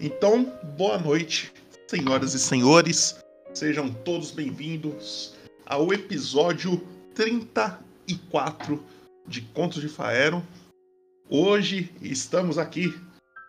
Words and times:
Então, 0.00 0.44
boa 0.76 0.96
noite, 0.96 1.52
senhoras 1.88 2.32
e 2.32 2.38
senhores. 2.38 3.18
Sejam 3.52 3.92
todos 3.92 4.30
bem-vindos 4.30 5.34
ao 5.66 5.92
episódio 5.92 6.86
34 7.16 8.80
de 9.26 9.42
Contos 9.42 9.80
de 9.80 9.88
Faero. 9.88 10.40
Hoje 11.28 11.92
estamos 12.00 12.58
aqui 12.58 12.94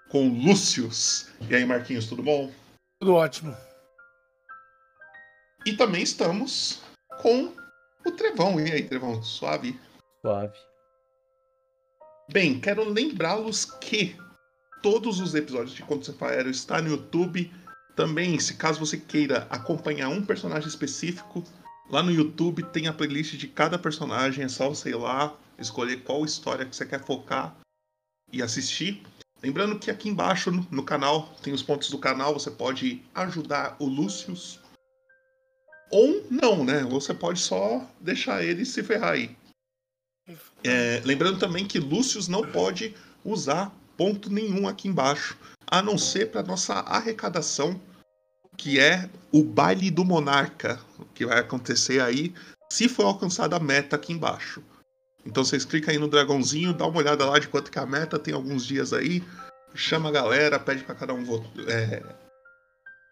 com 0.10 0.28
Lúcius. 0.28 1.30
E 1.48 1.56
aí, 1.56 1.64
Marquinhos, 1.64 2.08
tudo 2.08 2.24
bom? 2.24 2.52
Tudo 3.00 3.14
ótimo. 3.14 3.56
E 5.68 5.74
também 5.74 6.02
estamos 6.02 6.82
com 7.22 7.54
o 8.04 8.12
Trevão. 8.12 8.60
E 8.60 8.72
aí, 8.72 8.84
Trevão, 8.88 9.22
suave? 9.22 9.80
Suave. 10.26 10.58
Bem, 12.32 12.60
quero 12.60 12.84
lembrá-los 12.90 13.66
que 13.66 14.18
todos 14.82 15.20
os 15.20 15.36
episódios 15.36 15.74
de 15.74 15.84
Contos 15.84 16.14
Faero 16.16 16.50
estão 16.50 16.82
no 16.82 16.90
YouTube. 16.90 17.52
Também, 17.96 18.40
se 18.40 18.56
caso 18.56 18.80
você 18.80 18.98
queira 18.98 19.48
acompanhar 19.50 20.10
um 20.10 20.24
personagem 20.24 20.68
específico, 20.68 21.44
lá 21.90 22.02
no 22.02 22.12
YouTube 22.12 22.64
tem 22.64 22.88
a 22.88 22.94
playlist 22.94 23.36
de 23.36 23.48
cada 23.48 23.78
personagem. 23.78 24.44
É 24.44 24.48
só 24.48 24.70
você 24.70 24.90
ir 24.90 24.96
lá, 24.96 25.36
escolher 25.58 26.04
qual 26.04 26.24
história 26.24 26.66
que 26.66 26.76
você 26.76 26.86
quer 26.86 27.04
focar 27.04 27.56
e 28.32 28.42
assistir. 28.42 29.04
Lembrando 29.42 29.80
que 29.80 29.90
aqui 29.90 30.10
embaixo 30.10 30.52
no, 30.52 30.84
canal 30.84 31.34
tem 31.42 31.54
os 31.54 31.64
pontos 31.64 31.90
do 31.90 31.98
canal, 31.98 32.34
você 32.34 32.52
pode 32.52 33.02
ajudar 33.16 33.76
o 33.80 33.86
Lúcius. 33.86 34.60
Ou 35.92 36.26
não, 36.30 36.64
né? 36.64 36.84
Você 36.84 37.14
pode 37.14 37.40
só 37.40 37.86
deixar 38.00 38.44
ele 38.44 38.66
se 38.66 38.84
ferrar 38.84 39.14
aí. 39.14 39.36
É, 40.64 41.02
lembrando 41.04 41.40
também 41.40 41.66
que 41.66 41.80
Lúcius 41.80 42.28
não 42.28 42.46
pode 42.46 42.94
usar 43.24 43.74
ponto 44.00 44.32
nenhum 44.32 44.66
aqui 44.66 44.88
embaixo, 44.88 45.38
a 45.68 45.82
não 45.82 45.98
ser 45.98 46.32
para 46.32 46.42
nossa 46.42 46.76
arrecadação, 46.76 47.78
que 48.56 48.80
é 48.80 49.10
o 49.30 49.44
baile 49.44 49.92
do 49.92 50.06
monarca, 50.06 50.80
que 51.14 51.26
vai 51.26 51.40
acontecer 51.40 52.02
aí 52.02 52.34
se 52.72 52.88
for 52.88 53.04
alcançada 53.04 53.58
a 53.58 53.60
meta 53.60 53.98
aqui 53.98 54.14
embaixo. 54.14 54.64
Então 55.26 55.44
vocês 55.44 55.66
clicam 55.66 55.92
aí 55.92 56.00
no 56.00 56.08
dragãozinho, 56.08 56.74
dá 56.74 56.88
uma 56.88 57.00
olhada 57.00 57.26
lá 57.26 57.38
de 57.40 57.50
quanto 57.50 57.70
que 57.70 57.78
é 57.78 57.82
a 57.82 57.86
meta, 57.86 58.18
tem 58.18 58.34
alguns 58.34 58.66
dias 58.66 58.94
aí, 58.94 59.22
chama 59.76 60.08
a 60.08 60.14
galera, 60.14 60.58
pede 60.58 60.86
para 60.86 60.96
cada 60.96 61.14
um 61.14 61.26
é, 61.68 62.02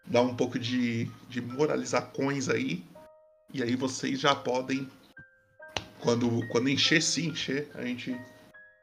dar 0.06 0.22
um 0.22 0.34
pouco 0.34 0.58
de, 0.58 1.04
de 1.28 1.42
moralizar 1.42 2.06
coins 2.12 2.48
aí, 2.48 2.82
e 3.52 3.62
aí 3.62 3.76
vocês 3.76 4.18
já 4.18 4.34
podem 4.34 4.88
quando, 6.00 6.48
quando 6.48 6.70
encher, 6.70 7.02
se 7.02 7.26
encher, 7.26 7.70
a 7.74 7.82
gente 7.82 8.18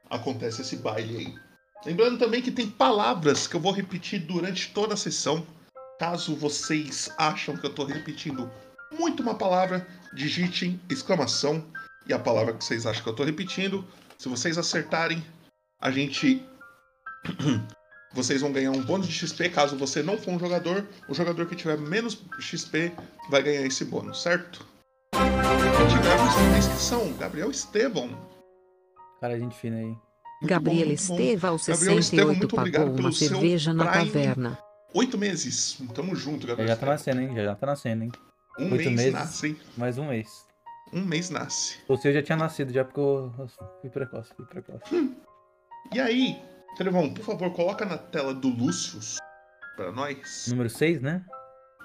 acontece 0.08 0.62
esse 0.62 0.76
baile 0.76 1.18
aí. 1.18 1.45
Lembrando 1.86 2.18
também 2.18 2.42
que 2.42 2.52
tem 2.52 2.68
palavras 2.68 3.46
que 3.46 3.56
eu 3.56 3.60
vou 3.60 3.72
repetir 3.72 4.20
durante 4.20 4.72
toda 4.72 4.96
a 4.96 4.98
sessão. 4.98 5.46
Caso 6.00 6.36
vocês 6.36 7.12
acham 7.18 7.56
que 7.56 7.66
eu 7.66 7.70
estou 7.70 7.86
repetindo 7.86 8.50
muito 8.92 9.22
uma 9.22 9.36
palavra, 9.36 9.88
digitem 10.14 10.80
exclamação 10.90 11.64
e 12.08 12.14
a 12.14 12.20
palavra 12.20 12.54
que 12.54 12.64
vocês 12.64 12.86
acham 12.86 13.04
que 13.04 13.10
eu 13.10 13.14
estou 13.14 13.26
repetindo. 13.26 13.86
Se 14.18 14.28
vocês 14.28 14.58
acertarem, 14.58 15.24
a 15.80 15.92
gente. 15.92 16.44
vocês 18.14 18.42
vão 18.42 18.52
ganhar 18.52 18.72
um 18.72 18.82
bônus 18.82 19.08
de 19.08 19.14
XP. 19.14 19.50
Caso 19.50 19.78
você 19.78 20.02
não 20.02 20.18
for 20.18 20.32
um 20.32 20.40
jogador, 20.40 20.88
o 21.08 21.14
jogador 21.14 21.46
que 21.46 21.56
tiver 21.56 21.78
menos 21.78 22.18
XP 22.40 22.92
vai 23.30 23.44
ganhar 23.44 23.66
esse 23.66 23.86
bônus, 23.86 24.22
certo? 24.22 24.66
tivemos 25.14 26.36
na 26.36 26.58
descrição, 26.58 27.14
Gabriel 27.14 27.52
Estevão. 27.52 28.10
Cara, 29.22 29.38
gente 29.38 29.56
fina 29.56 29.78
aí. 29.78 30.05
Gabriel 30.46 30.92
Estevão, 30.92 31.58
68, 31.58 32.48
pagou 32.48 32.92
uma 32.92 33.12
cerveja 33.12 33.74
na 33.74 33.86
taverna. 33.86 34.58
Oito 34.94 35.18
meses. 35.18 35.78
Tamo 35.94 36.16
junto, 36.16 36.48
Gabriel. 36.48 36.70
Já, 36.70 36.76
já 36.76 36.80
tá 36.80 36.86
nascendo, 36.86 37.22
hein? 37.22 37.36
Já, 37.36 37.44
já 37.44 37.56
tá 37.56 37.68
nascendo, 37.68 38.04
hein? 38.06 38.12
Um 38.58 38.72
Oito 38.72 38.76
mês 38.76 38.96
meses, 38.96 39.14
nasce, 39.14 39.48
hein? 39.48 39.60
Mais 39.76 39.98
um 39.98 40.08
mês. 40.08 40.46
Um 40.94 41.04
mês 41.04 41.30
nasce. 41.30 41.78
O 41.88 41.98
seu 41.98 42.14
já 42.14 42.24
tinha 42.24 42.38
nascido, 42.38 42.72
já 42.72 42.86
porque 42.86 43.02
eu 43.02 43.34
fui 43.82 43.90
precoce, 43.90 44.34
fui 44.36 44.46
precoce. 44.46 44.96
Hum. 44.96 45.16
E 45.94 46.00
aí, 46.00 46.42
Trevão, 46.78 47.14
por 47.14 47.24
favor, 47.24 47.52
coloca 47.52 47.86
na 47.86 47.98
tela 47.98 48.34
do 48.34 48.50
Lúcius 48.50 49.18
pra 49.76 49.92
nós. 49.92 50.48
Número 50.50 50.70
6, 50.70 51.02
né? 51.02 51.26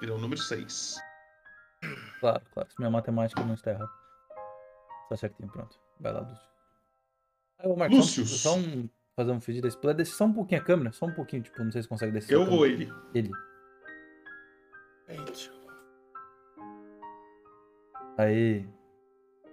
Ele 0.01 0.11
é 0.11 0.13
o 0.13 0.17
número 0.17 0.41
6. 0.41 0.97
Claro, 2.19 2.41
claro. 2.53 2.69
Se 2.69 2.75
minha 2.79 2.91
matemática 2.91 3.43
não 3.43 3.53
está 3.53 3.71
errada. 3.71 3.91
Tá 5.09 5.17
certinho, 5.17 5.49
pronto. 5.49 5.77
Vai 5.99 6.13
lá, 6.13 6.21
Lúcio. 6.21 6.50
Aí, 7.61 7.69
ô, 7.69 7.75
Marcos, 7.75 7.97
Lúcio. 7.97 8.25
Só, 8.25 8.55
um, 8.55 8.89
fazer 9.15 9.31
um 9.31 9.39
pedido 9.39 9.67
desse. 9.67 9.77
Puder 9.77 9.95
descer 9.95 10.15
só 10.15 10.25
um 10.25 10.33
pouquinho 10.33 10.61
a 10.61 10.63
câmera? 10.63 10.91
Só 10.91 11.05
um 11.05 11.13
pouquinho, 11.13 11.43
tipo, 11.43 11.63
não 11.63 11.71
sei 11.71 11.81
se 11.81 11.87
consegue 11.87 12.11
descer. 12.11 12.33
Eu 12.33 12.49
ou 12.49 12.65
ele? 12.65 12.91
Ele. 13.13 13.31
Aí. 18.17 18.67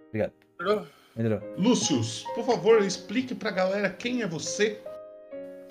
Obrigado. 0.08 0.32
Melhorou? 0.58 0.86
Melhorou. 1.16 1.40
Lúcius, 1.56 2.24
por 2.34 2.44
favor, 2.44 2.82
explique 2.82 3.34
pra 3.34 3.50
galera 3.50 3.90
quem 3.90 4.22
é 4.22 4.26
você, 4.26 4.80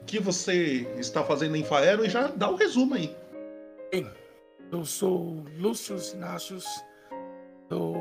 o 0.01 0.03
que 0.03 0.19
você 0.19 0.87
está 0.97 1.23
fazendo 1.23 1.55
em 1.55 1.63
Faero 1.63 2.05
e 2.05 2.09
já 2.09 2.27
dá 2.27 2.49
o 2.49 2.53
um 2.53 2.57
resumo 2.57 2.95
aí. 2.95 3.15
Bem, 3.91 4.09
eu 4.71 4.83
sou 4.83 5.45
Lúcio 5.57 5.97
Inácios, 6.13 6.65
sou, 7.69 7.95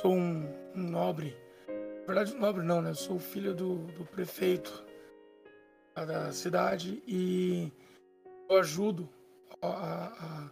sou 0.00 0.12
um, 0.12 0.48
um, 0.74 0.82
nobre. 0.82 1.36
Na 2.06 2.12
verdade, 2.12 2.34
nobre 2.36 2.62
não, 2.62 2.82
né? 2.82 2.90
Eu 2.90 2.94
sou 2.94 3.18
filho 3.18 3.54
do, 3.54 3.86
do 3.92 4.04
prefeito 4.04 4.84
da 5.94 6.30
cidade 6.32 7.02
e 7.06 7.72
eu 8.46 8.58
ajudo 8.58 9.08
a, 9.62 9.68
a, 9.68 10.50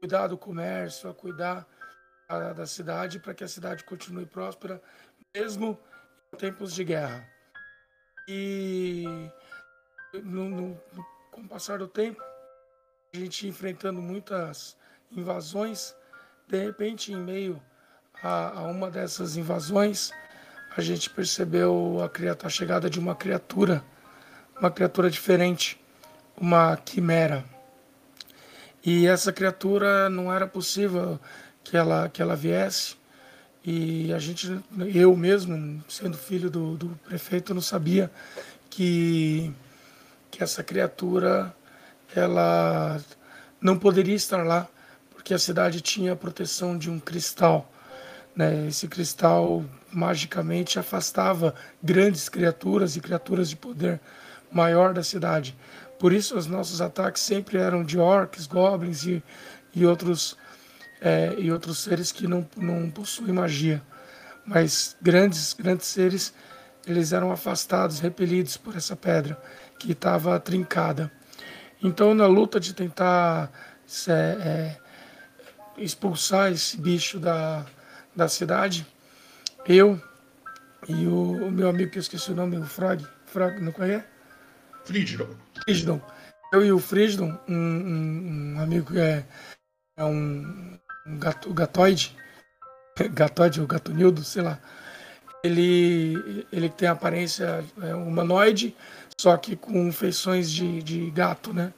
cuidar 0.00 0.26
do 0.26 0.36
comércio, 0.36 1.08
a 1.08 1.14
cuidar 1.14 1.64
a, 2.28 2.52
da 2.52 2.66
cidade 2.66 3.20
para 3.20 3.32
que 3.32 3.44
a 3.44 3.48
cidade 3.48 3.84
continue 3.84 4.26
próspera, 4.26 4.82
mesmo 5.32 5.78
em 6.34 6.36
tempos 6.36 6.74
de 6.74 6.82
guerra. 6.82 7.24
E 8.26 9.04
no, 10.24 10.48
no, 10.48 10.80
com 11.30 11.42
o 11.42 11.48
passar 11.48 11.78
do 11.78 11.86
tempo, 11.86 12.20
a 13.14 13.18
gente 13.18 13.46
enfrentando 13.46 14.02
muitas 14.02 14.76
invasões, 15.12 15.94
de 16.48 16.58
repente, 16.58 17.12
em 17.12 17.16
meio 17.16 17.62
a, 18.20 18.58
a 18.58 18.62
uma 18.62 18.90
dessas 18.90 19.36
invasões, 19.36 20.10
a 20.78 20.80
gente 20.80 21.10
percebeu 21.10 21.98
a, 22.00 22.46
a 22.46 22.48
chegada 22.48 22.88
de 22.88 23.00
uma 23.00 23.12
criatura, 23.12 23.82
uma 24.60 24.70
criatura 24.70 25.10
diferente, 25.10 25.76
uma 26.36 26.76
quimera. 26.76 27.44
E 28.84 29.04
essa 29.08 29.32
criatura 29.32 30.08
não 30.08 30.32
era 30.32 30.46
possível 30.46 31.18
que 31.64 31.76
ela, 31.76 32.08
que 32.08 32.22
ela 32.22 32.36
viesse. 32.36 32.94
E 33.64 34.12
a 34.12 34.20
gente, 34.20 34.60
eu 34.94 35.16
mesmo, 35.16 35.82
sendo 35.88 36.16
filho 36.16 36.48
do, 36.48 36.76
do 36.76 36.88
prefeito, 37.04 37.52
não 37.52 37.60
sabia 37.60 38.08
que, 38.70 39.52
que 40.30 40.44
essa 40.44 40.62
criatura 40.62 41.52
ela 42.14 43.00
não 43.60 43.76
poderia 43.76 44.14
estar 44.14 44.46
lá, 44.46 44.68
porque 45.10 45.34
a 45.34 45.38
cidade 45.40 45.80
tinha 45.80 46.12
a 46.12 46.16
proteção 46.16 46.78
de 46.78 46.88
um 46.88 47.00
cristal. 47.00 47.68
Né? 48.38 48.68
Esse 48.68 48.86
cristal 48.86 49.64
magicamente 49.92 50.78
afastava 50.78 51.52
grandes 51.82 52.28
criaturas 52.28 52.94
e 52.94 53.00
criaturas 53.00 53.50
de 53.50 53.56
poder 53.56 54.00
maior 54.52 54.94
da 54.94 55.02
cidade. 55.02 55.56
Por 55.98 56.12
isso, 56.12 56.38
os 56.38 56.46
nossos 56.46 56.80
ataques 56.80 57.20
sempre 57.20 57.58
eram 57.58 57.82
de 57.82 57.98
orcs, 57.98 58.46
goblins 58.46 59.04
e, 59.04 59.20
e, 59.74 59.84
outros, 59.84 60.36
é, 61.00 61.34
e 61.36 61.50
outros 61.50 61.78
seres 61.78 62.12
que 62.12 62.28
não, 62.28 62.48
não 62.56 62.88
possuem 62.88 63.32
magia. 63.32 63.82
Mas 64.46 64.96
grandes, 65.02 65.52
grandes 65.52 65.88
seres, 65.88 66.32
eles 66.86 67.12
eram 67.12 67.32
afastados, 67.32 67.98
repelidos 67.98 68.56
por 68.56 68.76
essa 68.76 68.94
pedra 68.94 69.36
que 69.80 69.90
estava 69.90 70.38
trincada. 70.38 71.10
Então, 71.82 72.14
na 72.14 72.26
luta 72.26 72.60
de 72.60 72.72
tentar 72.72 73.50
é, 74.06 74.12
é, 74.12 74.76
expulsar 75.76 76.52
esse 76.52 76.76
bicho 76.76 77.18
da, 77.18 77.66
da 78.18 78.26
cidade, 78.26 78.84
eu 79.64 79.98
e 80.88 81.06
o, 81.06 81.46
o, 81.46 81.50
meu 81.52 81.68
amigo 81.68 81.92
que 81.92 81.98
eu 81.98 82.02
esqueci 82.02 82.32
o 82.32 82.34
nome, 82.34 82.58
o 82.58 82.64
Frog, 82.64 83.06
Frog 83.26 83.60
não 83.60 83.70
conhece? 83.70 84.04
Frigidon. 84.84 85.28
Frigidon. 85.62 86.00
Eu 86.52 86.64
e 86.64 86.72
o 86.72 86.80
Frigidon, 86.80 87.38
um, 87.48 87.54
um, 87.54 88.54
um 88.56 88.60
amigo 88.60 88.92
que 88.92 88.98
é, 88.98 89.24
é 89.96 90.04
um, 90.04 90.76
um 91.06 91.18
gato, 91.18 91.54
gatoide, 91.54 92.16
gatoide 93.12 93.60
ou 93.60 93.68
gatonildo, 93.68 94.24
sei 94.24 94.42
lá. 94.42 94.58
Ele, 95.44 96.44
ele 96.52 96.68
tem 96.68 96.88
aparência 96.88 97.64
é, 97.80 97.94
humanoide, 97.94 98.76
só 99.16 99.36
que 99.36 99.54
com 99.54 99.92
feições 99.92 100.50
de, 100.50 100.82
de 100.82 101.08
gato, 101.12 101.54
né? 101.54 101.72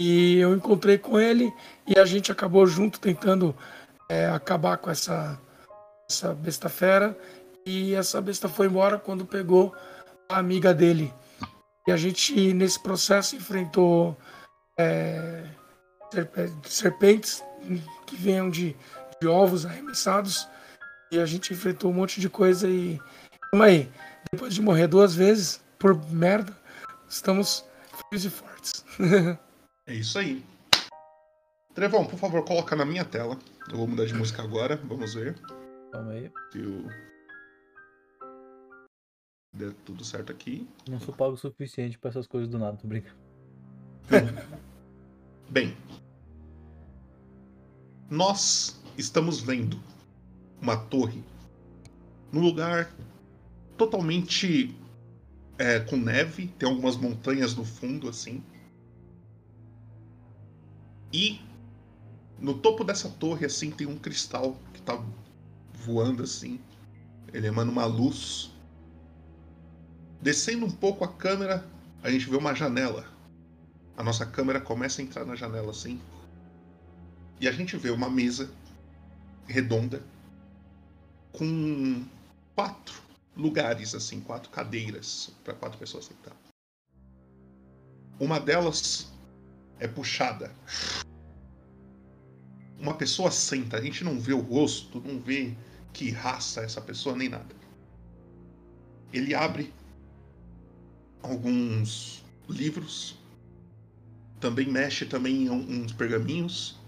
E 0.00 0.38
eu 0.38 0.52
encontrei 0.52 0.98
com 0.98 1.20
ele 1.20 1.52
e 1.86 1.96
a 1.96 2.04
gente 2.04 2.32
acabou 2.32 2.66
junto 2.66 2.98
tentando 2.98 3.54
é, 4.14 4.26
acabar 4.28 4.76
com 4.78 4.90
essa, 4.90 5.38
essa 6.08 6.32
besta 6.34 6.68
fera. 6.68 7.18
E 7.66 7.94
essa 7.94 8.20
besta 8.20 8.48
foi 8.48 8.66
embora 8.66 8.98
quando 8.98 9.26
pegou 9.26 9.74
a 10.28 10.38
amiga 10.38 10.72
dele. 10.72 11.12
E 11.86 11.92
a 11.92 11.96
gente, 11.96 12.52
nesse 12.52 12.80
processo, 12.80 13.34
enfrentou 13.34 14.16
é, 14.78 15.44
serpentes 16.64 17.42
que 18.06 18.16
venham 18.16 18.48
de, 18.48 18.76
de 19.20 19.26
ovos 19.26 19.66
arremessados. 19.66 20.46
E 21.10 21.18
a 21.18 21.26
gente 21.26 21.52
enfrentou 21.52 21.90
um 21.90 21.94
monte 21.94 22.20
de 22.20 22.28
coisa 22.28 22.68
e. 22.68 23.00
Calma 23.50 23.66
aí. 23.66 23.90
Depois 24.32 24.54
de 24.54 24.62
morrer 24.62 24.86
duas 24.86 25.14
vezes 25.14 25.62
por 25.78 25.94
merda, 26.10 26.56
estamos 27.08 27.64
firmes 28.10 28.24
e 28.24 28.30
fortes. 28.30 28.84
é 29.86 29.94
isso 29.94 30.18
aí. 30.18 30.44
Trevão, 31.74 32.06
por 32.06 32.16
favor, 32.16 32.44
coloca 32.44 32.76
na 32.76 32.84
minha 32.84 33.04
tela. 33.04 33.36
Eu 33.68 33.78
vou 33.78 33.88
mudar 33.88 34.06
de 34.06 34.14
música 34.14 34.42
agora, 34.42 34.76
vamos 34.76 35.14
ver. 35.14 35.36
Calma 35.90 36.12
aí. 36.12 36.30
Se 36.52 36.58
o... 36.58 36.88
Der 39.52 39.72
tudo 39.84 40.04
certo 40.04 40.30
aqui. 40.30 40.68
Não 40.88 41.00
sou 41.00 41.12
pago 41.12 41.34
o 41.34 41.36
suficiente 41.36 41.98
pra 41.98 42.10
essas 42.10 42.28
coisas 42.28 42.48
do 42.48 42.58
nada, 42.58 42.76
tô 42.76 42.86
brincando. 42.86 43.16
Bem, 45.50 45.76
nós 48.08 48.80
estamos 48.96 49.40
vendo 49.40 49.80
uma 50.60 50.76
torre 50.76 51.22
num 52.32 52.40
lugar 52.40 52.90
totalmente 53.76 54.76
é, 55.58 55.80
com 55.80 55.96
neve, 55.96 56.48
tem 56.58 56.68
algumas 56.68 56.96
montanhas 56.96 57.54
no 57.54 57.64
fundo 57.64 58.08
assim. 58.08 58.42
E 61.12 61.40
no 62.44 62.52
topo 62.52 62.84
dessa 62.84 63.08
torre 63.08 63.46
assim 63.46 63.70
tem 63.70 63.86
um 63.86 63.98
cristal 63.98 64.54
que 64.74 64.82
tá 64.82 65.02
voando 65.72 66.22
assim. 66.22 66.60
Ele 67.32 67.46
emana 67.46 67.72
uma 67.72 67.86
luz. 67.86 68.52
Descendo 70.20 70.66
um 70.66 70.70
pouco 70.70 71.04
a 71.04 71.08
câmera, 71.08 71.66
a 72.02 72.10
gente 72.10 72.28
vê 72.28 72.36
uma 72.36 72.54
janela. 72.54 73.08
A 73.96 74.02
nossa 74.02 74.26
câmera 74.26 74.60
começa 74.60 75.00
a 75.00 75.04
entrar 75.04 75.24
na 75.24 75.34
janela 75.34 75.70
assim. 75.70 75.98
E 77.40 77.48
a 77.48 77.52
gente 77.52 77.78
vê 77.78 77.88
uma 77.88 78.10
mesa 78.10 78.52
redonda 79.46 80.02
com 81.32 82.04
quatro 82.54 83.02
lugares, 83.34 83.94
assim, 83.94 84.20
quatro 84.20 84.50
cadeiras 84.50 85.30
para 85.42 85.54
quatro 85.54 85.78
pessoas 85.78 86.04
sentar. 86.04 86.36
Uma 88.20 88.38
delas 88.38 89.10
é 89.80 89.88
puxada. 89.88 90.54
Uma 92.78 92.94
pessoa 92.94 93.30
senta, 93.30 93.76
a 93.76 93.80
gente 93.80 94.04
não 94.04 94.18
vê 94.18 94.32
o 94.32 94.40
rosto, 94.40 95.00
não 95.00 95.20
vê 95.20 95.54
que 95.92 96.10
raça 96.10 96.60
é 96.60 96.64
essa 96.64 96.80
pessoa 96.80 97.16
nem 97.16 97.28
nada. 97.28 97.54
Ele 99.12 99.34
abre 99.34 99.72
alguns 101.22 102.22
livros, 102.48 103.16
também 104.40 104.68
mexe 104.68 105.06
também 105.06 105.44
em 105.44 105.50
uns 105.50 105.92
pergaminhos. 105.92 106.78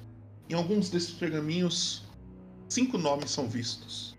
Em 0.49 0.55
alguns 0.55 0.91
desses 0.91 1.13
pergaminhos, 1.13 2.05
cinco 2.69 2.99
nomes 2.99 3.31
são 3.31 3.49
vistos. 3.49 4.17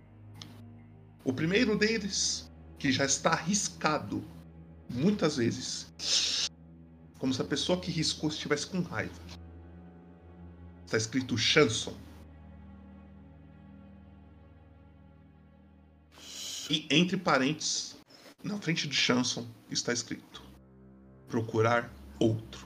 O 1.24 1.34
primeiro 1.34 1.78
deles, 1.78 2.50
que 2.80 2.92
já 2.92 3.06
está 3.06 3.36
riscado 3.36 4.24
muitas 4.90 5.38
vezes, 5.38 6.50
como 7.19 7.34
se 7.34 7.42
a 7.42 7.46
pessoa 7.46 7.80
que 7.80 7.92
riscou 7.92 8.30
estivesse 8.30 8.68
com 8.68 8.81
raiva. 8.81 9.22
Está 10.88 10.95
escrito 10.95 11.38
Chanson. 11.38 11.94
E 16.69 16.88
entre 16.89 17.18
parênteses, 17.18 17.98
na 18.42 18.57
frente 18.57 18.88
de 18.88 18.95
Chanson, 18.95 19.45
está 19.69 19.92
escrito: 19.92 20.42
Procurar 21.28 21.92
outro. 22.18 22.66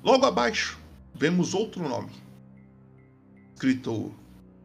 Logo 0.00 0.26
abaixo, 0.26 0.78
vemos 1.12 1.54
outro 1.54 1.88
nome, 1.88 2.12
escrito 3.52 4.14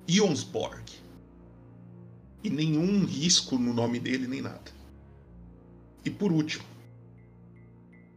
Ionsborg 0.08 0.86
e 2.44 2.52
nenhum 2.52 3.04
risco 3.04 3.58
no 3.58 3.74
nome 3.74 4.00
dele 4.00 4.28
nem 4.28 4.44
nada. 4.44 4.72
E 6.06 6.12
por 6.12 6.32
último, 6.32 6.66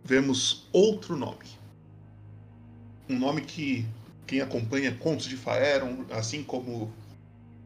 vemos 0.05 0.69
outro 0.75 1.17
nome. 1.17 1.47
Um 3.09 3.19
nome 3.19 3.41
que 3.41 3.89
quem 4.31 4.41
acompanha 4.41 4.97
Contos 4.97 5.27
de 5.27 5.37
Faeron, 5.37 6.07
assim 6.09 6.45
como 6.45 6.95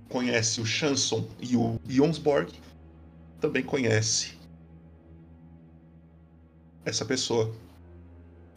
conhece 0.08 0.62
o 0.62 0.64
Chanson 0.64 1.28
e 1.38 1.54
o 1.58 1.78
Jonsborg, 1.86 2.50
também 3.38 3.62
conhece 3.62 4.38
essa 6.82 7.04
pessoa. 7.04 7.54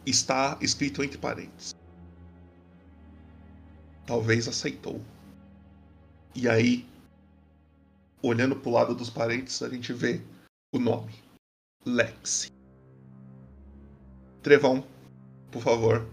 Está 0.06 0.56
escrito 0.62 1.04
entre 1.04 1.18
parênteses. 1.18 1.74
Talvez 4.06 4.48
aceitou. 4.48 5.02
E 6.34 6.48
aí 6.48 6.88
olhando 8.22 8.56
para 8.56 8.70
o 8.70 8.72
lado 8.72 8.94
dos 8.94 9.10
parentes, 9.10 9.62
a 9.62 9.68
gente 9.68 9.92
vê 9.92 10.22
o 10.72 10.78
nome: 10.78 11.12
Lexi. 11.84 12.50
Trevão, 14.42 14.82
por 15.50 15.60
favor, 15.60 16.08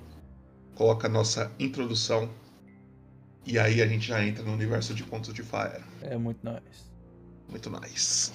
coloca 0.76 1.08
a 1.08 1.10
nossa 1.10 1.52
introdução. 1.58 2.30
E 3.46 3.58
aí 3.58 3.82
a 3.82 3.88
gente 3.88 4.08
já 4.08 4.24
entra 4.24 4.44
no 4.44 4.54
universo 4.54 4.94
de 4.94 5.04
contos 5.04 5.34
de 5.34 5.42
Fire. 5.42 5.84
É 6.02 6.18
muito 6.18 6.40
nice. 6.44 6.86
Muito 7.50 7.70
nice. 7.70 8.32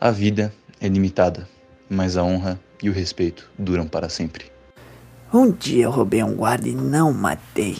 A 0.00 0.10
vida 0.10 0.52
é 0.80 0.88
limitada, 0.88 1.48
mas 1.88 2.16
a 2.16 2.24
honra 2.24 2.58
e 2.82 2.90
o 2.90 2.92
respeito 2.92 3.48
duram 3.56 3.86
para 3.86 4.08
sempre. 4.08 4.50
Um 5.32 5.50
dia 5.50 5.84
eu 5.84 5.90
roubei 5.90 6.22
um 6.22 6.34
guarda 6.34 6.68
e 6.68 6.74
não 6.74 7.12
matei. 7.12 7.76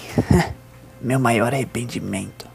Meu 1.02 1.18
maior 1.18 1.52
arrependimento. 1.52 2.48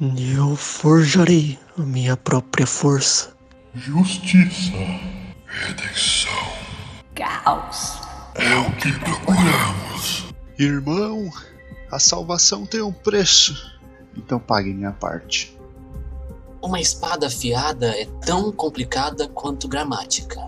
Eu 0.00 0.54
forjarei 0.54 1.58
a 1.76 1.82
minha 1.82 2.16
própria 2.16 2.66
força. 2.66 3.35
Justiça. 3.76 4.72
Redenção. 5.44 6.32
Caos. 7.14 8.00
É 8.34 8.56
o 8.56 8.72
que 8.76 8.90
procuramos. 9.00 10.32
Irmão, 10.58 11.28
a 11.92 11.98
salvação 11.98 12.64
tem 12.64 12.80
um 12.80 12.90
preço. 12.90 13.78
Então 14.16 14.38
pague 14.38 14.72
minha 14.72 14.92
parte. 14.92 15.58
Uma 16.62 16.80
espada 16.80 17.26
afiada 17.26 17.88
é 17.88 18.06
tão 18.24 18.50
complicada 18.50 19.28
quanto 19.28 19.68
gramática. 19.68 20.40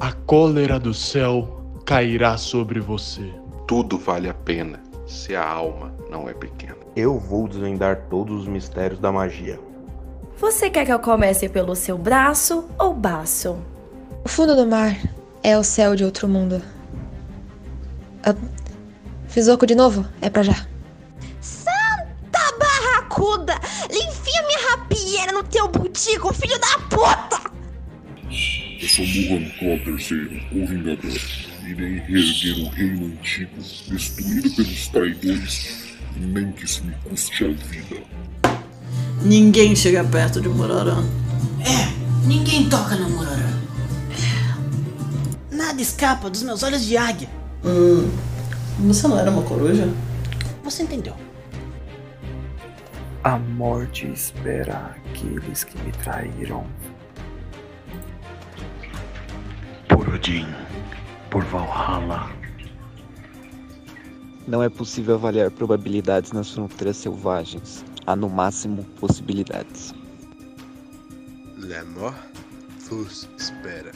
A 0.00 0.10
cólera 0.10 0.80
do 0.80 0.94
céu 0.94 1.70
cairá 1.84 2.38
sobre 2.38 2.80
você. 2.80 3.30
Tudo 3.68 3.98
vale 3.98 4.30
a 4.30 4.34
pena 4.34 4.82
se 5.06 5.36
a 5.36 5.46
alma 5.46 5.94
não 6.10 6.30
é 6.30 6.32
pequena. 6.32 6.78
Eu 6.96 7.18
vou 7.18 7.46
desvendar 7.46 8.06
todos 8.08 8.40
os 8.40 8.48
mistérios 8.48 8.98
da 8.98 9.12
magia. 9.12 9.60
Você 10.38 10.68
quer 10.68 10.84
que 10.84 10.92
eu 10.92 10.98
comece 10.98 11.48
pelo 11.48 11.74
seu 11.74 11.96
braço 11.96 12.68
ou 12.78 12.92
baço? 12.92 13.58
O 14.22 14.28
fundo 14.28 14.54
do 14.54 14.66
mar 14.66 14.94
é 15.42 15.56
o 15.56 15.64
céu 15.64 15.96
de 15.96 16.04
outro 16.04 16.28
mundo. 16.28 16.62
Ah, 18.22 18.34
fiz 19.28 19.48
oco 19.48 19.66
de 19.66 19.74
novo? 19.74 20.06
É 20.20 20.28
pra 20.28 20.42
já. 20.42 20.66
Santa 21.40 22.52
barracuda! 22.58 23.54
Enfia 23.90 24.42
minha 24.46 24.70
rapieira 24.70 25.32
no 25.32 25.42
teu 25.42 25.68
butico, 25.68 26.34
filho 26.34 26.58
da 26.58 26.78
puta! 26.90 27.50
Eu 28.28 28.88
sou 28.88 29.06
Muhan 29.06 29.48
Claw 29.58 29.76
III, 29.86 30.48
o 30.52 30.66
Vingador. 30.66 31.20
Irei 31.66 31.98
reerguer 32.00 32.58
o 32.58 32.68
reino 32.68 33.06
antigo, 33.06 33.56
destruído 33.88 34.50
pelos 34.54 34.88
traidores, 34.88 35.96
nem 36.14 36.52
que 36.52 36.64
isso 36.66 36.84
me 36.84 36.94
custe 37.08 37.44
a 37.44 37.48
vida. 37.48 38.02
Ninguém 39.22 39.74
chega 39.74 40.04
perto 40.04 40.40
de 40.40 40.48
Mororã. 40.48 41.02
É, 41.60 42.26
ninguém 42.26 42.68
toca 42.68 42.96
no 42.96 43.10
Mororã. 43.10 43.60
Nada 45.50 45.80
escapa 45.80 46.30
dos 46.30 46.42
meus 46.42 46.62
olhos 46.62 46.84
de 46.84 46.96
águia. 46.96 47.28
Hum, 47.64 48.08
você 48.80 49.08
não 49.08 49.18
era 49.18 49.30
uma 49.30 49.42
coruja? 49.42 49.88
Você 50.62 50.82
entendeu. 50.82 51.14
A 53.24 53.38
morte 53.38 54.06
espera 54.12 54.96
aqueles 55.10 55.64
que 55.64 55.76
me 55.82 55.92
traíram. 55.92 56.64
Por 59.88 60.08
Odin 60.08 60.46
por 61.30 61.44
Valhalla. 61.44 62.30
Não 64.46 64.62
é 64.62 64.70
possível 64.70 65.16
avaliar 65.16 65.50
probabilidades 65.50 66.32
nas 66.32 66.50
fronteiras 66.50 66.96
selvagens. 66.96 67.84
Há 68.06 68.14
no 68.14 68.28
máximo 68.28 68.84
possibilidades. 69.00 69.92
Mort 71.94 72.14
vos 72.88 73.28
espera. 73.36 73.90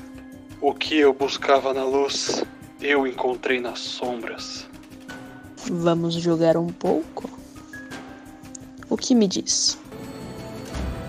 O 0.60 0.74
que 0.74 0.98
eu 0.98 1.14
buscava 1.14 1.72
na 1.72 1.84
luz, 1.84 2.44
eu 2.80 3.06
encontrei 3.06 3.60
nas 3.60 3.78
sombras. 3.78 4.66
Vamos 5.70 6.14
jogar 6.14 6.56
um 6.56 6.66
pouco? 6.66 7.30
O 8.88 8.96
que 8.96 9.14
me 9.14 9.28
diz? 9.28 9.78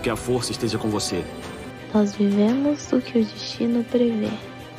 Que 0.02 0.10
a 0.10 0.16
força 0.16 0.52
esteja 0.52 0.78
com 0.78 0.88
você. 0.88 1.24
Nós 1.92 2.14
vivemos 2.14 2.86
do 2.86 3.00
que 3.00 3.18
o 3.18 3.24
destino 3.24 3.82
prevê, 3.84 4.30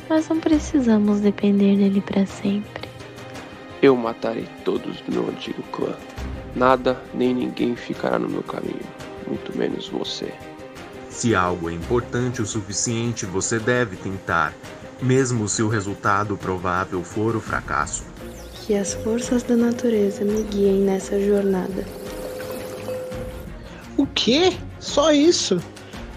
mas 0.08 0.28
não 0.28 0.40
precisamos 0.40 1.20
depender 1.20 1.76
dele 1.76 2.00
para 2.00 2.24
sempre. 2.24 2.88
Eu 3.82 3.94
matarei 3.94 4.48
todos 4.64 5.00
do 5.02 5.12
meu 5.12 5.28
antigo 5.28 5.62
clã. 5.64 5.94
Nada 6.56 7.00
nem 7.12 7.34
ninguém 7.34 7.74
ficará 7.74 8.18
no 8.18 8.28
meu 8.28 8.42
caminho, 8.42 8.86
muito 9.26 9.56
menos 9.56 9.88
você. 9.88 10.32
Se 11.10 11.34
algo 11.34 11.70
é 11.70 11.72
importante 11.72 12.42
o 12.42 12.46
suficiente, 12.46 13.26
você 13.26 13.58
deve 13.58 13.96
tentar, 13.96 14.52
mesmo 15.00 15.48
se 15.48 15.62
o 15.62 15.68
resultado 15.68 16.36
provável 16.36 17.02
for 17.02 17.34
o 17.36 17.40
fracasso. 17.40 18.04
Que 18.66 18.74
as 18.74 18.94
forças 18.94 19.42
da 19.42 19.56
natureza 19.56 20.24
me 20.24 20.42
guiem 20.44 20.80
nessa 20.80 21.20
jornada. 21.20 21.84
O 23.96 24.06
quê? 24.06 24.52
Só 24.80 25.12
isso? 25.12 25.60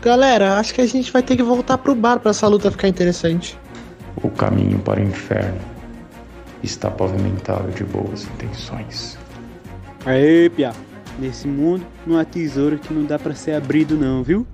Galera, 0.01 0.57
acho 0.57 0.73
que 0.73 0.81
a 0.81 0.87
gente 0.87 1.11
vai 1.11 1.21
ter 1.21 1.35
que 1.35 1.43
voltar 1.43 1.77
pro 1.77 1.95
bar 1.95 2.19
para 2.19 2.31
essa 2.31 2.47
luta 2.47 2.71
ficar 2.71 2.87
interessante. 2.87 3.57
O 4.23 4.29
caminho 4.29 4.79
para 4.79 4.99
o 4.99 5.03
inferno 5.03 5.59
está 6.63 6.89
pavimentado 6.89 7.71
de 7.71 7.83
boas 7.83 8.23
intenções. 8.23 9.17
Aê, 10.07 10.49
Pia. 10.49 10.71
Nesse 11.19 11.49
mundo 11.49 11.85
não 12.05 12.17
há 12.17 12.23
tesouro 12.23 12.79
que 12.79 12.93
não 12.93 13.05
dá 13.05 13.19
para 13.19 13.35
ser 13.35 13.51
abrido 13.51 13.97
não, 13.97 14.23
viu? 14.23 14.47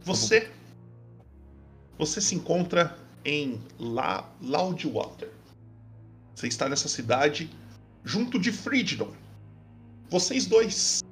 Você 0.00 0.50
você 1.98 2.22
se 2.22 2.34
encontra 2.34 2.96
em 3.22 3.60
La 3.78 4.26
Loudwater. 4.40 5.30
Você 6.34 6.48
está 6.48 6.66
nessa 6.66 6.88
cidade 6.88 7.50
junto 8.02 8.38
de 8.38 8.50
Fridon. 8.50 9.12
Vocês 10.08 10.46
dois 10.46 11.04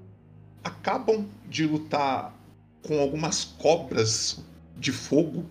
acabam 0.65 1.29
de 1.47 1.67
lutar 1.67 2.35
com 2.83 2.99
algumas 2.99 3.45
cobras 3.45 4.43
de 4.79 4.91
fogo, 4.91 5.45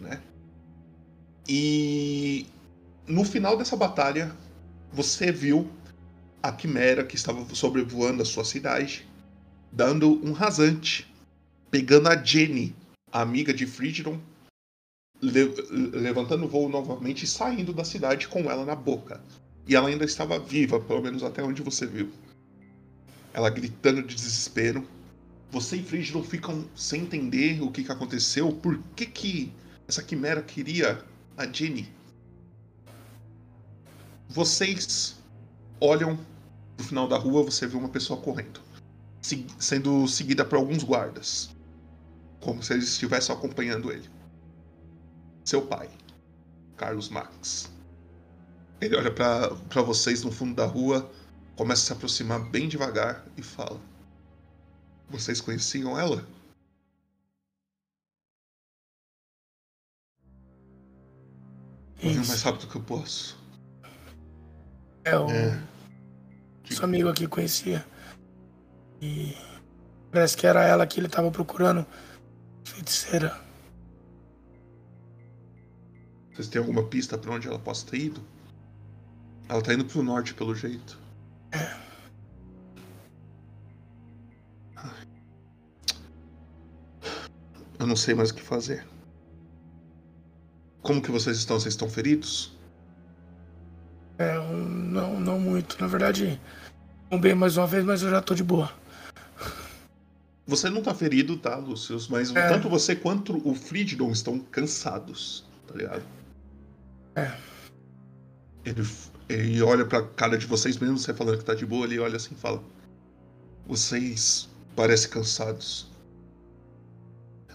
né? 0.00 0.22
E 1.52 2.46
no 3.08 3.24
final 3.24 3.56
dessa 3.56 3.74
batalha, 3.76 4.32
você 4.92 5.32
viu 5.32 5.68
a 6.40 6.52
quimera 6.52 7.04
que 7.04 7.16
estava 7.16 7.44
sobrevoando 7.52 8.22
a 8.22 8.24
sua 8.24 8.44
cidade, 8.44 9.04
dando 9.72 10.24
um 10.24 10.30
rasante, 10.30 11.12
pegando 11.68 12.08
a 12.08 12.14
Jenny, 12.16 12.72
a 13.10 13.22
amiga 13.22 13.52
de 13.52 13.66
Frigidon, 13.66 14.20
le 15.20 15.46
levantando 15.92 16.44
o 16.44 16.48
voo 16.48 16.68
novamente 16.68 17.24
e 17.24 17.26
saindo 17.26 17.72
da 17.72 17.82
cidade 17.82 18.28
com 18.28 18.48
ela 18.48 18.64
na 18.64 18.76
boca. 18.76 19.20
E 19.66 19.74
ela 19.74 19.88
ainda 19.88 20.04
estava 20.04 20.38
viva, 20.38 20.78
pelo 20.78 21.02
menos 21.02 21.24
até 21.24 21.42
onde 21.42 21.62
você 21.62 21.84
viu. 21.84 22.12
Ela 23.34 23.50
gritando 23.50 24.04
de 24.04 24.14
desespero. 24.14 24.86
Você 25.50 25.78
e 25.78 25.82
Frigidon 25.82 26.22
ficam 26.22 26.64
sem 26.76 27.02
entender 27.02 27.60
o 27.60 27.72
que, 27.72 27.82
que 27.82 27.90
aconteceu, 27.90 28.52
por 28.52 28.80
que, 28.94 29.04
que 29.04 29.52
essa 29.88 30.00
quimera 30.00 30.42
queria 30.42 31.09
a 31.36 31.46
Jenny. 31.46 31.92
Vocês 34.28 35.16
olham 35.80 36.18
pro 36.76 36.86
final 36.86 37.08
da 37.08 37.18
rua, 37.18 37.42
você 37.42 37.66
vê 37.66 37.76
uma 37.76 37.88
pessoa 37.88 38.20
correndo, 38.20 38.60
se 39.20 39.46
sendo 39.58 40.06
seguida 40.06 40.44
por 40.44 40.56
alguns 40.56 40.82
guardas, 40.84 41.50
como 42.40 42.62
se 42.62 42.72
eles 42.72 42.88
estivessem 42.88 43.34
acompanhando 43.34 43.90
ele. 43.90 44.08
Seu 45.44 45.62
pai, 45.62 45.90
Carlos 46.76 47.08
Max. 47.08 47.70
Ele 48.80 48.96
olha 48.96 49.10
para 49.10 49.82
vocês 49.82 50.22
no 50.22 50.30
fundo 50.30 50.54
da 50.54 50.64
rua, 50.64 51.10
começa 51.56 51.82
a 51.82 51.86
se 51.86 51.92
aproximar 51.92 52.40
bem 52.50 52.68
devagar 52.68 53.26
e 53.36 53.42
fala: 53.42 53.80
Vocês 55.08 55.40
conheciam 55.40 55.98
ela? 55.98 56.26
Vir 62.00 62.20
o 62.20 62.26
mais 62.26 62.42
rápido 62.42 62.66
que 62.66 62.76
eu 62.76 62.82
posso. 62.82 63.38
É, 65.04 65.16
o 65.18 65.28
é. 65.30 65.58
seu 66.70 66.84
amigo 66.84 67.08
aqui 67.08 67.26
conhecia. 67.26 67.84
E 69.00 69.36
parece 70.10 70.36
que 70.36 70.46
era 70.46 70.64
ela 70.64 70.86
que 70.86 70.98
ele 71.00 71.08
tava 71.08 71.30
procurando. 71.30 71.86
Feiticeira. 72.64 73.38
Vocês 76.32 76.48
têm 76.48 76.60
alguma 76.60 76.84
pista 76.84 77.18
para 77.18 77.32
onde 77.32 77.48
ela 77.48 77.58
possa 77.58 77.86
ter 77.86 77.98
ido? 77.98 78.22
Ela 79.48 79.60
tá 79.60 79.74
indo 79.74 79.84
pro 79.84 80.02
norte, 80.02 80.32
pelo 80.32 80.54
jeito. 80.54 80.98
É. 81.52 81.76
Eu 87.78 87.86
não 87.86 87.96
sei 87.96 88.14
mais 88.14 88.30
o 88.30 88.34
que 88.34 88.42
fazer. 88.42 88.86
Como 90.82 91.02
que 91.02 91.10
vocês 91.10 91.36
estão? 91.36 91.58
Vocês 91.58 91.74
estão 91.74 91.88
feridos? 91.88 92.56
É, 94.18 94.34
não, 94.36 95.18
não 95.18 95.38
muito. 95.38 95.80
Na 95.80 95.86
verdade, 95.86 96.40
um 97.10 97.18
bem 97.18 97.34
mais 97.34 97.56
uma 97.56 97.66
vez, 97.66 97.84
mas 97.84 98.02
eu 98.02 98.10
já 98.10 98.20
tô 98.20 98.34
de 98.34 98.44
boa. 98.44 98.70
Você 100.46 100.68
não 100.68 100.82
tá 100.82 100.92
ferido, 100.92 101.36
tá, 101.36 101.56
Lucius? 101.56 102.08
Mas 102.08 102.34
é. 102.34 102.48
tanto 102.48 102.68
você 102.68 102.96
quanto 102.96 103.40
o 103.48 103.54
Fridon 103.54 104.10
estão 104.10 104.38
cansados, 104.38 105.44
tá 105.66 105.74
ligado? 105.74 106.02
É. 107.14 107.32
Ele, 108.64 108.86
ele 109.28 109.62
olha 109.62 109.84
pra 109.84 110.02
cara 110.02 110.36
de 110.36 110.46
vocês, 110.46 110.76
mesmo 110.76 110.98
você 110.98 111.14
falando 111.14 111.38
que 111.38 111.44
tá 111.44 111.54
de 111.54 111.64
boa, 111.64 111.86
ele 111.86 111.98
olha 111.98 112.16
assim 112.16 112.34
e 112.34 112.38
fala: 112.38 112.62
Vocês 113.66 114.48
parecem 114.74 115.10
cansados. 115.10 115.88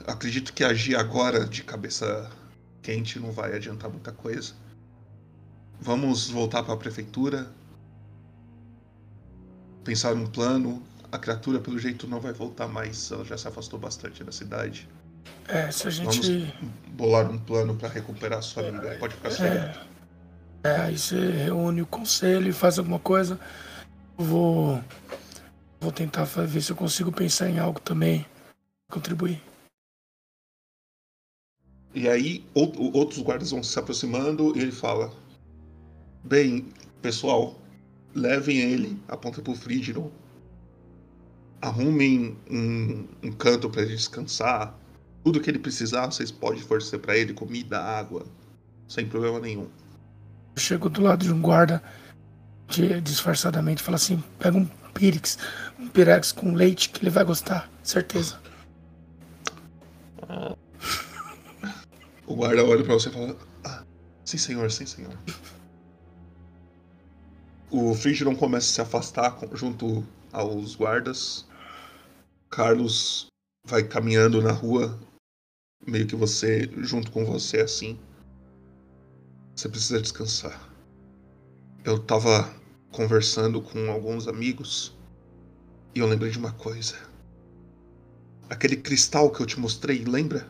Acredito 0.08 0.54
que 0.54 0.64
agir 0.64 0.96
agora 0.96 1.46
de 1.46 1.64
cabeça 1.64 2.32
quente 2.86 3.20
não 3.20 3.32
vai 3.32 3.56
adiantar 3.56 3.90
muita 3.90 4.12
coisa. 4.12 4.54
Vamos 5.82 6.30
voltar 6.30 6.62
para 6.62 6.76
a 6.76 6.78
prefeitura. 6.78 7.52
Pensar 9.84 10.14
um 10.14 10.28
plano. 10.28 10.84
A 11.12 11.18
criatura, 11.18 11.60
pelo 11.60 11.80
jeito, 11.80 12.08
não 12.08 12.20
vai 12.20 12.32
voltar 12.32 12.68
mais. 12.68 13.12
Ela 13.12 13.26
já 13.26 13.38
se 13.38 13.48
afastou 13.48 13.80
bastante 13.80 14.24
da 14.24 14.32
cidade. 14.32 14.88
É, 15.48 15.72
se 15.72 15.88
a 15.88 15.90
gente. 15.90 16.22
Vamos 16.22 16.54
bolar 16.90 17.30
um 17.30 17.40
plano 17.40 17.76
para 17.76 17.90
recuperar 17.90 18.40
a 18.40 18.42
sua 18.42 18.68
amiga. 18.68 18.96
Pode 19.00 19.16
ficar 19.16 19.32
é, 19.44 19.76
é, 20.64 20.76
aí 20.78 20.98
você 20.98 21.32
reúne 21.32 21.82
o 21.82 21.86
conselho 21.88 22.48
e 22.50 22.54
faz 22.54 22.78
alguma 22.78 23.00
coisa. 23.00 23.40
Eu 24.18 24.26
vou. 24.26 24.84
Vou 25.80 25.92
tentar 25.92 26.24
ver 26.24 26.62
se 26.62 26.72
eu 26.72 26.76
consigo 26.76 27.12
pensar 27.12 27.50
em 27.50 27.58
algo 27.58 27.80
também. 27.80 28.26
Contribuir. 28.90 29.42
E 31.96 32.10
aí 32.10 32.46
outros 32.54 33.22
guardas 33.22 33.52
vão 33.52 33.64
se 33.64 33.80
aproximando 33.80 34.56
e 34.58 34.62
ele 34.62 34.72
fala: 34.74 35.14
Bem, 36.26 36.68
pessoal, 37.02 37.58
levem 38.14 38.58
ele, 38.58 39.00
aponta 39.08 39.42
pro 39.42 39.56
Frígiro. 39.56 40.12
Arrumem 41.62 42.38
um, 42.52 43.08
um 43.24 43.32
canto 43.32 43.70
para 43.70 43.84
ele 43.84 43.96
descansar. 43.96 44.78
Tudo 45.24 45.40
que 45.40 45.50
ele 45.50 45.58
precisar, 45.58 46.06
vocês 46.08 46.30
podem 46.32 46.62
fornecer 46.62 47.00
para 47.00 47.18
ele, 47.18 47.34
comida, 47.34 47.80
água, 47.80 48.26
sem 48.90 49.08
problema 49.08 49.40
nenhum. 49.40 49.68
Eu 50.56 50.62
chego 50.62 50.90
do 50.90 51.02
lado 51.02 51.24
de 51.24 51.32
um 51.32 51.42
guarda 51.42 51.82
de, 52.68 53.00
disfarçadamente 53.00 53.82
fala 53.82 53.96
assim: 53.96 54.22
pega 54.38 54.58
um 54.58 54.66
Pirix, 54.94 55.38
um 55.80 55.88
Pirex 55.88 56.34
com 56.34 56.54
leite 56.54 56.90
que 56.90 57.04
ele 57.04 57.10
vai 57.10 57.24
gostar, 57.24 57.70
certeza. 57.82 58.45
O 62.28 62.36
guarda 62.36 62.66
olha 62.66 62.84
pra 62.84 62.94
você 62.94 63.10
e 63.10 63.12
fala: 63.12 63.38
ah, 63.64 63.84
Sim, 64.26 64.38
senhor, 64.38 64.72
sim, 64.72 64.86
senhor. 64.86 65.18
O 67.70 67.94
Frigiron 67.94 68.36
começa 68.36 68.68
a 68.68 68.74
se 68.74 68.82
afastar 68.82 69.38
junto 69.54 70.04
aos 70.32 70.76
guardas. 70.76 71.46
Carlos 72.50 73.28
vai 73.68 73.84
caminhando 73.84 74.42
na 74.42 74.52
rua, 74.52 74.98
meio 75.86 76.08
que 76.08 76.16
você, 76.16 76.70
junto 76.78 77.12
com 77.12 77.26
você, 77.26 77.62
assim. 77.62 78.00
Você 79.56 79.70
precisa 79.70 80.02
descansar. 80.02 80.70
Eu 81.84 82.00
tava 82.00 82.52
conversando 82.92 83.62
com 83.62 83.92
alguns 83.92 84.28
amigos 84.28 84.96
e 85.94 86.00
eu 86.00 86.08
lembrei 86.08 86.32
de 86.32 86.40
uma 86.40 86.54
coisa. 86.54 86.98
Aquele 88.50 88.78
cristal 88.78 89.32
que 89.32 89.42
eu 89.42 89.46
te 89.46 89.60
mostrei, 89.60 90.04
lembra? 90.04 90.48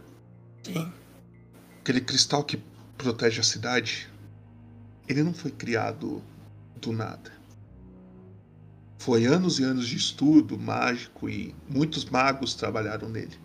Sim. 0.63 0.91
Aquele 1.85 2.01
cristal 2.01 2.43
que 2.43 2.59
protege 2.97 3.39
a 3.39 3.43
cidade, 3.43 4.09
ele 5.07 5.21
não 5.21 5.35
foi 5.35 5.51
criado 5.51 6.19
do 6.81 6.91
nada. 6.91 7.31
Foi 8.97 9.27
anos 9.27 9.59
e 9.59 9.63
anos 9.63 9.87
de 9.87 9.95
estudo 9.95 10.57
mágico 10.57 11.29
e 11.29 11.53
muitos 11.69 12.03
magos 12.05 12.55
trabalharam 12.55 13.07
nele. 13.07 13.37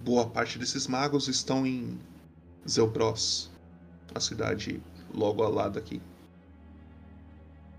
Boa 0.00 0.28
parte 0.28 0.58
desses 0.58 0.88
magos 0.88 1.28
estão 1.28 1.64
em 1.64 2.00
Zelbros, 2.68 3.48
a 4.12 4.18
cidade 4.18 4.82
logo 5.14 5.44
ao 5.44 5.52
lado 5.52 5.78
aqui. 5.78 6.02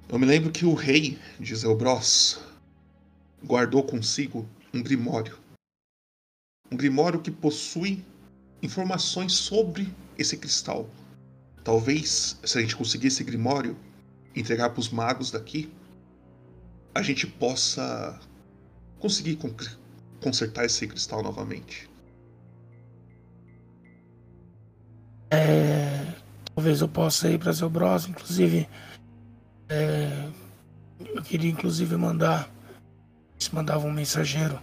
Eu 0.08 0.18
me 0.18 0.26
lembro 0.26 0.50
que 0.50 0.64
o 0.64 0.74
rei 0.74 1.20
de 1.38 1.54
Zelbros 1.54 2.40
guardou 3.44 3.84
consigo 3.84 4.48
um 4.74 4.82
grimório. 4.82 5.38
Um 6.72 6.78
grimório 6.78 7.20
que 7.20 7.30
possui 7.30 8.02
informações 8.62 9.34
sobre 9.34 9.94
esse 10.18 10.38
cristal. 10.38 10.90
Talvez, 11.64 12.40
se 12.44 12.58
a 12.58 12.62
gente 12.62 12.76
conseguir 12.76 13.08
esse 13.08 13.24
grimório, 13.24 13.78
entregar 14.36 14.70
para 14.70 14.80
os 14.80 14.90
magos 14.90 15.32
daqui, 15.32 15.72
a 16.94 17.02
gente 17.02 17.26
possa 17.28 18.20
conseguir 19.00 19.38
consertar 20.22 20.66
esse 20.66 20.88
cristal 20.88 21.24
novamente. 21.24 21.90
É, 25.30 26.14
talvez 26.54 26.82
eu 26.82 26.90
possa 26.90 27.30
ir 27.30 27.40
para 27.40 27.52
Zelbros, 27.52 28.08
inclusive. 28.08 28.68
É, 29.70 30.30
eu 31.00 31.24
queria 31.24 31.50
inclusive 31.50 31.96
mandar. 31.96 32.50
Se 33.40 33.54
mandava 33.56 33.88
um 33.88 33.92
mensageiro 33.92 34.60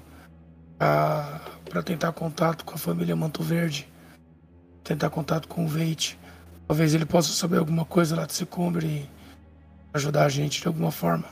para 1.68 1.82
tentar 1.82 2.12
contato 2.12 2.64
com 2.64 2.74
a 2.74 2.78
família 2.78 3.14
Manto 3.14 3.42
Verde, 3.42 3.88
tentar 4.82 5.10
contato 5.10 5.46
com 5.46 5.64
o 5.64 5.68
Veite. 5.68 6.18
Talvez 6.66 6.94
ele 6.94 7.06
possa 7.06 7.32
saber 7.32 7.58
alguma 7.58 7.84
coisa 7.84 8.16
lá 8.16 8.26
de 8.26 8.34
Secumbre 8.34 8.86
e 8.86 9.10
ajudar 9.94 10.24
a 10.24 10.28
gente 10.28 10.60
de 10.60 10.66
alguma 10.66 10.90
forma. 10.90 11.24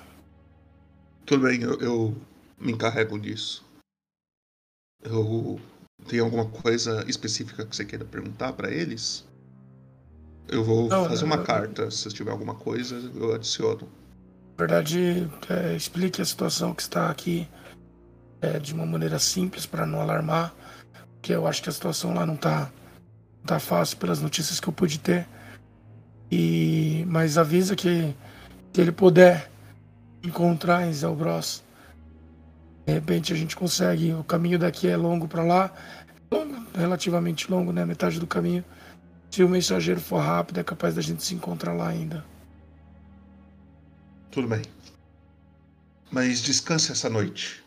Tudo 1.24 1.42
bem, 1.42 1.60
eu, 1.62 1.78
eu 1.80 2.16
me 2.58 2.72
encarrego 2.72 3.18
disso. 3.18 3.64
Eu 5.02 5.60
tenho 6.06 6.24
alguma 6.24 6.46
coisa 6.46 7.04
específica 7.08 7.64
que 7.66 7.74
você 7.74 7.84
queira 7.84 8.04
perguntar 8.04 8.52
para 8.52 8.70
eles? 8.70 9.26
Eu 10.48 10.62
vou 10.62 10.88
Não, 10.88 11.08
fazer 11.08 11.24
uma 11.24 11.36
eu... 11.36 11.44
carta. 11.44 11.90
Se 11.90 12.08
tiver 12.10 12.30
alguma 12.30 12.54
coisa, 12.54 12.96
eu 13.14 13.34
adiciono. 13.34 13.88
Na 14.56 14.66
verdade, 14.66 15.28
é, 15.50 15.74
explique 15.76 16.22
a 16.22 16.24
situação 16.24 16.74
que 16.74 16.82
está 16.82 17.10
aqui 17.10 17.48
é, 18.40 18.58
de 18.58 18.74
uma 18.74 18.86
maneira 18.86 19.18
simples 19.18 19.66
para 19.66 19.86
não 19.86 20.00
alarmar, 20.00 20.54
porque 21.14 21.32
eu 21.32 21.46
acho 21.46 21.62
que 21.62 21.68
a 21.68 21.72
situação 21.72 22.14
lá 22.14 22.24
não 22.24 22.34
está 22.34 22.70
tá 23.46 23.58
fácil 23.58 23.96
pelas 23.98 24.20
notícias 24.20 24.60
que 24.60 24.68
eu 24.68 24.72
pude 24.72 24.98
ter. 24.98 25.26
E 26.30 27.04
mas 27.08 27.38
avisa 27.38 27.76
que 27.76 28.14
se 28.72 28.80
ele 28.80 28.92
puder 28.92 29.50
encontrar 30.22 30.86
em 30.86 30.92
Zelbros, 30.92 31.62
de 32.86 32.92
repente 32.92 33.32
a 33.32 33.36
gente 33.36 33.56
consegue. 33.56 34.12
O 34.12 34.24
caminho 34.24 34.58
daqui 34.58 34.88
é 34.88 34.96
longo 34.96 35.28
para 35.28 35.42
lá, 35.42 35.72
longo, 36.30 36.66
relativamente 36.74 37.50
longo, 37.50 37.72
né? 37.72 37.84
Metade 37.84 38.18
do 38.18 38.26
caminho. 38.26 38.64
Se 39.30 39.42
o 39.42 39.48
mensageiro 39.48 40.00
for 40.00 40.18
rápido, 40.18 40.60
é 40.60 40.64
capaz 40.64 40.94
da 40.94 41.02
gente 41.02 41.22
se 41.22 41.34
encontrar 41.34 41.72
lá 41.72 41.88
ainda. 41.88 42.24
Tudo 44.30 44.48
bem. 44.48 44.62
Mas 46.10 46.40
descanse 46.40 46.92
essa 46.92 47.10
noite. 47.10 47.65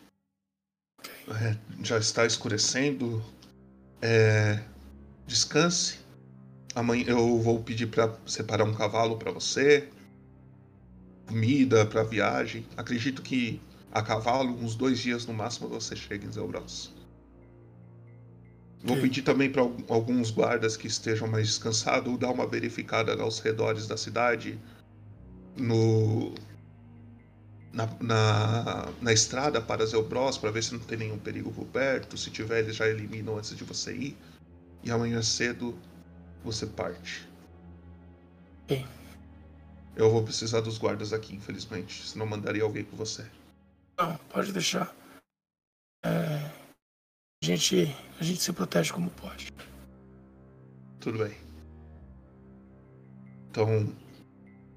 É, 1.30 1.56
já 1.82 1.98
está 1.98 2.26
escurecendo. 2.26 3.22
É, 4.02 4.60
descanse. 5.26 5.98
Amanhã 6.74 7.04
eu 7.08 7.38
vou 7.40 7.62
pedir 7.62 7.86
para 7.86 8.14
separar 8.26 8.64
um 8.64 8.74
cavalo 8.74 9.16
para 9.16 9.30
você. 9.30 9.88
Comida 11.26 11.86
para 11.86 12.02
viagem. 12.02 12.66
Acredito 12.76 13.22
que 13.22 13.60
a 13.92 14.02
cavalo, 14.02 14.52
uns 14.62 14.74
dois 14.74 14.98
dias 14.98 15.26
no 15.26 15.34
máximo, 15.34 15.68
você 15.68 15.94
chega 15.96 16.26
em 16.26 16.32
Zelbros. 16.32 16.92
Vou 18.82 18.96
pedir 18.96 19.22
também 19.22 19.50
para 19.50 19.62
alguns 19.88 20.30
guardas 20.30 20.76
que 20.76 20.86
estejam 20.86 21.28
mais 21.28 21.46
descansados 21.48 22.18
dar 22.18 22.30
uma 22.30 22.46
verificada 22.46 23.12
aos 23.20 23.38
redores 23.38 23.86
da 23.86 23.96
cidade, 23.96 24.58
no 25.56 26.32
na, 27.72 27.86
na, 28.00 28.92
na 29.00 29.12
estrada 29.12 29.60
para 29.60 29.86
Zelbros, 29.86 30.36
para 30.38 30.50
ver 30.50 30.62
se 30.62 30.72
não 30.72 30.80
tem 30.80 30.98
nenhum 30.98 31.18
perigo 31.18 31.52
por 31.52 31.66
perto. 31.66 32.16
Se 32.16 32.30
tiver, 32.30 32.60
eles 32.60 32.76
já 32.76 32.86
eliminam 32.86 33.38
antes 33.38 33.56
de 33.56 33.64
você 33.64 33.94
ir. 33.94 34.16
E 34.82 34.90
amanhã 34.90 35.22
cedo 35.22 35.76
você 36.42 36.66
parte. 36.66 37.28
Sim. 38.68 38.86
Eu 39.96 40.10
vou 40.10 40.22
precisar 40.22 40.60
dos 40.60 40.78
guardas 40.78 41.12
aqui, 41.12 41.34
infelizmente. 41.34 42.06
Senão 42.08 42.26
mandaria 42.26 42.62
alguém 42.62 42.84
com 42.84 42.96
você. 42.96 43.26
Não, 43.98 44.16
pode 44.30 44.52
deixar. 44.52 44.94
É... 46.04 46.50
A 47.42 47.46
gente, 47.46 47.94
a 48.18 48.24
gente 48.24 48.42
se 48.42 48.52
protege 48.52 48.92
como 48.92 49.10
pode. 49.10 49.52
Tudo 51.00 51.18
bem. 51.18 51.36
Então, 53.50 53.92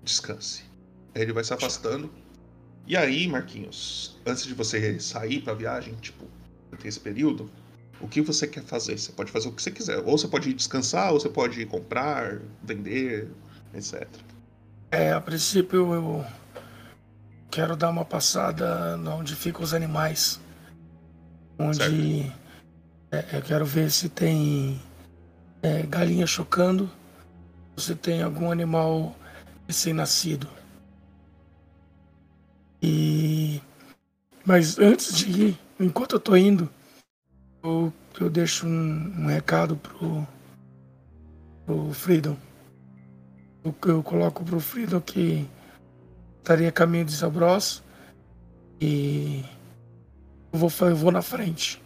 descanse. 0.01 0.63
Ele 1.13 1.31
vai 1.31 1.43
se 1.43 1.53
afastando. 1.53 2.22
E 2.85 2.97
aí, 2.97 3.27
Marquinhos, 3.27 4.17
antes 4.25 4.45
de 4.45 4.53
você 4.53 4.99
sair 4.99 5.41
pra 5.41 5.53
viagem, 5.53 5.93
tipo, 5.95 6.25
tem 6.77 6.89
esse 6.89 6.99
período, 6.99 7.49
o 8.01 8.07
que 8.07 8.21
você 8.21 8.45
quer 8.45 8.63
fazer? 8.63 8.97
Você 8.97 9.11
pode 9.11 9.31
fazer 9.31 9.47
o 9.47 9.51
que 9.51 9.61
você 9.61 9.71
quiser. 9.71 9.99
Ou 9.99 10.17
você 10.17 10.27
pode 10.27 10.49
ir 10.49 10.53
descansar, 10.53 11.13
ou 11.13 11.19
você 11.19 11.29
pode 11.29 11.61
ir 11.61 11.65
comprar, 11.65 12.39
vender, 12.61 13.31
etc. 13.73 14.07
É, 14.91 15.13
a 15.13 15.21
princípio 15.21 15.93
eu 15.93 16.25
quero 17.49 17.75
dar 17.75 17.89
uma 17.89 18.03
passada 18.03 18.99
onde 19.17 19.35
ficam 19.35 19.63
os 19.63 19.73
animais. 19.73 20.39
Onde. 21.57 22.31
É, 23.11 23.37
eu 23.37 23.41
quero 23.41 23.65
ver 23.65 23.89
se 23.91 24.09
tem 24.09 24.81
é, 25.61 25.83
galinha 25.83 26.27
chocando, 26.27 26.89
se 27.77 27.95
tem 27.95 28.21
algum 28.21 28.51
animal 28.51 29.15
recém-nascido. 29.67 30.49
E 32.83 33.61
mas 34.45 34.77
antes 34.77 35.15
de 35.15 35.31
ir, 35.31 35.59
enquanto 35.79 36.15
eu 36.15 36.19
tô 36.19 36.35
indo, 36.35 36.69
eu, 37.63 37.93
eu 38.19 38.29
deixo 38.29 38.67
um, 38.67 39.21
um 39.21 39.27
recado 39.27 39.77
pro, 39.77 40.27
pro 41.65 41.93
Freedom. 41.93 42.35
Eu, 43.63 43.73
eu 43.85 44.03
coloco 44.03 44.43
pro 44.43 44.59
Freedom 44.59 44.99
que 44.99 45.47
estaria 46.39 46.73
caminho 46.73 47.05
de 47.05 47.15
Zabros 47.15 47.81
e 48.81 49.45
eu 50.51 50.59
vou, 50.59 50.69
eu 50.81 50.95
vou 50.95 51.11
na 51.11 51.21
frente 51.21 51.81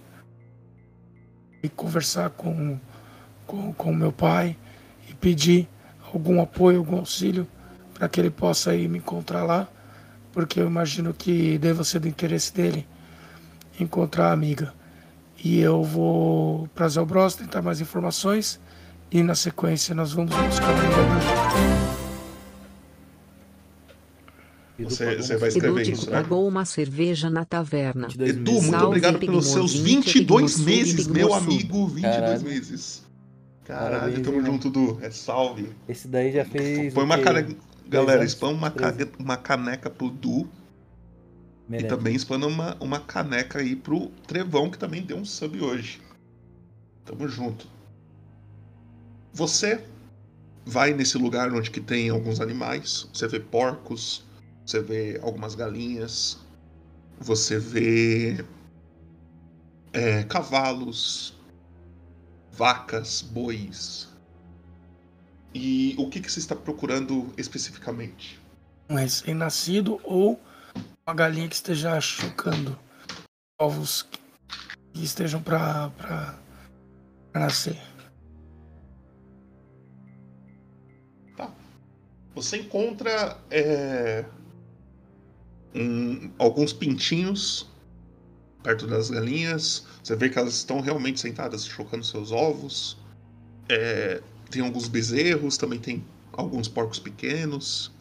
e 1.61 1.69
conversar 1.69 2.31
com 2.31 2.79
com, 3.47 3.73
com 3.73 3.93
meu 3.93 4.11
pai 4.11 4.55
e 5.09 5.13
pedir 5.15 5.67
algum 6.13 6.41
apoio, 6.41 6.79
algum 6.79 6.97
auxílio 6.97 7.47
para 7.93 8.07
que 8.09 8.19
ele 8.19 8.29
possa 8.29 8.75
ir 8.75 8.87
me 8.87 8.99
encontrar 8.99 9.43
lá, 9.43 9.67
porque 10.37 10.59
eu 10.59 10.67
imagino 10.67 11.15
que 11.15 11.57
deva 11.57 11.83
ser 11.83 11.97
do 11.97 12.07
interesse 12.07 12.53
dele 12.53 12.85
encontrar 13.79 14.27
a 14.29 14.33
amiga. 14.33 14.71
E 15.43 15.59
eu 15.59 15.83
vou 15.83 16.69
para 16.75 16.87
Zelbros 16.87 17.33
tentar 17.33 17.63
mais 17.63 17.81
informações 17.81 18.59
e 19.11 19.23
na 19.23 19.33
sequência 19.33 19.95
nós 19.95 20.13
vamos 20.13 20.35
buscar 20.35 20.67
a 20.67 20.69
amiga. 20.69 20.95
Você, 24.77 25.15
você 25.15 25.37
vai 25.37 25.49
escrever 25.49 25.81
Edu 25.81 25.91
isso, 25.91 26.05
né? 26.11 26.21
pagou 26.21 26.47
uma 26.47 26.65
cerveja 26.65 27.31
na 27.31 27.43
taverna. 27.43 28.07
Edu, 28.19 28.51
muito 28.51 28.69
Salve, 28.69 28.85
obrigado 28.85 29.17
pelos 29.17 29.47
seus 29.47 29.73
22 29.73 30.59
meses, 30.59 31.07
meu 31.07 31.33
amigo. 31.33 31.87
22 31.87 32.15
Caralho. 32.15 32.43
meses. 32.43 33.07
Caralho, 33.65 33.91
Parabéns, 33.91 34.21
tamo 34.21 34.45
junto, 34.45 34.69
Du. 34.69 34.99
É 35.01 35.09
salve. 35.09 35.67
Esse 35.89 36.07
daí 36.07 36.31
já 36.31 36.45
fez. 36.45 36.95
O 36.95 37.01
uma 37.01 37.17
quê? 37.17 37.23
Galera, 37.87 38.23
spam 38.25 38.49
uma, 38.49 38.73
uma 39.19 39.37
caneca 39.37 39.89
pro 39.89 40.09
Du. 40.09 40.49
Merece. 41.67 41.85
E 41.85 41.89
também 41.89 42.15
spam 42.15 42.45
uma, 42.45 42.75
uma 42.79 42.99
caneca 42.99 43.59
aí 43.59 43.75
pro 43.75 44.09
Trevão, 44.27 44.69
que 44.69 44.77
também 44.77 45.01
deu 45.01 45.17
um 45.17 45.25
sub 45.25 45.61
hoje. 45.61 46.01
Tamo 47.05 47.27
junto. 47.27 47.67
Você 49.33 49.83
vai 50.65 50.93
nesse 50.93 51.17
lugar 51.17 51.53
onde 51.53 51.71
que 51.71 51.79
tem 51.79 52.09
alguns 52.09 52.41
animais. 52.41 53.07
Você 53.13 53.27
vê 53.27 53.39
porcos, 53.39 54.25
você 54.65 54.81
vê 54.81 55.19
algumas 55.21 55.55
galinhas, 55.55 56.39
você 57.19 57.57
vê 57.57 58.45
é, 59.93 60.23
cavalos, 60.23 61.33
vacas, 62.51 63.21
bois. 63.21 64.09
E 65.53 65.95
o 65.97 66.09
que, 66.09 66.19
que 66.19 66.31
você 66.31 66.39
está 66.39 66.55
procurando 66.55 67.33
especificamente? 67.37 68.39
Um 68.89 68.95
recém-nascido 68.95 69.99
ou 70.03 70.39
uma 71.05 71.15
galinha 71.15 71.47
que 71.47 71.55
esteja 71.55 71.99
chocando 71.99 72.77
ovos 73.59 74.03
que 74.93 75.03
estejam 75.03 75.41
para 75.41 76.37
nascer. 77.33 77.77
Você 82.35 82.57
encontra 82.57 83.35
é, 83.49 84.23
um- 85.73 86.31
alguns 86.37 86.71
pintinhos 86.71 87.67
perto 88.61 88.85
das 88.85 89.09
galinhas. 89.09 89.87
Você 90.03 90.15
vê 90.15 90.29
que 90.29 90.37
elas 90.37 90.53
estão 90.53 90.79
realmente 90.79 91.19
sentadas 91.19 91.65
chocando 91.65 92.03
seus 92.03 92.31
ovos. 92.31 92.97
É, 93.69 94.21
tem 94.49 94.61
alguns 94.61 94.87
bezerros, 94.87 95.57
também 95.57 95.79
tem 95.79 96.05
alguns 96.33 96.67
porcos 96.67 96.99
pequenos. 96.99 97.91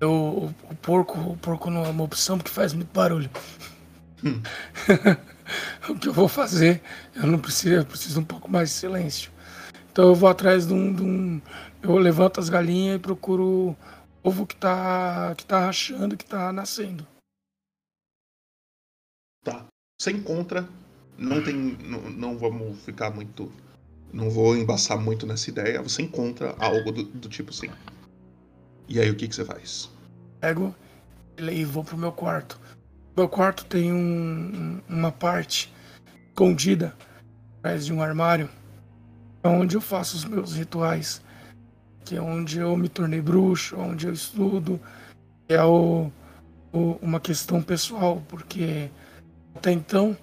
Eu, 0.00 0.52
o, 0.70 0.74
porco, 0.82 1.18
o 1.18 1.36
porco 1.36 1.70
não 1.70 1.84
é 1.84 1.88
uma 1.88 2.04
opção 2.04 2.36
porque 2.36 2.50
faz 2.50 2.72
muito 2.72 2.92
barulho. 2.92 3.30
o 5.88 5.94
que 5.94 6.08
eu 6.08 6.12
vou 6.12 6.28
fazer? 6.28 6.82
Eu 7.14 7.26
não 7.26 7.38
preciso, 7.38 7.74
eu 7.74 7.86
preciso 7.86 8.14
de 8.14 8.20
um 8.20 8.24
pouco 8.24 8.50
mais 8.50 8.68
de 8.70 8.74
silêncio. 8.74 9.30
Então 9.90 10.08
eu 10.08 10.14
vou 10.14 10.28
atrás 10.28 10.66
de 10.66 10.74
um, 10.74 10.92
de 10.92 11.02
um 11.02 11.40
eu 11.82 11.96
levanto 11.96 12.40
as 12.40 12.48
galinhas 12.48 12.96
e 12.96 12.98
procuro 12.98 13.44
o 13.70 13.76
ovo 14.22 14.46
que 14.46 14.56
tá 14.56 15.34
que 15.36 15.46
tá 15.46 15.66
rachando, 15.66 16.16
que 16.16 16.24
tá 16.24 16.52
nascendo. 16.52 17.06
Tá. 19.42 19.66
Você 19.98 20.10
encontra, 20.10 20.68
não 21.16 21.42
tem, 21.42 21.54
não, 21.54 22.10
não 22.10 22.38
vamos 22.38 22.78
ficar 22.84 23.10
muito, 23.10 23.50
não 24.16 24.30
vou 24.30 24.56
embaçar 24.56 24.98
muito 24.98 25.26
nessa 25.26 25.50
ideia. 25.50 25.82
Você 25.82 26.02
encontra 26.02 26.56
algo 26.58 26.90
do, 26.90 27.04
do 27.04 27.28
tipo 27.28 27.50
assim. 27.50 27.68
E 28.88 28.98
aí 28.98 29.10
o 29.10 29.14
que 29.14 29.28
que 29.28 29.34
você 29.34 29.44
faz? 29.44 29.90
Pego 30.40 30.74
e 31.38 31.64
vou 31.64 31.84
pro 31.84 31.98
meu 31.98 32.10
quarto. 32.10 32.58
Meu 33.14 33.28
quarto 33.28 33.66
tem 33.66 33.92
um, 33.92 34.80
uma 34.88 35.12
parte 35.12 35.72
escondida 36.28 36.96
atrás 37.58 37.84
de 37.84 37.92
um 37.92 38.02
armário, 38.02 38.48
é 39.42 39.48
onde 39.48 39.76
eu 39.76 39.80
faço 39.80 40.16
os 40.16 40.24
meus 40.24 40.54
rituais, 40.54 41.20
que 42.04 42.16
é 42.16 42.20
onde 42.20 42.58
eu 42.58 42.76
me 42.76 42.88
tornei 42.88 43.20
bruxo, 43.20 43.76
onde 43.76 44.06
eu 44.06 44.12
estudo, 44.12 44.80
é 45.48 45.62
o, 45.62 46.10
o, 46.72 46.98
uma 47.02 47.20
questão 47.20 47.62
pessoal, 47.62 48.22
porque 48.28 48.90
até 49.54 49.72
então 49.72 50.16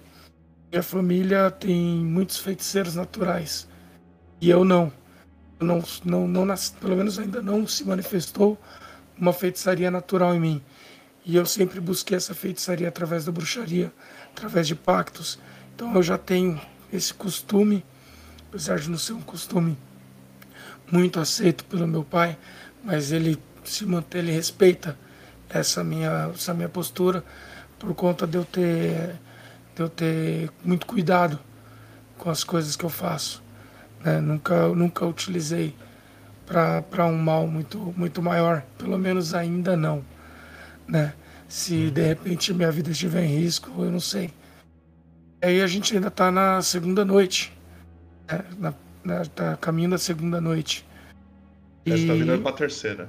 minha 0.70 0.82
família 0.82 1.50
tem 1.50 1.96
muitos 1.96 2.38
feiticeiros 2.38 2.94
naturais 2.94 3.68
e 4.44 4.50
eu 4.50 4.62
não. 4.62 4.92
Não, 5.58 5.82
não, 6.04 6.28
não 6.28 6.44
nasci, 6.44 6.74
pelo 6.74 6.94
menos 6.94 7.18
ainda 7.18 7.40
não 7.40 7.66
se 7.66 7.82
manifestou 7.82 8.60
uma 9.16 9.32
feitiçaria 9.32 9.90
natural 9.90 10.34
em 10.34 10.40
mim. 10.40 10.62
E 11.24 11.34
eu 11.34 11.46
sempre 11.46 11.80
busquei 11.80 12.18
essa 12.18 12.34
feitiçaria 12.34 12.88
através 12.88 13.24
da 13.24 13.32
bruxaria, 13.32 13.90
através 14.30 14.66
de 14.66 14.74
pactos. 14.74 15.38
Então 15.74 15.94
eu 15.94 16.02
já 16.02 16.18
tenho 16.18 16.60
esse 16.92 17.14
costume, 17.14 17.82
apesar 18.48 18.78
de 18.78 18.90
não 18.90 18.98
ser 18.98 19.14
um 19.14 19.22
costume 19.22 19.78
muito 20.92 21.18
aceito 21.18 21.64
pelo 21.64 21.88
meu 21.88 22.04
pai, 22.04 22.36
mas 22.82 23.12
ele 23.12 23.38
se 23.64 23.86
mantém, 23.86 24.20
ele 24.20 24.32
respeita 24.32 24.98
essa 25.48 25.82
minha, 25.82 26.30
essa 26.34 26.52
minha 26.52 26.68
postura 26.68 27.24
por 27.78 27.94
conta 27.94 28.26
de 28.26 28.36
eu 28.36 28.44
ter, 28.44 29.18
de 29.74 29.82
eu 29.82 29.88
ter 29.88 30.50
muito 30.62 30.84
cuidado 30.84 31.40
com 32.18 32.28
as 32.28 32.44
coisas 32.44 32.76
que 32.76 32.84
eu 32.84 32.90
faço. 32.90 33.43
Né? 34.04 34.20
Nunca, 34.20 34.68
nunca 34.68 35.06
utilizei 35.06 35.74
para 36.46 37.06
um 37.06 37.16
mal 37.16 37.46
muito, 37.46 37.78
muito 37.96 38.22
maior, 38.22 38.62
pelo 38.76 38.98
menos 38.98 39.34
ainda 39.34 39.76
não 39.76 40.04
né? 40.86 41.14
Se 41.48 41.90
de 41.90 42.02
repente 42.02 42.52
minha 42.52 42.70
vida 42.70 42.90
estiver 42.90 43.24
em 43.24 43.38
risco, 43.38 43.70
eu 43.82 43.90
não 43.90 44.00
sei. 44.00 44.30
Aí 45.42 45.60
a 45.60 45.66
gente 45.66 45.94
ainda 45.94 46.10
tá 46.10 46.30
na 46.30 46.62
segunda 46.62 47.04
noite. 47.04 47.52
Né? 48.30 48.44
Na, 48.58 48.74
na, 49.04 49.24
tá 49.26 49.56
caminho 49.56 49.90
da 49.90 49.98
segunda 49.98 50.40
noite. 50.40 50.86
E... 51.84 51.90
Você 51.90 52.06
tá 52.06 52.14
virando 52.14 52.42
pra 52.42 52.52
terceira. 52.52 53.08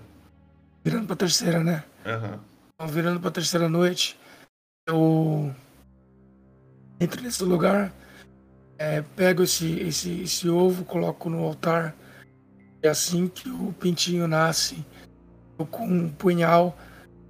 Virando 0.83 1.07
pra 1.07 1.15
terceira, 1.15 1.63
né? 1.63 1.83
Uhum. 2.05 2.39
Então, 2.73 2.87
virando 2.87 3.19
pra 3.19 3.31
terceira 3.31 3.69
noite, 3.69 4.19
eu 4.87 5.53
entro 6.99 7.21
nesse 7.21 7.43
lugar, 7.43 7.93
é, 8.77 9.01
pego 9.01 9.43
esse, 9.43 9.79
esse, 9.79 10.21
esse 10.21 10.49
ovo, 10.49 10.83
coloco 10.85 11.29
no 11.29 11.43
altar. 11.43 11.95
É 12.81 12.89
assim 12.89 13.27
que 13.27 13.49
o 13.49 13.73
pintinho 13.73 14.27
nasce. 14.27 14.85
Eu 15.57 15.65
com 15.65 15.87
um 15.87 16.09
punhal 16.09 16.77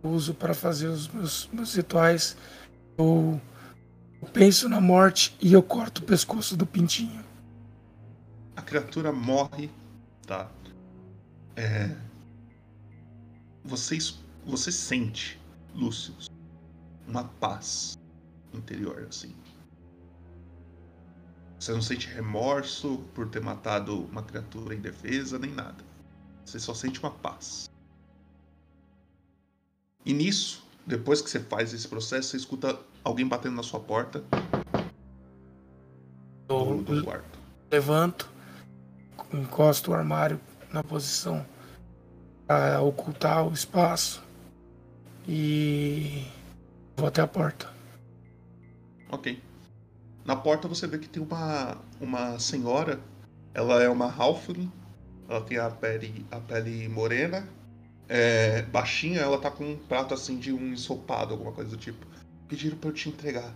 uso 0.04 0.34
para 0.34 0.54
fazer 0.54 0.88
os 0.88 1.08
meus, 1.08 1.50
meus 1.52 1.76
rituais. 1.76 2.36
Eu, 2.98 3.40
eu 4.22 4.28
penso 4.30 4.68
na 4.68 4.82
morte 4.82 5.36
e 5.42 5.54
eu 5.54 5.64
corto 5.64 6.02
o 6.02 6.06
pescoço 6.06 6.56
do 6.58 6.66
pintinho. 6.66 7.24
A 8.56 8.62
criatura 8.62 9.12
morre, 9.12 9.70
tá? 10.26 10.50
É... 11.56 11.96
Você, 13.64 13.98
você 14.46 14.72
sente, 14.72 15.40
Lúcio, 15.74 16.14
uma 17.08 17.24
paz 17.24 17.98
interior, 18.54 19.06
assim. 19.10 19.36
Você 21.60 21.72
não 21.72 21.82
sente 21.82 22.08
remorso 22.08 23.00
por 23.14 23.28
ter 23.30 23.42
matado 23.42 24.04
uma 24.06 24.22
criatura 24.22 24.76
indefesa, 24.76 25.40
nem 25.40 25.52
nada. 25.52 25.84
Você 26.46 26.60
só 26.60 26.74
sente 26.74 27.00
uma 27.00 27.12
paz. 27.12 27.70
E 30.06 30.14
nisso, 30.14 30.64
depois 30.86 31.22
que 31.22 31.30
você 31.30 31.40
faz 31.40 31.74
esse 31.74 31.88
processo, 31.88 32.30
você 32.30 32.38
escuta 32.38 32.80
alguém 33.04 33.28
batendo 33.28 33.56
na 33.56 33.64
sua 33.64 33.80
porta. 33.80 34.24
Eu 36.48 36.84
do 36.84 37.04
quarto. 37.04 37.40
levanto, 37.72 38.30
encosto 39.34 39.92
o 39.92 39.94
armário 39.96 40.40
na 40.72 40.84
posição 40.84 41.44
para 42.46 42.82
ocultar 42.82 43.48
o 43.48 43.52
espaço 43.52 44.24
e 45.28 46.24
vou 46.96 47.08
até 47.08 47.22
a 47.22 47.28
porta. 47.28 47.74
Ok. 49.10 49.42
Na 50.26 50.36
porta 50.36 50.68
você 50.68 50.88
vê 50.88 50.98
que 50.98 51.08
tem 51.08 51.22
uma, 51.22 51.78
uma 52.02 52.40
senhora. 52.40 53.00
Ela 53.54 53.82
é 53.82 53.88
uma 53.88 54.12
halfling. 54.12 54.72
Ela 55.30 55.42
tem 55.42 55.58
a 55.58 55.70
pele, 55.70 56.26
a 56.32 56.40
pele 56.40 56.90
morena 56.90 57.48
é, 58.08 58.62
baixinha, 58.64 59.22
ela 59.22 59.38
tá 59.38 59.50
com 59.50 59.64
um 59.64 59.76
prato 59.76 60.14
assim 60.14 60.38
de 60.38 60.54
um 60.54 60.74
ensopado, 60.74 61.34
alguma 61.34 61.52
coisa 61.52 61.72
do 61.72 61.78
tipo. 61.78 62.06
Pediram 62.48 62.78
pra 62.78 62.90
eu 62.90 62.94
te 62.94 63.10
entregar. 63.10 63.54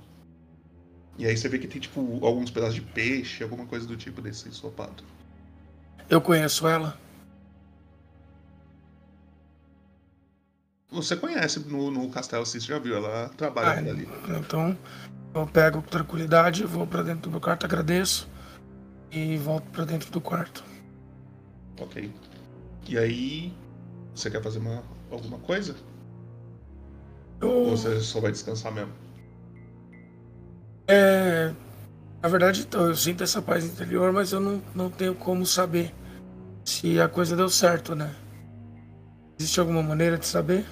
E 1.18 1.26
aí 1.26 1.36
você 1.36 1.50
vê 1.50 1.60
que 1.60 1.68
tem 1.68 1.82
tipo 1.82 2.26
alguns 2.26 2.50
pedaços 2.50 2.76
de 2.76 2.82
peixe, 2.82 3.44
alguma 3.44 3.66
coisa 3.66 3.86
do 3.86 3.96
tipo 3.96 4.22
desse 4.22 4.48
ensopado. 4.48 5.04
Eu 6.10 6.22
conheço 6.22 6.68
ela. 6.68 6.98
Você 10.92 11.16
conhece 11.16 11.60
no, 11.60 11.92
no 11.92 12.10
castelo, 12.10 12.46
você 12.46 12.60
já 12.60 12.80
viu, 12.80 12.96
ela 12.96 13.30
trabalha 13.38 13.70
ah, 13.70 13.92
ali. 13.92 14.10
Então, 14.28 14.76
eu 15.36 15.46
pego 15.46 15.82
com 15.84 15.88
tranquilidade, 15.88 16.64
vou 16.66 16.88
para 16.88 17.04
dentro 17.04 17.22
do 17.24 17.32
meu 17.32 17.40
quarto, 17.40 17.66
agradeço 17.66 18.28
e 19.12 19.38
volto 19.38 19.70
para 19.70 19.86
dentro 19.86 20.12
do 20.12 20.20
quarto. 20.20 20.64
Ok. 21.80 22.12
E 22.88 22.98
aí, 22.98 23.54
você 24.16 24.32
quer 24.32 24.42
fazer 24.42 24.58
uma, 24.58 24.84
alguma 25.12 25.38
coisa? 25.38 25.76
Ou 27.40 27.70
você 27.70 28.00
só 28.00 28.20
vai 28.20 28.32
descansar 28.32 28.72
mesmo? 28.72 28.92
É. 30.88 31.54
Na 32.22 32.28
verdade, 32.28 32.62
então, 32.62 32.88
eu 32.88 32.96
sinto 32.96 33.24
essa 33.24 33.42
paz 33.42 33.64
interior, 33.64 34.12
mas 34.12 34.34
eu 34.34 34.40
não, 34.40 34.62
não 34.74 34.90
tenho 34.90 35.14
como 35.14 35.46
saber 35.46 35.94
se 36.66 37.00
a 37.00 37.08
coisa 37.08 37.36
deu 37.36 37.48
certo, 37.48 37.96
né? 37.96 38.14
Existe 39.40 39.60
alguma 39.60 39.82
maneira 39.82 40.18
de 40.18 40.26
saber? 40.26 40.66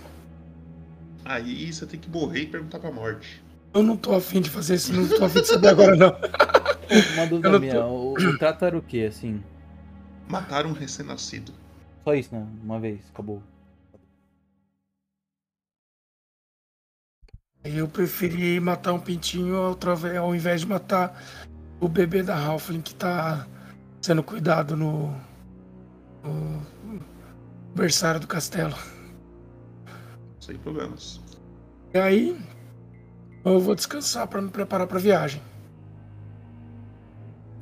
Aí 1.28 1.72
você 1.74 1.86
tem 1.86 2.00
que 2.00 2.10
morrer 2.10 2.44
e 2.44 2.48
perguntar 2.48 2.80
pra 2.80 2.90
morte. 2.90 3.44
Eu 3.74 3.84
não 3.84 3.98
tô 3.98 4.16
afim 4.16 4.40
de 4.40 4.50
fazer 4.50 4.76
isso, 4.76 4.94
não 4.94 5.08
tô 5.08 5.26
afim 5.26 5.42
de 5.42 5.48
saber 5.48 5.68
agora, 5.68 5.96
não. 5.96 6.16
Uma 7.16 7.28
dúvida 7.28 7.60
minha, 7.60 7.74
tô... 7.76 7.86
o, 7.86 8.14
o 8.14 8.38
trato 8.38 8.64
era 8.64 8.78
o 8.78 8.82
que, 8.82 9.06
assim? 9.06 9.44
Mataram 10.30 10.70
um 10.70 10.74
recém-nascido. 10.74 11.54
Só 12.06 12.16
isso, 12.16 12.34
né? 12.34 12.48
Uma 12.64 12.80
vez, 12.80 13.02
acabou. 13.14 13.44
Eu 17.62 17.90
preferi 17.90 18.58
matar 18.62 18.94
um 18.94 19.00
pintinho 19.00 19.58
ao 20.18 20.34
invés 20.34 20.62
de 20.62 20.68
matar 20.68 21.22
o 21.82 21.90
bebê 21.90 22.24
da 22.24 22.38
Halfling 22.38 22.82
que 22.82 22.96
tá 22.96 23.46
sendo 24.02 24.24
cuidado 24.24 24.78
no, 24.78 25.14
no 26.24 26.66
berçário 27.76 28.22
do 28.22 28.28
castelo. 28.28 28.76
Sem 30.48 30.58
problemas. 30.60 31.20
E 31.94 31.98
aí, 31.98 32.40
eu 33.44 33.60
vou 33.60 33.76
descansar 33.76 34.26
para 34.28 34.42
me 34.42 34.50
preparar 34.50 34.88
para 34.88 34.98
a 34.98 35.02
viagem. 35.02 35.42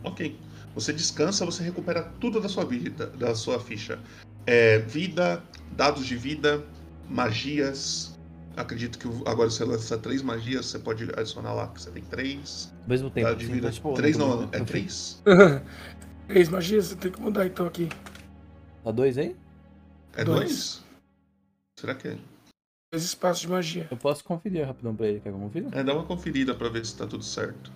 Ok. 0.04 0.39
Você 0.76 0.93
descansa, 0.93 1.43
você 1.45 1.63
recupera 1.63 2.04
tudo 2.19 2.39
da 2.39 2.48
sua 2.48 2.63
vida, 2.63 3.08
da 3.08 3.34
sua 3.34 3.60
ficha 3.60 3.98
é, 4.45 4.78
vida, 4.78 5.41
dados 5.71 6.06
de 6.06 6.15
vida, 6.15 6.63
magias. 7.10 8.15
Acredito 8.56 9.00
que 9.00 9.08
agora 9.28 9.50
você 9.50 9.65
lança 9.65 9.98
três 9.98 10.21
magias, 10.21 10.67
você 10.67 10.78
pode 10.78 11.06
adicionar 11.17 11.54
lá 11.54 11.67
que 11.69 11.82
você 11.82 11.89
tem 11.89 12.04
três. 12.04 12.71
Ao 12.84 12.89
mesmo 12.89 13.10
tempo. 13.10 13.28
Dado 13.28 13.39
de 13.39 13.48
vida. 13.48 13.71
Tipo, 13.71 13.93
três 13.95 14.15
não, 14.15 14.48
é 14.52 14.60
três. 14.60 15.24
três 16.28 16.50
magias, 16.50 16.86
você 16.86 16.95
tem 16.98 17.12
que 17.12 17.19
mudar 17.19 17.48
então 17.48 17.65
aqui. 17.65 17.89
Tá 18.84 18.91
dois 18.91 19.17
aí? 19.17 19.36
É 20.15 20.24
dois? 20.24 20.38
dois? 20.38 20.84
Será 21.80 21.95
que 21.95 22.10
é? 22.10 22.35
Dois 22.95 23.03
espaços 23.03 23.41
de 23.41 23.49
magia. 23.49 23.88
Eu 23.91 23.97
posso 23.97 24.23
conferir 24.23 24.65
rapidão 24.65 24.95
pra 24.95 25.05
ele, 25.05 25.19
quer 25.19 25.34
conferir? 25.34 25.67
É, 25.73 25.84
dá 25.84 25.93
uma 25.93 26.05
conferida 26.05 26.55
pra 26.55 26.69
ver 26.69 26.86
se 26.86 26.95
tá 26.95 27.05
tudo 27.05 27.25
certo. 27.25 27.69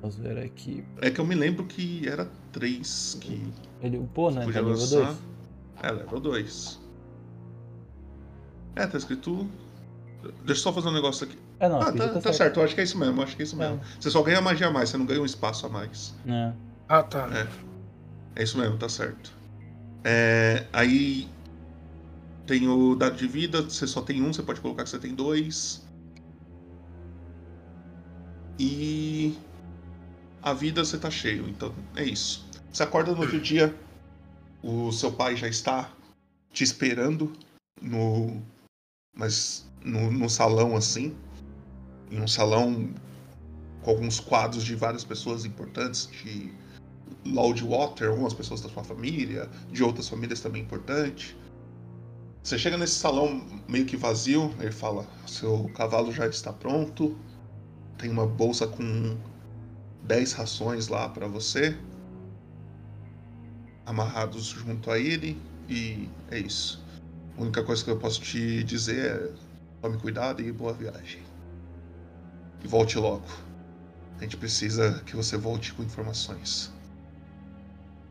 Vamos 0.00 0.16
ver 0.16 0.38
aqui. 0.38 0.82
É 1.02 1.10
que 1.10 1.20
eu 1.20 1.26
me 1.26 1.34
lembro 1.34 1.66
que 1.66 2.08
era 2.08 2.26
três 2.52 3.18
que. 3.20 3.52
Ele 3.82 3.98
upou, 3.98 4.30
né? 4.30 4.46
Podia 4.46 4.62
tá 4.62 4.66
level 4.66 4.86
2. 4.86 5.16
É, 5.82 5.90
level 5.90 6.20
2. 6.20 6.80
É, 8.76 8.86
tá 8.86 8.96
escrito. 8.96 9.46
Deixa 10.22 10.52
eu 10.52 10.56
só 10.56 10.72
fazer 10.72 10.88
um 10.88 10.94
negócio 10.94 11.26
aqui. 11.26 11.36
É, 11.58 11.68
não, 11.68 11.82
ah, 11.82 11.92
tá, 11.92 11.92
tá 11.92 12.08
tá 12.14 12.20
certo. 12.20 12.36
certo. 12.36 12.60
eu 12.60 12.64
acho 12.64 12.74
que 12.74 12.80
é 12.80 12.84
isso 12.84 12.96
mesmo, 12.96 13.20
eu 13.20 13.24
acho 13.24 13.36
que 13.36 13.42
é 13.42 13.44
isso 13.44 13.56
mesmo. 13.56 13.78
Você 14.00 14.10
só 14.10 14.22
ganha 14.22 14.40
magia 14.40 14.68
a 14.68 14.70
mais, 14.70 14.88
você 14.88 14.96
não 14.96 15.04
ganha 15.04 15.20
um 15.20 15.26
espaço 15.26 15.66
a 15.66 15.68
mais. 15.68 16.14
É. 16.26 16.52
Ah, 16.88 17.02
tá. 17.02 17.28
É. 17.30 18.40
É 18.40 18.42
isso 18.42 18.56
mesmo, 18.56 18.78
tá 18.78 18.88
certo. 18.88 19.30
É, 20.02 20.64
aí 20.72 21.28
tem 22.50 22.66
o 22.66 22.96
dado 22.96 23.16
de 23.16 23.28
vida, 23.28 23.62
você 23.62 23.86
só 23.86 24.02
tem 24.02 24.20
um, 24.20 24.32
você 24.32 24.42
pode 24.42 24.60
colocar 24.60 24.82
que 24.82 24.90
você 24.90 24.98
tem 24.98 25.14
dois. 25.14 25.86
E 28.58 29.38
a 30.42 30.52
vida 30.52 30.84
você 30.84 30.98
tá 30.98 31.08
cheio, 31.08 31.48
então 31.48 31.72
é 31.94 32.02
isso. 32.02 32.44
Você 32.72 32.82
acorda 32.82 33.12
no 33.12 33.20
outro 33.20 33.40
dia, 33.40 33.72
o 34.64 34.90
seu 34.90 35.12
pai 35.12 35.36
já 35.36 35.46
está 35.46 35.92
te 36.52 36.64
esperando 36.64 37.32
no 37.80 38.42
mas 39.16 39.64
no, 39.84 40.10
no 40.10 40.28
salão 40.28 40.76
assim, 40.76 41.16
em 42.10 42.20
um 42.20 42.26
salão 42.26 42.92
com 43.82 43.90
alguns 43.90 44.18
quadros 44.18 44.64
de 44.64 44.74
várias 44.74 45.04
pessoas 45.04 45.44
importantes 45.44 46.10
de 46.10 46.52
Loudwater, 47.24 48.10
algumas 48.10 48.34
pessoas 48.34 48.60
da 48.60 48.68
sua 48.68 48.82
família, 48.82 49.48
de 49.70 49.84
outras 49.84 50.08
famílias 50.08 50.40
também 50.40 50.62
importantes. 50.62 51.36
Você 52.42 52.58
chega 52.58 52.78
nesse 52.78 52.94
salão 52.94 53.46
meio 53.68 53.84
que 53.84 53.96
vazio, 53.96 54.54
ele 54.58 54.72
fala: 54.72 55.06
seu 55.26 55.70
cavalo 55.74 56.10
já 56.10 56.26
está 56.26 56.52
pronto, 56.52 57.16
tem 57.98 58.10
uma 58.10 58.26
bolsa 58.26 58.66
com 58.66 59.16
10 60.04 60.32
rações 60.32 60.88
lá 60.88 61.08
para 61.08 61.26
você, 61.26 61.76
amarrados 63.84 64.46
junto 64.46 64.90
a 64.90 64.98
ele, 64.98 65.40
e 65.68 66.08
é 66.30 66.38
isso. 66.38 66.82
A 67.36 67.42
única 67.42 67.62
coisa 67.62 67.84
que 67.84 67.90
eu 67.90 67.98
posso 67.98 68.20
te 68.20 68.64
dizer 68.64 69.04
é: 69.04 69.32
tome 69.82 69.98
cuidado 69.98 70.40
e 70.40 70.50
boa 70.50 70.72
viagem. 70.72 71.22
E 72.64 72.68
volte 72.68 72.98
logo. 72.98 73.26
A 74.18 74.22
gente 74.22 74.36
precisa 74.36 75.02
que 75.04 75.16
você 75.16 75.36
volte 75.36 75.72
com 75.72 75.82
informações. 75.82 76.72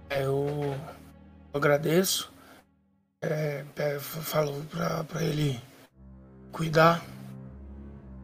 Eu 0.09 0.75
agradeço. 1.53 2.31
É, 3.21 3.65
é, 3.75 3.99
falo 3.99 4.63
pra, 4.71 5.03
pra 5.03 5.21
ele 5.21 5.59
cuidar 6.53 7.05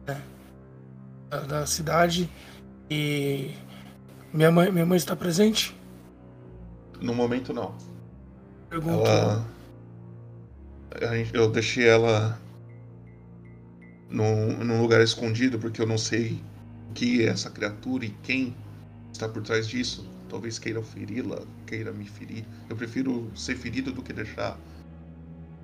né, 0.06 0.22
da, 1.28 1.40
da 1.40 1.66
cidade. 1.66 2.30
E 2.88 3.54
minha 4.32 4.50
mãe, 4.50 4.72
minha 4.72 4.86
mãe 4.86 4.96
está 4.96 5.14
presente? 5.14 5.76
No 6.98 7.14
momento, 7.14 7.52
não. 7.52 7.74
Pergunto. 8.70 9.06
Ela. 9.06 9.46
Eu 11.34 11.50
deixei 11.50 11.86
ela 11.86 12.40
num, 14.08 14.64
num 14.64 14.80
lugar 14.80 15.02
escondido 15.02 15.58
porque 15.58 15.82
eu 15.82 15.86
não 15.86 15.98
sei 15.98 16.40
o 16.88 16.94
que 16.94 17.22
é 17.22 17.28
essa 17.28 17.50
criatura 17.50 18.06
e 18.06 18.10
quem 18.22 18.56
está 19.12 19.28
por 19.28 19.42
trás 19.42 19.68
disso. 19.68 20.08
Talvez 20.30 20.58
queira 20.58 20.82
feri-la, 20.82 21.42
queira 21.66 21.92
me 21.92 22.06
ferir. 22.06 22.46
Eu 22.70 22.76
prefiro 22.76 23.30
ser 23.36 23.56
ferido 23.56 23.92
do 23.92 24.02
que 24.02 24.14
deixar 24.14 24.58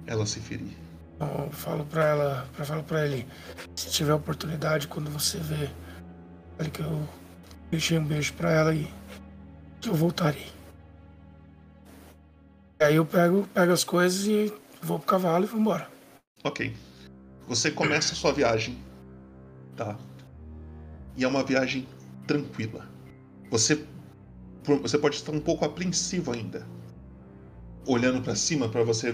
ela 0.06 0.26
se 0.26 0.40
ferir. 0.40 0.76
Eu 1.20 1.50
falo 1.52 1.84
pra 1.84 2.04
ela, 2.04 2.48
pra 2.54 2.64
falo 2.64 2.82
pra 2.82 3.06
ele, 3.06 3.26
se 3.76 3.90
tiver 3.90 4.14
oportunidade, 4.14 4.88
quando 4.88 5.10
você 5.10 5.38
vê, 5.38 5.70
fale 6.56 6.70
que 6.70 6.80
eu 6.80 7.08
deixei 7.70 7.98
um 7.98 8.04
beijo 8.04 8.32
pra 8.34 8.50
ela 8.50 8.74
e 8.74 8.92
que 9.80 9.88
eu 9.88 9.94
voltarei. 9.94 10.50
E 12.80 12.84
aí 12.84 12.96
eu 12.96 13.06
pego, 13.06 13.46
pego 13.54 13.72
as 13.72 13.84
coisas 13.84 14.26
e 14.26 14.52
vou 14.82 14.98
pro 14.98 15.06
cavalo 15.06 15.44
e 15.44 15.46
vou 15.46 15.60
embora. 15.60 15.88
Ok. 16.42 16.74
Você 17.46 17.70
começa 17.70 18.14
a 18.14 18.16
sua 18.16 18.32
viagem, 18.32 18.78
tá? 19.76 19.96
E 21.16 21.22
é 21.22 21.28
uma 21.28 21.44
viagem 21.44 21.86
tranquila. 22.26 22.88
Você 23.50 23.86
você 24.64 24.96
pode 24.96 25.16
estar 25.16 25.32
um 25.32 25.40
pouco 25.40 25.64
apreensivo 25.64 26.32
ainda, 26.32 26.66
olhando 27.84 28.22
pra 28.22 28.36
cima 28.36 28.68
pra 28.68 28.84
você 28.84 29.12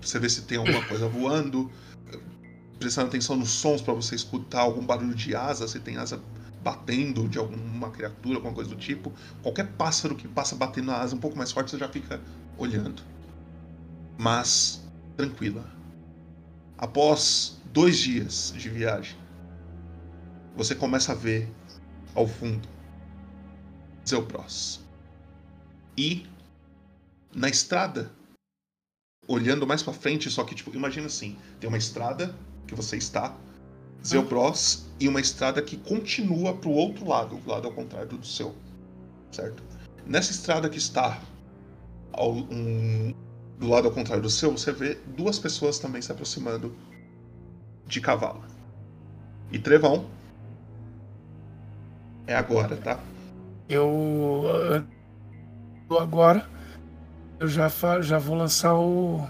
você 0.00 0.18
ver 0.18 0.30
se 0.30 0.42
tem 0.42 0.58
alguma 0.58 0.84
coisa 0.86 1.08
voando, 1.08 1.70
prestando 2.78 3.08
atenção 3.08 3.36
nos 3.36 3.50
sons 3.50 3.82
pra 3.82 3.92
você 3.92 4.14
escutar 4.14 4.60
algum 4.60 4.84
barulho 4.84 5.14
de 5.14 5.34
asa, 5.34 5.68
se 5.68 5.78
tem 5.80 5.96
asa 5.96 6.22
batendo 6.60 7.28
de 7.28 7.38
alguma 7.38 7.90
criatura, 7.90 8.36
alguma 8.36 8.54
coisa 8.54 8.70
do 8.70 8.76
tipo. 8.76 9.12
Qualquer 9.42 9.68
pássaro 9.72 10.14
que 10.14 10.28
passa 10.28 10.56
batendo 10.56 10.90
a 10.90 11.00
asa 11.00 11.14
um 11.14 11.20
pouco 11.20 11.36
mais 11.36 11.52
forte, 11.52 11.70
você 11.70 11.78
já 11.78 11.88
fica 11.88 12.20
olhando. 12.56 13.02
Mas 14.18 14.82
tranquila. 15.16 15.64
Após 16.78 17.58
dois 17.72 17.98
dias 17.98 18.52
de 18.56 18.68
viagem, 18.68 19.16
você 20.56 20.74
começa 20.74 21.12
a 21.12 21.14
ver 21.14 21.48
ao 22.14 22.26
fundo 22.26 22.68
Zeupros. 24.06 24.80
E 25.96 26.26
na 27.34 27.48
estrada, 27.48 28.10
olhando 29.30 29.64
mais 29.66 29.80
pra 29.82 29.92
frente, 29.92 30.28
só 30.28 30.42
que 30.42 30.54
tipo, 30.56 30.74
imagina 30.74 31.06
assim, 31.06 31.36
tem 31.60 31.68
uma 31.68 31.78
estrada 31.78 32.34
que 32.66 32.74
você 32.74 32.96
está, 32.96 33.36
Zeupros, 34.04 34.86
e 34.98 35.06
uma 35.06 35.20
estrada 35.20 35.62
que 35.62 35.76
continua 35.76 36.54
pro 36.56 36.70
outro 36.70 37.06
lado, 37.06 37.36
o 37.36 37.48
lado 37.48 37.68
ao 37.68 37.72
contrário 37.72 38.08
do 38.18 38.26
seu, 38.26 38.54
certo? 39.30 39.62
Nessa 40.04 40.32
estrada 40.32 40.68
que 40.68 40.78
está 40.78 41.20
ao, 42.12 42.32
um- 42.32 43.14
do 43.58 43.68
lado 43.68 43.86
ao 43.86 43.94
contrário 43.94 44.22
do 44.22 44.30
seu, 44.30 44.50
você 44.50 44.72
vê 44.72 44.98
duas 45.16 45.38
pessoas 45.38 45.78
também 45.78 46.02
se 46.02 46.10
aproximando 46.10 46.74
de 47.86 48.00
cavalo. 48.00 48.42
E 49.52 49.58
Trevão. 49.58 50.06
É 52.26 52.34
agora, 52.34 52.76
tá? 52.76 52.98
Eu 53.68 54.42
ah, 54.46 54.84
eu 55.90 55.98
agora 55.98 56.48
eu 57.40 57.48
já 57.48 57.68
fa- 57.68 58.00
já 58.02 58.18
vou 58.18 58.36
lançar 58.36 58.74
o 58.74 59.26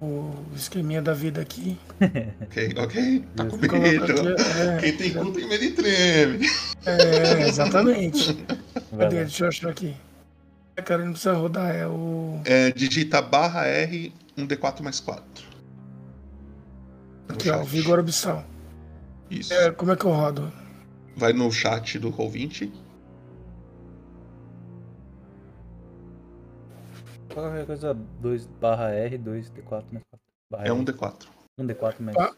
o 0.00 0.32
esqueminha 0.54 1.02
da 1.02 1.12
vida 1.12 1.40
aqui. 1.40 1.76
Ok, 2.40 2.74
ok. 2.78 3.24
Tá 3.36 3.44
com 3.46 3.56
medo. 3.78 4.04
aqui, 4.04 4.42
é, 4.60 4.78
Quem 4.80 4.96
tem 4.96 5.12
cu 5.12 5.32
tem 5.32 5.48
medo 5.48 5.64
e 5.64 5.70
treme. 5.72 6.46
É, 6.86 7.48
exatamente. 7.48 8.32
Vai 8.92 9.00
Cadê? 9.10 9.16
lá. 9.16 9.22
Deixa 9.22 9.44
eu 9.44 9.48
achar 9.48 9.68
aqui. 9.70 9.96
É, 10.76 10.82
cara, 10.82 11.04
não 11.04 11.10
precisa 11.12 11.32
rodar, 11.34 11.74
é 11.74 11.86
o. 11.86 12.40
É, 12.44 12.70
digita 12.70 13.20
barra 13.20 13.66
R, 13.66 14.12
um 14.36 14.46
D4 14.46 14.80
mais 14.82 15.00
4. 15.00 15.24
Aqui, 17.28 17.50
ó, 17.50 17.62
Vigor 17.64 17.98
Abissal. 17.98 18.44
Isso. 19.30 19.52
É, 19.52 19.70
como 19.72 19.90
é 19.92 19.96
que 19.96 20.04
eu 20.04 20.12
rodo? 20.12 20.50
Vai 21.16 21.32
no 21.32 21.50
chat 21.50 21.98
do 21.98 22.10
Roll20. 22.12 22.70
Qualquer 27.32 27.66
coisa 27.66 27.94
2 27.94 28.46
barra 28.46 28.90
R, 28.90 29.18
2 29.18 29.50
D4 29.50 29.84
mais 29.92 30.04
4. 30.10 30.26
Barra 30.50 30.66
É 30.66 30.72
um 30.72 30.78
R. 30.80 30.84
D4. 30.84 31.28
Um 31.58 31.66
D4 31.66 32.00
mais. 32.00 32.16
Ba- 32.16 32.34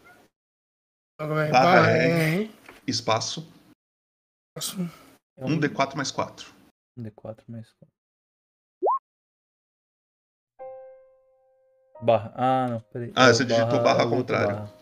é? 1.16 1.50
Barra 1.50 1.50
Barra 1.50 1.90
R, 1.90 2.42
R. 2.44 2.54
espaço, 2.86 3.46
Espaço. 4.56 4.80
um 5.38 5.58
D4 5.60 5.96
mais 5.96 6.10
4. 6.10 6.52
Um 6.96 7.02
D4 7.02 7.44
mais 7.48 7.70
4. 7.74 7.88
Barra. 12.02 12.32
Ah, 12.34 12.68
não, 12.68 12.80
peraí. 12.80 13.12
Ah, 13.14 13.28
É 13.28 13.34
você 13.34 13.44
digitou 13.44 13.82
barra 13.82 14.02
é 14.02 14.06
o 14.06 14.10
outro 14.10 14.16
contrário. 14.16 14.56
barra. 14.56 14.72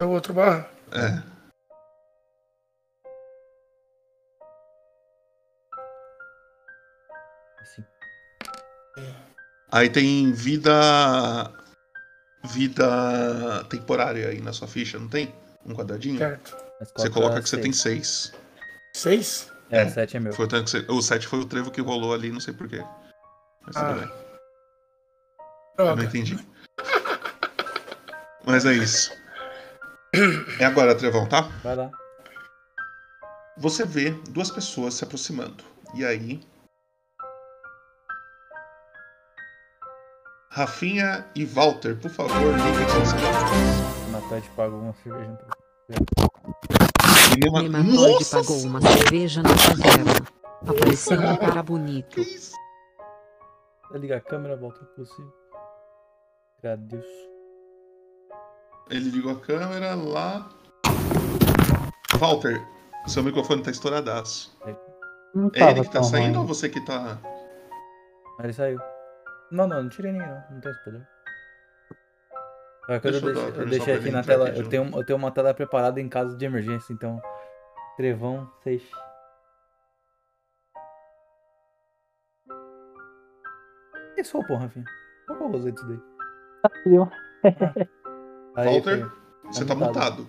É 0.00 0.04
o 0.04 0.10
outro 0.10 0.34
barra? 0.34 0.68
É. 0.92 1.40
Assim. 7.60 7.84
Aí 9.72 9.88
tem 9.88 10.32
vida. 10.32 10.72
Vida 12.52 13.64
temporária 13.68 14.28
aí 14.28 14.40
na 14.40 14.52
sua 14.52 14.66
ficha, 14.66 14.98
não 14.98 15.08
tem? 15.08 15.34
Um 15.66 15.74
quadradinho? 15.74 16.16
Certo. 16.18 16.56
Você 16.96 17.10
coloca 17.10 17.42
que 17.42 17.48
você 17.48 17.58
tem 17.58 17.70
6. 17.72 18.32
Seis? 18.94 19.52
É, 19.70 19.86
7 19.86 20.16
é 20.16 20.20
meu. 20.20 20.32
Foi 20.32 20.46
o, 20.46 20.48
tanto 20.48 20.64
que 20.64 20.70
você- 20.70 20.86
o 20.90 21.02
7 21.02 21.26
foi 21.26 21.38
o 21.40 21.44
trevo 21.44 21.70
que 21.70 21.82
rolou 21.82 22.14
ali, 22.14 22.32
não 22.32 22.40
sei 22.40 22.54
porquê. 22.54 22.82
Mas 23.66 23.76
Ah. 23.76 23.84
tudo 23.92 24.00
bem. 24.00 24.08
Eu 25.78 25.84
não 25.86 25.94
Droga. 25.96 26.04
entendi. 26.04 26.38
Mas 28.46 28.64
é 28.64 28.72
isso. 28.72 29.12
É 30.58 30.64
agora, 30.64 30.94
Trevão, 30.94 31.26
tá? 31.28 31.42
Vai 31.62 31.76
lá. 31.76 31.90
Você 33.58 33.84
vê 33.84 34.10
duas 34.30 34.50
pessoas 34.50 34.94
se 34.94 35.04
aproximando. 35.04 35.62
E 35.94 36.04
aí. 36.06 36.40
Rafinha 40.60 41.24
e 41.34 41.46
Walter, 41.46 41.96
por 41.98 42.10
favor, 42.10 42.34
liguem 42.54 42.88
seus 42.90 43.08
celulares. 43.08 44.10
Nataide 44.12 44.50
pagou 44.54 44.78
uma 44.78 44.92
cerveja 45.02 45.38
pra 45.38 45.56
Menina- 47.34 47.78
Nematóide 47.82 48.12
Nossa 48.12 48.40
pagou 48.42 48.58
uma 48.64 48.80
cerveja 48.82 49.42
na 49.42 49.48
taverna. 49.48 50.12
Apareceu 50.68 51.18
um 51.18 51.36
cara 51.38 51.62
bonito. 51.62 52.20
Liga 53.94 54.18
a 54.18 54.20
câmera, 54.20 54.54
volta 54.54 54.84
possível. 54.94 55.32
Agradeço. 56.58 57.08
Ele 58.90 59.08
ligou 59.08 59.32
a 59.32 59.36
câmera 59.40 59.94
lá. 59.94 60.46
Walter, 62.18 62.62
seu 63.06 63.22
microfone 63.22 63.62
tá 63.62 63.70
estouradaço. 63.70 64.54
Não 65.34 65.50
É 65.54 65.70
ele 65.70 65.80
que 65.84 65.90
tá 65.90 66.02
saindo 66.02 66.34
ruim. 66.34 66.36
ou 66.42 66.46
você 66.46 66.68
que 66.68 66.84
tá. 66.84 67.16
Ele 68.40 68.52
saiu. 68.52 68.78
Não, 69.50 69.66
não, 69.66 69.82
não 69.82 69.88
tirei 69.88 70.12
ninguém 70.12 70.28
não. 70.28 70.44
Não 70.50 70.60
tem 70.60 70.70
esse 70.70 70.84
poder. 70.84 71.06
Qualquer 72.86 73.00
coisa 73.00 73.18
eu, 73.18 73.34
deixei, 73.34 73.62
eu 73.62 73.66
deixei 73.68 73.94
aqui 73.94 74.10
na 74.10 74.22
tela. 74.22 74.48
Eu 74.50 74.68
tenho, 74.68 74.90
eu 74.96 75.04
tenho 75.04 75.18
uma 75.18 75.30
tela 75.30 75.52
preparada 75.52 76.00
em 76.00 76.08
caso 76.08 76.36
de 76.36 76.44
emergência, 76.44 76.92
então. 76.92 77.20
Trevão, 77.96 78.50
safe. 78.62 78.90
Que 84.14 84.24
sou, 84.24 84.44
porra, 84.44 84.62
Rafinha? 84.62 84.84
Qual 85.26 85.38
que 85.38 85.44
eu 85.44 85.50
usei 85.50 85.72
disso 85.72 85.86
daí? 85.86 86.00
Saiu. 86.84 87.10
Aí, 88.56 88.66
Walter, 88.66 88.96
filho. 88.96 89.12
você 89.44 89.64
tá 89.64 89.74
mutado. 89.74 90.26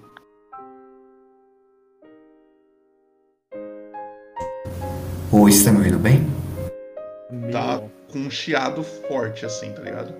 Oi, 5.34 5.52
você 5.52 5.66
tá 5.66 5.72
me 5.72 5.78
ouvindo 5.78 6.00
bem? 6.00 6.20
Tá 7.52 7.82
com 8.12 8.20
um 8.20 8.30
chiado 8.30 8.84
forte 8.84 9.46
assim, 9.46 9.74
tá 9.74 9.82
ligado? 9.82 10.14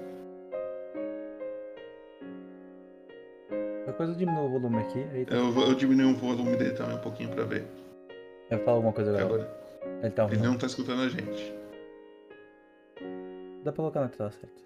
Coisa 4.02 4.14
eu 4.14 4.18
diminuo 4.18 4.46
o 4.48 4.50
volume 4.50 4.80
aqui. 4.80 5.00
Aí 5.14 5.26
tá. 5.26 5.36
Eu, 5.36 5.56
eu 5.62 5.76
diminui 5.76 6.12
o 6.12 6.16
volume 6.16 6.56
dele 6.56 6.72
também 6.72 6.96
um 6.96 7.02
pouquinho 7.02 7.30
pra 7.30 7.44
ver. 7.44 7.68
Vai 8.50 8.58
falar 8.58 8.78
alguma 8.78 8.94
coisa 8.94 9.12
agora. 9.12 9.44
Agora. 9.44 10.00
Ele 10.02 10.10
tá 10.10 10.26
Ele 10.26 10.38
não 10.38 10.58
tá 10.58 10.66
escutando 10.66 11.04
a 11.04 11.08
gente. 11.08 11.54
Dá 13.64 13.72
pra 13.72 13.74
colocar 13.74 14.02
na 14.02 14.10
tela 14.10 14.32
certo. 14.32 14.64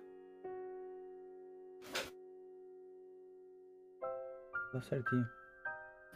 Tá 4.72 4.82
certinho. 4.84 5.28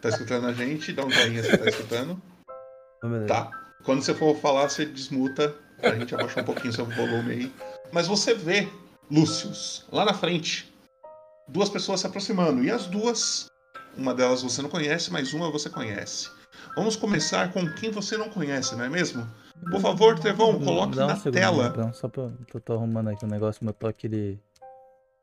Tá 0.02 0.08
escutando 0.08 0.48
a 0.48 0.54
gente? 0.54 0.94
Dá 0.94 1.04
um 1.04 1.12
joinha 1.12 1.44
se 1.44 1.58
tá 1.58 1.66
escutando. 1.66 2.22
Tá. 3.28 3.50
Quando 3.84 4.02
você 4.02 4.14
for 4.14 4.36
falar, 4.36 4.70
você 4.70 4.86
desmuta. 4.86 5.56
A 5.82 5.96
gente 5.96 6.14
abaixar 6.14 6.44
um 6.44 6.46
pouquinho 6.46 6.74
seu 6.74 6.86
volume 6.86 7.32
aí. 7.32 7.54
Mas 7.92 8.08
você 8.08 8.34
vê, 8.34 8.68
Lúcius, 9.10 9.86
lá 9.92 10.06
na 10.06 10.14
frente, 10.14 10.72
duas 11.48 11.70
pessoas 11.70 12.02
se 12.02 12.08
aproximando. 12.08 12.64
E 12.64 12.72
as 12.72 12.86
duas, 12.88 13.48
uma 13.98 14.14
delas 14.14 14.42
você 14.42 14.62
não 14.62 14.70
conhece, 14.70 15.12
mas 15.12 15.34
uma 15.34 15.52
você 15.52 15.70
conhece. 15.70 16.30
Vamos 16.76 16.96
começar 16.96 17.52
com 17.52 17.68
quem 17.74 17.92
você 17.92 18.18
não 18.18 18.30
conhece, 18.30 18.76
não 18.76 18.86
é 18.86 18.90
mesmo? 18.90 19.28
Por 19.72 19.82
favor, 19.82 20.18
Trevão, 20.18 20.60
coloque 20.60 20.96
Dá 20.96 21.06
um 21.06 21.08
na 21.08 21.16
segundo, 21.16 21.34
tela. 21.34 21.68
Então, 21.68 21.94
só 21.94 22.08
pra. 22.08 22.32
Eu 22.54 22.62
tô 22.62 22.74
arrumando 22.74 23.10
aqui 23.10 23.26
um 23.26 23.30
negócio, 23.30 23.64
meu 23.64 23.74
toque 23.74 24.08
ele. 24.08 24.40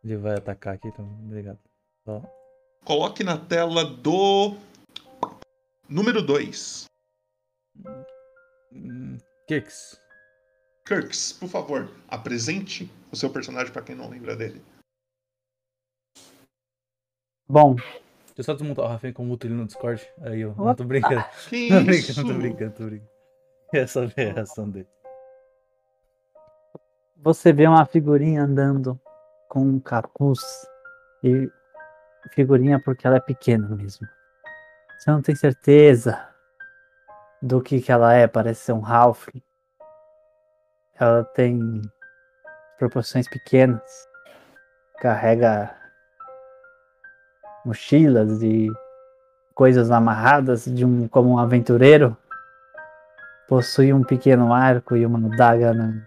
Ele 0.05 0.17
vai 0.17 0.37
atacar 0.37 0.75
aqui, 0.75 0.89
então. 0.89 1.05
Obrigado. 1.25 1.59
Só. 2.05 2.23
Coloque 2.85 3.25
na 3.25 3.37
tela 3.37 3.85
do 3.85 4.55
número 5.89 6.23
2. 6.23 6.85
Kicks. 9.49 9.99
Kirks, 10.87 11.33
por 11.33 11.49
favor, 11.49 11.91
apresente 12.09 12.91
o 13.11 13.17
seu 13.17 13.29
personagem 13.31 13.73
pra 13.73 13.83
quem 13.83 13.97
não 13.97 14.09
lembra 14.09 14.37
dele. 14.37 14.63
Bom, 17.49 17.77
Deixa 18.37 18.51
eu 18.51 18.55
só 18.55 18.61
desmontar 18.61 18.85
o 18.85 18.89
Rafinha 18.89 19.15
com 19.15 19.23
o 19.23 19.27
muto 19.27 19.47
ele 19.47 19.55
no 19.55 19.65
Discord. 19.65 20.07
Aí 20.21 20.41
eu. 20.43 20.55
Não 20.59 20.75
tô 20.75 20.85
brincando. 20.85 21.25
Que 21.49 21.69
tô 21.69 21.79
isso? 21.79 21.85
brincando, 21.85 22.29
tô 22.29 22.39
brincando, 22.39 22.73
tô 22.73 22.85
brincando. 22.85 23.11
Essa 23.73 24.13
é 24.17 24.31
a 24.31 24.33
reação 24.35 24.71
dele. 24.71 24.87
você 27.17 27.53
vê 27.53 27.67
uma 27.67 27.85
figurinha 27.87 28.43
andando 28.43 29.01
com 29.49 29.61
um 29.61 29.81
capuz 29.81 30.41
e 31.25 31.51
figurinha 32.33 32.79
porque 32.79 33.07
ela 33.07 33.17
é 33.17 33.21
pequena 33.21 33.69
mesmo. 33.69 34.07
Você 34.99 35.11
não 35.11 35.23
tem 35.23 35.35
certeza 35.35 36.29
do 37.43 37.61
que 37.61 37.81
que 37.81 37.91
ela 37.91 38.13
é, 38.13 38.27
parece 38.27 38.67
ser 38.67 38.73
um 38.73 38.81
Ralph. 38.81 39.29
Ela 40.99 41.25
tem 41.25 41.83
proporções 42.79 43.29
pequenas. 43.29 44.09
Carrega 45.01 45.75
mochilas 47.65 48.43
e 48.43 48.71
coisas 49.55 49.91
amarradas 49.91 50.65
de 50.65 50.85
um 50.85 51.07
como 51.09 51.31
um 51.31 51.39
aventureiro. 51.39 52.17
Possui 53.49 53.93
um 53.93 54.03
pequeno 54.03 54.53
arco 54.53 54.97
e 54.97 55.07
uma 55.07 55.37
daga 55.37 55.73
na, 55.73 56.03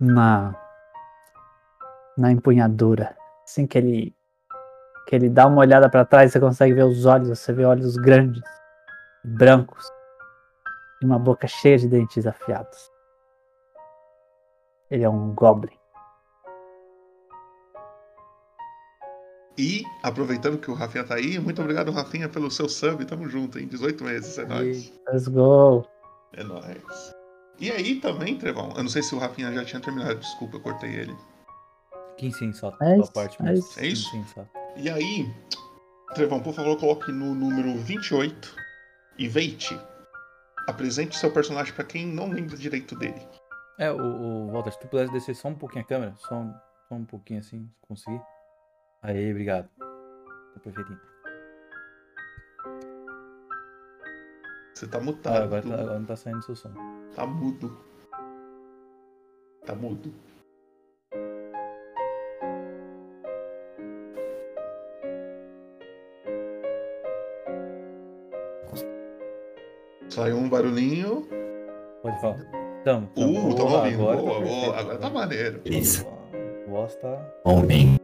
na 0.00 0.62
na 2.16 2.30
empunhadura. 2.30 3.16
Assim 3.44 3.66
que 3.66 3.78
ele 3.78 4.14
que 5.06 5.16
ele 5.16 5.28
dá 5.28 5.46
uma 5.46 5.60
olhada 5.60 5.90
para 5.90 6.04
trás, 6.04 6.30
você 6.30 6.38
consegue 6.38 6.74
ver 6.74 6.84
os 6.84 7.04
olhos, 7.06 7.28
você 7.28 7.52
vê 7.52 7.64
olhos 7.64 7.96
grandes, 7.96 8.42
brancos, 9.24 9.84
e 11.02 11.04
uma 11.04 11.18
boca 11.18 11.48
cheia 11.48 11.76
de 11.76 11.88
dentes 11.88 12.24
afiados. 12.24 12.91
Ele 14.92 15.04
é 15.04 15.08
um 15.08 15.34
goblin. 15.34 15.72
E, 19.56 19.84
aproveitando 20.02 20.58
que 20.58 20.70
o 20.70 20.74
Rafinha 20.74 21.02
tá 21.02 21.14
aí, 21.14 21.38
muito 21.38 21.62
obrigado, 21.62 21.90
Rafinha, 21.90 22.28
pelo 22.28 22.50
seu 22.50 22.68
sub. 22.68 23.02
Tamo 23.06 23.26
junto, 23.26 23.58
hein? 23.58 23.66
18 23.66 24.04
meses, 24.04 24.36
é 24.36 24.44
nóis. 24.44 24.92
Let's 25.08 25.28
go. 25.28 25.86
É 26.34 26.44
nóis. 26.44 27.14
E 27.58 27.70
aí 27.70 28.00
também, 28.00 28.36
Trevão, 28.36 28.74
eu 28.76 28.82
não 28.82 28.90
sei 28.90 29.02
se 29.02 29.14
o 29.14 29.18
Rafinha 29.18 29.50
já 29.50 29.64
tinha 29.64 29.80
terminado, 29.80 30.20
desculpa, 30.20 30.58
eu 30.58 30.60
cortei 30.60 30.90
ele. 30.90 31.16
15 32.18 32.38
sim, 32.38 32.52
só. 32.52 32.76
É 32.82 32.98
isso, 32.98 33.12
parte, 33.14 33.40
é 33.40 33.44
mas 33.44 33.60
isso. 33.60 33.80
É 33.80 33.86
isso? 33.86 34.10
15 34.10 34.24
sim, 34.26 34.34
só. 34.34 34.46
E 34.76 34.90
aí, 34.90 35.34
Trevão, 36.14 36.40
por 36.40 36.52
favor, 36.52 36.78
coloque 36.78 37.10
no 37.10 37.34
número 37.34 37.78
28 37.78 38.54
e 39.18 39.26
Veite. 39.26 39.78
Apresente 40.68 41.16
seu 41.16 41.32
personagem 41.32 41.72
pra 41.72 41.82
quem 41.82 42.06
não 42.06 42.28
lembra 42.28 42.58
direito 42.58 42.94
dele. 42.94 43.26
É, 43.82 43.90
o, 43.90 43.96
o 43.96 44.52
Walter, 44.52 44.70
se 44.72 44.78
tu 44.78 44.86
pudesse 44.86 45.12
descer 45.12 45.34
só 45.34 45.48
um 45.48 45.56
pouquinho 45.56 45.82
a 45.84 45.88
câmera, 45.88 46.14
só 46.16 46.36
um, 46.36 46.54
só 46.88 46.94
um 46.94 47.04
pouquinho 47.04 47.40
assim, 47.40 47.68
se 47.80 47.86
conseguir. 47.88 48.22
Aí, 49.02 49.30
obrigado. 49.32 49.68
Tá 50.54 50.60
perfeitinho. 50.62 51.00
Você 54.72 54.86
tá 54.86 54.98
Ah, 54.98 55.00
mutado. 55.00 55.42
agora, 55.42 55.62
tá, 55.62 55.74
agora 55.74 55.98
não 55.98 56.06
tá 56.06 56.14
saindo 56.14 56.42
seu 56.44 56.54
som. 56.54 56.72
Tá 57.16 57.26
mudo. 57.26 57.76
Tá 59.66 59.74
mudo. 59.74 60.12
Saiu 70.08 70.36
um 70.36 70.48
barulhinho. 70.48 71.26
Pode 72.02 72.20
falar. 72.20 72.61
Tamo, 72.84 73.06
tamo. 73.14 73.50
Uh, 73.50 73.54
Boa, 73.54 73.72
ouvindo. 73.84 74.08
agora 74.08 74.16
Boa, 74.16 74.16
tá 74.16 74.22
boa. 74.22 74.40
perfeito. 74.40 74.74
Agora 74.78 74.98
tá 74.98 75.10
maneiro. 75.10 75.62
Isso. 75.64 76.06
O 76.66 76.70
voz 76.70 76.94
tá. 76.96 77.32
Homem. 77.44 77.96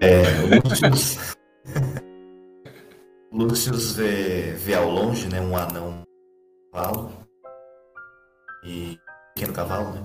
É, 0.00 0.22
Lucius. 0.64 1.36
Lucius 3.32 3.96
vê, 3.96 4.52
vê 4.52 4.74
ao 4.74 4.88
longe, 4.88 5.28
né, 5.28 5.40
um 5.40 5.56
anão 5.56 6.02
cavalo. 6.72 7.12
E. 8.64 8.98
pequeno 9.34 9.52
cavalo, 9.52 9.92
né? 9.92 10.02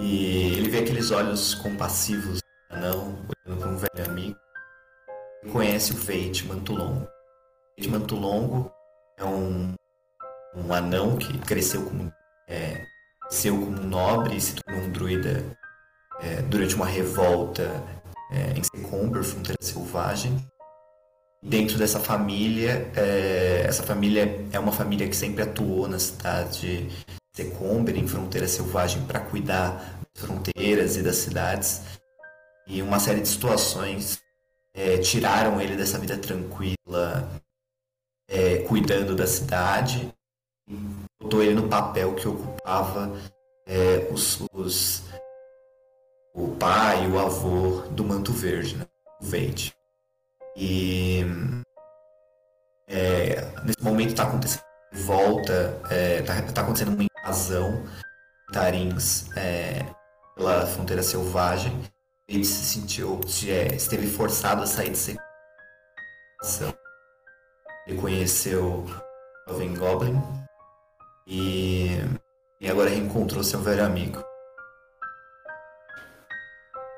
E 0.00 0.56
ele 0.56 0.70
vê 0.70 0.78
aqueles 0.78 1.10
olhos 1.10 1.54
compassivos 1.56 2.38
do 2.70 2.76
anão, 2.76 3.18
olhando 3.46 3.60
para 3.60 3.68
um 3.68 3.76
velho 3.76 4.10
amigo. 4.10 4.38
E 5.44 5.48
conhece 5.50 5.92
o 5.92 5.96
Veit 5.96 6.46
Mantulongo. 6.46 7.06
Veit 7.78 7.90
Mantulongo 7.90 8.70
é 9.18 9.24
um, 9.24 9.74
um 10.54 10.72
anão 10.72 11.16
que 11.16 11.36
cresceu 11.38 11.84
como. 11.84 12.12
É, 12.48 12.84
cresceu 13.22 13.58
como 13.58 13.80
nobre 13.80 14.36
e 14.36 14.40
se 14.40 14.54
tornou 14.54 14.84
um 14.84 14.90
druida 14.90 15.44
é, 16.20 16.42
durante 16.42 16.74
uma 16.74 16.86
revolta 16.86 17.82
é, 18.30 18.58
em 18.58 18.62
Secomber, 18.62 19.22
fronteira 19.22 19.58
selvagem. 19.60 20.36
Dentro 21.42 21.78
dessa 21.78 22.00
família, 22.00 22.90
é, 22.96 23.64
essa 23.66 23.82
família 23.82 24.44
é 24.52 24.58
uma 24.58 24.72
família 24.72 25.08
que 25.08 25.14
sempre 25.14 25.42
atuou 25.42 25.86
na 25.86 25.98
cidade 25.98 26.88
de 26.88 26.90
Secomber, 27.34 27.96
em 27.96 28.08
fronteira 28.08 28.48
selvagem, 28.48 29.04
para 29.06 29.20
cuidar 29.20 30.00
das 30.14 30.24
fronteiras 30.24 30.96
e 30.96 31.02
das 31.02 31.16
cidades. 31.16 31.82
E 32.66 32.82
uma 32.82 32.98
série 32.98 33.20
de 33.20 33.28
situações 33.28 34.18
é, 34.74 34.98
tiraram 34.98 35.60
ele 35.60 35.76
dessa 35.76 35.98
vida 35.98 36.16
tranquila, 36.18 37.30
é, 38.28 38.58
cuidando 38.58 39.14
da 39.14 39.26
cidade, 39.26 40.12
botou 41.20 41.42
ele 41.42 41.54
no 41.54 41.68
papel 41.68 42.14
que 42.14 42.28
ocupava 42.28 43.12
é, 43.66 44.08
os, 44.10 44.40
os 44.52 45.04
o 46.34 46.54
pai 46.56 47.04
e 47.04 47.08
o 47.08 47.18
avô 47.18 47.82
do 47.90 48.04
Manto 48.04 48.32
Verde, 48.32 48.76
né? 48.76 48.86
o 49.20 49.24
Vade. 49.24 49.74
E 50.56 51.24
é, 52.86 53.40
nesse 53.64 53.82
momento 53.82 54.10
está 54.10 54.24
acontecendo 54.24 54.68
volta, 54.92 55.80
está 56.20 56.52
tá 56.52 56.62
acontecendo 56.62 56.94
uma 56.94 57.04
invasão 57.04 57.84
Tarins 58.52 59.28
é, 59.36 59.84
pela 60.34 60.66
fronteira 60.66 61.02
selvagem. 61.02 61.82
Ele 62.26 62.44
se 62.44 62.64
sentiu, 62.64 63.20
se 63.26 63.50
é, 63.50 63.74
esteve 63.74 64.06
forçado 64.06 64.62
a 64.62 64.66
sair 64.66 64.90
de 64.90 64.98
situação. 64.98 66.74
Ele 67.86 67.98
conheceu 67.98 68.84
o 68.84 68.86
Jovem 69.48 69.74
Goblin 69.74 70.20
e, 71.28 71.98
e 72.58 72.68
agora 72.68 72.88
reencontrou 72.88 73.44
seu 73.44 73.60
velho 73.60 73.84
amigo. 73.84 74.24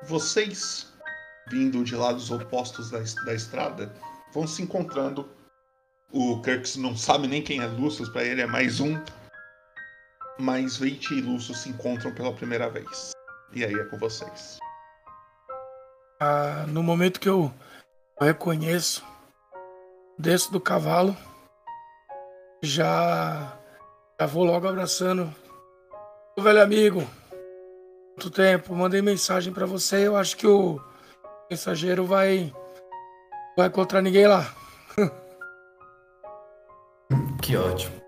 Vocês, 0.03 0.91
vindo 1.49 1.83
de 1.83 1.95
lados 1.95 2.31
opostos 2.31 2.89
da, 2.89 2.99
da 3.25 3.33
estrada, 3.33 3.93
vão 4.33 4.47
se 4.47 4.61
encontrando. 4.61 5.29
O 6.11 6.41
Kirks 6.41 6.77
não 6.77 6.95
sabe 6.95 7.27
nem 7.27 7.43
quem 7.43 7.59
é 7.59 7.67
Lucius, 7.67 8.09
para 8.09 8.23
ele 8.23 8.41
é 8.41 8.47
mais 8.47 8.79
um. 8.79 8.97
Mas 10.39 10.77
Veit 10.77 11.11
e 11.11 11.21
Lucius 11.21 11.59
se 11.59 11.69
encontram 11.69 12.13
pela 12.13 12.33
primeira 12.33 12.69
vez. 12.69 13.11
E 13.53 13.65
aí 13.65 13.73
é 13.73 13.83
com 13.85 13.97
vocês. 13.97 14.57
Ah, 16.19 16.65
no 16.67 16.81
momento 16.81 17.19
que 17.19 17.29
eu 17.29 17.53
reconheço, 18.19 19.03
desço 20.17 20.51
do 20.51 20.59
cavalo, 20.59 21.15
já, 22.61 23.57
já 24.21 24.27
vou 24.27 24.43
logo 24.43 24.67
abraçando 24.67 25.33
o 26.37 26.43
velho 26.43 26.61
amigo. 26.61 27.03
Quanto 28.13 28.29
tempo? 28.29 28.75
Mandei 28.75 29.01
mensagem 29.01 29.51
para 29.51 29.65
você. 29.65 30.05
Eu 30.05 30.15
acho 30.15 30.37
que 30.37 30.45
o 30.45 30.79
mensageiro 31.49 32.05
vai 32.05 32.53
vai 33.57 33.65
encontrar 33.67 33.99
ninguém 33.99 34.27
lá. 34.27 34.53
Que 37.41 37.57
ótimo. 37.57 37.99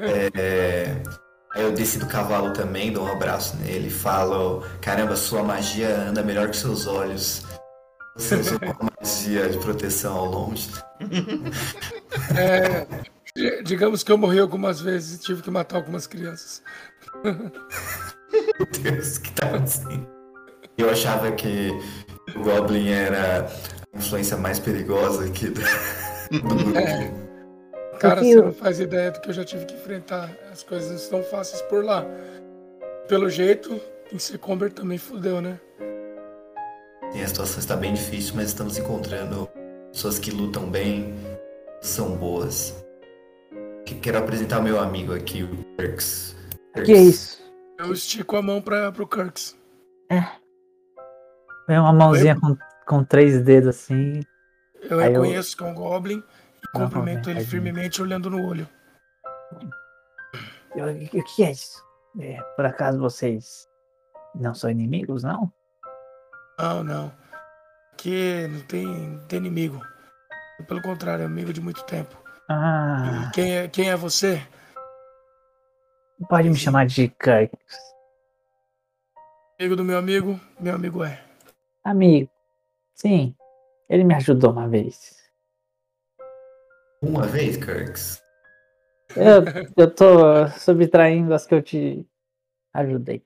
É, 0.00 1.00
aí 1.54 1.62
eu 1.62 1.72
desci 1.72 1.98
do 1.98 2.06
cavalo 2.08 2.52
também, 2.52 2.92
dou 2.92 3.04
um 3.04 3.12
abraço 3.12 3.56
nele, 3.58 3.88
falo: 3.88 4.64
Caramba, 4.80 5.14
sua 5.14 5.44
magia 5.44 6.08
anda 6.08 6.24
melhor 6.24 6.50
que 6.50 6.56
seus 6.56 6.88
olhos. 6.88 7.46
Você 8.16 8.34
usou 8.34 8.58
uma 8.60 8.90
magia 9.00 9.48
de 9.48 9.58
proteção 9.58 10.16
ao 10.16 10.26
longe. 10.26 10.68
É, 12.36 12.86
digamos 13.64 14.02
que 14.02 14.12
eu 14.12 14.18
morri 14.18 14.38
algumas 14.38 14.80
vezes 14.80 15.16
e 15.16 15.20
tive 15.20 15.42
que 15.42 15.50
matar 15.50 15.76
algumas 15.76 16.06
crianças. 16.06 16.62
Meu 17.24 18.66
Deus, 18.82 19.16
o 19.16 19.22
que 19.22 19.32
tá 19.32 19.46
acontecendo? 19.46 20.06
Eu 20.78 20.90
achava 20.90 21.30
que 21.32 21.70
o 22.34 22.42
Goblin 22.42 22.88
era 22.88 23.46
a 23.92 23.98
influência 23.98 24.36
mais 24.36 24.58
perigosa 24.58 25.26
aqui 25.26 25.48
do, 25.48 25.60
do 26.30 26.40
grupo. 26.40 26.78
É. 26.78 27.12
Cara, 27.98 28.22
você 28.22 28.34
não 28.34 28.52
faz 28.52 28.80
ideia 28.80 29.10
do 29.12 29.20
que 29.20 29.28
eu 29.28 29.34
já 29.34 29.44
tive 29.44 29.64
que 29.64 29.74
enfrentar. 29.74 30.30
As 30.50 30.62
coisas 30.62 30.90
não 30.90 30.96
estão 30.96 31.22
fáceis 31.22 31.62
por 31.62 31.84
lá. 31.84 32.04
Pelo 33.06 33.28
jeito, 33.28 33.80
em 34.12 34.18
Secomber 34.18 34.72
também 34.72 34.98
fudeu, 34.98 35.40
né? 35.40 35.60
Sim, 37.12 37.22
a 37.22 37.28
situação 37.28 37.58
está 37.58 37.76
bem 37.76 37.92
difícil, 37.92 38.34
mas 38.34 38.48
estamos 38.48 38.78
encontrando 38.78 39.48
pessoas 39.92 40.18
que 40.18 40.30
lutam 40.30 40.68
bem, 40.68 41.14
são 41.80 42.16
boas. 42.16 42.81
Que- 43.86 43.94
Quero 43.96 44.18
apresentar 44.18 44.58
o 44.60 44.62
meu 44.62 44.80
amigo 44.80 45.14
aqui, 45.14 45.42
o 45.42 45.64
Kirks. 45.76 46.36
Que 46.84 46.92
é 46.92 47.00
isso? 47.02 47.42
Eu 47.78 47.92
estico 47.92 48.36
a 48.36 48.42
mão 48.42 48.60
pra, 48.62 48.92
pro 48.92 49.06
Kirks. 49.06 49.56
Vem 51.68 51.78
uma 51.78 51.92
mãozinha 51.92 52.38
com, 52.38 52.56
com 52.86 53.04
três 53.04 53.40
dedos 53.42 53.68
assim. 53.70 54.20
Eu 54.82 54.98
Aí 55.00 55.06
eu- 55.12 55.22
reconheço 55.22 55.56
que 55.56 55.62
é 55.62 55.66
um 55.66 55.74
Goblin 55.74 56.18
e 56.18 56.22
Ah, 56.68 56.78
cumprimento 56.78 57.28
ele 57.30 57.40
tadinho. 57.40 57.50
firmemente 57.50 58.02
olhando 58.02 58.28
no 58.30 58.46
olho. 58.46 58.68
Eu- 60.74 60.86
O 61.20 61.24
que 61.24 61.44
é 61.44 61.50
isso? 61.52 61.82
É, 62.20 62.40
por 62.56 62.64
acaso 62.66 62.98
vocês 62.98 63.66
não 64.34 64.54
são 64.54 64.70
inimigos, 64.70 65.22
não? 65.22 65.52
Não, 66.58 66.84
não. 66.84 67.12
Aqui 67.92 68.46
não 68.48 68.60
tem, 68.62 68.86
não 68.86 69.26
tem 69.26 69.38
inimigo. 69.38 69.80
Pelo 70.68 70.82
contrário, 70.82 71.22
é 71.22 71.26
amigo 71.26 71.52
de 71.52 71.60
muito 71.60 71.82
tempo. 71.84 72.21
Ah, 72.54 73.30
quem 73.32 73.56
é, 73.56 73.66
quem 73.66 73.88
é 73.88 73.96
você? 73.96 74.46
pode 76.28 76.50
me 76.50 76.54
chamar 76.54 76.86
de 76.86 77.08
Kirk. 77.08 77.56
Amigo 79.58 79.74
do 79.74 79.82
meu 79.82 79.96
amigo, 79.96 80.38
meu 80.60 80.74
amigo 80.74 81.02
é. 81.02 81.24
Amigo. 81.82 82.30
Sim, 82.94 83.34
ele 83.88 84.04
me 84.04 84.14
ajudou 84.14 84.52
uma 84.52 84.68
vez. 84.68 85.16
Uma 87.02 87.26
vez, 87.26 87.56
Kirks? 87.56 88.22
Eu, 89.16 89.44
eu 89.74 89.90
tô 89.92 90.46
subtraindo 90.48 91.32
as 91.32 91.46
que 91.46 91.54
eu 91.54 91.62
te 91.62 92.06
ajudei. 92.74 93.24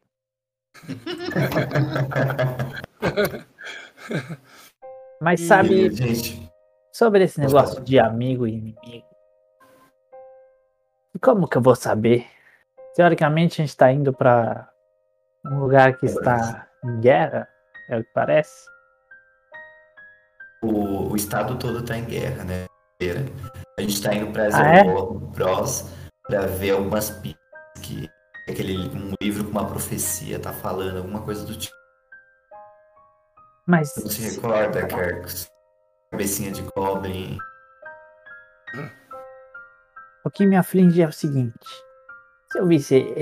Mas 5.20 5.40
sabe, 5.40 5.86
E, 5.86 5.90
gente, 5.90 6.48
sobre 6.92 7.24
esse 7.24 7.40
negócio 7.40 7.82
de 7.82 7.98
amigo 7.98 8.46
e 8.46 8.52
inimigo, 8.52 9.15
como 11.18 11.48
que 11.48 11.56
eu 11.56 11.62
vou 11.62 11.74
saber? 11.74 12.26
Teoricamente 12.94 13.60
a 13.60 13.64
gente 13.64 13.76
tá 13.76 13.92
indo 13.92 14.12
pra 14.12 14.68
um 15.44 15.60
lugar 15.60 15.96
que 15.96 16.06
está 16.06 16.66
em 16.84 17.00
guerra, 17.00 17.48
é 17.90 17.98
o 17.98 18.04
que 18.04 18.10
parece. 18.14 18.66
o, 20.62 21.12
o 21.12 21.16
estado 21.16 21.56
todo 21.58 21.84
tá 21.84 21.96
em 21.96 22.04
guerra, 22.04 22.44
né? 22.44 22.66
A 23.78 23.82
gente 23.82 24.02
tá 24.02 24.14
indo 24.14 24.32
pra 24.32 24.48
Ah, 24.52 24.76
é? 24.76 24.84
Bros 24.84 25.84
pra 26.26 26.46
ver 26.46 26.70
algumas 26.70 27.10
pistas 27.10 27.40
que 27.82 28.08
aquele 28.48 28.88
um 28.88 29.12
livro 29.22 29.44
com 29.44 29.50
uma 29.50 29.66
profecia 29.66 30.40
tá 30.40 30.52
falando, 30.52 30.98
alguma 30.98 31.22
coisa 31.22 31.44
do 31.44 31.56
tipo. 31.56 31.76
Mas 33.66 33.92
Você 33.94 34.08
se 34.08 34.34
recorda, 34.34 34.86
Kirks? 34.86 35.48
Cabecinha 36.10 36.52
de 36.52 36.62
Goblin. 36.76 37.38
O 40.26 40.30
que 40.30 40.44
me 40.44 40.56
aflige 40.56 41.00
é 41.00 41.06
o 41.06 41.12
seguinte: 41.12 41.68
se 42.50 42.58
eu 42.58 42.66
visse 42.66 43.14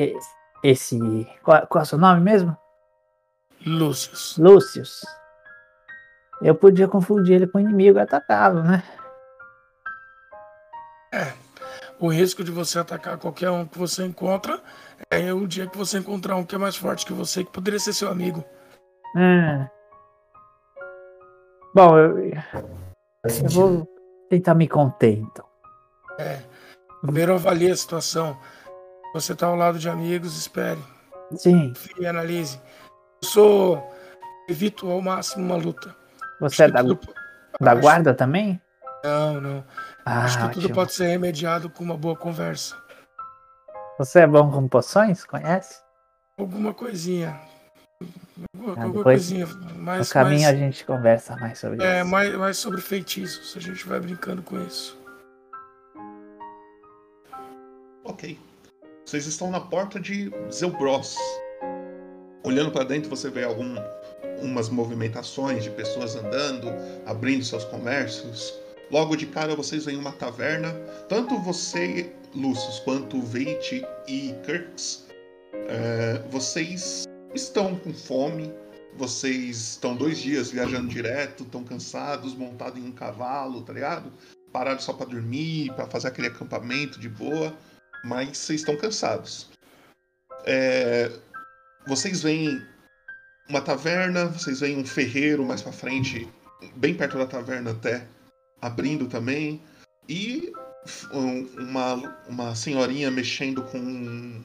esse. 0.62 0.98
Qual, 1.42 1.66
qual 1.66 1.82
é 1.82 1.84
o 1.84 1.86
seu 1.86 1.98
nome 1.98 2.22
mesmo? 2.22 2.56
Lúcius. 3.66 4.38
Lúcius. 4.38 5.04
Eu 6.40 6.54
podia 6.54 6.88
confundir 6.88 7.36
ele 7.36 7.46
com 7.46 7.60
inimigo 7.60 7.98
e 7.98 8.02
atacá-lo, 8.02 8.62
né? 8.62 8.82
O 12.00 12.08
risco 12.08 12.42
de 12.42 12.50
você 12.50 12.78
atacar 12.78 13.18
qualquer 13.18 13.50
um 13.50 13.64
que 13.64 13.78
você 13.78 14.04
encontra 14.04 14.60
é 15.10 15.32
o 15.32 15.46
dia 15.46 15.66
que 15.66 15.78
você 15.78 15.98
encontrar 15.98 16.36
um 16.36 16.44
que 16.44 16.54
é 16.54 16.58
mais 16.58 16.74
forte 16.74 17.06
que 17.06 17.12
você, 17.12 17.44
que 17.44 17.52
poderia 17.52 17.78
ser 17.78 17.92
seu 17.92 18.10
amigo. 18.10 18.44
É. 19.16 19.70
Bom, 21.74 21.98
eu, 21.98 22.18
eu 22.18 23.48
vou 23.50 23.86
tentar 24.28 24.54
me 24.54 24.66
conter, 24.66 25.18
então. 25.18 25.46
É. 26.18 26.53
Primeiro 27.04 27.34
avalie 27.34 27.70
a 27.70 27.76
situação. 27.76 28.34
Você 29.12 29.34
tá 29.34 29.46
ao 29.46 29.54
lado 29.56 29.78
de 29.78 29.90
amigos, 29.90 30.38
espere. 30.38 30.80
Sim. 31.36 31.74
E 31.98 32.06
analise. 32.06 32.58
Eu 33.22 33.28
sou. 33.28 33.94
Evito 34.48 34.90
ao 34.90 35.02
máximo 35.02 35.44
uma 35.44 35.56
luta. 35.56 35.94
Você 36.40 36.64
é 36.64 36.68
da, 36.70 36.82
da 37.60 37.74
guarda 37.74 38.14
também? 38.14 38.60
Não, 39.04 39.38
não. 39.40 39.64
Ah, 40.04 40.24
Acho 40.24 40.38
que 40.38 40.54
tudo 40.54 40.64
ótimo. 40.64 40.74
pode 40.74 40.92
ser 40.94 41.06
remediado 41.08 41.68
com 41.70 41.84
uma 41.84 41.96
boa 41.96 42.16
conversa. 42.16 42.74
Você 43.98 44.20
é 44.20 44.26
bom 44.26 44.50
com 44.50 44.66
poções? 44.66 45.24
Conhece? 45.24 45.82
Alguma 46.38 46.72
coisinha. 46.74 47.38
Alguma, 48.54 48.74
Ah, 48.80 48.84
alguma 48.84 49.02
coisinha. 49.04 49.46
Mas, 49.76 50.08
no 50.08 50.12
caminho 50.12 50.42
mas- 50.42 50.54
a 50.54 50.56
gente 50.56 50.84
conversa 50.84 51.36
mais 51.36 51.58
sobre 51.58 51.82
É, 51.84 52.00
isso. 52.00 52.10
mais, 52.10 52.34
mais 52.34 52.56
sobre 52.58 52.80
feitiços. 52.80 53.54
A 53.56 53.60
gente 53.60 53.86
vai 53.86 54.00
brincando 54.00 54.42
com 54.42 54.58
isso. 54.66 54.98
Ok. 58.04 58.38
Vocês 59.06 59.26
estão 59.26 59.50
na 59.50 59.60
porta 59.60 59.98
de 59.98 60.30
Zelbros. 60.52 61.16
Olhando 62.44 62.70
para 62.70 62.84
dentro, 62.84 63.08
você 63.08 63.30
vê 63.30 63.44
algumas 63.44 64.68
movimentações 64.68 65.64
de 65.64 65.70
pessoas 65.70 66.14
andando, 66.14 66.68
abrindo 67.06 67.42
seus 67.42 67.64
comércios. 67.64 68.52
Logo 68.90 69.16
de 69.16 69.24
cara, 69.26 69.56
vocês 69.56 69.86
veem 69.86 69.96
uma 69.96 70.12
taverna. 70.12 70.70
Tanto 71.08 71.38
você, 71.38 72.12
Lucius, 72.34 72.78
quanto 72.80 73.22
Veit 73.22 73.82
e 74.06 74.34
Kirks, 74.44 75.06
é, 75.66 76.22
vocês 76.30 77.08
estão 77.34 77.74
com 77.76 77.94
fome. 77.94 78.52
Vocês 78.98 79.70
estão 79.70 79.96
dois 79.96 80.18
dias 80.18 80.50
viajando 80.50 80.88
direto, 80.88 81.42
estão 81.42 81.64
cansados, 81.64 82.34
montados 82.34 82.78
em 82.78 82.86
um 82.86 82.92
cavalo, 82.92 83.62
tá 83.62 83.72
ligado? 83.72 84.12
Parados 84.52 84.84
só 84.84 84.92
para 84.92 85.06
dormir, 85.06 85.72
para 85.74 85.86
fazer 85.86 86.08
aquele 86.08 86.28
acampamento 86.28 87.00
de 87.00 87.08
boa 87.08 87.56
mas 88.04 88.38
vocês 88.38 88.60
estão 88.60 88.76
cansados. 88.76 89.48
É, 90.44 91.10
vocês 91.86 92.22
veem 92.22 92.62
uma 93.48 93.60
taverna, 93.60 94.26
vocês 94.26 94.60
veem 94.60 94.78
um 94.78 94.84
ferreiro 94.86 95.44
mais 95.44 95.62
pra 95.62 95.72
frente, 95.72 96.28
bem 96.76 96.94
perto 96.94 97.18
da 97.18 97.26
taverna 97.26 97.72
até, 97.72 98.06
abrindo 98.60 99.06
também, 99.06 99.60
e 100.08 100.52
um- 101.12 101.46
uma, 101.58 101.94
uma 102.28 102.54
senhorinha 102.54 103.10
mexendo 103.10 103.62
com, 103.62 104.42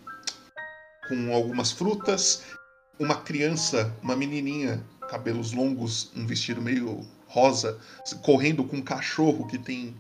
com 1.08 1.34
algumas 1.34 1.72
frutas, 1.72 2.44
uma 2.98 3.22
criança, 3.22 3.94
uma 4.02 4.16
menininha 4.16 4.84
cabelos 5.10 5.54
longos, 5.54 6.12
um 6.16 6.26
vestido 6.26 6.62
meio 6.62 7.06
rosa, 7.28 7.80
correndo 8.22 8.64
com 8.64 8.78
um 8.78 8.82
cachorro 8.82 9.48
que 9.48 9.58
tem 9.58 9.96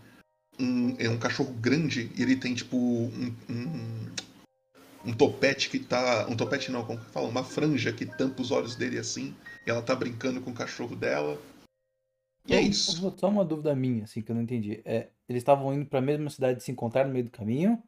um, 0.59 0.95
é 0.99 1.09
um 1.09 1.17
cachorro 1.17 1.53
grande 1.53 2.11
e 2.15 2.21
ele 2.21 2.35
tem 2.35 2.53
tipo 2.53 2.75
um, 2.77 3.33
um, 3.49 4.11
um 5.05 5.13
topete 5.13 5.69
que 5.69 5.79
tá. 5.79 6.27
Um 6.29 6.35
topete 6.35 6.71
não, 6.71 6.85
como 6.85 6.99
que 6.99 7.11
fala? 7.11 7.27
Uma 7.27 7.43
franja 7.43 7.93
que 7.93 8.05
tampa 8.05 8.41
os 8.41 8.51
olhos 8.51 8.75
dele 8.75 8.97
assim. 8.99 9.35
E 9.65 9.69
ela 9.69 9.81
tá 9.81 9.95
brincando 9.95 10.41
com 10.41 10.51
o 10.51 10.53
cachorro 10.53 10.95
dela. 10.95 11.39
E 12.47 12.55
é 12.55 12.61
isso. 12.61 13.13
Só 13.17 13.29
uma 13.29 13.45
dúvida 13.45 13.75
minha, 13.75 14.03
assim, 14.05 14.21
que 14.21 14.31
eu 14.31 14.35
não 14.35 14.41
entendi. 14.41 14.81
É, 14.83 15.09
eles 15.27 15.41
estavam 15.41 15.73
indo 15.73 15.85
pra 15.85 16.01
mesma 16.01 16.29
cidade 16.29 16.59
e 16.59 16.63
se 16.63 16.71
encontrar 16.71 17.05
no 17.05 17.13
meio 17.13 17.25
do 17.25 17.31
caminho? 17.31 17.81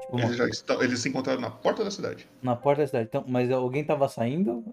Tipo, 0.00 0.16
uma- 0.16 0.24
Eles, 0.26 0.36
já 0.36 0.46
estão, 0.48 0.82
eles 0.82 0.98
se 0.98 1.08
encontraram 1.08 1.40
na 1.40 1.50
porta 1.50 1.84
da 1.84 1.90
cidade. 1.90 2.26
na 2.42 2.56
porta 2.56 2.82
da 2.82 2.86
cidade. 2.88 3.06
Então, 3.08 3.24
mas 3.28 3.50
alguém 3.50 3.84
tava 3.84 4.08
saindo? 4.08 4.64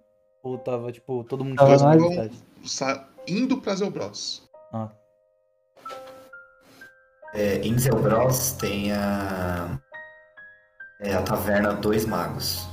Ou 0.41 0.57
tava, 0.57 0.91
tipo, 0.91 1.23
todo 1.25 1.43
mundo 1.43 1.57
Tava 1.57 1.77
na 1.77 2.09
cidade? 2.09 2.37
sa- 2.65 3.07
indo 3.27 3.59
pra 3.61 3.75
Zelbros. 3.75 4.47
Ah, 4.71 4.89
É, 7.33 7.57
em 7.59 7.77
Zelbros 7.77 8.53
tem 8.53 8.91
a, 8.91 9.79
é, 11.01 11.13
a 11.13 11.21
taverna 11.21 11.73
Dois 11.73 12.05
Magos. 12.05 12.67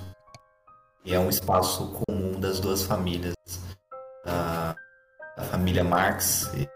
E 1.04 1.12
é 1.14 1.18
um 1.18 1.28
espaço 1.28 1.92
comum 2.06 2.38
das 2.40 2.60
duas 2.60 2.82
famílias. 2.84 3.34
A, 4.26 4.74
a 5.36 5.42
família 5.44 5.84
Marx 5.84 6.50
e 6.54 6.68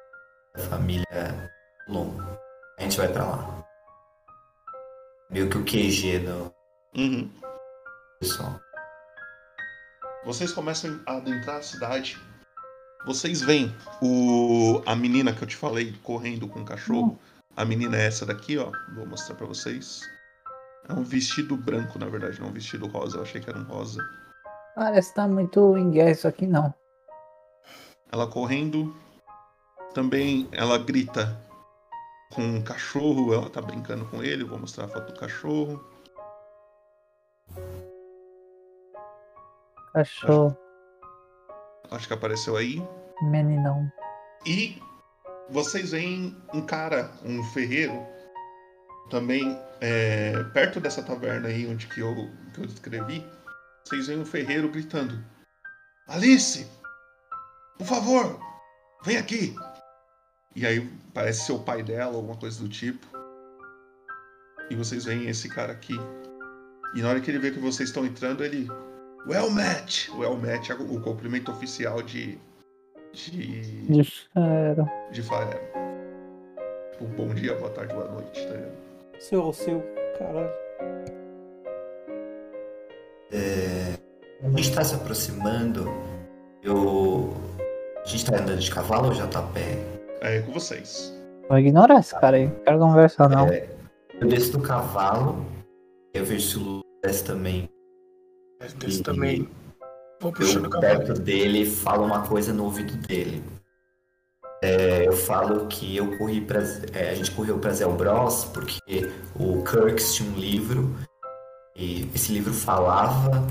a 0.54 0.58
família 0.68 1.50
Longo. 1.88 2.22
A 2.78 2.82
gente 2.82 2.98
vai 2.98 3.08
pra 3.08 3.24
lá. 3.24 3.64
Meio 5.30 5.48
que 5.48 5.58
o 5.58 5.64
QG 5.64 6.18
do 6.20 6.52
Uhum. 6.96 7.30
pessoal. 8.20 8.58
Vocês 10.24 10.52
começam 10.52 11.00
a 11.06 11.16
adentrar 11.16 11.56
a 11.56 11.62
cidade. 11.62 12.18
Vocês 13.06 13.40
veem 13.40 13.74
o, 14.02 14.82
a 14.84 14.96
menina 14.96 15.32
que 15.32 15.42
eu 15.42 15.48
te 15.48 15.54
falei 15.56 15.92
correndo 16.02 16.48
com 16.48 16.60
o 16.60 16.64
cachorro. 16.64 17.18
A 17.58 17.64
menina 17.64 17.96
é 17.96 18.06
essa 18.06 18.24
daqui, 18.24 18.56
ó. 18.56 18.70
Vou 18.94 19.04
mostrar 19.04 19.34
pra 19.34 19.44
vocês. 19.44 20.08
É 20.88 20.92
um 20.92 21.02
vestido 21.02 21.56
branco, 21.56 21.98
na 21.98 22.06
verdade, 22.06 22.40
não 22.40 22.50
um 22.50 22.52
vestido 22.52 22.86
rosa. 22.86 23.18
Eu 23.18 23.22
achei 23.22 23.40
que 23.40 23.50
era 23.50 23.58
um 23.58 23.64
rosa. 23.64 24.00
Parece 24.76 25.08
que 25.08 25.16
tá 25.16 25.26
muito 25.26 25.76
em 25.76 25.90
guerra 25.90 26.12
isso 26.12 26.28
aqui, 26.28 26.46
não. 26.46 26.72
Ela 28.12 28.28
correndo. 28.28 28.94
Também 29.92 30.48
ela 30.52 30.78
grita 30.78 31.36
com 32.32 32.42
um 32.42 32.62
cachorro. 32.62 33.34
Ela 33.34 33.50
tá 33.50 33.60
brincando 33.60 34.04
com 34.04 34.22
ele. 34.22 34.44
Vou 34.44 34.56
mostrar 34.60 34.84
a 34.84 34.88
foto 34.88 35.12
do 35.12 35.18
cachorro. 35.18 35.84
Cachorro, 39.92 40.56
Acho 41.90 42.06
que 42.06 42.14
apareceu 42.14 42.56
aí. 42.56 42.80
meninão. 43.20 43.90
E 44.46 44.80
vocês 45.50 45.90
veem 45.92 46.36
um 46.52 46.60
cara, 46.64 47.10
um 47.24 47.42
ferreiro, 47.44 48.06
também 49.10 49.58
é, 49.80 50.42
perto 50.52 50.80
dessa 50.80 51.02
taverna 51.02 51.48
aí 51.48 51.66
onde 51.66 51.86
que 51.86 52.00
eu, 52.00 52.14
que 52.52 52.60
eu 52.60 52.66
descrevi. 52.66 53.24
Vocês 53.84 54.06
veem 54.06 54.20
um 54.20 54.26
ferreiro 54.26 54.68
gritando: 54.68 55.24
Alice, 56.06 56.66
por 57.78 57.86
favor, 57.86 58.38
vem 59.04 59.16
aqui. 59.16 59.54
E 60.54 60.66
aí 60.66 60.90
parece 61.14 61.46
ser 61.46 61.52
o 61.52 61.60
pai 61.60 61.82
dela, 61.82 62.16
alguma 62.16 62.36
coisa 62.36 62.60
do 62.60 62.68
tipo. 62.68 63.06
E 64.70 64.74
vocês 64.74 65.04
veem 65.04 65.28
esse 65.28 65.48
cara 65.48 65.72
aqui. 65.72 65.94
E 66.94 67.02
na 67.02 67.10
hora 67.10 67.20
que 67.20 67.30
ele 67.30 67.38
vê 67.38 67.50
que 67.50 67.58
vocês 67.58 67.88
estão 67.88 68.04
entrando, 68.04 68.44
ele. 68.44 68.68
Well 69.26 69.50
met! 69.50 70.10
Well 70.12 70.36
met 70.36 70.70
é 70.70 70.74
o 70.74 71.00
cumprimento 71.00 71.50
oficial 71.50 72.02
de. 72.02 72.38
De. 73.12 73.62
Disseram. 73.86 74.88
de 75.10 75.22
Faero. 75.22 75.58
Tipo, 76.92 77.04
bom 77.16 77.28
dia, 77.34 77.54
boa 77.54 77.70
tarde, 77.70 77.94
boa 77.94 78.08
noite, 78.10 78.46
tá 78.46 78.54
ligado? 78.54 78.88
seu 79.18 79.42
ou 79.42 79.52
seu, 79.52 79.82
caralho. 80.18 80.50
É, 83.32 83.94
a 84.42 84.48
gente 84.56 84.74
tá 84.74 84.84
se 84.84 84.94
aproximando. 84.94 85.86
Eu. 86.62 87.34
A 88.04 88.08
gente 88.08 88.24
tá 88.24 88.36
andando 88.36 88.58
de 88.58 88.70
cavalo 88.70 89.08
ou 89.08 89.14
já 89.14 89.26
tá 89.26 89.40
a 89.40 89.42
pé? 89.42 89.76
É 90.20 90.40
com 90.40 90.52
vocês. 90.52 91.14
Vou 91.48 91.58
ignorar 91.58 92.00
esse 92.00 92.18
cara 92.18 92.36
aí. 92.36 92.46
Não 92.46 92.54
quero 92.64 92.78
conversar, 92.78 93.28
não. 93.28 93.48
É, 93.48 93.68
eu 94.20 94.28
desço 94.28 94.52
do 94.52 94.60
cavalo. 94.60 95.44
Eu 96.14 96.24
vejo 96.24 96.48
se 96.48 96.56
o 96.56 96.60
Lu 96.60 96.80
desce 97.02 97.24
também. 97.24 97.68
Desse 98.78 99.02
também. 99.02 99.48
Vou 100.20 100.30
Eu 100.30 100.36
puxando 100.36 100.66
o 100.66 100.70
cavalo. 100.70 100.98
perto 100.98 101.20
dele 101.20 101.62
e 101.62 101.66
falo 101.70 102.04
uma 102.04 102.26
coisa 102.26 102.52
no 102.52 102.64
ouvido 102.64 102.96
dele. 103.06 103.42
É, 104.62 105.06
eu 105.06 105.12
falo 105.12 105.66
que 105.68 105.96
eu 105.96 106.18
corri 106.18 106.40
pra, 106.40 106.60
é, 106.92 107.10
a 107.10 107.14
gente 107.14 107.30
correu 107.30 107.58
pra 107.60 107.72
Zelbros 107.72 108.44
porque 108.46 109.08
o 109.38 109.62
Kirks 109.62 110.14
tinha 110.14 110.28
um 110.28 110.34
livro 110.34 110.96
e 111.76 112.10
esse 112.12 112.32
livro 112.32 112.52
falava 112.52 113.46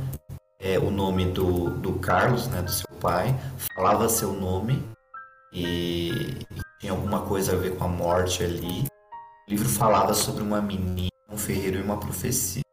é, 0.59 0.77
o 0.77 0.91
nome 0.91 1.31
do, 1.31 1.69
do 1.69 1.93
Carlos, 1.99 2.47
né, 2.49 2.61
do 2.61 2.71
seu 2.71 2.89
pai, 2.99 3.33
falava 3.73 4.09
seu 4.09 4.33
nome 4.33 4.83
e, 5.53 6.09
e 6.11 6.61
tinha 6.81 6.91
alguma 6.91 7.21
coisa 7.21 7.53
a 7.53 7.55
ver 7.55 7.77
com 7.77 7.85
a 7.85 7.87
morte 7.87 8.43
ali. 8.43 8.85
O 9.47 9.49
livro 9.49 9.69
falava 9.69 10.13
sobre 10.13 10.43
uma 10.43 10.61
menina, 10.61 11.09
um 11.29 11.37
ferreiro 11.37 11.77
e 11.79 11.81
uma 11.81 11.97
profecia. 11.97 12.63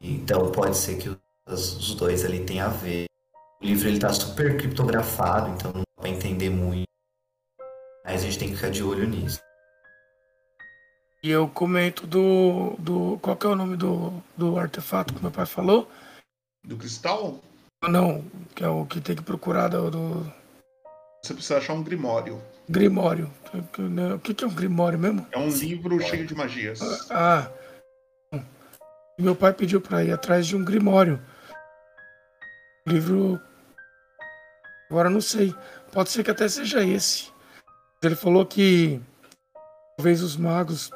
Então 0.00 0.50
pode 0.50 0.76
ser 0.76 0.96
que 0.98 1.08
os, 1.08 1.16
os 1.48 1.94
dois 1.94 2.24
ali 2.24 2.44
tenham 2.44 2.66
a 2.66 2.70
ver. 2.70 3.06
O 3.62 3.66
livro 3.66 3.88
ele 3.88 3.98
tá 3.98 4.12
super 4.12 4.56
criptografado, 4.56 5.50
então 5.50 5.72
não 5.72 5.80
dá 5.80 6.02
pra 6.02 6.10
entender 6.10 6.50
muito. 6.50 6.84
Mas 8.04 8.22
a 8.22 8.24
gente 8.24 8.38
tem 8.38 8.48
que 8.48 8.56
ficar 8.56 8.70
de 8.70 8.82
olho 8.82 9.08
nisso. 9.08 9.38
E 11.22 11.30
eu 11.30 11.48
comento 11.48 12.06
do. 12.06 12.76
do 12.78 13.18
qual 13.22 13.36
que 13.36 13.46
é 13.46 13.48
o 13.48 13.56
nome 13.56 13.76
do, 13.76 14.12
do 14.36 14.58
artefato 14.58 15.14
que 15.14 15.22
meu 15.22 15.30
pai 15.30 15.46
falou? 15.46 15.88
Do 16.62 16.76
cristal? 16.76 17.40
Não, 17.88 18.22
que 18.54 18.62
é 18.62 18.68
o 18.68 18.84
que 18.84 19.00
tem 19.00 19.16
que 19.16 19.22
procurar 19.22 19.68
do, 19.68 19.90
do 19.90 20.32
Você 21.22 21.34
precisa 21.34 21.58
achar 21.58 21.72
um 21.72 21.82
grimório. 21.82 22.42
Grimório. 22.68 23.30
O 24.14 24.18
que, 24.18 24.34
que 24.34 24.44
é 24.44 24.46
um 24.46 24.54
Grimório 24.54 24.98
mesmo? 24.98 25.26
É 25.30 25.38
um 25.38 25.48
livro 25.48 26.00
cheio 26.00 26.26
de 26.26 26.34
magias. 26.34 26.80
Ah. 27.10 27.50
E 29.18 29.22
meu 29.22 29.36
pai 29.36 29.52
pediu 29.52 29.80
pra 29.80 30.02
ir 30.02 30.12
atrás 30.12 30.46
de 30.46 30.56
um 30.56 30.64
Grimório. 30.64 31.20
Livro. 32.86 33.40
Agora 34.90 35.08
não 35.08 35.20
sei. 35.20 35.54
Pode 35.92 36.10
ser 36.10 36.22
que 36.22 36.30
até 36.30 36.48
seja 36.48 36.84
esse. 36.84 37.32
Ele 38.02 38.14
falou 38.14 38.44
que 38.44 39.00
talvez 39.96 40.22
os 40.22 40.36
magos, 40.36 40.90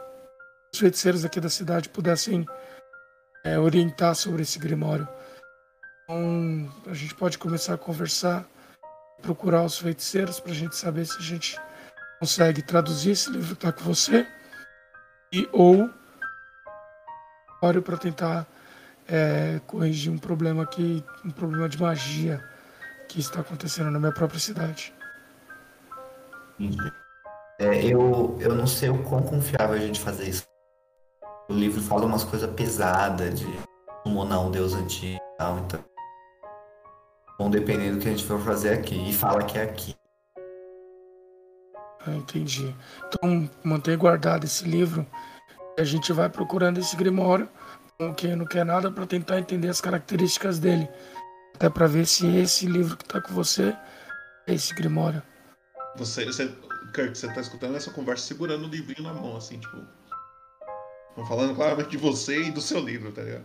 os 0.72 0.78
feiticeiros 0.78 1.24
aqui 1.24 1.40
da 1.40 1.48
cidade 1.48 1.88
pudessem 1.88 2.46
é, 3.44 3.58
orientar 3.58 4.14
sobre 4.14 4.42
esse 4.42 4.58
Grimório. 4.58 5.08
Então 6.04 6.70
a 6.86 6.94
gente 6.94 7.14
pode 7.14 7.38
começar 7.38 7.74
a 7.74 7.78
conversar, 7.78 8.46
procurar 9.22 9.64
os 9.64 9.78
feiticeiros 9.78 10.40
pra 10.40 10.52
gente 10.52 10.76
saber 10.76 11.06
se 11.06 11.16
a 11.16 11.22
gente 11.22 11.58
consegue 12.20 12.62
traduzir 12.62 13.12
esse 13.12 13.30
livro 13.30 13.56
que 13.56 13.62
tá 13.62 13.72
com 13.72 13.84
você 13.84 14.26
e 15.32 15.48
ou 15.52 15.90
para 17.60 17.96
tentar 17.96 18.46
é, 19.08 19.60
corrigir 19.66 20.12
um 20.12 20.18
problema 20.18 20.62
aqui, 20.62 21.02
um 21.24 21.30
problema 21.30 21.68
de 21.68 21.80
magia 21.80 22.44
que 23.08 23.18
está 23.18 23.40
acontecendo 23.40 23.90
na 23.90 23.98
minha 23.98 24.12
própria 24.12 24.38
cidade. 24.38 24.92
É, 27.58 27.84
eu, 27.84 28.36
eu 28.40 28.54
não 28.54 28.66
sei 28.66 28.90
o 28.90 29.02
quão 29.02 29.22
confiável 29.22 29.76
a 29.76 29.78
gente 29.78 29.98
fazer 29.98 30.28
isso. 30.28 30.44
O 31.48 31.54
livro 31.54 31.80
fala 31.80 32.04
umas 32.04 32.24
coisas 32.24 32.50
pesadas 32.50 33.40
de 33.40 33.46
summonar 34.02 34.46
um 34.46 34.50
deus 34.50 34.74
antigo 34.74 35.16
e 35.16 35.38
tal, 35.38 35.58
então. 35.58 35.82
Bom, 37.38 37.48
dependendo 37.48 37.96
do 37.96 38.02
que 38.02 38.08
a 38.08 38.10
gente 38.10 38.24
for 38.24 38.38
fazer 38.40 38.74
aqui. 38.74 39.08
E 39.08 39.14
fala 39.14 39.42
que 39.44 39.56
é 39.56 39.62
aqui. 39.62 39.96
Ah, 42.06 42.14
entendi. 42.14 42.74
Então 43.06 43.48
mantenha 43.64 43.96
guardado 43.96 44.44
esse 44.44 44.64
livro 44.64 45.06
a 45.80 45.84
gente 45.84 46.12
vai 46.12 46.28
procurando 46.28 46.78
esse 46.78 46.96
Grimório, 46.96 47.48
com 48.00 48.14
quem 48.14 48.36
não 48.36 48.46
quer 48.46 48.64
nada, 48.64 48.92
para 48.92 49.06
tentar 49.06 49.40
entender 49.40 49.68
as 49.68 49.80
características 49.80 50.60
dele. 50.60 50.88
Até 51.56 51.68
para 51.68 51.88
ver 51.88 52.06
se 52.06 52.26
esse 52.36 52.64
livro 52.64 52.96
que 52.96 53.04
tá 53.04 53.20
com 53.20 53.32
você 53.32 53.76
é 54.46 54.54
esse 54.54 54.72
Grimório. 54.72 55.20
Você, 55.96 56.24
você, 56.24 56.46
Kurt, 56.94 57.16
você 57.16 57.26
tá 57.32 57.40
escutando 57.40 57.76
essa 57.76 57.90
conversa 57.90 58.24
segurando 58.24 58.66
o 58.66 58.70
livrinho 58.70 59.02
na 59.02 59.12
mão, 59.12 59.36
assim, 59.36 59.58
tipo. 59.58 59.76
Estão 61.10 61.26
falando 61.26 61.56
claramente 61.56 61.90
de 61.90 61.96
você 61.96 62.42
e 62.44 62.50
do 62.52 62.60
seu 62.60 62.78
livro, 62.78 63.10
tá 63.10 63.22
ligado? 63.22 63.44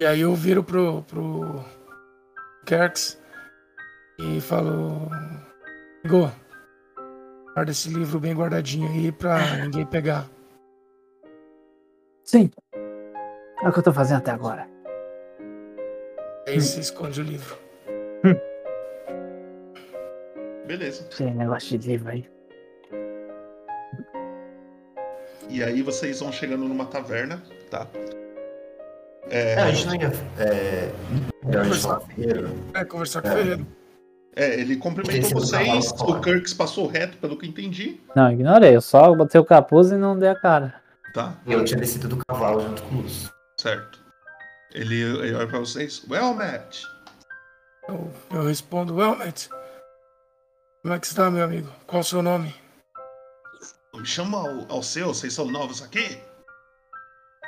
E 0.00 0.04
aí 0.04 0.20
eu 0.20 0.34
viro 0.34 0.64
pro, 0.64 1.02
pro 1.02 1.64
Kerks 2.66 3.16
e 4.18 4.40
falo: 4.40 5.08
Igor, 6.04 6.32
guarda 7.54 7.70
esse 7.70 7.88
livro 7.90 8.18
bem 8.18 8.34
guardadinho 8.34 8.88
aí 8.88 9.12
pra 9.12 9.56
ninguém 9.58 9.86
pegar. 9.86 10.28
Sim. 12.24 12.50
É 13.62 13.68
o 13.68 13.72
que 13.72 13.78
eu 13.78 13.82
tô 13.82 13.92
fazendo 13.92 14.18
até 14.18 14.30
agora. 14.30 14.68
Aí 16.46 16.60
você 16.60 16.80
esconde 16.80 17.20
o 17.20 17.24
livro. 17.24 17.56
Beleza. 20.66 21.06
Esse 21.10 21.24
negócio 21.24 21.78
de 21.78 21.88
livro 21.88 22.10
aí. 22.10 22.28
E 25.48 25.62
aí 25.62 25.80
vocês 25.82 26.20
vão 26.20 26.32
chegando 26.32 26.64
numa 26.64 26.86
taverna, 26.86 27.42
tá? 27.70 27.86
É, 29.30 29.54
a 29.54 29.70
gente 29.70 29.86
não 29.86 29.94
ia. 29.94 30.12
É, 30.38 30.90
ferreiro. 32.06 32.50
É, 32.74 32.84
conversar 32.84 33.22
com 33.22 33.28
o 33.28 33.30
É. 33.30 33.34
Ferreiro. 33.36 33.66
É, 34.38 34.60
ele 34.60 34.76
cumprimentou 34.76 35.30
é 35.30 35.34
vocês, 35.34 35.92
o 35.92 36.20
Kirks 36.20 36.52
passou 36.52 36.86
reto, 36.86 37.16
pelo 37.16 37.38
que 37.38 37.46
entendi. 37.48 37.98
Não, 38.14 38.30
ignorei. 38.30 38.76
Eu 38.76 38.82
só 38.82 39.14
botei 39.14 39.40
o 39.40 39.44
capuz 39.44 39.90
e 39.90 39.96
não 39.96 40.18
dei 40.18 40.28
a 40.28 40.34
cara. 40.34 40.74
Tá. 41.14 41.38
Eu 41.46 41.64
tinha 41.64 41.80
descido 41.80 42.06
do 42.06 42.18
cavalo 42.18 42.60
junto 42.60 42.82
com 42.82 42.96
o 42.96 43.00
Lúcio. 43.00 43.30
Certo. 43.60 44.04
Ele, 44.72 45.00
ele 45.00 45.34
olha 45.34 45.46
pra 45.46 45.58
vocês. 45.60 46.04
Well 46.08 46.34
met. 46.34 46.82
Eu, 47.88 48.12
eu 48.30 48.42
respondo, 48.44 48.94
well, 48.96 49.16
Matt. 49.16 49.48
Como 50.82 50.92
é 50.94 50.98
que 51.00 51.06
está, 51.06 51.30
meu 51.30 51.44
amigo? 51.44 51.72
Qual 51.86 52.00
o 52.00 52.04
seu 52.04 52.20
nome? 52.22 52.54
Me 53.94 54.04
chama 54.04 54.38
ao, 54.38 54.72
ao 54.72 54.82
seu, 54.82 55.08
vocês 55.08 55.32
são 55.32 55.46
novos 55.46 55.80
aqui? 55.82 56.20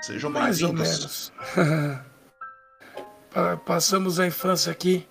Sejam 0.00 0.30
Mais 0.30 0.62
ou 0.62 0.72
menos. 0.72 1.32
Pa- 3.30 3.56
Passamos 3.59 4.18
a 4.18 4.26
infância 4.26 4.72
aqui 4.72 5.06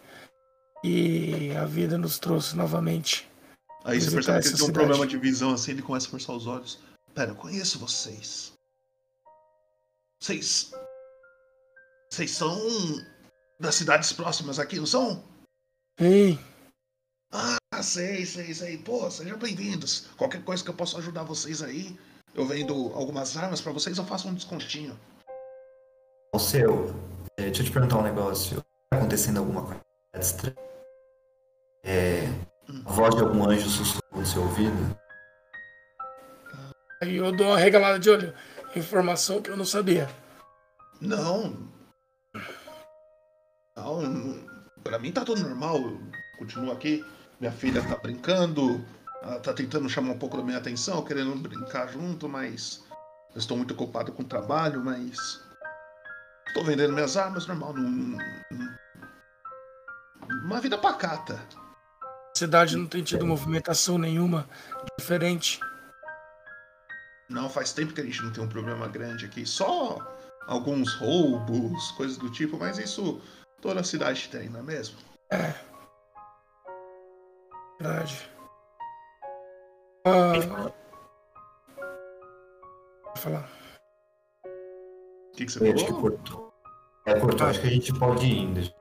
e 0.83 1.51
a 1.55 1.65
vida 1.65 1.97
nos 1.97 2.17
trouxe 2.17 2.55
novamente. 2.55 3.29
Aí 3.85 4.01
você 4.01 4.11
percebe 4.11 4.41
que 4.41 4.47
ele 4.47 4.57
tem 4.57 4.69
um 4.69 4.73
problema 4.73 5.05
de 5.05 5.17
visão 5.17 5.53
assim, 5.53 5.71
ele 5.71 5.81
começa 5.81 6.07
a 6.07 6.09
forçar 6.11 6.35
os 6.35 6.47
olhos. 6.47 6.79
Pera, 7.13 7.31
eu 7.31 7.35
conheço 7.35 7.77
vocês. 7.79 8.53
Vocês. 10.21 10.71
Vocês 12.09 12.31
são 12.31 12.57
das 13.59 13.75
cidades 13.75 14.13
próximas 14.13 14.59
aqui, 14.59 14.77
não 14.77 14.85
são? 14.85 15.23
Ei, 15.99 16.39
Ah, 17.31 17.57
sei, 17.83 18.25
sei, 18.25 18.53
sei. 18.53 18.77
Pô, 18.77 19.09
sejam 19.11 19.37
bem-vindos. 19.37 20.07
Qualquer 20.17 20.43
coisa 20.43 20.63
que 20.63 20.69
eu 20.69 20.73
possa 20.73 20.97
ajudar 20.97 21.23
vocês 21.23 21.61
aí, 21.61 21.97
eu 22.33 22.45
vendo 22.45 22.73
algumas 22.93 23.35
armas 23.35 23.59
pra 23.61 23.71
vocês, 23.71 23.97
eu 23.97 24.05
faço 24.05 24.27
um 24.27 24.33
descontinho. 24.33 24.97
O 26.33 26.39
seu, 26.39 26.95
é, 27.37 27.43
deixa 27.43 27.61
eu 27.61 27.65
te 27.65 27.71
perguntar 27.71 27.97
um 27.97 28.03
negócio. 28.03 28.63
Tá 28.89 28.97
acontecendo 28.97 29.37
alguma 29.39 29.63
coisa 29.63 29.81
estranha? 30.19 30.55
É, 31.83 32.23
a 32.85 32.91
voz 32.91 33.15
de 33.15 33.21
algum 33.21 33.49
anjo 33.49 33.69
sussurrou 33.69 34.01
no 34.21 34.25
seu 34.25 34.41
ouvido? 34.43 34.97
aí 37.01 37.15
eu 37.15 37.31
dou 37.35 37.47
uma 37.47 37.57
regalada 37.59 37.99
de 37.99 38.09
olho. 38.09 38.33
Informação 38.75 39.41
que 39.41 39.49
eu 39.49 39.57
não 39.57 39.65
sabia. 39.65 40.09
Não. 41.01 41.67
Não, 43.77 44.43
pra 44.83 44.97
mim 44.99 45.11
tá 45.11 45.23
tudo 45.23 45.41
normal. 45.41 45.77
Eu 45.77 46.01
continuo 46.39 46.71
aqui. 46.71 47.05
Minha 47.39 47.51
filha 47.51 47.81
tá 47.87 47.95
brincando. 47.97 48.83
Ela 49.21 49.39
tá 49.39 49.53
tentando 49.53 49.87
chamar 49.89 50.13
um 50.13 50.17
pouco 50.19 50.37
da 50.37 50.43
minha 50.43 50.57
atenção, 50.57 51.03
querendo 51.05 51.35
brincar 51.35 51.87
junto, 51.87 52.27
mas. 52.27 52.83
Eu 53.33 53.39
estou 53.39 53.55
muito 53.55 53.73
ocupado 53.73 54.11
com 54.11 54.23
o 54.23 54.27
trabalho, 54.27 54.83
mas. 54.83 55.17
Estou 56.47 56.63
vendendo 56.63 56.93
minhas 56.93 57.15
armas, 57.15 57.45
normal. 57.45 57.73
Num, 57.73 58.17
num- 58.51 58.77
uma 60.45 60.59
vida 60.59 60.77
pacata. 60.77 61.39
A 62.03 62.37
cidade 62.37 62.75
não 62.77 62.85
tem 62.87 63.03
tido 63.03 63.25
movimentação 63.25 63.97
nenhuma 63.97 64.47
diferente. 64.99 65.59
Não, 67.29 67.49
faz 67.49 67.73
tempo 67.73 67.93
que 67.93 68.01
a 68.01 68.03
gente 68.03 68.21
não 68.23 68.31
tem 68.31 68.43
um 68.43 68.47
problema 68.49 68.87
grande 68.87 69.25
aqui. 69.25 69.45
Só 69.45 69.97
alguns 70.47 70.93
roubos, 70.95 71.91
coisas 71.91 72.17
do 72.17 72.31
tipo, 72.31 72.57
mas 72.57 72.77
isso 72.77 73.21
toda 73.61 73.81
a 73.81 73.83
cidade 73.83 74.29
tem, 74.29 74.49
não 74.49 74.59
é 74.59 74.63
mesmo? 74.63 74.97
É. 75.31 75.53
Verdade. 77.79 78.29
Ah, 80.05 80.33
Vou 83.05 83.15
falar. 83.17 83.49
O 84.45 85.35
que, 85.37 85.45
que 85.45 85.51
você 85.51 85.59
Foi, 85.59 85.71
acho 85.71 85.85
que 85.85 85.91
falou? 85.91 86.01
cortou. 86.11 86.53
É, 87.05 87.19
cortou, 87.19 87.47
acho 87.47 87.61
que 87.61 87.67
a 87.67 87.71
gente 87.71 87.93
pode 87.99 88.25
ir 88.25 88.37
indo. 88.39 88.73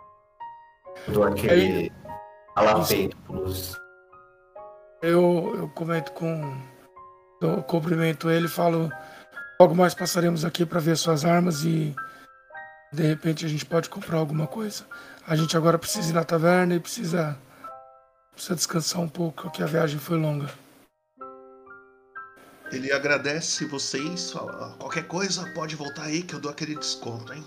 Eu 1.07 1.13
dou 1.13 1.25
aquele 1.25 1.93
alapeito 2.55 3.17
Lúcio. 3.29 3.79
Eu, 5.03 5.55
eu 5.59 5.69
comento 5.71 6.13
com. 6.13 6.61
Eu 7.43 7.63
cumprimento 7.63 8.31
ele 8.31 8.47
e 8.47 8.51
falo. 8.51 8.91
Logo 9.61 9.75
mais 9.75 9.95
passaremos 9.95 10.45
aqui 10.45 10.65
para 10.65 10.81
ver 10.81 10.97
suas 10.97 11.25
armas 11.25 11.65
e. 11.65 11.95
De 12.97 13.03
repente 13.03 13.45
a 13.45 13.49
gente 13.49 13.67
pode 13.67 13.91
comprar 13.91 14.17
alguma 14.17 14.47
coisa. 14.47 14.87
A 15.27 15.37
gente 15.37 15.55
agora 15.55 15.79
precisa 15.79 16.09
ir 16.11 16.15
na 16.15 16.25
taverna 16.25 16.75
e 16.75 16.81
precisa. 16.81 17.37
Precisa 18.33 18.55
descansar 18.55 19.03
um 19.03 19.09
pouco, 19.09 19.43
porque 19.43 19.63
a 19.63 19.67
viagem 19.67 19.99
foi 19.99 20.17
longa. 20.17 20.49
Ele 22.73 22.91
agradece 22.91 23.67
vocês, 23.67 24.33
fala, 24.33 24.51
"Ah, 24.53 24.77
qualquer 24.79 25.07
coisa 25.07 25.45
pode 25.53 25.77
voltar 25.77 26.05
aí 26.05 26.23
que 26.23 26.35
eu 26.35 26.41
dou 26.41 26.51
aquele 26.51 26.75
desconto, 26.75 27.35
hein? 27.35 27.45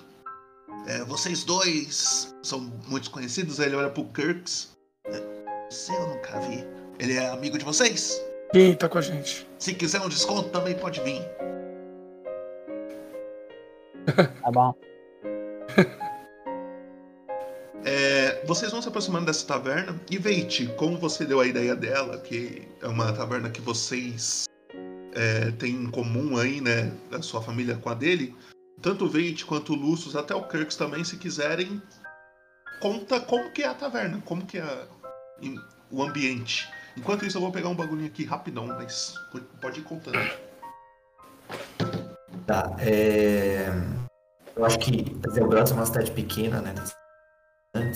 É, 0.86 1.04
vocês 1.04 1.44
dois 1.44 2.36
são 2.44 2.60
muito 2.88 3.10
conhecidos, 3.10 3.60
aí 3.60 3.66
ele 3.68 3.76
olha 3.76 3.90
pro 3.90 4.06
Kirks. 4.06 4.78
É, 5.06 5.40
Você 5.70 5.92
eu 5.92 6.08
nunca 6.10 6.40
vi. 6.42 6.64
Ele 7.00 7.14
é 7.14 7.30
amigo 7.30 7.58
de 7.58 7.66
vocês? 7.66 8.22
Quem 8.52 8.76
tá 8.76 8.88
com 8.88 9.00
a 9.00 9.02
gente? 9.02 9.48
Se 9.58 9.74
quiser 9.74 10.00
um 10.02 10.10
desconto 10.10 10.50
também 10.50 10.76
pode 10.76 11.02
vir. 11.02 11.24
Tá 14.42 14.52
bom. 14.52 14.74
É, 17.86 18.46
vocês 18.46 18.72
vão 18.72 18.82
se 18.82 18.90
aproximando 18.90 19.26
dessa 19.26 19.48
taverna 19.48 20.00
e 20.12 20.18
Veit, 20.18 20.68
como 20.76 20.98
você 20.98 21.26
deu 21.26 21.40
a 21.40 21.48
ideia 21.48 21.74
dela, 21.76 22.18
que 22.18 22.68
é 22.82 22.88
uma 22.88 23.14
taverna 23.14 23.50
que 23.50 23.62
vocês 23.62 24.44
é, 25.14 25.52
têm 25.52 25.76
em 25.84 25.90
comum 25.90 26.38
aí, 26.38 26.60
né, 26.60 26.92
da 27.10 27.22
sua 27.22 27.42
família 27.42 27.78
com 27.78 27.90
a 27.90 27.94
dele, 27.94 28.36
tanto 28.82 29.06
o 29.06 29.10
Veit 29.10 29.46
quanto 29.46 29.72
o 29.72 29.76
Lucius, 29.78 30.16
até 30.18 30.36
o 30.36 30.44
Kirks 30.46 30.76
também, 30.76 31.06
se 31.06 31.16
quiserem, 31.16 31.82
conta 32.82 33.18
como 33.22 33.50
que 33.52 33.64
é 33.64 33.68
a 33.68 33.74
taverna, 33.74 34.22
como 34.26 34.46
que 34.46 34.58
é 34.58 34.62
a- 34.62 34.88
em- 35.42 35.58
o 35.90 36.04
ambiente. 36.04 36.70
Enquanto 36.98 37.26
isso, 37.26 37.38
eu 37.38 37.42
vou 37.42 37.52
pegar 37.52 37.70
um 37.70 37.76
bagulhinho 37.76 38.10
aqui 38.10 38.26
rapidão, 38.26 38.68
mas 38.68 39.16
pode 39.62 39.80
ir 39.80 39.84
contando. 39.84 40.20
Tá, 42.46 42.76
é... 42.80 43.70
Eu 44.60 44.66
acho 44.66 44.78
que 44.78 45.18
Zelbrand 45.32 45.72
é 45.72 45.74
uma 45.74 45.86
cidade 45.86 46.12
pequena, 46.12 46.62
né? 46.62 46.76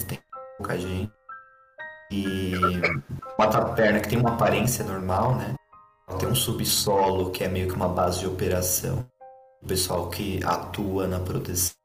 Tem 0.08 0.18
pouca 0.58 0.80
gente. 0.80 1.12
E 2.10 2.54
uma 3.38 3.48
taverna 3.50 4.00
que 4.00 4.08
tem 4.08 4.18
uma 4.18 4.36
aparência 4.36 4.86
normal, 4.86 5.36
né? 5.36 5.56
Tem 6.18 6.30
um 6.30 6.34
subsolo 6.34 7.32
que 7.32 7.44
é 7.44 7.50
meio 7.50 7.68
que 7.68 7.74
uma 7.74 7.90
base 7.90 8.22
de 8.22 8.28
operação. 8.28 9.06
O 9.62 9.68
pessoal 9.68 10.10
que 10.10 10.42
atua 10.46 11.06
na 11.06 11.20
proteção 11.20 11.76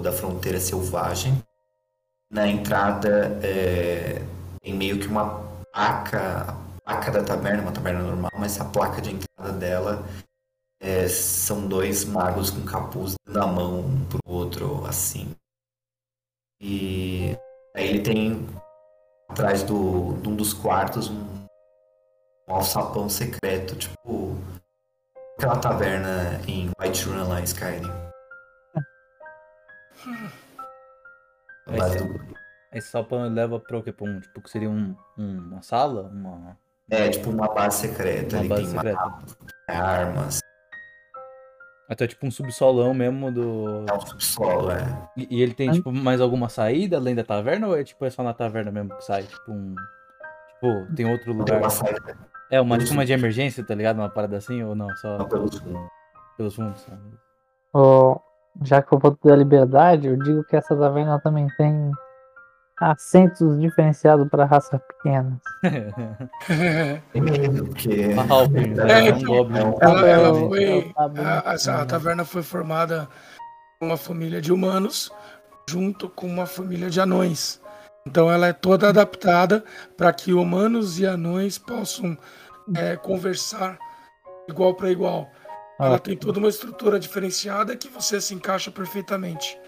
da 0.00 0.10
fronteira 0.10 0.58
selvagem. 0.58 1.38
Na 2.32 2.48
entrada 2.48 3.38
é, 3.42 4.22
tem 4.62 4.72
meio 4.72 4.98
que 4.98 5.06
uma 5.06 5.44
placa, 5.70 6.46
a 6.48 6.82
placa 6.82 7.10
da 7.10 7.22
taverna, 7.22 7.60
uma 7.60 7.72
taverna 7.72 8.02
normal, 8.02 8.32
mas 8.38 8.58
a 8.58 8.64
placa 8.64 9.02
de 9.02 9.16
entrada 9.16 9.52
dela 9.52 10.02
é, 10.84 11.08
são 11.08 11.66
dois 11.66 12.04
magos 12.04 12.50
com 12.50 12.62
capuz 12.64 13.14
na 13.26 13.46
mão 13.46 13.80
um 13.80 14.04
pro 14.06 14.18
outro, 14.26 14.84
assim. 14.86 15.34
E 16.60 17.36
aí 17.74 17.88
ele 17.88 18.02
tem 18.02 18.46
atrás 19.30 19.62
do, 19.62 20.12
de 20.20 20.28
um 20.28 20.36
dos 20.36 20.52
quartos 20.52 21.08
um, 21.10 21.46
um 22.48 22.54
alçapão 22.54 23.08
secreto, 23.08 23.74
tipo 23.76 24.36
aquela 25.38 25.56
taverna 25.58 26.40
em 26.46 26.70
Whiterun 26.80 27.28
lá 27.28 27.40
em 27.40 27.44
Skyrim. 27.44 27.90
Você- 31.66 31.98
do- 32.04 32.34
leva 33.34 33.58
pra 33.60 33.78
o 33.78 33.82
quê? 33.82 33.92
Pra 33.92 34.04
um, 34.06 34.20
tipo, 34.20 34.40
que 34.42 34.50
seria 34.50 34.68
um, 34.68 34.94
um- 35.16 35.38
uma 35.38 35.62
sala? 35.62 36.02
Uma... 36.02 36.58
É, 36.90 37.08
tipo 37.08 37.30
uma 37.30 37.48
base 37.54 37.78
secreta. 37.88 38.36
Uma 38.40 38.48
base 38.48 38.62
tem 38.62 38.70
secreta. 38.72 39.00
mapas, 39.00 39.36
armas. 39.68 40.40
Então 41.90 42.04
é 42.04 42.08
tipo 42.08 42.26
um 42.26 42.30
subsolão 42.30 42.94
mesmo 42.94 43.30
do. 43.30 43.84
É 43.88 43.94
um 43.94 44.00
subsolo, 44.00 44.70
é. 44.70 45.08
E, 45.16 45.28
e 45.38 45.42
ele 45.42 45.52
tem, 45.54 45.70
tipo, 45.70 45.92
mais 45.92 46.20
alguma 46.20 46.48
saída 46.48 46.96
além 46.96 47.14
da 47.14 47.22
taverna 47.24 47.68
ou 47.68 47.76
é 47.76 47.84
tipo 47.84 48.04
é 48.04 48.10
só 48.10 48.22
na 48.22 48.32
taverna 48.32 48.70
mesmo 48.70 48.96
que 48.96 49.04
sai? 49.04 49.24
Tipo 49.24 49.52
um. 49.52 49.74
Tipo, 50.54 50.94
tem 50.94 51.06
outro 51.10 51.26
Tem 51.26 51.34
lugar. 51.34 51.58
uma 51.58 51.68
saída 51.70 52.16
É, 52.50 52.60
uma, 52.60 52.78
tipo 52.78 52.92
uma 52.92 53.04
de 53.04 53.12
emergência, 53.12 53.62
tá 53.64 53.74
ligado? 53.74 53.98
Uma 53.98 54.08
parada 54.08 54.36
assim 54.36 54.62
ou 54.62 54.74
não? 54.74 54.88
Só 54.96 55.22
pelos 55.24 55.58
fundos. 55.58 55.88
pelos 56.38 56.54
fundos. 56.54 56.80
sabe? 56.80 57.00
Ô, 57.74 58.18
já 58.62 58.80
que 58.80 58.94
eu 58.94 58.98
vou 58.98 59.10
ter 59.14 59.32
a 59.32 59.36
liberdade, 59.36 60.06
eu 60.08 60.16
digo 60.16 60.42
que 60.44 60.56
essa 60.56 60.74
taverna 60.74 61.20
também 61.20 61.48
tem 61.58 61.90
assentos 62.80 63.60
diferenciados 63.60 64.28
para 64.28 64.44
raças 64.44 64.80
pequenas. 64.88 65.38
Porque. 67.66 67.90
É, 67.90 68.70
né? 68.70 69.08
então. 69.08 69.78
Ela, 69.80 70.08
ela 70.08 70.28
Eu- 70.28 70.48
foi. 70.48 70.92
tava 70.94 71.80
A, 71.82 71.86
taverna 71.86 72.24
foi 72.24 72.42
formada 72.42 73.08
por 73.78 73.86
uma 73.86 73.96
família 73.96 74.40
de 74.40 74.52
humanos 74.52 75.10
junto 75.68 76.08
com 76.08 76.26
uma 76.26 76.46
família 76.46 76.90
de 76.90 77.00
anões. 77.00 77.60
Então 78.06 78.30
ela 78.30 78.48
é 78.48 78.52
toda 78.52 78.88
adaptada 78.90 79.64
para 79.96 80.12
que 80.12 80.32
humanos 80.34 80.98
e 80.98 81.06
anões 81.06 81.56
possam 81.56 82.18
é, 82.76 82.96
conversar 82.96 83.78
igual 84.48 84.74
para 84.74 84.90
igual. 84.90 85.30
Ela 85.80 85.96
Ah. 85.96 85.98
tem 85.98 86.16
toda 86.16 86.38
uma 86.38 86.48
estrutura 86.48 87.00
diferenciada 87.00 87.74
que 87.76 87.88
você 87.88 88.20
se 88.20 88.34
encaixa 88.34 88.70
perfeitamente. 88.70 89.58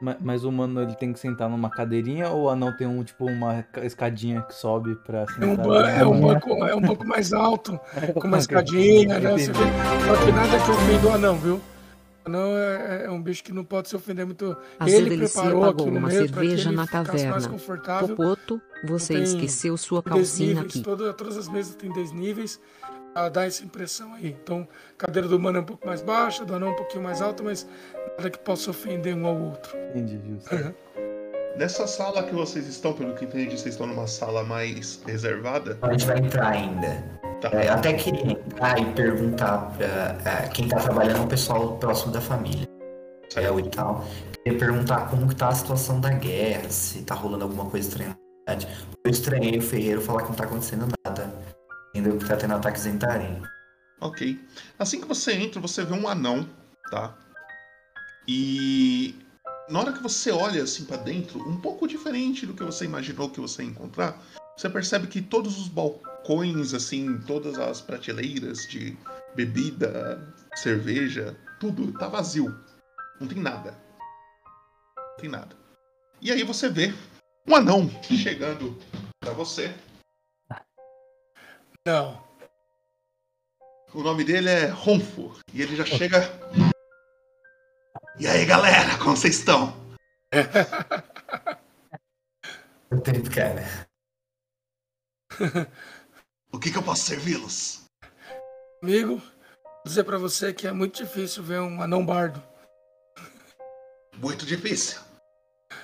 Ma- 0.00 0.16
Mas 0.20 0.44
o 0.44 0.48
humano 0.48 0.82
ele 0.82 0.94
tem 0.96 1.12
que 1.12 1.18
sentar 1.18 1.48
numa 1.48 1.70
cadeirinha 1.70 2.28
ou 2.30 2.44
o 2.44 2.50
anão 2.50 2.76
tem 2.76 2.86
um 2.86 3.02
tipo 3.04 3.26
uma 3.26 3.62
ca- 3.62 3.84
escadinha 3.84 4.42
que 4.42 4.54
sobe 4.54 4.94
pra 4.96 5.20
É 5.20 5.22
um, 5.22 5.26
sentar? 5.26 5.66
ba- 5.66 5.90
é 5.90 6.04
um 6.04 6.20
banco 6.20 6.50
é 6.66 6.74
um 6.74 6.82
pouco 6.82 7.06
mais 7.06 7.32
alto, 7.32 7.78
com 8.20 8.26
uma 8.26 8.38
escadinha, 8.38 9.18
né? 9.20 9.30
Você 9.32 9.52
vê. 9.52 9.58
Só 9.58 10.24
que 10.24 10.32
nada 10.32 10.64
que 10.64 10.70
ofenda 10.70 11.06
o 11.08 11.12
anão, 11.14 11.36
viu? 11.38 11.54
O 11.56 12.28
anão 12.28 12.56
é, 12.56 13.04
é 13.06 13.10
um 13.10 13.22
bicho 13.22 13.44
que 13.44 13.52
não 13.52 13.64
pode 13.64 13.88
se 13.88 13.96
ofender 13.96 14.26
muito. 14.26 14.56
Ele 14.86 15.16
preparou 15.18 15.60
pagou 15.62 15.84
aquilo 15.86 15.98
uma 15.98 16.10
cerveja 16.10 16.72
na 16.72 16.86
confortável. 17.48 18.08
Popoto, 18.16 18.60
você 18.84 19.14
Tem 19.14 19.22
esqueceu 19.22 19.76
sua 19.76 20.02
calcinha 20.02 20.62
aqui. 20.62 20.80
toda- 20.80 21.12
todas 21.12 21.36
as 21.36 21.48
mesas 21.48 21.74
têm 21.76 21.92
desníveis 21.92 22.60
a 23.14 23.28
dar 23.28 23.46
essa 23.46 23.62
impressão 23.64 24.12
aí. 24.14 24.36
Então, 24.42 24.66
a 24.94 25.06
cadeira 25.06 25.28
do 25.28 25.36
humano 25.36 25.58
é 25.58 25.60
um 25.60 25.64
pouco 25.64 25.86
mais 25.86 26.02
baixa, 26.02 26.44
do 26.44 26.52
anão 26.54 26.72
um 26.72 26.76
pouquinho 26.76 27.04
mais 27.04 27.22
alta, 27.22 27.44
mas 27.44 27.64
nada 28.16 28.30
que 28.30 28.38
possa 28.38 28.70
ofender 28.70 29.16
um 29.16 29.26
ao 29.26 29.36
outro. 29.36 29.76
Entendi, 29.90 30.20
justo. 30.28 30.74
Nessa 31.56 31.86
sala 31.86 32.22
que 32.24 32.34
vocês 32.34 32.66
estão, 32.66 32.92
pelo 32.92 33.14
que 33.14 33.24
entendi, 33.24 33.56
vocês 33.56 33.74
estão 33.74 33.86
numa 33.86 34.06
sala 34.06 34.42
mais 34.42 35.00
reservada. 35.06 35.78
A 35.82 35.92
gente 35.92 36.06
vai 36.06 36.18
entrar 36.18 36.48
ainda. 36.48 37.04
Tá. 37.40 37.50
É, 37.52 37.68
eu 37.68 37.72
até 37.74 37.92
queria 37.92 38.32
entrar 38.32 38.78
e 38.78 38.92
perguntar 38.92 39.72
pra 39.76 40.32
é, 40.44 40.48
quem 40.48 40.68
tá 40.68 40.78
trabalhando, 40.78 41.24
o 41.24 41.28
pessoal 41.28 41.76
próximo 41.76 42.12
da 42.12 42.20
família. 42.20 42.66
É, 43.36 43.50
o 43.50 43.60
e 43.60 43.68
tal. 43.68 44.04
Queria 44.42 44.58
perguntar 44.58 45.08
como 45.08 45.28
que 45.28 45.36
tá 45.36 45.48
a 45.48 45.54
situação 45.54 46.00
da 46.00 46.10
guerra, 46.10 46.68
se 46.70 47.02
tá 47.02 47.14
rolando 47.14 47.44
alguma 47.44 47.66
coisa 47.66 47.88
estranha 47.88 48.10
na 48.10 48.54
cidade. 48.54 48.88
Eu 49.04 49.10
estranhei 49.10 49.58
o 49.58 49.62
Ferreiro 49.62 50.00
falar 50.00 50.22
que 50.22 50.28
não 50.28 50.36
tá 50.36 50.44
acontecendo 50.44 50.88
nada. 51.04 51.32
Entendeu? 51.94 52.18
Que 52.18 52.26
tá 52.26 52.36
tendo 52.36 52.54
ataques 52.54 52.86
em 52.86 52.98
Tarém. 52.98 53.40
Ok. 54.00 54.40
Assim 54.78 55.00
que 55.00 55.06
você 55.06 55.32
entra, 55.34 55.60
você 55.60 55.84
vê 55.84 55.94
um 55.94 56.08
anão, 56.08 56.48
tá? 56.90 57.16
E 58.26 59.14
na 59.68 59.80
hora 59.80 59.92
que 59.92 60.02
você 60.02 60.30
olha 60.30 60.62
assim 60.62 60.84
pra 60.84 60.96
dentro, 60.96 61.38
um 61.48 61.60
pouco 61.60 61.86
diferente 61.86 62.46
do 62.46 62.54
que 62.54 62.62
você 62.62 62.84
imaginou 62.84 63.30
que 63.30 63.40
você 63.40 63.62
ia 63.62 63.70
encontrar, 63.70 64.20
você 64.56 64.68
percebe 64.68 65.06
que 65.06 65.20
todos 65.20 65.58
os 65.58 65.68
balcões, 65.68 66.74
assim, 66.74 67.18
todas 67.26 67.58
as 67.58 67.80
prateleiras 67.80 68.66
de 68.68 68.96
bebida, 69.34 70.32
cerveja, 70.54 71.36
tudo 71.58 71.92
tá 71.92 72.08
vazio. 72.08 72.54
Não 73.20 73.26
tem 73.26 73.38
nada. 73.38 73.76
Não 74.96 75.16
tem 75.18 75.28
nada. 75.30 75.56
E 76.20 76.30
aí 76.30 76.42
você 76.42 76.68
vê 76.68 76.94
um 77.46 77.54
anão 77.54 77.90
chegando 78.02 78.78
pra 79.20 79.32
você. 79.32 79.74
Não. 81.86 82.22
O 83.92 84.02
nome 84.02 84.24
dele 84.24 84.48
é 84.48 84.66
Ronfo. 84.66 85.36
E 85.52 85.62
ele 85.62 85.76
já 85.76 85.84
chega. 85.84 86.20
E 88.18 88.26
aí, 88.28 88.44
galera, 88.46 88.96
como 88.98 89.16
vocês 89.16 89.38
estão? 89.38 89.72
Eu 92.90 93.00
tempo, 93.00 93.30
cara. 93.34 93.64
O 96.52 96.58
que, 96.60 96.70
que 96.70 96.78
eu 96.78 96.82
posso 96.84 97.06
servi-los? 97.06 97.86
Amigo, 98.80 99.16
vou 99.16 99.82
dizer 99.84 100.04
pra 100.04 100.16
você 100.18 100.54
que 100.54 100.68
é 100.68 100.72
muito 100.72 101.02
difícil 101.02 101.42
ver 101.42 101.58
um 101.60 101.82
anão 101.82 102.06
bardo. 102.06 102.40
Muito 104.18 104.46
difícil. 104.46 105.00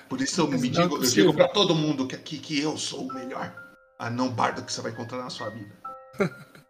Por 0.07 0.21
isso 0.21 0.39
eu 0.39 0.47
me 0.47 0.53
Mas 0.53 0.61
não 0.61 0.69
é 0.69 0.71
digo, 0.71 0.95
eu 0.95 0.99
possível. 0.99 1.31
digo 1.31 1.35
pra 1.35 1.49
todo 1.49 1.75
mundo 1.75 2.07
que 2.07 2.15
aqui 2.15 2.39
que 2.39 2.61
eu 2.61 2.77
sou 2.77 3.09
o 3.09 3.13
melhor 3.13 3.53
anão 3.99 4.33
bardo 4.33 4.63
que 4.63 4.71
você 4.71 4.79
vai 4.79 4.93
encontrar 4.93 5.17
na 5.17 5.29
sua 5.29 5.49
vida. 5.49 5.75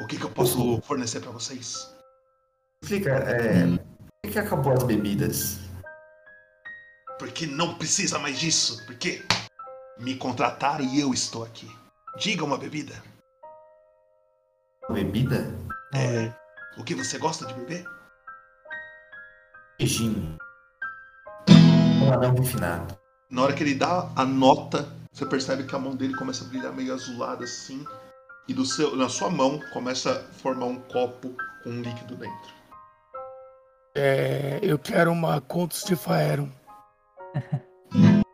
o 0.00 0.06
que, 0.08 0.18
que 0.18 0.24
eu 0.24 0.30
posso 0.30 0.80
fornecer 0.82 1.20
pra 1.20 1.30
vocês? 1.30 1.96
Explica, 2.82 3.10
é. 3.10 3.66
Por 4.22 4.32
que, 4.32 4.38
acabou 4.38 4.72
as 4.72 4.82
bebidas? 4.82 5.58
Porque 7.18 7.46
não 7.46 7.74
precisa 7.74 8.18
mais 8.18 8.38
disso. 8.38 8.84
Porque 8.86 9.22
me 9.98 10.16
contrataram 10.16 10.84
e 10.84 11.00
eu 11.00 11.12
estou 11.12 11.44
aqui. 11.44 11.68
Diga 12.18 12.44
uma 12.44 12.56
bebida. 12.56 12.94
Bebida? 14.90 15.52
É. 15.94 16.32
O 16.78 16.84
que 16.84 16.94
você 16.94 17.18
gosta 17.18 17.46
de 17.46 17.54
beber? 17.54 17.84
Gin. 19.80 20.36
Um 22.02 22.12
anão 22.12 22.34
refinado. 22.34 22.98
Na 23.30 23.42
hora 23.42 23.52
que 23.52 23.62
ele 23.62 23.74
dá 23.74 24.10
a 24.16 24.24
nota, 24.24 24.88
você 25.12 25.26
percebe 25.26 25.64
que 25.64 25.74
a 25.74 25.78
mão 25.78 25.94
dele 25.94 26.16
começa 26.16 26.44
a 26.44 26.48
brilhar 26.48 26.72
meio 26.72 26.94
azulada 26.94 27.44
assim. 27.44 27.84
E 28.46 28.54
do 28.54 28.64
seu, 28.64 28.96
na 28.96 29.08
sua 29.08 29.28
mão 29.28 29.60
começa 29.72 30.12
a 30.12 30.22
formar 30.34 30.66
um 30.66 30.80
copo 30.80 31.36
com 31.62 31.70
um 31.70 31.82
líquido 31.82 32.16
dentro. 32.16 32.57
É, 34.00 34.60
eu 34.62 34.78
quero 34.78 35.10
uma 35.10 35.40
Contos 35.40 35.82
de 35.82 35.96
Faeron. 35.96 36.48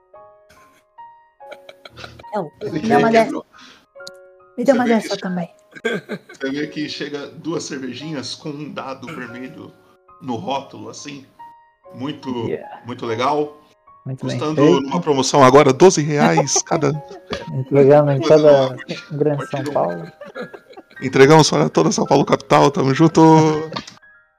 Me 2.70 2.80
dá 2.80 2.98
uma 2.98 3.10
dessa. 3.10 3.42
Me 4.58 4.64
dá 4.64 4.74
uma 4.74 4.84
dessa 4.84 5.16
também. 5.16 5.48
Você 6.28 6.50
vê 6.50 6.66
que 6.66 6.86
chega 6.86 7.28
duas 7.28 7.64
cervejinhas 7.64 8.34
com 8.34 8.50
um 8.50 8.70
dado 8.74 9.06
vermelho 9.06 9.72
no 10.20 10.36
rótulo, 10.36 10.90
assim. 10.90 11.24
Muito, 11.94 12.30
muito 12.84 13.06
legal. 13.06 13.58
Muito 14.04 14.26
bem 14.26 14.36
Custando 14.36 14.62
feito. 14.62 14.80
numa 14.82 15.00
promoção 15.00 15.42
agora 15.42 15.72
12 15.72 16.02
reais 16.02 16.60
cada. 16.62 16.90
Entregando 17.54 18.10
em 18.12 18.20
toda 18.20 18.76
Grande 19.12 19.46
São 19.46 19.64
Paulo. 19.64 20.12
Entregamos 21.00 21.48
para 21.48 21.70
toda 21.70 21.90
São 21.90 22.04
Paulo 22.04 22.26
capital, 22.26 22.70
tamo 22.70 22.92
junto. 22.92 23.22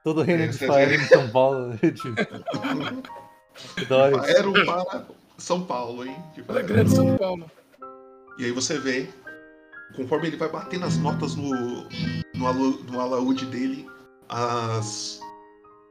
Todo 0.06 0.22
reino 0.22 0.44
de 0.44 0.50
Esse- 0.50 0.68
Fael 0.68 0.94
em 0.94 1.00
São 1.00 1.28
Paulo. 1.30 1.76
tipo. 1.82 2.20
Era 4.24 4.64
para 4.64 5.04
São 5.36 5.64
Paulo, 5.64 6.04
hein? 6.04 6.16
Tipo, 6.32 6.52
grande 6.52 6.90
São 6.94 7.16
Paulo. 7.16 7.50
E 8.38 8.44
aí 8.44 8.52
você 8.52 8.78
vê, 8.78 9.08
conforme 9.96 10.28
ele 10.28 10.36
vai 10.36 10.48
batendo 10.48 10.84
as 10.86 10.96
notas 10.96 11.34
no, 11.34 11.50
no, 12.36 12.46
alu- 12.46 12.84
no 12.84 13.00
alaúde 13.00 13.46
dele, 13.46 13.84
as, 14.28 15.20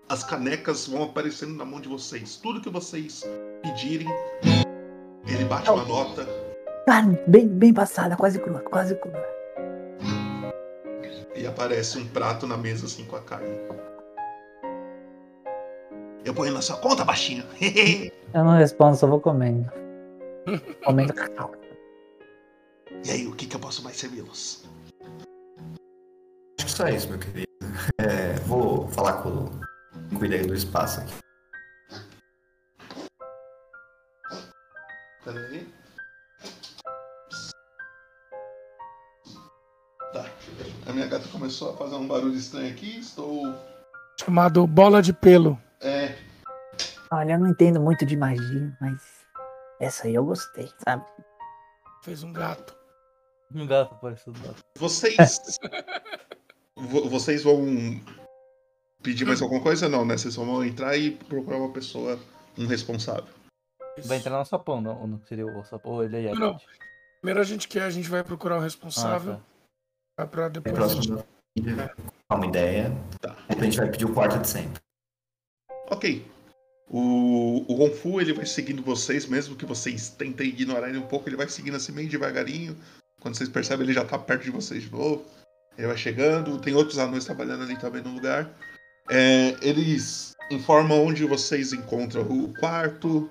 as 0.08 0.24
canecas 0.24 0.88
vão 0.88 1.04
aparecendo 1.04 1.54
na 1.54 1.66
mão 1.66 1.82
de 1.82 1.90
vocês. 1.90 2.38
Tudo 2.38 2.62
que 2.62 2.70
vocês 2.70 3.22
pedirem, 3.62 4.08
ele 5.28 5.44
bate 5.44 5.70
uma 5.70 5.84
nota. 5.84 6.26
Carne 6.86 7.20
bem, 7.28 7.50
bem 7.50 7.74
passada, 7.74 8.16
quase 8.16 8.40
crua, 8.40 8.62
quase 8.62 8.96
crua. 8.96 9.26
E 11.36 11.46
aparece 11.46 11.98
um 11.98 12.08
prato 12.08 12.48
na 12.48 12.56
mesa 12.56 12.86
assim 12.86 13.04
com 13.04 13.18
a 13.18 13.22
carne. 13.22 13.50
Eu 16.26 16.34
ponho 16.34 16.52
na 16.52 16.62
sua 16.62 16.78
conta, 16.78 17.06
baixinho. 17.06 17.46
Eu 18.34 18.44
não 18.44 18.58
respondo, 18.58 18.98
só 18.98 19.06
vou 19.06 19.22
comendo. 19.22 19.72
Comendo 20.84 21.14
cacau. 21.14 21.54
e 23.06 23.12
aí, 23.12 23.28
o 23.28 23.36
que, 23.36 23.46
que 23.46 23.56
eu 23.56 23.60
posso 23.60 23.84
mais 23.84 23.96
servi-los? 23.96 24.66
Acho 26.58 26.66
que 26.66 26.72
só 26.72 26.88
isso, 26.88 27.08
meu 27.10 27.20
querido. 27.20 27.48
É, 28.00 28.34
vou 28.46 28.88
falar 28.90 29.22
com 29.22 29.30
o 29.30 30.24
aí 30.24 30.46
do 30.46 30.54
espaço 30.54 31.02
aqui. 31.02 31.14
Peraí. 35.24 35.68
Tá. 40.12 40.26
A 40.88 40.94
minha 40.94 41.08
gata 41.08 41.28
começou 41.30 41.72
a 41.72 41.78
fazer 41.78 41.96
um 41.96 42.08
barulho 42.08 42.36
estranho 42.36 42.72
aqui. 42.72 43.00
Estou. 43.00 43.54
Chamado 44.20 44.66
Bola 44.68 45.02
de 45.02 45.14
Pelo. 45.14 45.65
É. 45.86 46.16
Olha, 47.12 47.34
eu 47.34 47.40
não 47.40 47.48
entendo 47.48 47.80
muito 47.80 48.06
de 48.06 48.18
magia, 48.18 48.76
mas 48.82 49.02
essa 49.80 50.08
aí 50.08 50.16
eu 50.16 50.26
gostei, 50.26 50.70
sabe? 50.84 51.06
Fez 52.04 52.24
um 52.24 52.34
gato. 52.34 52.76
Um 53.54 53.66
gato 53.68 53.94
apareceu 53.94 54.34
do 54.34 54.46
lado. 54.48 54.58
Vocês. 54.78 55.16
Vo- 56.76 57.08
vocês 57.10 57.44
vão 57.44 57.64
pedir 59.02 59.26
mais 59.26 59.42
alguma 59.42 59.62
coisa? 59.62 59.88
Não, 59.88 60.04
né? 60.04 60.18
Vocês 60.18 60.34
só 60.34 60.44
vão 60.44 60.64
entrar 60.66 60.98
e 60.98 61.12
procurar 61.12 61.58
uma 61.58 61.72
pessoa, 61.72 62.20
um 62.58 62.66
responsável. 62.68 63.28
Vai 64.06 64.18
entrar 64.18 64.38
no 64.38 64.46
sapão, 64.46 64.82
não? 64.82 65.00
Ou 65.02 65.08
não 65.08 65.22
seria 65.22 65.46
o 65.46 65.64
sapão? 65.64 65.94
Ou 65.94 66.04
ele 66.04 66.28
é 66.28 66.34
Não, 66.34 66.54
não. 66.54 66.60
Primeiro 67.22 67.40
a 67.40 67.44
gente 67.46 67.68
quer, 67.68 67.84
a 67.84 67.90
gente 67.90 68.10
vai 68.10 68.24
procurar 68.24 68.58
o 68.58 68.62
responsável. 68.62 69.34
Ah, 69.36 69.42
Vai 70.18 70.28
pra 70.28 70.46
É 70.46 70.50
depois 70.50 70.82
a 70.84 70.88
gente. 70.90 71.08
família, 71.58 71.96
dar 72.30 72.36
uma 72.36 72.46
ideia. 72.46 72.92
Tá. 73.22 73.30
Depois 73.48 73.60
a 73.62 73.64
gente 73.66 73.78
vai 73.78 73.90
pedir 73.92 74.06
o 74.06 74.14
quarto 74.14 74.40
de 74.40 74.50
sempre. 74.50 74.82
Ok. 75.90 76.26
O, 76.90 77.66
o 77.68 77.76
Ronfu 77.76 78.22
ele 78.22 78.34
vai 78.34 78.46
seguindo 78.46 78.84
vocês, 78.84 79.26
mesmo 79.26 79.56
que 79.56 79.66
vocês 79.66 80.10
tentem 80.10 80.50
ignorar 80.50 80.90
ele 80.90 81.00
um 81.00 81.08
pouco, 81.08 81.28
ele 81.28 81.36
vai 81.36 81.48
seguindo 81.50 81.76
assim 81.76 81.92
meio 81.92 82.10
devagarinho. 82.10 82.78
Quando 83.20 83.36
vocês 83.36 83.50
percebem, 83.50 83.86
ele 83.86 83.94
já 83.94 84.06
tá 84.06 84.20
perto 84.20 84.44
de 84.44 84.52
vocês 84.52 84.84
de 84.84 84.92
novo. 84.92 85.26
Ele 85.78 85.88
vai 85.88 85.98
chegando, 85.98 86.60
tem 86.60 86.76
outros 86.76 87.00
anões 87.00 87.26
trabalhando 87.26 87.64
ali 87.64 87.78
também 87.78 88.02
no 88.02 88.14
lugar. 88.14 88.50
É, 89.10 89.56
eles 89.62 90.34
informam 90.52 91.06
onde 91.06 91.26
vocês 91.26 91.74
encontram 91.74 92.22
o 92.22 92.54
quarto, 92.54 93.30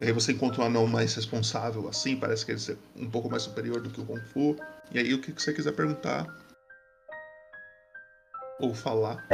Aí 0.00 0.12
você 0.12 0.32
encontra 0.32 0.62
um 0.62 0.66
anão 0.66 0.86
mais 0.86 1.14
responsável, 1.14 1.88
assim, 1.88 2.16
parece 2.16 2.44
que 2.44 2.52
ele 2.52 2.60
é 2.68 3.02
um 3.02 3.08
pouco 3.08 3.30
mais 3.30 3.44
superior 3.44 3.80
do 3.80 3.88
que 3.88 4.00
o 4.00 4.04
Kung. 4.04 4.56
E 4.92 4.98
aí 4.98 5.14
o 5.14 5.20
que 5.20 5.32
você 5.32 5.52
quiser 5.52 5.72
perguntar 5.72 6.26
ou 8.60 8.74
falar. 8.74 9.26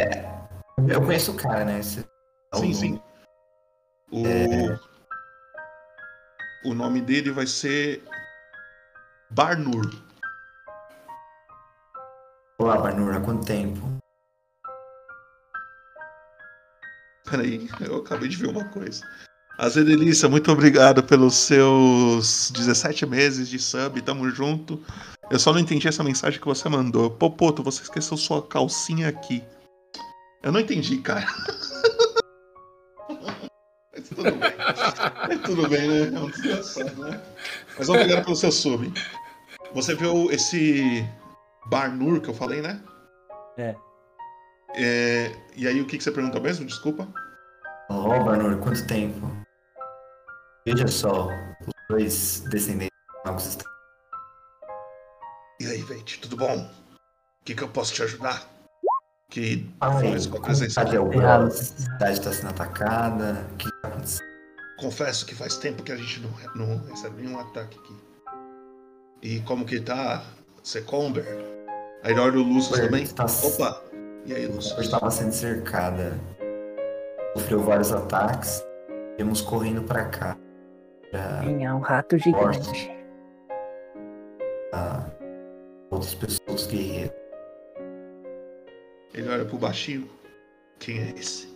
Eu 0.88 1.02
conheço 1.02 1.32
o 1.32 1.36
cara, 1.36 1.64
né? 1.64 1.80
É 1.80 2.00
o 2.00 2.09
Sim, 2.54 2.74
sim. 2.74 3.00
O, 4.10 4.26
É. 4.26 4.78
o 6.64 6.74
nome 6.74 7.00
dele 7.00 7.30
vai 7.30 7.46
ser 7.46 8.02
Barnur. 9.30 9.88
Olá, 12.58 12.76
Barnur, 12.76 13.14
há 13.14 13.20
quanto 13.20 13.46
tempo? 13.46 13.80
Peraí, 17.24 17.68
eu 17.80 17.98
acabei 17.98 18.28
de 18.28 18.36
ver 18.36 18.48
uma 18.48 18.64
coisa. 18.64 19.06
Azedelícia, 19.56 20.28
muito 20.28 20.50
obrigado 20.50 21.04
pelos 21.04 21.36
seus 21.36 22.50
17 22.50 23.06
meses 23.06 23.48
de 23.48 23.58
sub, 23.60 24.02
tamo 24.02 24.28
junto. 24.30 24.82
Eu 25.30 25.38
só 25.38 25.52
não 25.52 25.60
entendi 25.60 25.86
essa 25.86 26.02
mensagem 26.02 26.40
que 26.40 26.46
você 26.46 26.68
mandou. 26.68 27.10
Popoto, 27.10 27.62
você 27.62 27.82
esqueceu 27.82 28.16
sua 28.16 28.44
calcinha 28.44 29.08
aqui. 29.08 29.44
Eu 30.42 30.50
não 30.50 30.58
entendi, 30.58 30.98
cara. 30.98 31.26
Tudo 34.08 34.22
bem. 34.32 35.38
Tudo 35.44 35.68
bem, 35.68 35.88
né? 35.88 36.16
É 36.16 36.20
um 36.20 36.30
desgraçado, 36.30 37.02
né? 37.02 37.20
Mas 37.78 37.88
obrigado 37.88 38.24
pelo 38.24 38.36
seu 38.36 38.52
sub. 38.52 38.92
Você 39.72 39.94
viu 39.94 40.30
esse 40.30 41.06
Barnur 41.66 42.20
que 42.20 42.28
eu 42.28 42.34
falei, 42.34 42.60
né? 42.60 42.80
É. 43.56 43.74
É, 44.76 45.32
E 45.56 45.66
aí, 45.66 45.80
o 45.80 45.86
que, 45.86 45.98
que 45.98 46.04
você 46.04 46.10
perguntou 46.10 46.40
mesmo? 46.40 46.66
Desculpa. 46.66 47.08
Ó, 47.88 48.22
Barnur, 48.24 48.56
quanto 48.58 48.86
tempo? 48.86 49.30
Veja 50.66 50.86
só, 50.86 51.28
os 51.66 51.72
dois 51.88 52.40
descendentes 52.50 52.90
de 52.90 53.28
magos 53.30 53.46
estão. 53.46 53.70
E 55.60 55.66
aí, 55.66 55.82
Vente, 55.82 56.20
tudo 56.20 56.36
bom? 56.36 56.56
O 56.56 57.44
que, 57.44 57.54
que 57.54 57.62
eu 57.62 57.68
posso 57.68 57.92
te 57.92 58.02
ajudar? 58.02 58.46
Que 59.30 59.70
Fala 59.78 60.00
aí, 60.00 60.10
faz 60.10 60.26
com 60.26 60.38
a 60.38 60.40
presença 60.40 60.84
cadê 60.84 60.98
o? 60.98 61.04
Bros? 61.06 61.24
A 61.24 61.50
cidade 61.50 62.12
está 62.12 62.32
sendo 62.32 62.50
atacada. 62.50 63.46
Que? 63.58 63.68
Confesso 64.80 65.26
que 65.26 65.34
faz 65.34 65.56
tempo 65.58 65.82
que 65.82 65.92
a 65.92 65.96
gente 65.96 66.20
não, 66.20 66.30
não 66.66 66.78
recebe 66.86 67.22
nenhum 67.22 67.38
ataque 67.38 67.78
aqui. 67.78 67.94
E 69.22 69.40
como 69.40 69.64
que 69.66 69.80
tá? 69.80 70.24
Secomber? 70.62 71.24
Aí 72.02 72.18
olha 72.18 72.38
o 72.38 72.42
Lúcio 72.42 72.74
também. 72.76 73.06
tá- 73.06 73.26
Opa! 73.44 73.82
E 74.24 74.32
aí, 74.34 74.46
Lúcio? 74.46 74.74
Eu 74.76 74.80
estava 74.82 75.10
sendo 75.10 75.32
cercada. 75.32 76.18
Sofreu 77.34 77.60
vários 77.60 77.92
ataques. 77.92 78.64
Viemos 79.16 79.40
correndo 79.42 79.82
pra 79.82 80.06
cá. 80.06 80.36
Pra 81.10 81.40
Sim, 81.42 81.64
é 81.64 81.74
um 81.74 81.80
rato 81.80 82.16
gigante. 82.18 82.90
pra 84.70 85.06
outras 85.90 86.14
pessoas 86.14 86.66
guerreiras. 86.66 87.12
Ele 89.12 89.28
olha 89.28 89.44
pro 89.44 89.58
baixinho. 89.58 90.08
Quem 90.78 90.98
é 91.00 91.10
esse? 91.18 91.48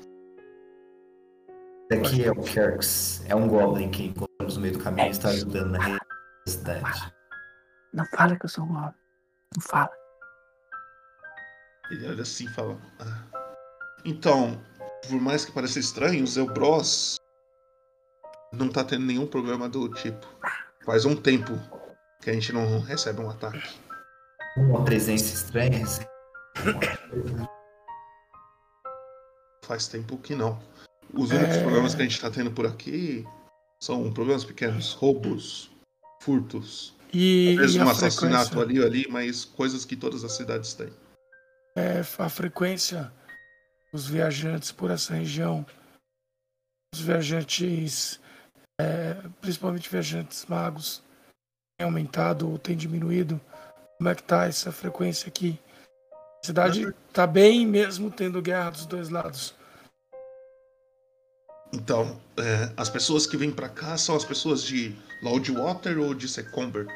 Esse 1.90 2.00
aqui 2.06 2.24
é 2.24 2.30
o 2.30 2.42
Kerks. 2.42 3.22
É 3.28 3.34
um 3.34 3.46
Goblin 3.48 3.90
que 3.90 4.04
encontramos 4.06 4.56
no 4.56 4.62
meio 4.62 4.74
do 4.78 4.82
caminho 4.82 5.08
e 5.08 5.10
está 5.10 5.28
ajudando 5.28 5.70
na 5.72 5.78
da 5.78 6.00
cidade. 6.46 7.14
Não 7.92 8.04
fala 8.06 8.36
que 8.36 8.44
eu 8.44 8.48
sou 8.48 8.64
um 8.64 8.70
homem. 8.76 8.94
Não 9.56 9.62
fala. 9.62 9.90
Ele 11.90 12.08
olha 12.08 12.22
assim 12.22 12.44
e 12.46 12.48
fala. 12.48 12.76
"Ah, 13.00 13.22
Então, 14.04 14.60
por 15.08 15.20
mais 15.20 15.44
que 15.44 15.52
pareça 15.52 15.78
estranho, 15.78 16.24
o 16.24 16.26
Zeubros 16.26 17.16
não 18.52 18.68
tá 18.68 18.82
tendo 18.84 19.04
nenhum 19.06 19.26
problema 19.26 19.68
do 19.68 19.88
tipo. 19.90 20.26
Faz 20.84 21.04
um 21.04 21.14
tempo 21.16 21.52
que 22.22 22.30
a 22.30 22.32
gente 22.32 22.52
não 22.52 22.80
recebe 22.80 23.20
um 23.20 23.30
ataque. 23.30 23.78
Uma 24.56 24.84
presença 24.84 25.32
estranha. 25.34 25.82
assim. 25.84 26.04
Faz 29.64 29.88
tempo 29.88 30.18
que 30.18 30.34
não. 30.34 30.58
Os 31.16 31.30
únicos 31.30 31.56
É. 31.56 31.62
problemas 31.62 31.94
que 31.94 32.02
a 32.02 32.04
gente 32.04 32.20
tá 32.20 32.30
tendo 32.30 32.50
por 32.50 32.66
aqui 32.66 33.24
são 33.80 34.12
problemas 34.12 34.44
pequenos, 34.44 34.92
roubos, 34.92 35.70
furtos. 36.22 36.94
E, 37.12 37.50
Às 37.52 37.56
vezes 37.58 37.76
e 37.76 37.78
um 37.80 37.88
assassinato 37.88 38.50
frequência? 38.50 38.62
ali 38.62 38.80
ou 38.80 38.86
ali, 38.86 39.06
mas 39.08 39.44
coisas 39.44 39.84
que 39.84 39.94
todas 39.94 40.24
as 40.24 40.32
cidades 40.32 40.74
têm. 40.74 40.92
É, 41.76 42.00
a 42.18 42.28
frequência 42.28 43.12
dos 43.92 44.06
viajantes 44.08 44.72
por 44.72 44.90
essa 44.90 45.14
região, 45.14 45.64
os 46.94 47.00
viajantes, 47.00 48.18
é, 48.80 49.14
principalmente 49.40 49.88
viajantes 49.88 50.44
magos, 50.46 51.02
tem 51.78 51.84
aumentado 51.84 52.50
ou 52.50 52.58
tem 52.58 52.76
diminuído? 52.76 53.40
Como 53.98 54.08
é 54.08 54.14
que 54.14 54.22
tá 54.22 54.46
essa 54.46 54.72
frequência 54.72 55.28
aqui? 55.28 55.58
A 56.42 56.46
cidade 56.46 56.92
tá 57.12 57.26
bem 57.26 57.66
mesmo 57.66 58.10
tendo 58.10 58.42
guerra 58.42 58.70
dos 58.70 58.86
dois 58.86 59.08
lados. 59.08 59.54
Então, 61.74 62.20
é, 62.36 62.72
as 62.76 62.88
pessoas 62.88 63.26
que 63.26 63.36
vêm 63.36 63.50
pra 63.50 63.68
cá 63.68 63.98
são 63.98 64.14
as 64.14 64.24
pessoas 64.24 64.62
de 64.62 64.96
Loudwater 65.20 65.98
ou 65.98 66.14
de 66.14 66.28
Secomber. 66.28 66.86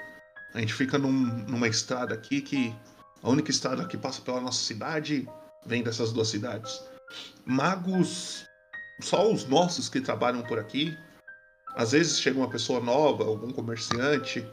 A 0.55 0.61
gente 0.61 0.73
fica 0.73 0.97
num- 0.97 1.11
numa 1.49 1.67
estrada 1.67 2.15
aqui 2.15 2.41
que 2.41 2.73
a 3.21 3.29
única 3.29 3.51
estrada 3.51 3.85
que 3.85 3.97
passa 3.97 4.23
pela 4.23 4.41
nossa 4.41 4.63
cidade 4.65 5.29
vem 5.67 5.83
dessas 5.83 6.13
duas 6.13 6.29
cidades. 6.29 6.81
Magos, 7.45 8.47
só 9.01 9.29
os 9.33 9.47
nossos 9.47 9.89
que 9.89 10.01
trabalham 10.01 10.43
por 10.43 10.61
aqui. 10.61 10.97
Às 11.75 11.91
vezes 11.91 12.21
chega 12.21 12.39
uma 12.39 12.49
pessoa 12.49 12.79
nova, 12.79 13.25
algum 13.25 13.51
comerciante, 13.51 14.47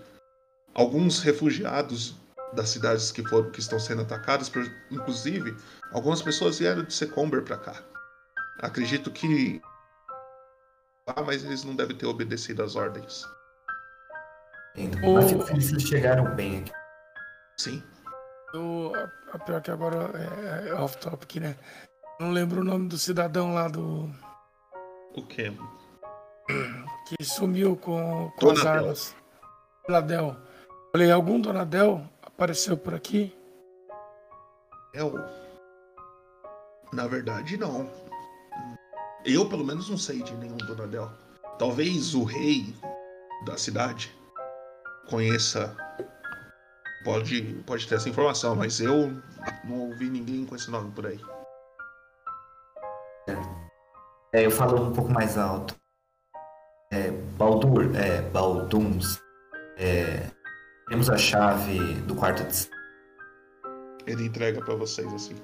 alguns 0.73 1.19
refugiados 1.19 2.15
das 2.53 2.69
cidades 2.69 3.11
que 3.11 3.21
foram 3.28 3.51
que 3.51 3.59
estão 3.59 3.80
sendo 3.80 4.01
atacadas, 4.01 4.51
inclusive 4.89 5.55
algumas 5.91 6.21
pessoas 6.23 6.57
vieram 6.57 6.84
de 6.84 6.93
Secomber 6.93 7.43
pra 7.43 7.57
cá. 7.57 7.84
Acredito 8.59 9.11
que 9.11 9.61
mas 11.26 11.43
eles 11.43 11.64
não 11.64 11.76
devem 11.76 11.95
ter 11.95 12.06
obedecido 12.06 12.64
às 12.64 12.76
ordens. 12.76 13.24
Mas 14.76 15.30
fico 15.30 15.43
feliz 15.43 15.68
que 15.68 15.74
eles 15.74 15.88
chegaram 15.88 16.36
bem 16.36 16.60
aqui. 16.60 16.72
Sim. 17.58 17.84
Eu, 18.53 18.93
a, 18.95 19.36
a 19.36 19.39
pior 19.39 19.62
que 19.62 19.72
agora 19.72 20.12
é, 20.18 20.70
é 20.70 20.74
off 20.76 20.97
topic, 20.97 21.38
né? 21.38 21.56
Não 22.20 22.32
lembro 22.32 22.62
o 22.62 22.64
nome 22.64 22.88
do 22.88 22.97
cidadão 22.97 23.53
lá 23.53 23.68
do. 23.68 24.10
O 25.16 25.26
quê? 25.26 25.53
que 27.06 27.24
sumiu 27.24 27.76
com, 27.76 28.32
com 28.38 28.51
as 28.51 28.66
armas. 28.66 29.16
Donadel. 29.88 30.36
Falei, 30.91 31.12
algum 31.12 31.39
Donadel 31.39 32.03
apareceu 32.22 32.78
por 32.78 32.93
aqui? 32.93 33.36
Eu. 34.93 35.14
Na 36.93 37.08
verdade, 37.08 37.58
não. 37.58 37.89
Eu, 39.26 39.49
pelo 39.49 39.65
menos, 39.65 39.89
não 39.89 39.97
sei 39.97 40.21
de 40.21 40.34
nenhum 40.36 40.57
Donadel. 40.57 41.11
Talvez 41.57 42.13
o 42.13 42.23
rei 42.23 42.76
da 43.45 43.57
cidade 43.57 44.15
conheça. 45.09 45.76
Pode, 47.03 47.41
pode 47.65 47.88
ter 47.88 47.95
essa 47.95 48.09
informação, 48.09 48.55
mas 48.55 48.80
eu 48.80 49.11
não 49.63 49.89
ouvi 49.89 50.09
ninguém 50.09 50.45
com 50.45 50.55
esse 50.55 50.69
nome 50.69 50.91
por 50.91 51.05
aí. 51.05 51.19
É, 54.34 54.45
eu 54.45 54.51
falo 54.51 54.89
um 54.89 54.93
pouco 54.93 55.11
mais 55.11 55.38
alto. 55.38 55.76
É, 56.91 57.09
Baldur, 57.38 57.95
é, 57.95 58.21
Balduns. 58.30 59.19
É, 59.78 60.30
temos 60.88 61.09
a 61.09 61.17
chave 61.17 61.80
do 62.01 62.15
quarto 62.15 62.43
de 62.43 62.69
Ele 64.05 64.26
entrega 64.26 64.63
pra 64.63 64.76
vocês 64.76 65.11
assim. 65.13 65.36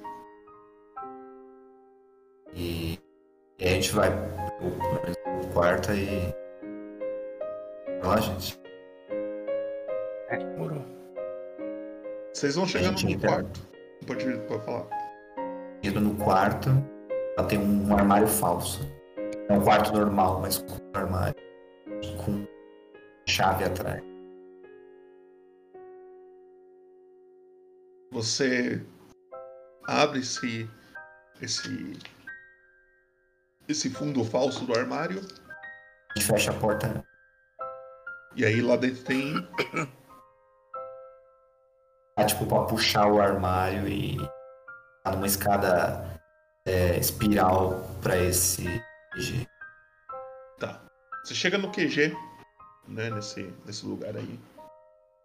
E, 2.53 2.99
e 3.61 3.67
a 3.67 3.69
gente 3.69 3.91
vai 3.91 4.09
quarto 5.53 5.93
e. 5.93 6.33
Lá, 8.03 8.19
gente. 8.19 8.59
Demorou. 10.29 10.83
Vocês 12.33 12.55
vão 12.55 12.65
chegando 12.65 13.03
no 13.03 13.09
então. 13.11 13.29
quarto. 13.29 13.61
Pode, 14.07 14.37
pode 14.47 14.65
falar. 14.65 14.87
Entra 15.83 16.01
no 16.01 16.15
quarto, 16.15 16.69
ela 17.37 17.47
tem 17.47 17.59
um 17.59 17.95
armário 17.95 18.27
falso. 18.27 18.81
É 19.47 19.53
um 19.53 19.63
quarto 19.63 19.93
normal, 19.93 20.41
mas 20.41 20.57
com 20.57 20.73
um 20.73 20.91
armário. 20.95 21.35
Com 22.25 22.47
chave 23.27 23.65
atrás. 23.65 24.01
Você 28.11 28.81
abre 29.87 30.19
esse 30.19 30.69
esse 31.41 31.97
esse 33.71 33.89
fundo 33.89 34.23
falso 34.23 34.65
do 34.65 34.77
armário 34.77 35.19
A 36.15 36.19
gente 36.19 36.27
fecha 36.27 36.51
a 36.51 36.53
porta. 36.53 37.03
e 38.35 38.45
aí 38.45 38.61
lá 38.61 38.75
dentro 38.75 39.03
tem 39.03 39.35
Tá 42.15 42.25
tipo 42.25 42.45
pra 42.45 42.63
puxar 42.63 43.07
o 43.07 43.21
armário 43.21 43.87
e 43.87 44.17
numa 45.09 45.25
escada 45.25 46.21
é, 46.65 46.97
espiral 46.97 47.83
pra 48.01 48.17
esse. 48.17 48.65
Tá. 50.59 50.81
Você 51.23 51.33
chega 51.33 51.57
no 51.57 51.71
QG, 51.71 52.15
né, 52.87 53.09
nesse, 53.09 53.53
nesse 53.65 53.85
lugar 53.85 54.15
aí. 54.15 54.39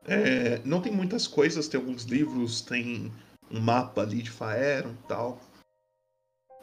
É, 0.06 0.60
não 0.64 0.80
tem 0.80 0.92
muitas 0.92 1.26
coisas, 1.26 1.68
tem 1.68 1.80
alguns 1.80 2.04
livros, 2.04 2.60
tem 2.60 3.12
um 3.50 3.60
mapa 3.60 4.02
ali 4.02 4.22
de 4.22 4.30
Faeron 4.30 4.90
e 4.92 5.08
tal. 5.08 5.40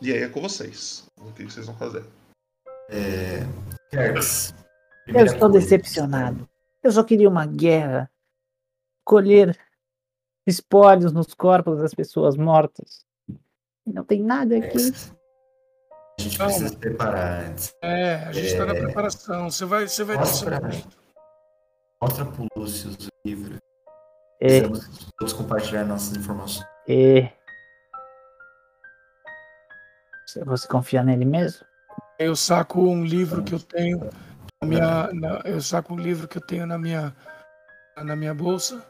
E 0.04 0.12
aí 0.12 0.24
é 0.24 0.28
com 0.28 0.42
vocês. 0.42 1.06
O 1.18 1.32
que 1.32 1.46
vocês 1.46 1.66
vão 1.66 1.76
fazer? 1.78 2.04
É. 2.90 3.40
Kerks. 3.90 4.54
Eu 5.08 5.26
estou 5.26 5.50
decepcionado. 5.50 6.46
Eu 6.84 6.92
só 6.92 7.06
queria 7.06 7.30
uma 7.30 7.46
guerra. 7.46 8.12
Colher 9.06 9.58
espólios 10.46 11.14
nos 11.14 11.34
corpos 11.34 11.80
das 11.80 11.94
pessoas 11.94 12.36
mortas. 12.36 13.06
Não 13.88 14.04
tem 14.04 14.22
nada 14.22 14.58
aqui. 14.58 14.78
A 14.78 16.22
gente 16.22 16.38
precisa 16.38 16.68
se 16.68 16.78
preparar 16.78 17.46
antes. 17.46 17.74
É, 17.82 18.16
a 18.16 18.32
gente 18.34 18.58
tá 18.58 18.66
na 18.66 18.76
É. 18.76 18.82
preparação. 18.82 19.50
Você 19.50 19.64
vai, 19.64 19.88
você 19.88 20.04
vai 20.04 20.18
Mostra, 20.18 20.60
mostra 22.02 22.26
pro 22.26 22.48
Lúcio 22.58 22.90
os 22.90 23.08
livros. 23.26 23.58
É. 24.42 24.60
Precisamos 24.68 25.12
todos 25.18 25.34
compartilhar 25.34 25.86
nossas 25.86 26.18
informações. 26.18 26.68
E... 26.90 27.30
Você- 30.46 30.68
confia 30.68 31.04
nele 31.04 31.26
mesmo? 31.26 31.66
Eu 32.20 32.36
saco 32.36 32.82
um 32.82 33.04
livro 33.04 33.44
que 33.44 33.54
eu 33.54 33.60
tenho 33.60 34.10
na 34.62 34.68
minha, 34.68 35.10
na- 35.14 35.42
eu 35.46 35.62
saco 35.62 35.94
um 35.94 35.98
livro 35.98 36.28
que 36.28 36.38
eu 36.38 36.42
tenho 36.46 36.66
na 36.66 36.78
minha 36.78 37.14
na 37.98 38.16
minha 38.16 38.34
bolsa 38.34 38.84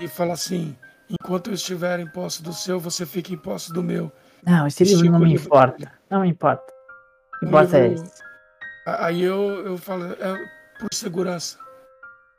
e 0.00 0.06
fala 0.08 0.34
assim: 0.34 0.76
enquanto 1.08 1.48
eu 1.50 1.54
estiver 1.54 1.98
em 2.00 2.06
posse 2.06 2.42
do 2.42 2.52
seu, 2.52 2.78
você 2.78 3.04
fica 3.06 3.32
em 3.32 3.36
posse 3.38 3.72
do 3.72 3.82
meu. 3.82 4.12
Não, 4.46 4.66
esse 4.66 4.84
livro 4.84 5.10
não 5.10 5.18
o 5.18 5.22
me 5.22 5.30
livro 5.30 5.46
importa. 5.46 5.92
Não 6.10 6.20
me 6.20 6.28
importa. 6.28 6.72
Que 7.40 7.46
importa 7.46 7.78
é 7.78 7.88
esse. 7.88 8.22
Aí 8.86 9.22
eu, 9.22 9.64
eu 9.66 9.78
falo, 9.78 10.12
é 10.12 10.34
por 10.78 10.88
segurança, 10.92 11.58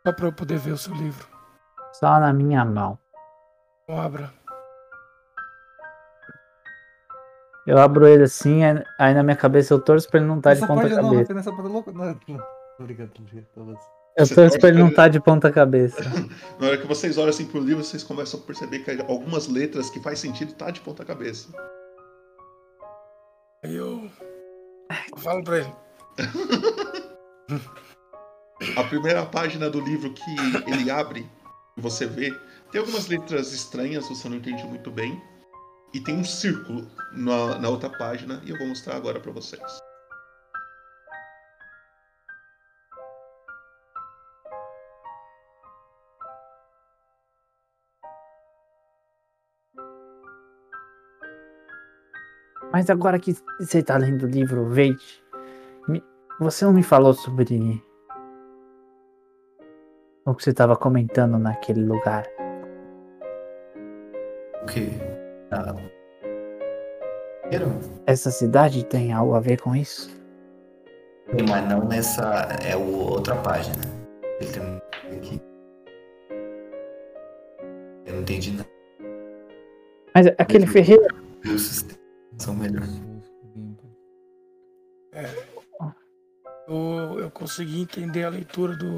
só 0.06 0.14
para 0.14 0.28
eu 0.28 0.34
poder 0.34 0.60
ver 0.60 0.72
o 0.74 0.78
seu 0.78 0.94
livro. 0.94 1.28
Só 1.94 2.20
na 2.20 2.32
minha 2.32 2.64
mão. 2.64 3.00
Não 3.90 4.00
abra. 4.00 4.32
Eu 7.68 7.78
abro 7.80 8.08
ele 8.08 8.24
assim, 8.24 8.64
aí- 8.64 8.84
aí 9.00 9.14
na 9.14 9.24
minha 9.24 9.36
cabeça 9.36 9.74
eu 9.74 9.80
torço 9.80 10.08
pra 10.10 10.20
ele 10.20 10.28
não 10.28 10.38
estar 10.38 10.54
de 10.54 10.58
Essa 10.60 10.68
ponta 10.68 10.88
não, 10.88 11.10
cabeça. 11.10 11.34
nessa. 11.34 11.52
Não, 11.52 12.16
não. 12.28 12.46
Brincando. 12.80 13.12
Eu 14.18 14.28
torço 14.34 14.60
pra 14.60 14.70
ele 14.70 14.80
não 14.80 14.88
estar 14.90 15.08
de 15.10 15.20
ponta 15.20 15.52
cabeça. 15.52 15.98
Na 16.60 16.68
hora 16.68 16.78
que 16.78 16.88
vocês 16.88 17.18
olham 17.18 17.30
assim 17.30 17.46
pro 17.46 17.60
livro, 17.60 17.84
vocês 17.84 18.04
começam 18.04 18.40
a 18.40 18.44
perceber 18.44 18.80
que 18.80 18.92
algumas 19.12 19.48
letras 19.48 19.90
que 19.90 20.00
faz 20.00 20.20
sentido 20.20 20.54
tá 20.54 20.70
de 20.72 20.80
ponta 20.82 21.04
cabeça. 21.04 21.50
Aí 23.64 23.76
eu, 23.76 24.10
eu 25.12 25.18
falo 25.18 25.44
pra 25.44 25.58
ele. 25.58 25.74
A 28.78 28.84
primeira 28.86 29.26
página 29.26 29.70
do 29.70 29.82
livro 29.82 30.14
que 30.14 30.36
ele 30.72 30.90
abre, 30.90 31.30
você 31.76 32.06
vê, 32.06 32.32
tem 32.72 32.80
algumas 32.80 33.08
letras 33.08 33.52
estranhas, 33.52 34.08
você 34.08 34.30
não 34.30 34.38
entende 34.38 34.64
muito 34.66 34.90
bem. 34.90 35.22
E 35.96 36.02
tem 36.02 36.18
um 36.18 36.26
círculo 36.26 36.86
na, 37.14 37.58
na 37.58 37.70
outra 37.70 37.90
página, 37.90 38.42
e 38.44 38.50
eu 38.50 38.58
vou 38.58 38.68
mostrar 38.68 38.98
agora 38.98 39.18
pra 39.18 39.32
vocês. 39.32 39.62
Mas 52.74 52.90
agora 52.90 53.18
que 53.18 53.34
você 53.58 53.82
tá 53.82 53.96
lendo 53.96 54.24
o 54.24 54.30
livro 54.30 54.68
Veit, 54.68 55.24
me- 55.88 56.04
você 56.42 56.66
não 56.66 56.74
me 56.74 56.84
falou 56.84 57.14
sobre 57.14 57.44
o 60.26 60.36
que 60.36 60.44
você 60.44 60.54
tava 60.54 60.76
comentando 60.76 61.40
naquele 61.40 61.86
lugar. 61.86 62.26
O 64.62 64.66
quê? 64.66 65.05
Ah. 65.56 65.74
Essa 68.06 68.30
cidade 68.30 68.84
tem 68.84 69.14
algo 69.14 69.36
a 69.36 69.40
ver 69.40 69.62
com 69.62 69.74
isso? 69.74 70.10
Sim, 71.30 71.46
mas 71.50 71.70
não 71.70 71.86
nessa. 71.86 72.24
É 72.62 72.76
o, 72.76 73.12
outra 73.12 73.36
página. 73.38 73.82
Ele 74.42 74.52
tem 74.52 74.82
aqui. 75.18 75.42
Eu 78.06 78.16
não 78.16 78.22
entendi 78.22 78.52
nada. 78.52 78.70
Mas 80.14 80.28
aquele 80.38 80.68
ferreiro. 80.68 81.16
Os 81.46 81.62
sistemas 81.62 82.02
são 82.38 82.54
melhores. 82.54 83.02
É, 85.14 85.24
eu, 86.68 87.20
eu 87.20 87.32
consegui 87.32 87.82
entender 87.82 88.26
a 88.26 88.30
leitura 88.30 88.76
do, 88.76 88.98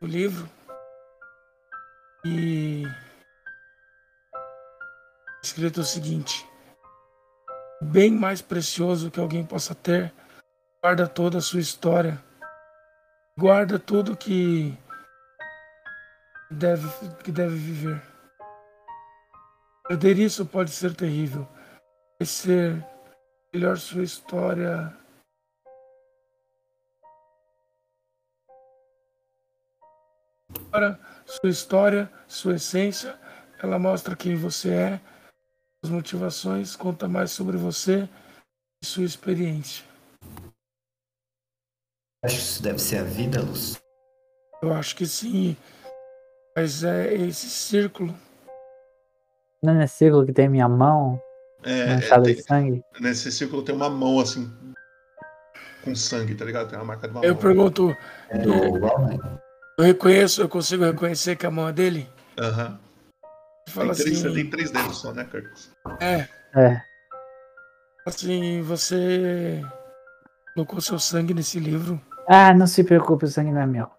do 0.00 0.06
livro 0.06 0.46
e 2.26 2.84
escrito 5.46 5.80
o 5.80 5.84
seguinte: 5.84 6.46
bem 7.80 8.10
mais 8.10 8.42
precioso 8.42 9.10
que 9.10 9.20
alguém 9.20 9.44
possa 9.44 9.74
ter, 9.74 10.12
guarda 10.82 11.06
toda 11.06 11.38
a 11.38 11.40
sua 11.40 11.60
história, 11.60 12.22
guarda 13.38 13.78
tudo 13.78 14.16
que 14.16 14.76
deve, 16.50 16.88
que 17.22 17.30
deve 17.30 17.54
viver. 17.54 18.02
Perder 19.86 20.18
isso 20.18 20.44
pode 20.44 20.70
ser 20.72 20.94
terrível. 20.96 21.46
Esquecer 22.20 22.84
melhor 23.54 23.78
sua 23.78 24.02
história. 24.02 24.92
Sua 31.24 31.50
história, 31.50 32.10
sua 32.26 32.56
essência, 32.56 33.18
ela 33.62 33.78
mostra 33.78 34.16
quem 34.16 34.36
você 34.36 34.70
é, 34.70 35.00
as 35.86 35.88
motivações, 35.90 36.74
conta 36.74 37.08
mais 37.08 37.30
sobre 37.30 37.56
você 37.56 38.08
e 38.82 38.86
sua 38.86 39.04
experiência. 39.04 39.84
Acho 42.24 42.34
que 42.36 42.42
isso 42.42 42.62
deve 42.62 42.78
ser 42.80 42.98
a 42.98 43.04
vida, 43.04 43.40
Luz. 43.40 43.78
Eu 44.62 44.72
acho 44.74 44.96
que 44.96 45.06
sim, 45.06 45.56
mas 46.56 46.82
é 46.82 47.14
esse 47.14 47.48
círculo. 47.48 48.12
Não 49.62 49.74
é 49.74 49.78
nesse 49.78 49.96
círculo 49.96 50.26
que 50.26 50.32
tem 50.32 50.48
minha 50.48 50.68
mão 50.68 51.20
É, 51.62 51.94
manchada 51.94 52.24
tem- 52.24 52.42
sangue? 52.42 52.82
nesse 53.00 53.30
círculo 53.30 53.62
tem 53.62 53.74
uma 53.74 53.88
mão 53.88 54.18
assim, 54.18 54.50
com 55.84 55.94
sangue, 55.94 56.34
tá 56.34 56.44
ligado? 56.44 56.68
Tem 56.68 56.78
uma 56.78 56.84
marca 56.84 57.06
de 57.06 57.14
uma 57.14 57.24
Eu 57.24 57.34
mão. 57.34 57.42
pergunto, 57.42 57.96
É 58.28 58.38
do 58.38 58.80
eu 59.78 59.84
reconheço, 59.84 60.40
eu 60.42 60.48
consigo 60.48 60.84
reconhecer 60.84 61.36
que 61.36 61.46
a 61.46 61.50
mão 61.50 61.68
é 61.68 61.72
dele? 61.72 62.08
Aham. 62.38 62.80
Fala 63.68 63.94
Tem 63.94 64.04
três, 64.04 64.24
assim, 64.24 64.34
tem 64.34 64.50
três 64.50 64.70
dedos 64.70 64.96
só, 64.98 65.12
né, 65.12 65.24
Curtis? 65.24 65.72
é, 66.00 66.28
É. 66.54 66.82
assim, 68.06 68.62
você 68.62 69.60
colocou 70.54 70.80
seu 70.80 70.98
sangue 70.98 71.34
nesse 71.34 71.58
livro? 71.58 72.00
Ah, 72.28 72.54
não 72.54 72.66
se 72.66 72.82
preocupe, 72.84 73.24
o 73.24 73.28
sangue 73.28 73.52
não 73.52 73.60
é 73.60 73.66
meu. 73.66 73.90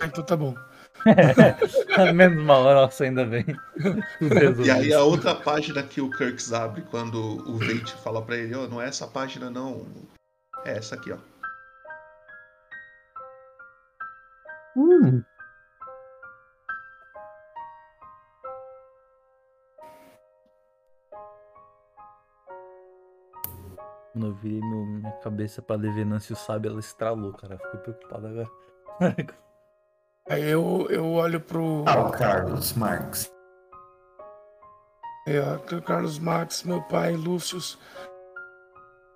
Ah, 0.00 0.06
então 0.06 0.24
tá 0.24 0.36
bom. 0.36 0.54
Menos 2.14 2.44
mal, 2.44 2.62
nossa, 2.64 3.04
ainda 3.04 3.24
bem. 3.24 3.44
E 4.64 4.70
aí 4.70 4.92
a 4.92 5.02
outra 5.02 5.34
página 5.34 5.82
que 5.82 6.00
o 6.00 6.10
Kirks 6.10 6.52
abre 6.52 6.82
quando 6.82 7.16
o 7.50 7.56
Veit 7.58 7.92
fala 8.02 8.22
pra 8.24 8.36
ele, 8.36 8.54
ó, 8.54 8.68
não 8.68 8.80
é 8.80 8.86
essa 8.88 9.06
página 9.06 9.50
não. 9.50 9.86
É 10.64 10.76
essa 10.76 10.94
aqui, 10.94 11.12
ó. 11.12 11.16
Hum. 14.76 15.22
Quando 24.12 24.26
eu 24.28 24.34
virei 24.34 24.60
meu- 24.60 24.84
minha 24.84 25.12
cabeça 25.18 25.62
pra 25.62 25.76
ler 25.76 25.92
Venâncio 25.94 26.36
Sabe, 26.36 26.68
ela 26.68 26.80
estralou, 26.80 27.32
cara. 27.32 27.58
Fiquei 27.58 27.80
preocupado 27.80 28.26
agora. 28.26 28.50
Aí 30.28 30.42
eu, 30.50 30.86
eu 30.90 31.10
olho 31.12 31.40
pro. 31.40 31.84
Ah, 31.88 32.08
o 32.08 32.12
Carlos 32.12 32.72
Marx. 32.74 33.32
É, 35.26 35.40
Carlos 35.82 36.18
Max, 36.18 36.62
meu 36.62 36.82
pai, 36.82 37.12
Lúcius. 37.16 37.78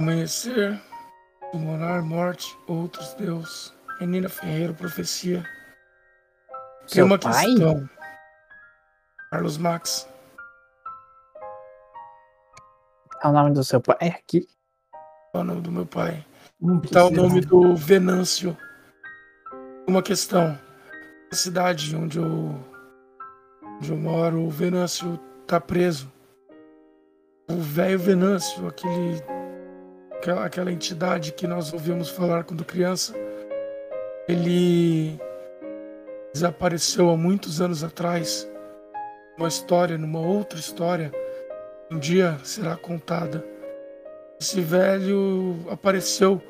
Amanhecer, 0.00 0.80
Pulmonar, 1.52 2.02
Morte, 2.04 2.56
Outros 2.66 3.14
Deus. 3.14 3.74
Menina 4.00 4.28
Ferreira, 4.28 4.72
Profecia. 4.74 5.42
Tem 6.80 6.88
Seu 6.88 7.06
uma 7.06 7.18
pai? 7.18 7.44
questão. 7.46 7.88
Carlos 9.30 9.58
Max. 9.58 10.08
É 13.22 13.28
o 13.28 13.32
nome 13.32 13.52
do 13.52 13.64
seu 13.64 13.80
pai? 13.80 13.96
É 14.00 14.08
aqui. 14.08 14.46
Nome 15.44 15.60
do 15.60 15.72
meu 15.72 15.86
pai. 15.86 16.24
Que 16.82 16.88
tá 16.90 17.04
o 17.06 17.10
nome 17.10 17.40
do 17.40 17.74
Venâncio. 17.76 18.56
Uma 19.86 20.02
questão. 20.02 20.58
A 21.30 21.34
cidade 21.34 21.94
onde 21.94 22.18
eu, 22.18 22.54
onde 23.78 23.90
eu 23.90 23.96
moro, 23.96 24.42
o 24.42 24.50
Venâncio 24.50 25.18
tá 25.46 25.60
preso. 25.60 26.10
O 27.48 27.56
velho 27.56 27.98
Venâncio, 27.98 28.66
aquele 28.66 29.22
aquela, 30.26 30.44
aquela 30.46 30.72
entidade 30.72 31.32
que 31.32 31.46
nós 31.46 31.72
ouvimos 31.72 32.08
falar 32.08 32.44
quando 32.44 32.64
criança, 32.64 33.14
ele 34.28 35.18
desapareceu 36.32 37.10
há 37.10 37.16
muitos 37.16 37.60
anos 37.60 37.84
atrás. 37.84 38.48
Uma 39.38 39.48
história, 39.48 39.96
numa 39.96 40.20
outra 40.20 40.58
história, 40.58 41.12
um 41.90 41.98
dia 41.98 42.38
será 42.42 42.76
contada. 42.76 43.44
Esse 44.40 44.60
velho 44.60 45.66
apareceu 45.70 46.42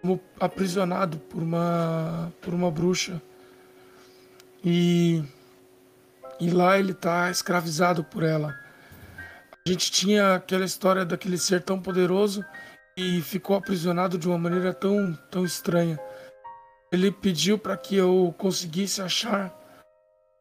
como 0.00 0.20
aprisionado 0.38 1.18
por 1.18 1.42
uma 1.42 2.32
por 2.40 2.52
uma 2.52 2.70
bruxa 2.70 3.20
e 4.62 5.22
e 6.38 6.50
lá 6.50 6.78
ele 6.78 6.92
está 6.92 7.30
escravizado 7.30 8.04
por 8.04 8.22
ela. 8.22 8.54
A 9.66 9.70
gente 9.70 9.90
tinha 9.90 10.34
aquela 10.34 10.64
história 10.64 11.04
daquele 11.04 11.38
ser 11.38 11.62
tão 11.62 11.80
poderoso 11.80 12.44
e 12.96 13.22
ficou 13.22 13.56
aprisionado 13.56 14.18
de 14.18 14.28
uma 14.28 14.36
maneira 14.38 14.74
tão 14.74 15.14
tão 15.30 15.44
estranha. 15.44 15.98
Ele 16.92 17.10
pediu 17.10 17.58
para 17.58 17.76
que 17.76 17.96
eu 17.96 18.34
conseguisse 18.36 19.00
achar 19.00 19.52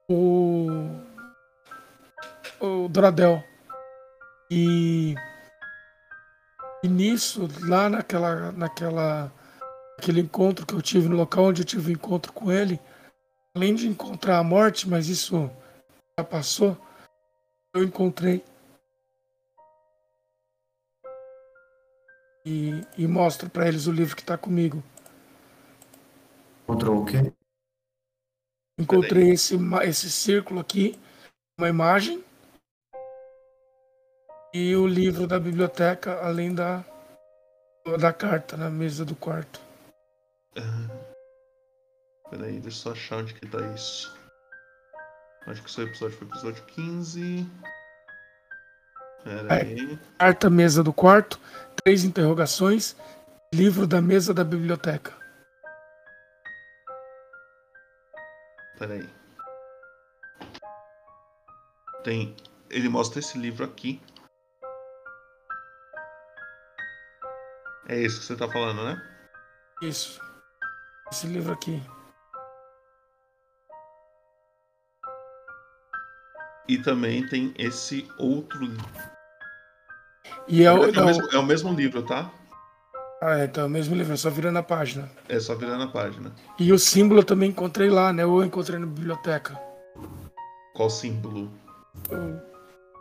o 0.09 0.67
o 2.59 2.88
Dradel. 2.89 3.43
E, 4.49 5.15
e 6.84 6.88
nisso, 6.89 7.47
lá 7.61 7.89
naquela 7.89 8.51
naquela 8.51 9.31
aquele 9.97 10.19
encontro 10.19 10.65
que 10.65 10.73
eu 10.73 10.81
tive 10.81 11.07
no 11.07 11.15
local 11.15 11.45
onde 11.45 11.61
eu 11.61 11.65
tive 11.65 11.88
o 11.88 11.89
um 11.89 11.93
encontro 11.93 12.34
com 12.34 12.51
ele, 12.51 12.79
além 13.55 13.73
de 13.73 13.88
encontrar 13.88 14.38
a 14.38 14.43
morte, 14.43 14.89
mas 14.89 15.07
isso 15.07 15.49
já 16.19 16.25
passou, 16.25 16.77
eu 17.73 17.84
encontrei 17.84 18.43
e, 22.45 22.86
e 22.97 23.07
mostro 23.07 23.49
para 23.49 23.67
eles 23.67 23.88
o 23.88 23.91
livro 23.91 24.15
que 24.15 24.21
está 24.21 24.38
comigo. 24.38 24.84
Encontrou 26.63 27.01
o 27.01 27.05
quê? 27.05 27.31
Encontrei 28.77 29.31
esse, 29.31 29.55
esse 29.84 30.11
círculo 30.11 30.59
aqui, 30.59 30.99
uma 31.57 31.69
imagem 31.69 32.23
e 34.53 34.75
o 34.75 34.85
livro 34.85 35.25
da 35.25 35.39
biblioteca, 35.39 36.19
além 36.21 36.53
da, 36.53 36.85
da 37.99 38.13
carta 38.13 38.55
na 38.55 38.69
mesa 38.69 39.03
do 39.03 39.15
quarto. 39.15 39.59
Peraí, 42.29 42.59
deixa 42.59 42.67
eu 42.67 42.71
só 42.71 42.91
achar 42.91 43.17
onde 43.17 43.33
que 43.33 43.47
tá 43.47 43.59
isso. 43.73 44.15
Acho 45.47 45.61
que 45.61 45.67
o 45.67 45.71
seu 45.71 45.85
episódio 45.85 46.17
foi 46.17 46.27
episódio 46.27 46.63
15. 46.65 47.49
Peraí. 49.23 49.93
É, 49.93 49.97
carta 50.17 50.49
mesa 50.49 50.83
do 50.83 50.93
quarto, 50.93 51.39
três 51.83 52.03
interrogações, 52.03 52.95
livro 53.53 53.87
da 53.87 54.01
mesa 54.01 54.33
da 54.33 54.43
biblioteca. 54.43 55.13
Peraí. 58.77 59.07
Tem. 62.03 62.35
Ele 62.69 62.89
mostra 62.89 63.19
esse 63.19 63.37
livro 63.37 63.63
aqui. 63.63 64.01
É 67.88 67.99
isso 67.99 68.19
que 68.19 68.25
você 68.25 68.36
tá 68.36 68.47
falando, 68.47 68.84
né? 68.84 69.01
Isso. 69.81 70.19
Esse 71.11 71.27
livro 71.27 71.53
aqui. 71.53 71.81
E 76.67 76.77
também 76.77 77.27
tem 77.27 77.53
esse 77.57 78.07
outro 78.17 78.59
livro. 78.59 79.13
E 80.47 80.63
é, 80.63 80.71
o, 80.71 80.86
é, 80.86 80.89
o 80.89 81.05
mesmo, 81.05 81.27
é 81.31 81.38
o 81.38 81.43
mesmo 81.43 81.73
livro, 81.73 82.03
tá? 82.03 82.31
Ah, 83.21 83.39
é, 83.39 83.45
então 83.45 83.63
é 83.63 83.67
o 83.67 83.69
mesmo 83.69 83.95
livro, 83.95 84.13
é 84.13 84.17
só 84.17 84.29
virando 84.29 84.59
a 84.59 84.63
página. 84.63 85.09
É 85.29 85.39
só 85.39 85.55
virando 85.55 85.84
a 85.84 85.88
página. 85.88 86.34
E 86.59 86.71
o 86.73 86.79
símbolo 86.79 87.21
eu 87.21 87.25
também 87.25 87.49
encontrei 87.49 87.89
lá, 87.89 88.11
né? 88.11 88.25
Ou 88.25 88.41
eu 88.41 88.45
encontrei 88.45 88.79
na 88.79 88.86
biblioteca. 88.86 89.59
Qual 90.73 90.89
símbolo? 90.89 91.51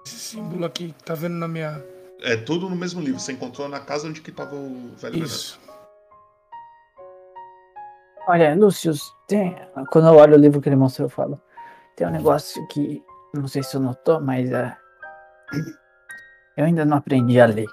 Esse 0.06 0.16
símbolo 0.16 0.64
aqui, 0.64 0.94
tá 1.04 1.14
vendo 1.14 1.34
na 1.34 1.48
minha. 1.48 1.82
É 2.22 2.36
tudo 2.36 2.70
no 2.70 2.76
mesmo 2.76 3.00
livro. 3.00 3.18
Você 3.20 3.32
encontrou 3.32 3.68
na 3.68 3.80
casa 3.80 4.08
onde 4.08 4.20
que 4.20 4.30
tava 4.30 4.54
o 4.54 4.94
velho 4.96 5.24
Isso. 5.24 5.60
Olha, 8.28 8.54
Lúcio, 8.54 8.92
tem... 9.26 9.56
quando 9.90 10.06
eu 10.06 10.14
olho 10.14 10.34
o 10.36 10.38
livro 10.40 10.60
que 10.60 10.68
ele 10.68 10.76
mostrou, 10.76 11.06
eu 11.06 11.10
falo. 11.10 11.40
Tem 11.96 12.06
um 12.06 12.10
negócio 12.10 12.64
que 12.68 13.02
não 13.34 13.48
sei 13.48 13.62
se 13.62 13.72
você 13.72 13.78
notou, 13.78 14.20
mas 14.20 14.50
é. 14.52 14.76
Eu 16.56 16.66
ainda 16.66 16.84
não 16.84 16.98
aprendi 16.98 17.40
a 17.40 17.46
ler. 17.46 17.66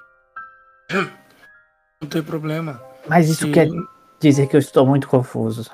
Não 2.01 2.09
tem 2.09 2.23
problema. 2.23 2.81
Mas 3.07 3.29
isso 3.29 3.45
Se- 3.45 3.51
quer 3.51 3.67
dizer 4.19 4.47
que 4.47 4.55
eu 4.55 4.59
estou 4.59 4.85
muito 4.85 5.07
confuso. 5.07 5.69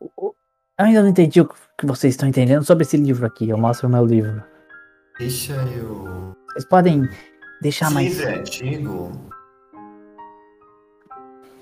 Eu 0.00 0.34
ainda 0.78 1.02
não 1.02 1.08
entendi 1.08 1.40
o 1.40 1.48
que 1.48 1.84
vocês 1.86 2.14
estão 2.14 2.28
entendendo 2.28 2.64
sobre 2.64 2.84
esse 2.84 2.96
livro 2.96 3.26
aqui. 3.26 3.48
Eu 3.48 3.58
mostro 3.58 3.88
o 3.88 3.90
meu 3.90 4.06
livro. 4.06 4.42
Deixa 5.18 5.54
eu. 5.54 6.34
Vocês 6.52 6.64
podem 6.64 7.08
deixar 7.60 7.86
Esse 7.86 7.94
mais. 7.94 8.20
é 8.20 8.34
antigo. 8.34 9.12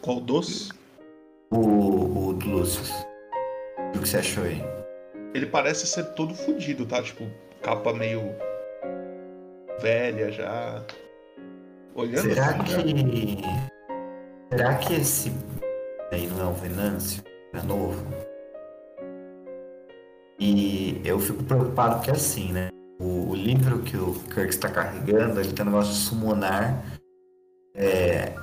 Qual 0.03 0.21
dos? 0.21 0.71
O, 1.51 2.29
o 2.29 2.33
do 2.33 2.49
Lúcio. 2.49 2.83
O 3.95 3.99
que 3.99 4.09
você 4.09 4.19
achou 4.19 4.45
aí? 4.45 4.63
Ele 5.35 5.47
parece 5.47 5.87
ser 5.87 6.05
todo 6.15 6.35
fudido, 6.35 6.87
tá? 6.87 7.03
Tipo, 7.03 7.25
capa 7.63 7.93
meio 7.93 8.23
velha 9.81 10.31
já. 10.31 10.85
Olhando 11.95 12.23
Será 12.23 12.47
assim, 12.51 12.65
que. 12.65 13.43
Será 14.51 14.75
que 14.77 14.95
esse 14.95 15.33
aí 16.13 16.27
não 16.29 16.41
é 16.41 16.45
o 16.51 16.53
Venâncio? 16.53 17.23
É 17.55 17.63
novo? 17.63 18.07
E 20.39 21.01
eu 21.05 21.19
fico 21.19 21.43
preocupado 21.43 21.97
porque 21.97 22.11
assim, 22.11 22.53
né? 22.53 22.69
O, 22.99 23.31
o 23.31 23.35
livro 23.35 23.83
que 23.83 23.97
o 23.97 24.15
Kirk 24.25 24.49
está 24.49 24.71
carregando, 24.71 25.41
ele 25.41 25.53
tem 25.53 25.65
um 25.65 25.71
negócio 25.71 25.93
de 25.93 25.99
summonar 25.99 26.83
é, 27.75 28.35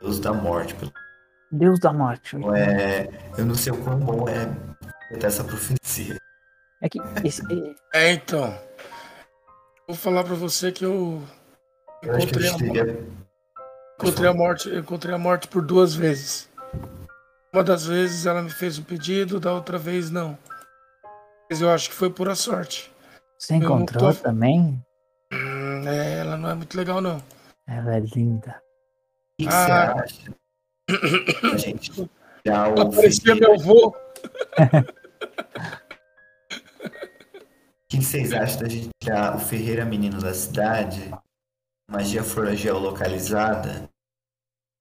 Deus 0.00 0.20
da 0.20 0.32
Morte. 0.32 0.76
Deus 1.50 1.78
da 1.80 1.92
morte. 1.92 2.36
É, 2.56 3.08
eu 3.36 3.44
não 3.44 3.54
sei 3.54 3.72
o 3.72 3.84
quão 3.84 3.98
bom 3.98 4.26
é 4.28 4.46
essa 5.22 5.44
profecia. 5.44 6.16
É 6.80 6.88
que 6.88 6.98
esse, 7.24 7.42
É, 7.92 8.12
então. 8.12 8.58
Vou 9.86 9.96
falar 9.96 10.24
pra 10.24 10.34
você 10.34 10.72
que 10.72 10.84
eu 10.84 11.22
Eu 12.02 12.14
acho 12.14 12.26
que 12.28 12.38
a 12.38 12.48
encontrei 12.48 12.72
teria. 12.72 13.06
encontrei 14.00 14.28
a 14.30 14.34
morte, 14.34 14.68
eu 14.70 14.78
encontrei 14.78 15.14
a 15.14 15.18
morte 15.18 15.48
por 15.48 15.62
duas 15.62 15.94
vezes. 15.94 16.48
Uma 17.52 17.62
das 17.62 17.84
vezes 17.86 18.24
ela 18.26 18.40
me 18.42 18.50
fez 18.50 18.78
um 18.78 18.82
pedido, 18.82 19.38
da 19.38 19.52
outra 19.52 19.76
vez 19.76 20.10
não. 20.10 20.38
Mas 21.50 21.60
eu 21.60 21.68
acho 21.70 21.90
que 21.90 21.94
foi 21.94 22.08
pura 22.08 22.34
sorte. 22.34 22.91
Você 23.42 23.54
encontrou 23.56 24.14
tô- 24.14 24.20
também? 24.20 24.80
Hum, 25.32 25.88
é, 25.88 26.18
ela 26.20 26.36
não 26.36 26.50
é 26.50 26.54
muito 26.54 26.76
legal 26.76 27.00
não. 27.00 27.20
Ela 27.66 27.96
é 27.96 28.00
linda. 28.00 28.62
O 29.40 29.42
que, 29.42 29.48
que 29.48 29.52
Ah. 29.54 29.94
você 29.94 30.02
acha? 30.04 30.34
A 31.52 31.56
gente 31.58 31.92
já 32.46 32.66
Ela 32.66 32.84
ouviu. 32.84 32.90
parecia 33.00 33.34
meu 33.34 33.54
avô. 33.54 33.96
O 37.84 37.94
que 37.94 38.02
vocês 38.02 38.32
acham 38.32 38.60
da 38.62 38.68
gente 38.70 38.88
tirar 39.02 39.36
o 39.36 39.38
Ferreira 39.38 39.84
Menino 39.84 40.18
da 40.18 40.32
cidade? 40.32 41.10
Magia 41.90 42.24
for 42.24 42.50
geolocalizada? 42.56 43.86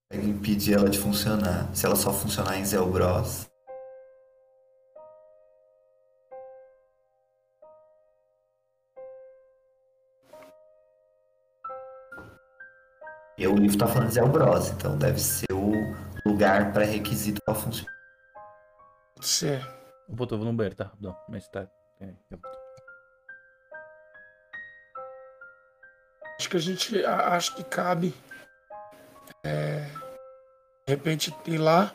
Pra 0.09 0.17
impedir 0.21 0.75
ela 0.75 0.89
de 0.89 0.97
funcionar. 0.97 1.69
Se 1.75 1.85
ela 1.85 1.97
só 1.97 2.13
funcionar 2.13 2.57
em 2.57 2.63
Zelbros. 2.63 3.49
E 13.41 13.47
o 13.47 13.55
livro 13.55 13.75
tá 13.75 13.87
falando 13.87 14.09
de 14.09 14.13
Zelbros, 14.13 14.69
então 14.69 14.95
deve 14.95 15.19
ser 15.19 15.51
o 15.51 15.71
lugar 16.29 16.71
pré-requisito 16.71 17.41
pra 17.43 17.55
funcionar. 17.55 17.91
Pode 19.15 19.27
ser. 19.27 19.67
Eu 20.07 20.15
vou 20.15 20.27
no 20.45 20.53
banheiro, 20.53 20.75
tá? 20.75 20.91
Não, 21.01 21.17
mas 21.27 21.47
tá. 21.47 21.67
É, 21.99 22.13
eu- 22.29 22.39
Acho 26.39 26.49
que 26.51 26.57
a 26.57 26.59
gente 26.59 27.03
a- 27.03 27.35
acho 27.35 27.55
que 27.55 27.63
cabe 27.63 28.13
é, 29.43 29.87
de 30.85 30.93
repente 30.93 31.35
ir 31.47 31.57
lá 31.57 31.91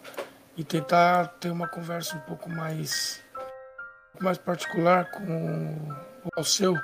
e 0.57 0.65
tentar 0.65 1.29
ter 1.39 1.51
uma 1.51 1.69
conversa 1.69 2.17
um 2.17 2.21
pouco 2.23 2.51
mais 2.51 3.23
um 3.31 4.11
pouco 4.11 4.25
mais 4.25 4.39
particular 4.39 5.13
com 5.13 5.23
o 6.25 6.29
Alceu 6.37 6.75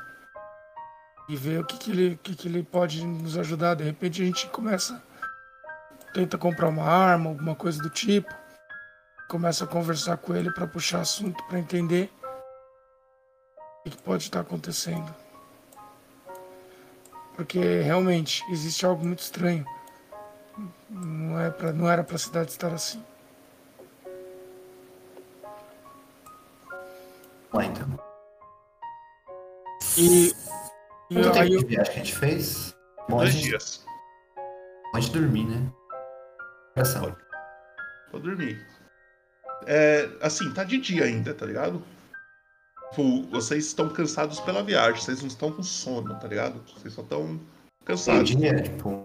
e 1.33 1.37
ver 1.37 1.61
o 1.61 1.65
que, 1.65 1.79
que 1.79 1.91
ele 1.91 2.21
que, 2.23 2.35
que 2.37 2.47
ele 2.47 2.63
pode 2.63 3.03
nos 3.07 3.39
ajudar. 3.39 3.75
De 3.75 3.83
repente 3.83 4.21
a 4.21 4.25
gente 4.25 4.47
começa 4.49 5.03
tenta 6.13 6.37
comprar 6.37 6.69
uma 6.69 6.85
arma, 6.85 7.31
alguma 7.31 7.55
coisa 7.55 7.83
do 7.83 7.89
tipo, 7.89 8.31
começa 9.31 9.65
a 9.65 9.67
conversar 9.67 10.19
com 10.19 10.37
ele 10.37 10.53
para 10.53 10.67
puxar 10.67 11.01
assunto 11.01 11.43
para 11.45 11.59
entender 11.59 12.13
o 13.87 13.89
que 13.89 13.97
pode 14.03 14.25
estar 14.25 14.41
acontecendo. 14.41 15.15
Porque 17.35 17.81
realmente 17.81 18.45
existe 18.51 18.85
algo 18.85 19.03
muito 19.03 19.21
estranho. 19.21 19.65
Não, 20.91 21.41
é 21.41 21.51
pra, 21.51 21.73
não 21.73 21.91
era 21.91 22.05
pra 22.05 22.19
cidade 22.19 22.51
estar 22.51 22.75
assim. 22.75 23.03
Lá 27.51 27.65
então. 27.65 27.99
E 29.97 30.35
Quanto 31.13 31.33
tempo 31.33 31.47
de 31.49 31.55
eu, 31.55 31.67
viagem 31.67 31.93
que 31.93 32.01
a 32.01 32.05
gente 32.05 32.15
fez? 32.17 32.77
Bom, 33.09 33.17
a 33.17 33.23
Dois 33.23 33.33
gente 33.35 33.45
dias. 33.45 33.85
pode 34.93 35.11
dormir, 35.11 35.45
né? 35.47 35.73
Ação. 36.77 37.15
Vou 38.11 38.21
dormir. 38.21 38.65
É, 39.67 40.09
assim, 40.21 40.53
tá 40.53 40.65
de 40.65 40.79
dia 40.79 41.05
ainda, 41.05 41.33
tá 41.35 41.47
ligado? 41.47 41.83
Tipo, 42.91 43.23
vocês 43.31 43.67
estão 43.67 43.89
cansados 43.89 44.41
pela 44.41 44.63
viagem, 44.63 45.01
vocês 45.01 45.21
não 45.21 45.29
estão 45.29 45.51
com 45.53 45.63
sono, 45.63 46.19
tá 46.19 46.29
ligado? 46.29 46.63
Vocês 46.77 46.93
só 46.93 47.03
estão 47.03 47.41
cansados. 47.85 48.35
Meio-dia, 48.35 48.63
tipo, 48.63 49.03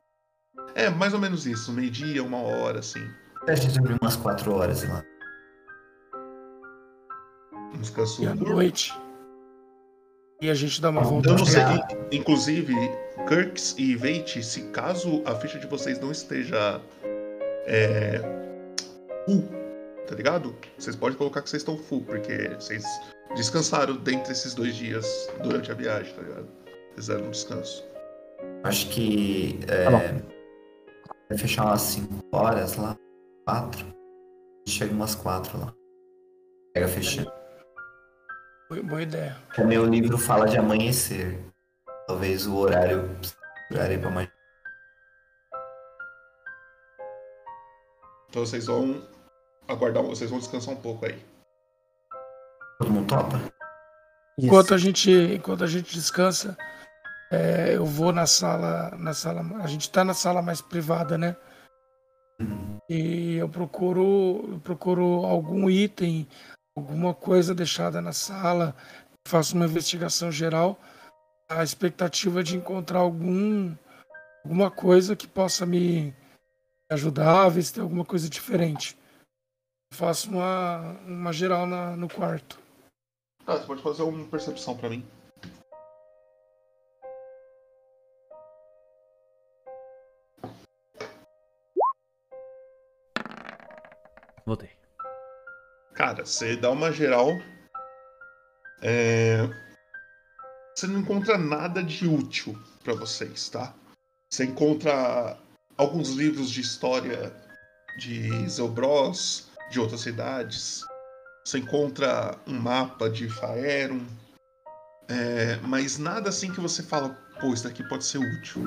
É, 0.76 0.90
mais 0.90 1.14
ou 1.14 1.20
menos 1.20 1.46
isso, 1.48 1.72
meio-dia, 1.72 2.24
uma 2.24 2.38
hora, 2.38 2.80
assim. 2.80 3.06
a 3.48 3.56
gente 3.56 3.80
dormiu 3.80 3.98
umas 4.02 4.16
4 4.16 4.54
horas 4.54 4.84
lá. 4.88 5.04
Um 7.74 7.80
descanso 7.80 8.24
e 8.24 8.28
à 8.28 8.36
noite. 8.36 8.94
E 10.42 10.50
a 10.50 10.54
gente 10.54 10.82
dá 10.82 10.90
uma 10.90 11.02
volta. 11.02 11.32
Não 11.34 11.46
sei, 11.46 11.62
pra- 11.64 11.88
in- 12.12 12.18
inclusive, 12.18 12.74
Kirks 13.28 13.76
e 13.78 13.96
Veit, 13.96 14.44
se 14.44 14.62
caso 14.70 15.22
a 15.26 15.36
ficha 15.36 15.58
de 15.60 15.66
vocês 15.68 16.00
não 16.00 16.12
esteja 16.12 16.80
é, 17.66 18.20
full, 19.26 19.44
tá 20.08 20.16
ligado? 20.16 20.56
Vocês 20.78 20.96
podem 20.96 21.18
colocar 21.18 21.42
que 21.42 21.50
vocês 21.50 21.62
estão 21.62 21.78
full, 21.78 22.02
porque 22.04 22.50
vocês 22.60 22.84
descansaram 23.36 23.96
dentre 23.98 24.32
esses 24.32 24.54
dois 24.54 24.76
dias 24.76 25.30
durante 25.44 25.72
a 25.72 25.76
viagem, 25.76 26.14
tá 26.14 26.22
ligado? 26.22 26.48
Fizeram 26.96 27.26
um 27.26 27.32
descanso. 27.32 27.84
Acho 28.64 28.88
que 28.90 29.60
é, 29.68 29.84
Tá 29.86 29.92
vai 31.30 31.38
fechar 31.38 31.66
umas 31.66 31.82
5 31.82 32.24
horas 32.32 32.76
lá. 32.78 32.96
4. 33.46 33.86
Chega 34.68 34.94
umas 34.94 35.16
4 35.16 35.60
lá. 35.60 35.74
Pega 36.74 36.88
fechando. 36.88 37.32
Boa, 38.70 39.02
ideia. 39.02 39.38
Também 39.56 39.78
o 39.78 39.86
livro 39.86 40.18
fala 40.18 40.46
de 40.46 40.58
amanhecer. 40.58 41.40
Talvez 42.06 42.46
o 42.46 42.58
horário. 42.58 43.10
horário 43.72 44.02
pra 44.02 44.10
mais. 44.10 44.30
Então 48.30 48.46
vocês 48.46 48.66
vão 48.66 49.02
aguardar, 49.68 50.04
vocês 50.04 50.30
vão 50.30 50.40
descansar 50.40 50.74
um 50.74 50.82
pouco 50.82 51.06
aí. 51.06 51.18
Todo 52.78 52.92
mundo 52.92 53.08
topa? 53.08 53.42
Enquanto 54.38 54.74
a 54.74 54.78
gente, 54.78 55.10
enquanto 55.10 55.64
a 55.64 55.68
gente 55.68 55.94
descansa, 55.94 56.56
é, 57.32 57.76
eu 57.76 57.86
vou 57.86 58.12
na 58.12 58.26
sala, 58.26 58.92
na 58.98 59.14
sala. 59.14 59.42
A 59.64 59.68
gente 59.68 59.90
tá 59.90 60.04
na 60.04 60.14
sala 60.14 60.42
mais 60.42 60.62
privada, 60.62 61.18
né? 61.18 61.38
E 62.90 63.36
eu 63.38 63.50
procuro, 63.50 64.46
eu 64.52 64.60
procuro 64.60 65.26
algum 65.26 65.70
item, 65.70 66.28
alguma 66.78 67.14
coisa 67.14 67.56
deixada 67.56 68.02
na 68.02 68.14
sala. 68.14 68.76
Faço 69.28 69.56
uma 69.56 69.66
investigação 69.66 70.32
geral. 70.32 70.80
A 71.50 71.64
expectativa 71.64 72.44
de 72.44 72.56
encontrar 72.56 73.00
algum, 73.00 73.76
alguma 74.44 74.70
coisa 74.70 75.16
que 75.16 75.28
possa 75.28 75.66
me 75.66 76.14
ajudar 76.92 77.46
a 77.46 77.50
ver 77.50 77.64
se 77.64 77.74
tem 77.74 77.84
alguma 77.84 78.06
coisa 78.06 78.30
diferente. 78.30 78.98
Faço 79.94 80.30
uma, 80.30 81.00
uma 81.06 81.34
geral 81.34 81.66
na, 81.66 81.96
no 81.96 82.08
quarto. 82.08 82.60
Tá, 83.46 83.58
você 83.58 83.66
pode 83.66 83.82
fazer 83.82 84.04
uma 84.04 84.26
percepção 84.26 84.76
pra 84.78 84.90
mim. 84.90 85.06
Voltei. 94.46 94.77
Cara, 95.98 96.24
você 96.24 96.56
dá 96.56 96.70
uma 96.70 96.92
geral. 96.92 97.30
é, 98.84 99.50
Você 100.76 100.86
não 100.86 101.00
encontra 101.00 101.40
nada 101.40 101.82
de 101.84 102.08
útil 102.08 102.56
pra 102.84 102.94
vocês, 102.94 103.50
tá? 103.50 103.74
Você 104.32 104.46
encontra 104.46 105.36
alguns 105.76 106.12
livros 106.12 106.52
de 106.52 106.62
história 106.62 107.34
de 107.98 108.48
Zelbros, 108.48 109.48
de 109.72 109.80
outras 109.80 110.02
cidades. 110.02 110.84
Você 111.44 111.58
encontra 111.58 112.38
um 112.46 112.60
mapa 112.60 113.10
de 113.10 113.28
Faerun. 113.28 114.06
é, 115.10 115.56
mas 115.64 115.98
nada 115.98 116.30
assim 116.30 116.54
que 116.54 116.62
você 116.62 116.84
fala, 116.84 117.10
pô, 117.42 117.56
isso 117.56 117.64
daqui 117.64 117.84
pode 117.90 118.06
ser 118.06 118.20
útil. 118.20 118.62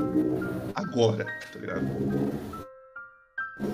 Agora, 0.75 1.25
tá 1.53 1.61
ligado? 1.61 1.87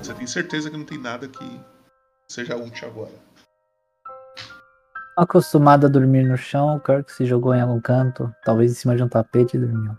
Você 0.02 0.12
tem 0.12 0.26
certeza 0.26 0.70
que 0.70 0.76
não 0.76 0.84
tem 0.84 0.98
nada 0.98 1.26
que 1.26 1.60
seja 2.28 2.54
útil 2.54 2.86
agora. 2.88 3.35
Acostumado 5.16 5.86
a 5.86 5.88
dormir 5.88 6.24
no 6.24 6.36
chão, 6.36 6.76
o 6.76 6.80
Kirk 6.80 7.10
se 7.10 7.24
jogou 7.24 7.54
em 7.54 7.62
algum 7.62 7.80
canto, 7.80 8.30
talvez 8.44 8.70
em 8.70 8.74
cima 8.74 8.94
de 8.94 9.02
um 9.02 9.08
tapete 9.08 9.56
e 9.56 9.60
dormiu. 9.60 9.96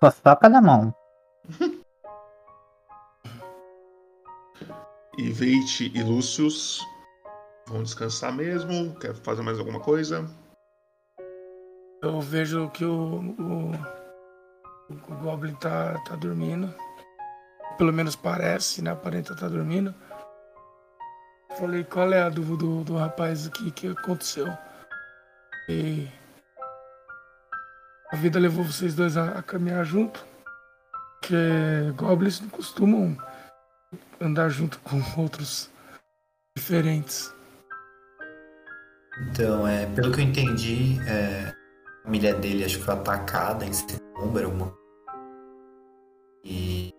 Com 0.00 0.06
a 0.06 0.10
faca 0.10 0.48
na 0.48 0.62
mão. 0.62 0.94
E 5.18 5.32
Veit 5.32 5.80
e 5.80 6.02
Lúcius 6.02 6.86
vão 7.66 7.82
descansar 7.82 8.30
mesmo? 8.34 8.94
Quer 8.96 9.14
fazer 9.14 9.40
mais 9.40 9.58
alguma 9.58 9.80
coisa? 9.80 10.28
Eu 12.02 12.20
vejo 12.20 12.68
que 12.68 12.84
o, 12.84 13.34
o, 13.40 13.72
o 14.90 15.16
Goblin 15.22 15.54
tá, 15.54 15.94
tá 16.06 16.16
dormindo. 16.16 16.72
Pelo 17.78 17.94
menos 17.94 18.14
parece, 18.14 18.82
né? 18.82 18.90
Aparenta 18.90 19.34
tá 19.34 19.48
dormindo. 19.48 19.94
Falei, 21.58 21.84
qual 21.84 22.12
é 22.12 22.20
a 22.20 22.28
dúvida 22.28 22.58
do, 22.58 22.84
do 22.84 22.96
rapaz 22.96 23.46
aqui 23.46 23.70
que 23.70 23.88
aconteceu? 23.88 24.46
E 25.70 26.06
a 28.12 28.16
vida 28.16 28.38
levou 28.38 28.62
vocês 28.62 28.94
dois 28.94 29.16
a, 29.16 29.38
a 29.38 29.42
caminhar 29.42 29.82
junto. 29.82 30.22
Porque 31.18 31.34
goblins 31.96 32.40
não 32.42 32.50
costumam 32.50 33.16
andar 34.20 34.50
junto 34.50 34.78
com 34.80 35.00
outros 35.18 35.70
diferentes. 36.54 37.34
Então, 39.30 39.66
é, 39.66 39.86
pelo 39.94 40.12
que 40.12 40.20
eu 40.20 40.24
entendi, 40.24 40.98
é, 41.08 41.48
a 41.48 42.02
família 42.04 42.34
dele 42.34 42.64
acho 42.64 42.78
que 42.78 42.84
foi 42.84 42.94
atacada 42.94 43.64
em 43.64 43.72
setembro. 43.72 44.76
E 46.44 46.90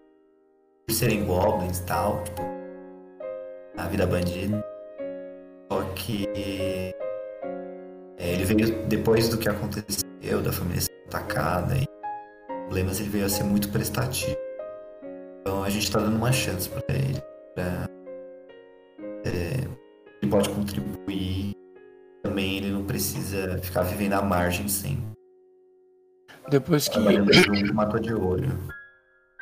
por 0.88 0.94
serem 0.96 1.26
goblins 1.26 1.78
e 1.78 1.86
tal, 1.86 2.24
tipo, 2.24 2.57
a 3.78 3.88
vida 3.88 4.06
bandida. 4.06 4.64
Só 5.72 5.84
que 5.96 6.28
é, 6.36 6.94
ele 8.18 8.46
veio 8.46 8.88
depois 8.88 9.30
do 9.30 9.38
que 9.38 9.50
aconteceu, 9.50 10.42
da 10.42 10.52
família 10.52 10.82
ser 10.82 11.04
atacada 11.08 11.76
e 11.78 11.86
problemas, 12.66 13.00
ele 13.00 13.10
veio 13.10 13.26
a 13.26 13.30
ser 13.30 13.44
muito 13.44 13.70
prestativo. 13.70 14.38
Então 15.42 15.64
a 15.64 15.70
gente 15.70 15.92
tá 15.92 16.00
dando 16.00 16.18
uma 16.18 16.32
chance 16.32 16.70
pra 16.70 16.84
ele. 16.90 17.22
Pra, 17.56 17.88
é, 19.26 19.68
ele 20.22 20.32
pode 20.32 20.50
contribuir 20.50 21.58
também 22.28 22.58
ele 22.58 22.72
não 22.72 22.84
precisa 22.84 23.58
ficar 23.60 23.84
vivendo 23.84 24.14
à 24.14 24.22
margem 24.22 24.68
sempre. 24.68 25.06
Depois 26.50 26.88
que, 26.88 27.00
junto, 27.00 27.74
matou 27.74 28.00
de 28.00 28.14
olho. 28.14 28.52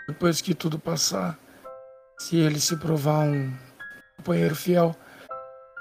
depois 0.07 0.39
que 0.39 0.53
tudo 0.53 0.79
passar, 0.79 1.37
se 2.19 2.37
ele 2.37 2.59
se 2.59 2.77
provar 2.77 3.27
um 3.27 3.51
companheiro 4.17 4.55
fiel, 4.55 4.95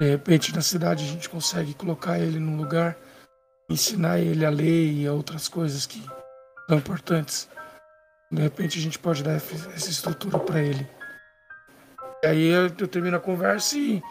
de 0.00 0.10
repente 0.10 0.54
na 0.54 0.60
cidade 0.60 1.04
a 1.04 1.06
gente 1.06 1.28
consegue 1.28 1.74
colocar 1.74 2.18
ele 2.18 2.38
num 2.38 2.56
lugar, 2.56 2.96
ensinar 3.70 4.18
ele 4.18 4.44
a 4.44 4.50
ler 4.50 4.92
e 4.92 5.06
a 5.06 5.12
outras 5.12 5.48
coisas 5.48 5.86
que 5.86 6.02
são 6.68 6.78
importantes. 6.78 7.48
De 8.30 8.42
repente 8.42 8.78
a 8.78 8.82
gente 8.82 8.98
pode 8.98 9.22
dar 9.22 9.32
essa 9.32 9.90
estrutura 9.90 10.38
para 10.38 10.60
ele. 10.60 10.88
E 12.22 12.26
aí 12.26 12.46
eu, 12.46 12.70
termino 12.88 13.16
a 13.16 13.20
conversa 13.20 13.76
e, 13.76 14.02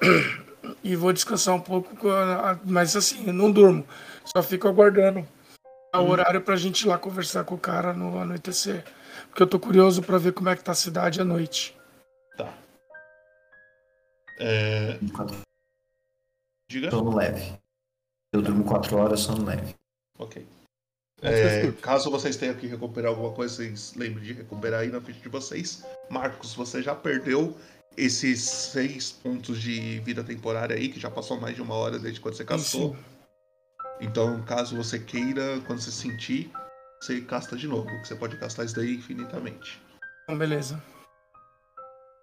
e 0.84 0.94
vou 0.94 1.12
descansar 1.12 1.54
um 1.54 1.60
pouco, 1.60 1.96
mas 2.64 2.94
assim, 2.94 3.32
não 3.32 3.50
durmo, 3.50 3.86
só 4.24 4.42
fico 4.42 4.68
aguardando 4.68 5.26
o 5.96 6.10
horário 6.10 6.40
pra 6.40 6.56
gente 6.56 6.82
ir 6.82 6.88
lá 6.88 6.98
conversar 6.98 7.44
com 7.44 7.54
o 7.54 7.58
cara 7.58 7.92
no 7.92 8.20
anoitecer. 8.20 8.84
Porque 9.28 9.42
eu 9.42 9.46
tô 9.46 9.58
curioso 9.58 10.02
pra 10.02 10.18
ver 10.18 10.32
como 10.32 10.48
é 10.48 10.56
que 10.56 10.62
tá 10.62 10.72
a 10.72 10.76
cidade 10.76 11.20
à 11.20 11.24
noite. 11.24 11.76
É... 14.38 14.98
Diga. 16.70 16.90
Sono 16.90 17.14
leve. 17.14 17.58
Eu 18.32 18.42
durmo 18.42 18.64
4 18.64 18.96
horas, 18.96 19.20
sono 19.20 19.44
leve. 19.44 19.74
Ok. 20.18 20.46
É, 21.20 21.72
caso 21.80 22.10
vocês 22.10 22.36
tenham 22.36 22.54
que 22.54 22.66
recuperar 22.66 23.10
alguma 23.10 23.32
coisa, 23.32 23.56
vocês 23.56 23.94
lembrem 23.96 24.24
de 24.24 24.32
recuperar 24.34 24.80
aí 24.80 24.88
na 24.88 25.00
ficha 25.00 25.18
de 25.20 25.28
vocês. 25.28 25.84
Marcos, 26.08 26.54
você 26.54 26.80
já 26.80 26.94
perdeu 26.94 27.56
esses 27.96 28.40
seis 28.42 29.10
pontos 29.10 29.60
de 29.60 29.98
vida 30.00 30.22
temporária 30.22 30.76
aí, 30.76 30.88
que 30.88 31.00
já 31.00 31.10
passou 31.10 31.40
mais 31.40 31.56
de 31.56 31.62
uma 31.62 31.74
hora 31.74 31.98
desde 31.98 32.20
quando 32.20 32.36
você 32.36 32.44
castou. 32.44 32.96
Então, 34.00 34.40
caso 34.44 34.76
você 34.76 35.00
queira, 35.00 35.60
quando 35.66 35.80
você 35.80 35.90
sentir, 35.90 36.52
você 37.00 37.20
casta 37.20 37.56
de 37.56 37.66
novo. 37.66 37.88
que 38.00 38.06
Você 38.06 38.14
pode 38.14 38.36
castar 38.36 38.64
isso 38.64 38.76
daí 38.76 38.94
infinitamente. 38.94 39.82
Então, 40.22 40.38
beleza. 40.38 40.80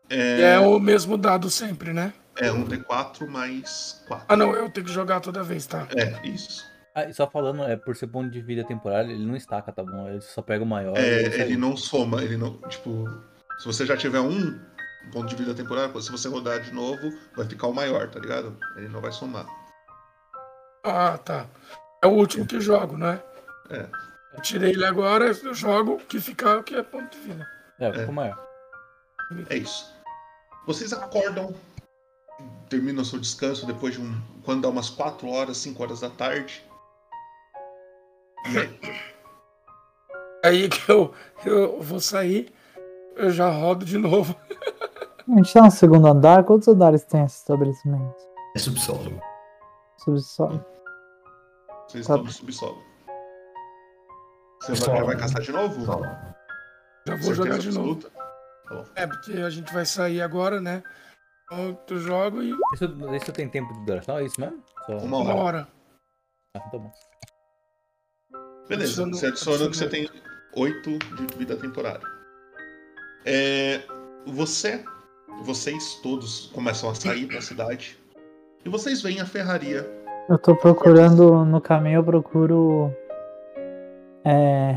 É, 0.09 0.39
E 0.39 0.41
é 0.41 0.59
o 0.59 0.79
mesmo 0.79 1.17
dado 1.17 1.49
sempre, 1.49 1.93
né? 1.93 2.13
é 2.37 2.51
um 2.51 2.65
D4 2.65 3.27
mais 3.27 4.03
4. 4.07 4.25
Ah, 4.27 4.35
não, 4.35 4.53
eu 4.53 4.69
tenho 4.69 4.85
que 4.85 4.91
jogar 4.91 5.19
toda 5.19 5.43
vez, 5.43 5.65
tá? 5.65 5.87
É, 5.95 6.27
isso. 6.27 6.65
Ah, 6.93 7.05
e 7.05 7.13
só 7.13 7.29
falando, 7.29 7.63
é 7.63 7.75
por 7.75 7.95
ser 7.95 8.07
ponto 8.07 8.29
de 8.29 8.41
vida 8.41 8.63
temporário, 8.63 9.11
ele 9.11 9.25
não 9.25 9.35
estaca, 9.35 9.71
tá 9.71 9.83
bom? 9.83 10.07
Ele 10.07 10.21
só 10.21 10.41
pega 10.41 10.63
o 10.63 10.67
maior. 10.67 10.97
É, 10.97 11.25
aí. 11.25 11.41
ele 11.41 11.57
não 11.57 11.75
soma, 11.75 12.23
ele 12.23 12.37
não. 12.37 12.57
Tipo, 12.69 13.05
se 13.57 13.65
você 13.65 13.85
já 13.85 13.97
tiver 13.97 14.19
um 14.19 14.59
ponto 15.11 15.27
de 15.27 15.35
vida 15.35 15.53
temporário, 15.53 15.99
se 16.01 16.11
você 16.11 16.27
rodar 16.27 16.61
de 16.61 16.73
novo, 16.73 17.11
vai 17.35 17.45
ficar 17.45 17.67
o 17.67 17.73
maior, 17.73 18.09
tá 18.09 18.19
ligado? 18.19 18.57
Ele 18.77 18.87
não 18.87 19.01
vai 19.01 19.11
somar. 19.11 19.45
Ah, 20.83 21.17
tá. 21.17 21.47
É 22.03 22.07
o 22.07 22.11
último 22.11 22.45
que 22.45 22.55
eu 22.55 22.61
jogo, 22.61 22.97
né? 22.97 23.21
É. 23.69 23.87
Eu 24.33 24.41
tirei 24.41 24.71
ele 24.71 24.85
agora, 24.85 25.25
eu 25.25 25.53
jogo 25.53 25.93
o 25.93 25.97
que 25.99 26.19
ficar, 26.19 26.57
o 26.57 26.63
que 26.63 26.75
é 26.75 26.83
ponto 26.83 27.09
de 27.09 27.19
vida. 27.19 27.47
É, 27.79 27.91
fica 27.91 28.11
o 28.11 28.13
maior. 28.13 28.45
É 29.49 29.57
isso. 29.57 29.94
Vocês 30.65 30.91
acordam, 30.93 31.53
terminam 32.69 33.01
o 33.01 33.05
seu 33.05 33.19
descanso 33.19 33.65
depois 33.65 33.93
de 33.93 34.01
um. 34.01 34.19
Quando 34.43 34.61
dá 34.63 34.69
umas 34.69 34.89
4 34.89 35.27
horas, 35.29 35.57
5 35.57 35.81
horas 35.83 35.99
da 36.01 36.09
tarde. 36.09 36.65
E 38.51 38.57
aí? 38.57 38.79
Aí 40.43 40.69
que 40.69 40.91
eu, 40.91 41.13
eu 41.45 41.81
vou 41.81 41.99
sair, 41.99 42.53
eu 43.15 43.29
já 43.31 43.49
rodo 43.49 43.83
de 43.85 43.97
novo. 43.97 44.35
A 45.27 45.35
gente 45.37 45.51
tá 45.53 45.63
no 45.63 45.71
segundo 45.71 46.07
andar. 46.07 46.43
Quantos 46.43 46.67
andares 46.67 47.03
tem 47.03 47.23
esse 47.25 47.37
estabelecimento? 47.37 48.15
É 48.55 48.59
subsolo. 48.59 49.19
Subsolo. 49.97 50.63
Vocês 51.87 52.05
Tá. 52.05 52.13
estão 52.13 52.23
no 52.23 52.31
subsolo. 52.31 52.83
Você 54.61 54.73
vai, 54.89 55.03
vai 55.03 55.17
caçar 55.17 55.41
de 55.41 55.51
novo? 55.51 55.83
Já 55.85 55.93
vou 55.95 57.17
Certeza 57.17 57.33
jogar 57.35 57.57
de 57.59 57.71
novo. 57.71 57.91
absoluta? 57.93 58.09
Bom. 58.15 58.24
É, 58.95 59.05
porque 59.07 59.33
a 59.33 59.49
gente 59.49 59.71
vai 59.73 59.85
sair 59.85 60.21
agora, 60.21 60.59
né? 60.59 60.83
Então 61.45 61.77
eu 61.89 61.97
jogo 61.99 62.41
e. 62.41 62.51
Isso, 62.73 62.85
isso 63.15 63.31
tem 63.31 63.47
tempo 63.47 63.73
de 63.73 63.85
duração? 63.85 64.17
É 64.17 64.25
isso 64.25 64.39
mesmo? 64.39 64.63
Só... 64.85 64.97
Uma 64.97 65.17
Uma 65.17 65.33
hora. 65.33 65.35
hora. 65.41 65.67
Ah, 66.57 66.59
tá 66.59 66.77
bom. 66.77 66.91
Beleza, 68.67 69.03
Adiciona- 69.03 69.13
você 69.13 69.27
adiciona 69.27 69.69
que 69.69 69.77
você 69.77 69.87
tem 69.89 70.09
8 70.55 70.97
de 70.99 71.37
vida 71.37 71.55
temporária. 71.55 72.01
É, 73.25 73.81
você, 74.25 74.83
vocês 75.43 75.95
todos 76.01 76.47
começam 76.47 76.89
a 76.89 76.95
sair 76.95 77.27
da 77.27 77.41
cidade 77.41 77.99
e 78.63 78.69
vocês 78.69 79.01
veem 79.01 79.21
a 79.21 79.25
ferraria. 79.25 79.87
Eu 80.27 80.39
tô 80.39 80.55
procurando, 80.55 81.45
no 81.45 81.61
caminho 81.61 81.99
eu 81.99 82.03
procuro 82.03 82.91
é, 84.23 84.75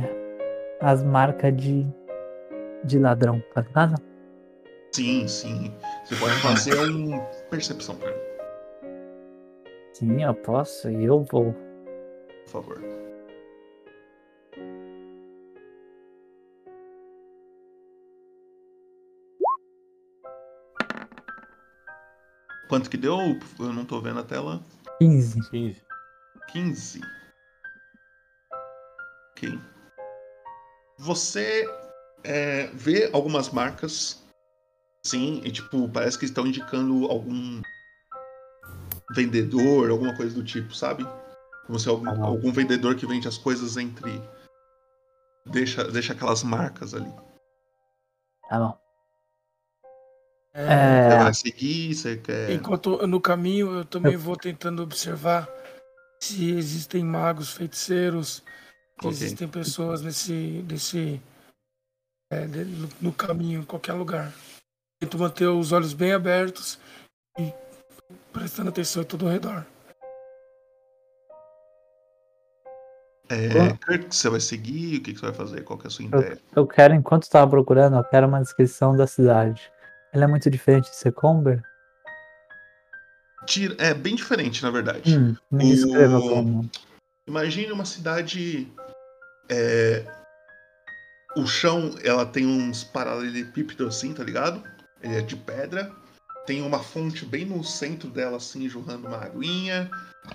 as 0.80 1.02
marcas 1.02 1.56
de, 1.56 1.86
de 2.84 2.98
ladrão, 2.98 3.42
tá 3.54 3.60
ligado? 3.62 4.02
Sim, 4.92 5.28
sim. 5.28 5.72
Você 6.04 6.16
pode 6.16 6.34
fazer 6.40 6.78
um 6.90 7.18
percepção 7.50 7.96
pra 7.96 8.10
mim, 8.10 8.18
Sim, 9.92 10.22
eu 10.22 10.34
posso 10.34 10.88
e 10.90 11.04
eu 11.04 11.24
vou. 11.24 11.52
por 12.44 12.50
favor. 12.50 12.80
Quanto 22.68 22.90
que 22.90 22.96
deu? 22.96 23.18
Eu 23.58 23.72
não 23.72 23.84
tô 23.84 24.00
vendo 24.00 24.20
a 24.20 24.24
tela. 24.24 24.62
15. 25.00 25.40
15. 25.50 25.82
15. 26.48 27.00
Ok. 29.32 29.58
Você 30.98 31.64
é, 32.24 32.66
vê 32.68 33.10
algumas 33.12 33.50
marcas, 33.50 34.24
sim, 35.04 35.40
e 35.44 35.50
tipo, 35.50 35.88
parece 35.88 36.18
que 36.18 36.24
estão 36.24 36.46
indicando 36.46 37.06
algum 37.06 37.62
vendedor, 39.14 39.90
alguma 39.90 40.16
coisa 40.16 40.34
do 40.34 40.44
tipo, 40.44 40.74
sabe? 40.74 41.04
Como 41.66 41.78
se 41.78 41.88
algum, 41.88 42.08
algum 42.24 42.52
vendedor 42.52 42.94
que 42.94 43.06
vende 43.06 43.28
as 43.28 43.38
coisas 43.38 43.76
entre. 43.76 44.10
Deixa, 45.46 45.84
deixa 45.84 46.12
aquelas 46.12 46.42
marcas 46.42 46.94
ali. 46.94 47.10
Tá 48.48 48.58
bom. 48.58 48.78
Você 50.54 50.60
É, 50.60 51.16
vai 51.18 51.34
seguir, 51.34 51.94
você 51.94 52.16
quer. 52.16 52.50
Enquanto 52.50 53.06
no 53.06 53.20
caminho 53.20 53.78
eu 53.78 53.84
também 53.84 54.16
vou 54.16 54.36
tentando 54.36 54.82
observar 54.82 55.48
se 56.20 56.50
existem 56.50 57.04
magos, 57.04 57.52
feiticeiros, 57.52 58.42
se 59.00 59.06
Ok. 59.06 59.10
existem 59.10 59.48
pessoas 59.48 60.02
nesse, 60.02 60.64
nesse 60.68 61.22
é, 62.30 62.44
no, 62.46 62.88
no 63.00 63.12
caminho, 63.12 63.60
em 63.60 63.64
qualquer 63.64 63.94
lugar. 63.94 64.32
Tento 65.00 65.18
manter 65.18 65.46
os 65.46 65.72
olhos 65.72 65.92
bem 65.94 66.12
abertos 66.12 66.78
e 67.38 67.52
prestando 68.32 68.68
atenção 68.68 69.02
em 69.02 69.06
todo 69.06 69.26
ao 69.26 69.32
redor. 69.32 69.64
É, 73.30 73.76
Kirk, 73.84 74.14
você 74.14 74.28
vai 74.30 74.40
seguir? 74.40 74.98
O 74.98 75.02
que, 75.02 75.12
que 75.12 75.20
você 75.20 75.26
vai 75.26 75.34
fazer? 75.34 75.62
Qual 75.62 75.78
que 75.78 75.86
é 75.86 75.88
a 75.88 75.90
sua 75.90 76.04
eu, 76.06 76.08
ideia? 76.20 76.38
eu 76.56 76.66
quero, 76.66 76.94
enquanto 76.94 77.28
tava 77.28 77.50
procurando, 77.50 77.96
eu 77.96 78.04
quero 78.04 78.26
uma 78.26 78.40
descrição 78.40 78.96
da 78.96 79.06
cidade. 79.06 79.70
Ela 80.12 80.24
é 80.24 80.26
muito 80.26 80.48
diferente 80.50 80.88
de 80.90 80.96
Secomber? 80.96 81.62
Tira- 83.46 83.76
É 83.78 83.92
bem 83.92 84.14
diferente, 84.14 84.62
na 84.62 84.70
verdade. 84.70 85.16
Hum, 85.16 85.36
me 85.50 85.68
descreva 85.74 86.18
O- 86.18 86.28
como. 86.28 86.70
Imagine 87.26 87.72
uma 87.72 87.84
cidade. 87.84 88.66
é, 89.50 90.04
O 91.38 91.46
chão, 91.46 91.94
ela 92.04 92.26
tem 92.26 92.46
uns 92.46 92.82
paralelepípedos 92.84 93.96
assim, 93.96 94.12
tá 94.12 94.24
ligado? 94.24 94.62
Ele 95.02 95.16
é 95.16 95.20
de 95.20 95.36
pedra. 95.36 95.90
Tem 96.46 96.62
uma 96.62 96.78
fonte 96.78 97.24
bem 97.24 97.44
no 97.44 97.62
centro 97.62 98.08
dela, 98.08 98.38
assim, 98.38 98.68
jorrando 98.68 99.06
uma 99.06 99.18
aguinha. 99.18 99.90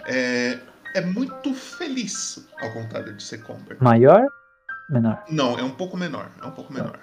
É, 0.05 0.59
é 0.95 1.01
muito 1.01 1.53
feliz, 1.53 2.47
ao 2.61 2.71
contrário 2.71 3.13
de 3.15 3.23
Secomber. 3.23 3.77
Maior? 3.81 4.21
Menor. 4.89 5.23
Não, 5.30 5.57
é 5.57 5.63
um 5.63 5.71
pouco 5.71 5.97
menor. 5.97 6.30
É 6.41 6.45
um 6.45 6.51
pouco 6.51 6.71
menor. 6.71 6.99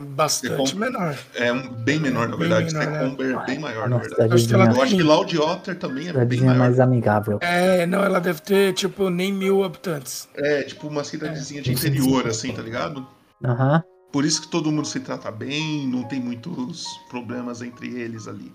Bastante 0.00 0.68
Secom- 0.70 0.78
menor. 0.78 1.16
É 1.34 1.52
um 1.52 1.72
bem 1.72 2.00
menor, 2.00 2.28
na 2.28 2.36
Bem 2.36 2.48
verdade. 2.48 2.74
menor, 2.74 2.90
né? 2.92 2.98
Secomber 3.04 3.38
é 3.38 3.46
bem 3.46 3.58
maior, 3.60 3.88
na 3.88 3.96
Nossa, 3.98 4.08
verdade. 4.08 4.34
Acho 4.34 4.48
que 4.48 4.54
ela 4.54 4.64
Eu 4.72 4.82
acho 4.82 4.96
que 4.96 5.02
Laudiotter 5.02 5.78
também 5.78 6.08
é 6.08 6.24
bem 6.24 6.40
maior. 6.40 6.56
mais 6.58 6.80
amigável. 6.80 7.38
É, 7.40 7.86
não, 7.86 8.02
ela 8.02 8.20
deve 8.20 8.40
ter, 8.40 8.72
tipo, 8.74 9.08
nem 9.10 9.32
mil 9.32 9.62
habitantes. 9.62 10.28
É, 10.34 10.62
tipo 10.62 10.88
uma 10.88 11.04
cidadezinha 11.04 11.62
de 11.62 11.72
interior, 11.72 12.26
assim, 12.26 12.52
tá 12.52 12.60
ligado? 12.62 13.06
Aham. 13.42 13.82
Por 14.12 14.24
isso 14.24 14.42
que 14.42 14.48
todo 14.48 14.70
mundo 14.70 14.86
se 14.86 15.00
trata 15.00 15.30
bem, 15.30 15.88
não 15.88 16.04
tem 16.04 16.20
muitos 16.20 16.86
problemas 17.08 17.62
entre 17.62 17.88
eles 18.00 18.28
ali. 18.28 18.54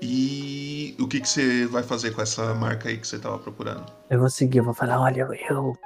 E 0.00 0.96
o 0.98 1.06
que, 1.06 1.20
que 1.20 1.28
você 1.28 1.66
vai 1.66 1.82
fazer 1.82 2.12
com 2.12 2.22
essa 2.22 2.54
marca 2.54 2.88
aí 2.88 2.96
que 2.96 3.06
você 3.06 3.18
tava 3.18 3.38
procurando? 3.38 3.84
Eu 4.10 4.18
vou 4.18 4.30
seguir, 4.30 4.58
eu 4.58 4.64
vou 4.64 4.74
falar, 4.74 5.00
olha, 5.00 5.20
eu, 5.20 5.34
eu, 5.34 5.78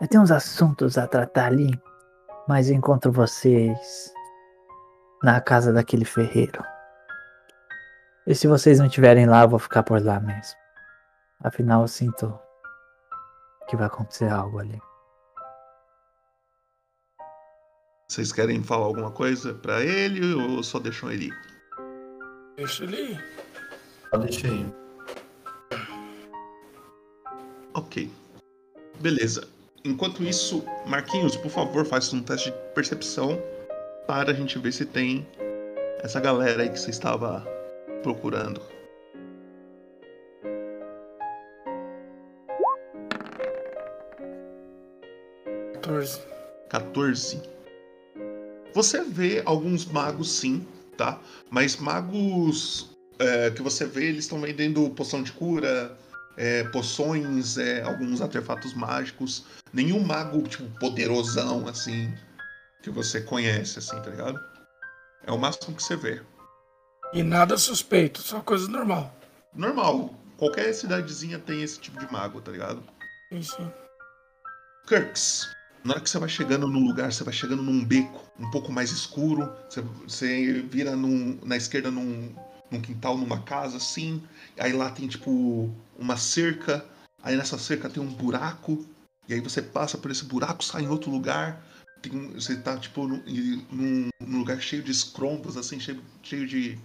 eu 0.00 0.08
tenho 0.08 0.22
uns 0.22 0.30
assuntos 0.30 0.98
a 0.98 1.06
tratar 1.06 1.46
ali, 1.46 1.70
mas 2.48 2.68
eu 2.68 2.76
encontro 2.76 3.10
vocês 3.12 4.12
na 5.22 5.40
casa 5.40 5.72
daquele 5.72 6.04
ferreiro. 6.04 6.62
E 8.26 8.34
se 8.34 8.46
vocês 8.46 8.78
não 8.78 8.86
estiverem 8.86 9.26
lá, 9.26 9.42
eu 9.42 9.48
vou 9.48 9.58
ficar 9.58 9.84
por 9.84 10.02
lá 10.04 10.18
mesmo. 10.20 10.56
Afinal, 11.40 11.82
eu 11.82 11.88
sinto 11.88 12.36
que 13.68 13.76
vai 13.76 13.86
acontecer 13.86 14.28
algo 14.28 14.58
ali. 14.58 14.78
Vocês 18.08 18.32
querem 18.32 18.62
falar 18.62 18.86
alguma 18.86 19.10
coisa 19.10 19.52
pra 19.52 19.82
ele 19.82 20.32
ou 20.32 20.62
só 20.62 20.78
deixam 20.78 21.10
ele 21.10 21.26
ir? 21.26 21.34
Deixa 22.56 22.84
ele 22.84 23.12
ir. 23.12 23.24
Só 24.10 24.16
deixa 24.18 24.46
aí. 24.46 24.66
Ok. 27.74 28.08
Beleza. 29.00 29.48
Enquanto 29.84 30.22
isso, 30.22 30.64
Marquinhos, 30.86 31.36
por 31.36 31.50
favor, 31.50 31.84
faça 31.84 32.14
um 32.14 32.22
teste 32.22 32.50
de 32.50 32.56
percepção 32.74 33.42
para 34.06 34.30
a 34.30 34.34
gente 34.34 34.56
ver 34.58 34.72
se 34.72 34.86
tem 34.86 35.26
essa 36.00 36.20
galera 36.20 36.62
aí 36.62 36.70
que 36.70 36.78
você 36.78 36.90
estava 36.90 37.40
procurando. 38.04 38.62
Quatorze. 45.74 46.20
14. 46.68 47.55
Você 48.76 49.02
vê 49.02 49.40
alguns 49.46 49.86
magos 49.86 50.30
sim, 50.30 50.68
tá? 50.98 51.18
Mas 51.48 51.76
magos 51.76 52.90
é, 53.18 53.50
que 53.50 53.62
você 53.62 53.86
vê, 53.86 54.08
eles 54.08 54.24
estão 54.24 54.38
vendendo 54.38 54.90
poção 54.90 55.22
de 55.22 55.32
cura, 55.32 55.96
é, 56.36 56.62
poções, 56.64 57.56
é, 57.56 57.80
alguns 57.80 58.20
artefatos 58.20 58.74
mágicos. 58.74 59.46
Nenhum 59.72 60.04
mago, 60.04 60.42
tipo, 60.42 60.68
poderosão, 60.78 61.66
assim, 61.66 62.14
que 62.82 62.90
você 62.90 63.22
conhece, 63.22 63.78
assim, 63.78 63.98
tá 64.02 64.10
ligado? 64.10 64.38
É 65.26 65.32
o 65.32 65.38
máximo 65.38 65.74
que 65.74 65.82
você 65.82 65.96
vê. 65.96 66.20
E 67.14 67.22
nada 67.22 67.56
suspeito, 67.56 68.20
só 68.20 68.40
coisa 68.40 68.68
normal. 68.68 69.18
Normal. 69.54 70.14
Qualquer 70.36 70.70
cidadezinha 70.74 71.38
tem 71.38 71.62
esse 71.62 71.80
tipo 71.80 71.98
de 71.98 72.12
mago, 72.12 72.42
tá 72.42 72.52
ligado? 72.52 72.84
Sim, 73.32 73.40
sim. 73.40 73.72
Kirks, 74.86 75.55
na 75.86 75.92
hora 75.94 76.00
que 76.00 76.10
você 76.10 76.18
vai 76.18 76.28
chegando 76.28 76.66
no 76.66 76.80
lugar, 76.80 77.12
você 77.12 77.22
vai 77.22 77.32
chegando 77.32 77.62
num 77.62 77.84
beco 77.84 78.24
um 78.38 78.50
pouco 78.50 78.72
mais 78.72 78.90
escuro, 78.90 79.48
você, 79.70 79.80
você 79.80 80.60
vira 80.62 80.96
num- 80.96 81.38
na 81.44 81.56
esquerda 81.56 81.90
num, 81.92 82.34
num 82.70 82.80
quintal, 82.82 83.16
numa 83.16 83.42
casa 83.42 83.76
assim, 83.76 84.20
aí 84.58 84.72
lá 84.72 84.90
tem 84.90 85.06
tipo 85.06 85.72
uma 85.96 86.16
cerca, 86.16 86.84
aí 87.22 87.36
nessa 87.36 87.56
cerca 87.56 87.88
tem 87.88 88.02
um 88.02 88.12
buraco, 88.12 88.84
e 89.28 89.34
aí 89.34 89.40
você 89.40 89.62
passa 89.62 89.96
por 89.96 90.10
esse 90.10 90.24
buraco, 90.24 90.64
sai 90.64 90.82
em 90.82 90.88
outro 90.88 91.08
lugar, 91.10 91.64
tem 92.02 92.32
você 92.32 92.56
tá 92.56 92.76
tipo 92.76 93.06
num, 93.06 93.22
num- 93.70 94.08
num 94.20 94.38
lugar 94.38 94.60
cheio 94.60 94.82
de 94.82 94.90
escrombos, 94.90 95.56
assim, 95.56 95.78
cheio, 95.78 96.02
cheio 96.20 96.48
de 96.48 96.78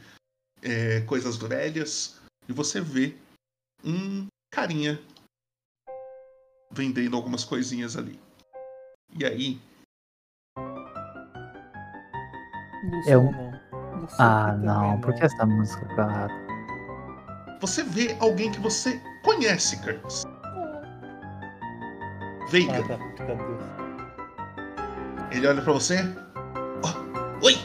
é, 0.62 1.02
coisas 1.02 1.38
velhas, 1.38 2.18
e 2.48 2.54
você 2.54 2.80
vê 2.80 3.16
um 3.84 4.28
carinha 4.52 5.02
vendendo 6.72 7.16
algumas 7.18 7.44
coisinhas 7.44 7.98
ali. 7.98 8.20
E 9.20 9.26
aí, 9.26 9.60
Eu. 13.08 13.30
Ah, 14.18 14.54
não. 14.54 15.00
Por 15.02 15.14
que 15.14 15.24
essa 15.24 15.46
música, 15.46 15.86
cara? 15.96 16.30
você 17.62 17.84
vê 17.84 18.16
alguém 18.20 18.52
que 18.52 18.60
você 18.60 19.00
conhece, 19.24 19.78
Kurtz. 19.84 20.24
Veiga. 22.50 22.80
Ah, 22.80 22.88
tá. 22.88 22.98
Ele 25.32 25.48
olha 25.48 25.62
pra 25.62 25.74
você. 25.74 26.00
Ó, 26.84 27.46
oi! 27.46 27.56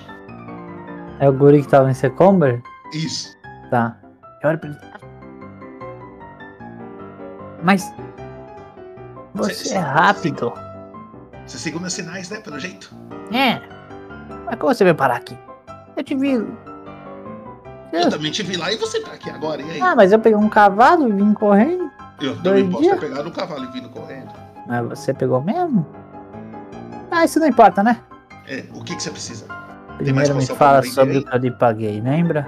É 1.19 1.29
o 1.29 1.33
guri 1.33 1.63
que 1.63 1.69
tava 1.69 1.91
em 1.91 1.95
Secomber? 1.95 2.63
Isso. 2.93 3.35
Tá. 3.71 3.97
Eu 4.43 4.51
olho 4.51 4.59
pra 4.59 4.69
ele. 4.69 4.79
Mas. 7.63 7.91
Você 9.35 9.75
é 9.75 9.79
rápido. 9.79 10.53
Você 11.47 11.59
seguiu 11.59 11.81
meus 11.81 11.93
sinais, 11.93 12.29
né? 12.29 12.41
Pelo 12.41 12.59
jeito. 12.59 12.93
É. 13.33 13.61
Mas 14.45 14.57
como 14.59 14.75
você 14.75 14.85
veio 14.85 14.97
parar 14.97 15.17
aqui? 15.17 15.37
Eu 15.97 16.03
te 16.03 16.15
vi. 16.15 16.33
Eu 17.93 18.11
também 18.11 18.31
te 18.31 18.43
vi 18.43 18.57
lá 18.57 18.73
e 18.73 18.77
você 18.77 19.01
tá 19.01 19.13
aqui 19.13 19.31
agora, 19.31 19.63
e 19.63 19.71
aí? 19.71 19.81
Ah, 19.81 19.95
mas 19.95 20.13
eu 20.13 20.19
peguei 20.19 20.37
um 20.37 20.49
cavalo 20.49 21.09
e 21.09 21.13
vim 21.13 21.33
correndo. 21.33 21.91
eu 22.21 22.37
também 22.43 22.69
posso 22.69 22.83
dias. 22.83 23.01
ter 23.01 23.09
pegado 23.09 23.29
o 23.29 23.33
cavalo 23.33 23.65
e 23.65 23.73
vindo 23.73 23.89
correndo. 23.89 24.33
Mas 24.67 24.87
você 24.87 25.15
pegou 25.15 25.41
mesmo? 25.41 25.87
Ah, 27.11 27.25
isso 27.25 27.39
não 27.39 27.47
importa, 27.47 27.83
né? 27.83 28.03
É, 28.47 28.65
o 28.75 28.83
que, 28.83 28.97
que 28.97 29.03
você 29.03 29.11
precisa? 29.11 29.47
Primeiro 29.97 30.35
me 30.35 30.47
fala 30.47 30.83
sobre 30.83 31.19
o 31.19 31.25
que 31.25 31.35
eu 31.35 31.39
lhe 31.39 31.51
paguei, 31.51 32.01
lembra? 32.01 32.47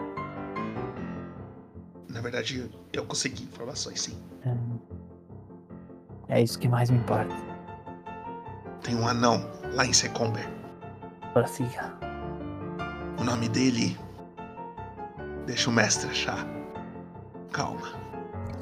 Na 2.11 2.21
verdade, 2.21 2.69
eu 2.93 3.05
consegui 3.05 3.45
informações, 3.45 4.03
sim. 4.03 4.19
É 6.29 6.43
isso 6.43 6.59
que 6.59 6.69
mais 6.69 6.91
me 6.91 6.99
importa. 6.99 7.35
Tem 8.83 8.95
um 8.95 9.07
anão 9.07 9.45
lá 9.75 9.85
em 9.85 9.93
Secomber. 9.93 10.49
Prossiga. 11.33 11.93
O 13.19 13.25
nome 13.25 13.49
dele. 13.49 13.99
Deixa 15.47 15.71
o 15.71 15.73
mestre 15.73 16.09
achar. 16.11 16.47
Calma. 17.53 17.89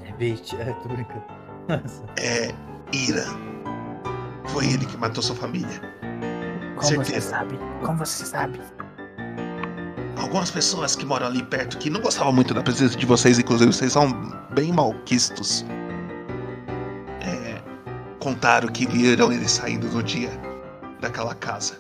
É 0.05 0.13
bait, 0.13 0.55
é, 0.57 0.73
tô 0.73 0.89
brincando. 0.89 1.25
Nossa. 1.69 2.05
É 2.19 2.53
Ira. 2.93 3.25
Foi 4.47 4.67
ele 4.67 4.87
que 4.87 4.97
matou 4.97 5.23
sua 5.23 5.37
família. 5.37 5.81
Como 6.77 7.05
você 7.05 7.21
sabe? 7.21 7.59
Como 7.85 7.99
você 7.99 8.25
sabe? 8.25 8.61
Algumas 10.17 10.51
pessoas 10.51 10.97
que 10.97 11.05
moram 11.05 11.27
ali 11.27 11.43
perto 11.43 11.79
que 11.79 11.91
não 11.91 12.01
gostavam 12.01 12.33
muito 12.33 12.55
da 12.55 12.63
presença 12.63 12.97
de 12.97 13.07
vocês, 13.07 13.39
inclusive 13.39 13.73
vocês 13.73 13.93
são 13.93 14.11
bem 14.55 14.73
malquistos. 14.73 15.65
Contaram 18.27 18.67
que 18.67 18.85
viram 18.89 19.31
ele 19.31 19.49
saindo 19.49 19.87
no 19.87 20.03
dia 20.03 20.33
daquela 21.01 21.33
casa. 21.33 21.79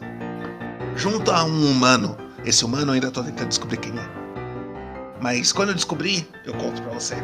Junto 0.95 1.33
a 1.33 1.43
um 1.43 1.73
humano. 1.73 2.17
Esse 2.45 2.65
humano 2.65 2.91
eu 2.91 2.95
ainda 2.95 3.11
tô 3.11 3.21
tentando 3.25 3.49
descobrir 3.49 3.79
quem 3.79 3.93
é. 3.99 4.09
Mas 5.21 5.53
quando 5.53 5.71
eu 5.71 5.75
descobrir, 5.75 6.31
eu 6.45 6.55
conto 6.55 6.81
pra 6.83 6.93
você. 6.93 7.17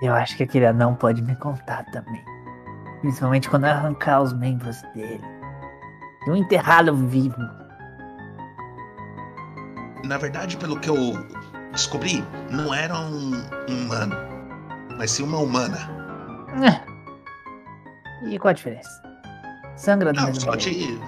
Eu 0.00 0.14
acho 0.14 0.34
que 0.38 0.44
aquele 0.44 0.64
anão 0.64 0.94
pode 0.94 1.20
me 1.20 1.36
contar 1.36 1.84
também. 1.90 2.24
Principalmente 3.02 3.50
quando 3.50 3.64
eu 3.66 3.72
arrancar 3.72 4.22
os 4.22 4.32
membros 4.32 4.80
dele. 4.94 5.20
E 6.26 6.30
um 6.30 6.36
enterrá-lo 6.36 6.96
vivo. 6.96 7.36
Na 10.06 10.16
verdade, 10.16 10.56
pelo 10.56 10.80
que 10.80 10.88
eu 10.88 10.96
descobri, 11.70 12.24
não 12.50 12.72
era 12.72 12.98
um 12.98 13.32
humano, 13.68 14.16
mas 14.96 15.10
sim 15.10 15.22
uma 15.22 15.36
humana. 15.36 15.97
E 18.26 18.38
qual 18.38 18.50
a 18.50 18.52
diferença? 18.52 19.02
Sangra 19.76 20.12
do 20.12 20.20
Não, 20.20 20.34
só 20.34 20.54
de. 20.56 20.98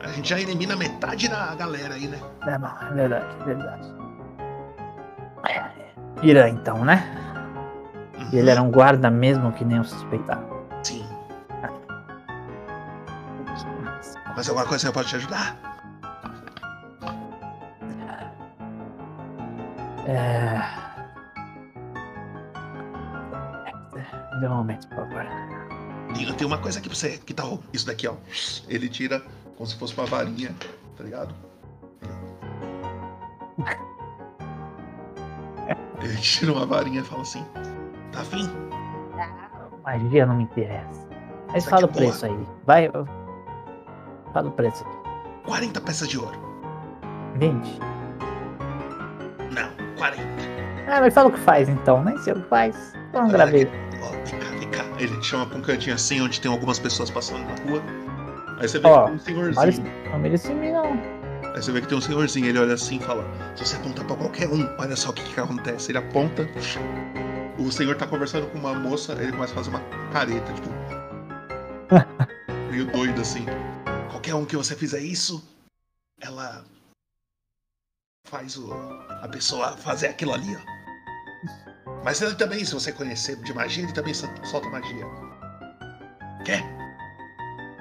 A 0.00 0.08
gente 0.08 0.28
já 0.28 0.40
elimina 0.40 0.76
metade 0.76 1.28
da 1.28 1.54
galera 1.54 1.94
aí, 1.94 2.08
né? 2.08 2.18
É 2.46 2.58
bom, 2.58 2.70
é 2.90 2.94
verdade, 2.94 3.26
é 3.40 3.44
verdade. 3.44 3.88
Irã, 6.22 6.48
então, 6.48 6.84
né? 6.84 7.04
E 8.32 8.38
ele 8.38 8.48
era 8.48 8.62
um 8.62 8.70
guarda 8.70 9.10
mesmo 9.10 9.52
que 9.52 9.64
nem 9.64 9.78
eu 9.78 9.84
suspeitava. 9.84 10.46
Sim. 10.82 11.04
Mas 14.36 14.48
alguma 14.48 14.66
coisa 14.66 14.84
que 14.84 14.88
eu 14.88 14.92
posso 14.92 15.08
te 15.08 15.16
ajudar? 15.16 15.56
É... 20.06 20.81
Dê 24.42 24.48
um 24.48 24.56
momento, 24.56 24.88
por 24.88 24.96
favor. 24.96 25.24
Tem, 26.16 26.34
tem 26.34 26.44
uma 26.44 26.58
coisa 26.58 26.80
aqui 26.80 26.88
pra 26.88 26.98
você. 26.98 27.16
Que 27.16 27.32
tal? 27.32 27.60
Isso 27.72 27.86
daqui, 27.86 28.08
ó. 28.08 28.16
Ele 28.68 28.88
tira 28.88 29.22
como 29.56 29.68
se 29.68 29.76
fosse 29.76 29.96
uma 29.96 30.04
varinha, 30.04 30.52
tá 30.96 31.04
ligado? 31.04 31.32
Ele 36.02 36.16
tira 36.16 36.50
uma 36.50 36.66
varinha 36.66 37.02
e 37.02 37.04
fala 37.04 37.22
assim: 37.22 37.46
Tá 38.10 38.22
afim? 38.22 38.50
Magia 39.84 40.26
não 40.26 40.34
me 40.34 40.42
interessa. 40.42 41.06
Mas 41.52 41.64
fala 41.64 41.86
o 41.86 41.90
é 41.90 41.92
preço 41.92 42.26
aí. 42.26 42.36
Vai. 42.66 42.90
Fala 44.32 44.48
o 44.48 44.52
preço 44.52 44.84
aqui. 44.84 44.96
40 45.44 45.80
peças 45.82 46.08
de 46.08 46.18
ouro. 46.18 46.36
20. 47.36 47.78
Não, 49.52 49.70
40. 49.96 50.24
Ah, 50.88 51.00
mas 51.00 51.14
fala 51.14 51.28
o 51.28 51.32
que 51.32 51.38
faz 51.38 51.68
então. 51.68 52.02
Nem 52.02 52.18
sei 52.18 52.32
o 52.32 52.42
que 52.42 52.48
faz. 52.48 53.00
Então 53.12 53.28
gravei. 53.28 53.68
Ó, 54.00 54.10
vem 54.24 54.40
cá, 54.40 54.48
vem 54.58 54.70
cá. 54.70 54.84
Ele 54.98 55.14
te 55.20 55.26
chama 55.26 55.44
pra 55.44 55.58
um 55.58 55.60
cantinho 55.60 55.94
assim, 55.94 56.22
onde 56.22 56.40
tem 56.40 56.50
algumas 56.50 56.78
pessoas 56.78 57.10
passando 57.10 57.44
na 57.44 57.70
rua. 57.70 57.82
Aí 58.58 58.66
você 58.66 58.78
vê 58.78 58.86
Ó, 58.88 59.04
que 59.04 59.24
tem 59.24 59.36
um 59.36 59.52
senhorzinho. 59.52 59.92
não 60.10 60.18
merece 60.18 60.54
mim 60.54 60.72
não. 60.72 60.92
Aí 61.54 61.62
você 61.62 61.70
vê 61.72 61.82
que 61.82 61.88
tem 61.88 61.98
um 61.98 62.00
senhorzinho, 62.00 62.46
ele 62.46 62.58
olha 62.58 62.72
assim 62.72 62.96
e 62.96 63.00
fala: 63.00 63.22
Se 63.54 63.66
você 63.66 63.76
apontar 63.76 64.06
pra 64.06 64.16
qualquer 64.16 64.48
um, 64.48 64.66
olha 64.78 64.96
só 64.96 65.10
o 65.10 65.12
que, 65.12 65.22
que 65.22 65.38
acontece. 65.38 65.90
Ele 65.90 65.98
aponta, 65.98 66.48
o 67.58 67.70
senhor 67.70 67.96
tá 67.96 68.06
conversando 68.06 68.46
com 68.46 68.58
uma 68.58 68.72
moça, 68.72 69.12
ele 69.12 69.32
começa 69.32 69.52
a 69.52 69.56
fazer 69.56 69.68
uma 69.68 69.80
careta, 70.10 70.50
tipo. 70.54 70.68
meio 72.70 72.86
doido 72.86 73.20
assim. 73.20 73.44
Qualquer 74.10 74.34
um 74.34 74.46
que 74.46 74.56
você 74.56 74.74
fizer 74.74 75.00
isso, 75.00 75.46
ela 76.18 76.64
faz 78.26 78.56
o, 78.56 78.72
a 78.72 79.28
pessoa 79.28 79.76
fazer 79.76 80.06
aquilo 80.06 80.32
ali, 80.32 80.56
ó. 80.56 81.71
Mas 82.04 82.20
ele 82.20 82.34
também, 82.34 82.64
se 82.64 82.74
você 82.74 82.92
conhecer 82.92 83.36
de 83.36 83.54
magia, 83.54 83.84
ele 83.84 83.92
também 83.92 84.12
sol- 84.14 84.28
solta 84.42 84.68
magia. 84.68 85.06
Quer? 86.44 86.62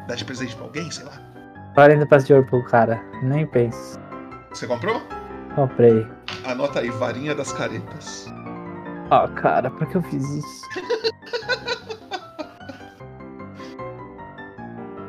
Dá 0.08 0.16
de 0.16 0.24
presente 0.26 0.56
pra 0.56 0.66
alguém, 0.66 0.90
sei 0.92 1.06
lá. 1.06 1.14
40 1.74 2.06
peças 2.06 2.28
de 2.28 2.34
ouro 2.34 2.46
pro 2.46 2.64
cara. 2.66 3.02
Nem 3.24 3.48
penso. 3.48 4.00
Você 4.52 4.68
comprou? 4.68 5.02
Comprei. 5.56 6.06
Anota 6.46 6.80
aí, 6.82 6.90
varinha 6.90 7.34
das 7.34 7.52
caretas. 7.52 8.28
Ó, 9.10 9.28
cara, 9.30 9.72
por 9.72 9.88
que 9.88 9.98
eu 9.98 10.04
fiz 10.04 10.24
isso? 10.30 10.70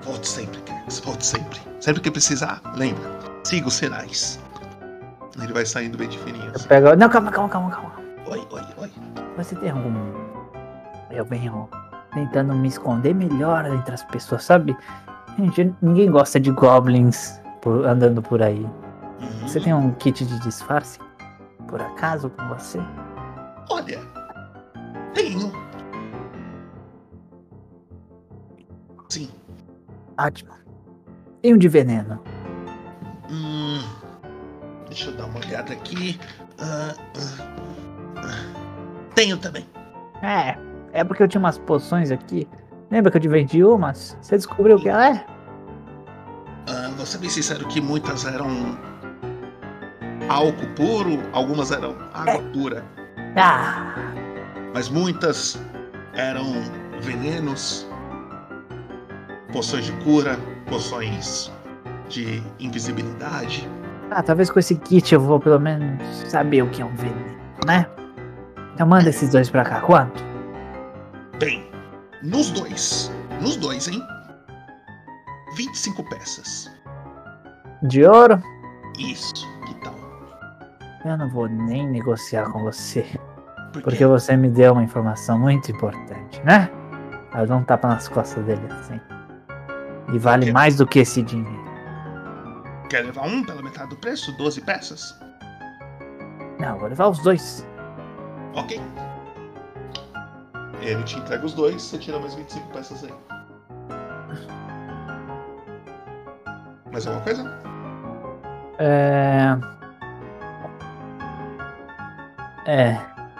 Volte 0.03 0.27
sempre, 0.29 0.61
Kirks. 0.63 1.01
Volte 1.01 1.27
sempre. 1.27 1.61
Sempre 1.81 2.01
que 2.03 2.11
precisar, 2.11 2.61
lembra. 2.77 3.03
Siga 3.45 3.69
os 3.69 3.75
sinais. 3.75 4.39
Ele 5.41 5.53
vai 5.53 5.65
saindo 5.67 5.97
bem 5.99 6.09
de 6.09 6.19
fininho. 6.19 6.47
Eu 6.47 6.53
assim. 6.57 6.69
pego. 6.69 6.95
Não, 6.97 7.09
calma, 7.09 7.31
calma, 7.31 7.49
calma, 7.49 7.71
calma. 7.71 8.02
Oi, 8.33 8.47
oi, 8.51 8.63
oi. 8.79 8.91
Você 9.37 9.55
tem 9.57 9.69
algum. 9.69 9.93
Eu 11.11 11.23
venho 11.23 11.69
tentando 12.15 12.55
me 12.55 12.67
esconder 12.67 13.15
melhor 13.15 13.67
entre 13.67 13.93
as 13.93 14.03
pessoas, 14.05 14.43
sabe? 14.45 14.75
Gente, 15.39 15.75
ninguém 15.83 16.11
gosta 16.11 16.41
de 16.41 16.51
goblins 16.51 17.39
por- 17.61 17.85
andando 17.85 18.23
por 18.23 18.41
aí. 18.43 18.67
Você 19.43 19.61
tem 19.61 19.75
um 19.75 19.93
kit 19.93 20.25
de 20.25 20.39
disfarce? 20.41 20.99
Por 21.69 21.83
acaso 21.83 22.31
com 22.31 22.49
você? 22.49 22.79
Olha, 23.69 24.01
tenho. 25.13 25.53
Sim. 29.11 29.31
Ótimo. 30.19 30.53
E 31.43 31.53
um 31.53 31.59
de 31.59 31.69
veneno? 31.69 32.19
Hum, 33.31 33.83
deixa 34.87 35.11
eu 35.11 35.17
dar 35.19 35.27
uma 35.27 35.39
olhada 35.39 35.75
aqui. 35.75 36.19
Ah, 36.59 36.95
ah. 36.97 37.82
Tenho 39.15 39.37
também. 39.39 39.67
É, 40.23 40.57
É 40.93 41.03
porque 41.05 41.23
eu 41.23 41.29
tinha 41.29 41.39
umas 41.41 41.59
poções 41.59 42.11
aqui. 42.11 42.47
Lembra 42.91 43.11
que 43.11 43.17
eu 43.17 43.21
te 43.23 43.29
vendi 43.29 43.65
umas? 43.65 44.17
Você 44.21 44.37
descobriu 44.37 44.77
o 44.77 44.81
que 44.81 44.89
ela 44.89 45.09
é? 45.09 45.27
Ah, 46.69 46.91
vou 46.97 47.07
ser 47.07 47.19
bem 47.19 47.31
sincero 47.31 47.67
que 47.67 47.81
muitas 47.81 48.25
eram 48.27 48.79
álcool 50.29 50.67
puro, 50.77 51.23
algumas 51.33 51.71
eram 51.73 51.97
água 52.13 52.43
pura. 52.53 52.85
Ah, 53.37 53.95
Mas 54.75 54.89
muitas 54.89 55.59
eram 56.15 56.45
venenos, 57.01 57.87
poções 59.53 59.87
de 59.87 59.93
cura, 60.05 60.39
poções 60.69 61.51
de 62.09 62.43
invisibilidade. 62.61 63.69
ah, 64.11 64.23
talvez 64.23 64.51
com 64.51 64.59
esse 64.59 64.75
kit 64.77 65.15
eu 65.15 65.21
vou 65.21 65.41
pelo 65.41 65.59
menos 65.59 66.03
saber 66.29 66.63
o 66.63 66.69
que 66.69 66.83
é 66.83 66.85
um 66.85 66.95
veneno, 66.95 67.39
né? 67.67 67.87
Então 68.75 68.87
manda 68.87 69.09
esses 69.11 69.31
dois 69.31 69.51
pra 69.51 69.65
cá. 69.65 69.81
Quanto? 69.81 70.23
Bem, 71.39 71.69
nos 72.23 72.51
dois, 72.51 73.11
nos 73.41 73.57
dois, 73.57 73.89
hein? 73.89 74.03
25 75.57 76.03
peças. 76.09 76.71
De 77.83 78.05
ouro? 78.05 78.41
Isso, 78.99 79.47
que 79.67 79.75
tal? 79.81 79.95
Eu 81.05 81.17
não 81.19 81.29
vou 81.29 81.49
nem 81.49 81.87
negociar 81.89 82.51
com 82.51 82.63
você. 82.63 83.05
Porque 83.83 84.05
você 84.07 84.37
me 84.37 84.49
deu 84.49 84.73
uma 84.73 84.85
informação 84.85 85.39
muito 85.39 85.71
importante, 85.71 86.41
né? 86.45 86.71
Eu 87.35 87.47
dou 87.47 87.57
um 87.57 87.65
tapa 87.65 87.89
nas 87.89 88.09
costas 88.09 88.45
dele 88.45 88.61
assim. 88.71 89.01
E 90.13 90.19
vale 90.19 90.53
mais 90.53 90.77
do 90.77 90.87
que 90.87 91.01
esse 91.01 91.23
dinheiro. 91.23 91.63
Quer 92.89 93.07
levar 93.07 93.27
um 93.27 93.43
pela 93.43 93.63
metade 93.63 93.89
do 93.89 93.97
preço? 93.97 94.37
12 94.37 94.61
peças? 94.61 95.19
Não, 96.59 96.79
vou 96.79 96.89
levar 96.89 97.09
os 97.09 97.19
dois. 97.21 97.67
Ok. 98.55 98.81
Ele 100.81 101.03
te 101.05 101.17
entrega 101.19 101.47
os 101.47 101.55
dois, 101.55 101.81
você 101.83 101.99
tira 101.99 102.19
mais 102.19 102.35
25 102.35 102.69
peças 102.73 103.05
aí. 103.05 103.13
Mais 106.93 107.07
alguma 107.07 107.25
coisa? 107.25 107.63
É. 108.79 109.57
É. 112.67 112.99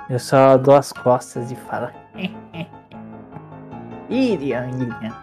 Eu 0.09 0.19
só 0.19 0.57
dou 0.57 0.75
as 0.77 0.93
costas 0.93 1.51
e 1.51 1.57
falo. 1.57 1.89
Irian, 4.09 4.69
Irian. 4.69 5.15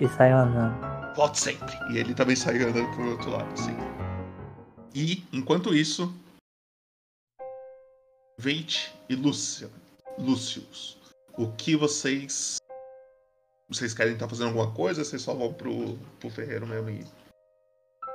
e 0.00 0.08
saio 0.08 0.36
andando. 0.36 0.74
Volte 1.14 1.38
sempre. 1.40 1.74
E 1.90 1.98
ele 1.98 2.14
também 2.14 2.36
sai 2.36 2.62
andando 2.62 2.88
pro 2.94 3.10
outro 3.10 3.30
lado, 3.30 3.48
assim. 3.52 3.76
E, 4.94 5.24
enquanto 5.32 5.74
isso, 5.74 6.12
Veit 8.40 8.94
e 9.08 9.16
Lúcia, 9.16 9.68
Lúcius, 10.16 10.96
o 11.36 11.50
que 11.54 11.74
vocês. 11.74 12.58
Vocês 13.68 13.92
querem 13.92 14.12
estar 14.12 14.28
fazendo 14.28 14.46
alguma 14.46 14.72
coisa? 14.72 15.04
Vocês 15.04 15.20
só 15.22 15.34
vão 15.34 15.52
pro, 15.52 15.98
pro 16.20 16.30
ferreiro 16.30 16.64
mesmo 16.64 16.88
e. 16.88 17.04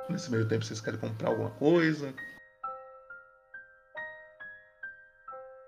Nesse 0.08 0.30
meio 0.30 0.48
tempo 0.48 0.64
vocês 0.64 0.80
querem 0.80 0.98
comprar 0.98 1.28
alguma 1.28 1.50
coisa? 1.50 2.14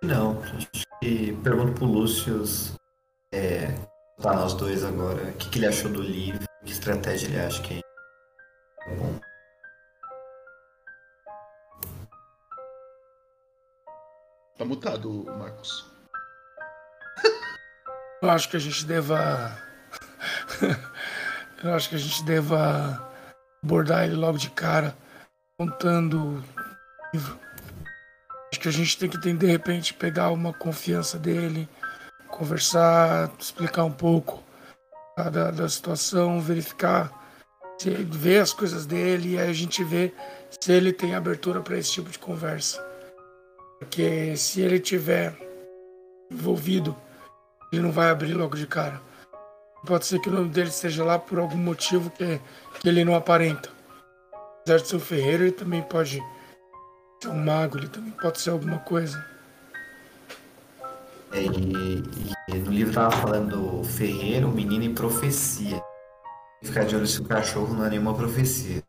Não, 0.02 0.42
acho 0.42 0.68
que 1.02 1.36
pergunto 1.42 1.74
pro 1.74 1.84
Lúcius. 1.84 2.72
É, 3.34 3.66
tá 4.22 4.34
nós 4.34 4.54
dois 4.54 4.82
agora. 4.82 5.22
O 5.22 5.32
que, 5.34 5.50
que 5.50 5.58
ele 5.58 5.66
achou 5.66 5.92
do 5.92 6.00
livro? 6.00 6.46
Que 6.64 6.72
estratégia 6.72 7.26
ele 7.26 7.40
acha 7.40 7.62
que 7.62 7.85
mutado, 14.66 15.24
Marcos. 15.38 15.86
Eu 18.22 18.30
acho 18.30 18.48
que 18.48 18.56
a 18.56 18.60
gente 18.60 18.84
deva. 18.84 19.56
Eu 21.62 21.74
acho 21.74 21.88
que 21.88 21.94
a 21.94 21.98
gente 21.98 22.24
deva 22.24 23.12
abordar 23.62 24.04
ele 24.04 24.14
logo 24.14 24.38
de 24.38 24.50
cara, 24.50 24.96
contando 25.58 26.20
o 26.20 26.44
livro. 27.12 27.38
Acho 28.52 28.60
que 28.60 28.68
a 28.68 28.72
gente 28.72 28.96
tem 28.96 29.08
que 29.08 29.18
de 29.18 29.46
repente 29.46 29.92
pegar 29.92 30.30
uma 30.30 30.52
confiança 30.52 31.18
dele, 31.18 31.68
conversar, 32.28 33.32
explicar 33.38 33.84
um 33.84 33.92
pouco 33.92 34.42
da, 35.16 35.30
da, 35.30 35.50
da 35.50 35.68
situação, 35.68 36.40
verificar, 36.40 37.10
ver 38.12 38.40
as 38.40 38.52
coisas 38.52 38.86
dele 38.86 39.34
e 39.34 39.38
aí 39.38 39.48
a 39.48 39.52
gente 39.52 39.82
vê 39.82 40.14
se 40.60 40.72
ele 40.72 40.92
tem 40.92 41.14
abertura 41.14 41.60
para 41.60 41.76
esse 41.76 41.92
tipo 41.92 42.08
de 42.08 42.18
conversa. 42.18 42.85
Porque 43.78 44.36
se 44.36 44.60
ele 44.60 44.80
tiver 44.80 45.36
envolvido, 46.30 46.96
ele 47.72 47.82
não 47.82 47.92
vai 47.92 48.10
abrir 48.10 48.34
logo 48.34 48.56
de 48.56 48.66
cara. 48.66 49.00
Pode 49.86 50.06
ser 50.06 50.18
que 50.20 50.28
o 50.28 50.32
nome 50.32 50.48
dele 50.48 50.70
esteja 50.70 51.04
lá 51.04 51.18
por 51.18 51.38
algum 51.38 51.56
motivo 51.56 52.10
que, 52.10 52.40
que 52.80 52.88
ele 52.88 53.04
não 53.04 53.14
aparenta. 53.14 53.70
Apesar 54.60 54.78
de 54.78 54.88
ser 54.88 54.96
um 54.96 55.00
ferreiro, 55.00 55.44
ele 55.44 55.52
também 55.52 55.82
pode 55.82 56.20
ser 57.22 57.28
um 57.28 57.44
mago, 57.44 57.78
ele 57.78 57.88
também 57.88 58.10
pode 58.12 58.40
ser 58.40 58.50
alguma 58.50 58.78
coisa. 58.80 59.24
É, 61.32 61.42
E, 61.42 62.02
e 62.48 62.58
no 62.58 62.70
livro 62.70 62.94
tava 62.94 63.14
falando 63.16 63.84
ferreiro, 63.84 64.48
menino 64.48 64.84
e 64.84 64.94
profecia. 64.94 65.80
Ficar 66.64 66.84
de 66.84 66.96
olho 66.96 67.06
se 67.06 67.20
o 67.20 67.24
cachorro 67.24 67.74
não 67.74 67.84
é 67.84 67.90
nenhuma 67.90 68.14
profecia. 68.14 68.82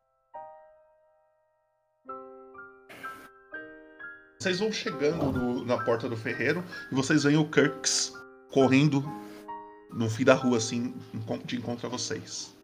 Vocês 4.39 4.59
vão 4.59 4.71
chegando 4.71 5.31
no- 5.31 5.65
na 5.65 5.77
porta 5.83 6.07
do 6.07 6.15
ferreiro 6.15 6.63
e 6.91 6.95
vocês 6.95 7.23
veem 7.23 7.37
o 7.37 7.45
Kirks 7.49 8.13
correndo 8.51 9.03
no 9.91 10.09
fim 10.09 10.23
da 10.23 10.33
rua, 10.33 10.57
assim, 10.57 10.93
de 11.45 11.57
encontro 11.57 11.87
a 11.87 11.89
vocês. 11.89 12.55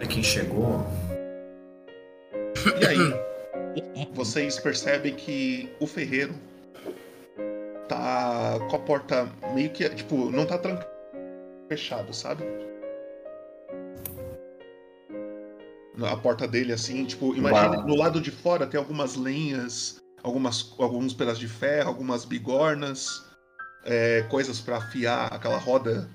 É 0.00 0.06
quem 0.08 0.22
chegou. 0.22 0.86
E 2.80 2.86
aí, 2.86 4.06
vocês 4.14 4.58
percebem 4.58 5.14
que 5.14 5.70
o 5.80 5.86
ferreiro 5.86 6.34
tá 7.88 8.58
com 8.70 8.76
a 8.76 8.78
porta 8.78 9.28
meio 9.54 9.70
que, 9.70 9.88
tipo, 9.90 10.30
não 10.30 10.46
tá 10.46 10.58
trancado, 10.58 10.90
fechado, 11.68 12.14
sabe? 12.14 12.44
A 16.02 16.16
porta 16.16 16.46
dele, 16.46 16.72
assim, 16.72 17.04
tipo, 17.04 17.34
imagine 17.34 17.76
Uau. 17.76 17.86
no 17.86 17.96
lado 17.96 18.20
de 18.20 18.30
fora 18.30 18.66
tem 18.66 18.78
algumas 18.78 19.14
lenhas, 19.14 20.00
algumas, 20.22 20.74
alguns 20.78 21.14
pedaços 21.14 21.38
de 21.38 21.48
ferro, 21.48 21.88
algumas 21.88 22.24
bigornas, 22.24 23.24
é, 23.84 24.22
coisas 24.28 24.60
pra 24.60 24.76
afiar 24.76 25.32
aquela 25.32 25.56
roda, 25.56 26.10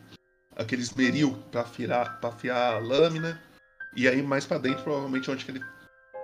aquele 0.56 0.82
esmeril 0.82 1.38
pra 1.52 1.62
afiar, 1.62 2.20
pra 2.20 2.30
afiar 2.30 2.76
a 2.76 2.80
lâmina. 2.80 3.42
E 3.96 4.08
aí 4.08 4.22
mais 4.22 4.46
pra 4.46 4.58
dentro, 4.58 4.84
provavelmente 4.84 5.30
onde 5.32 5.44
que 5.44 5.52
ele 5.52 5.62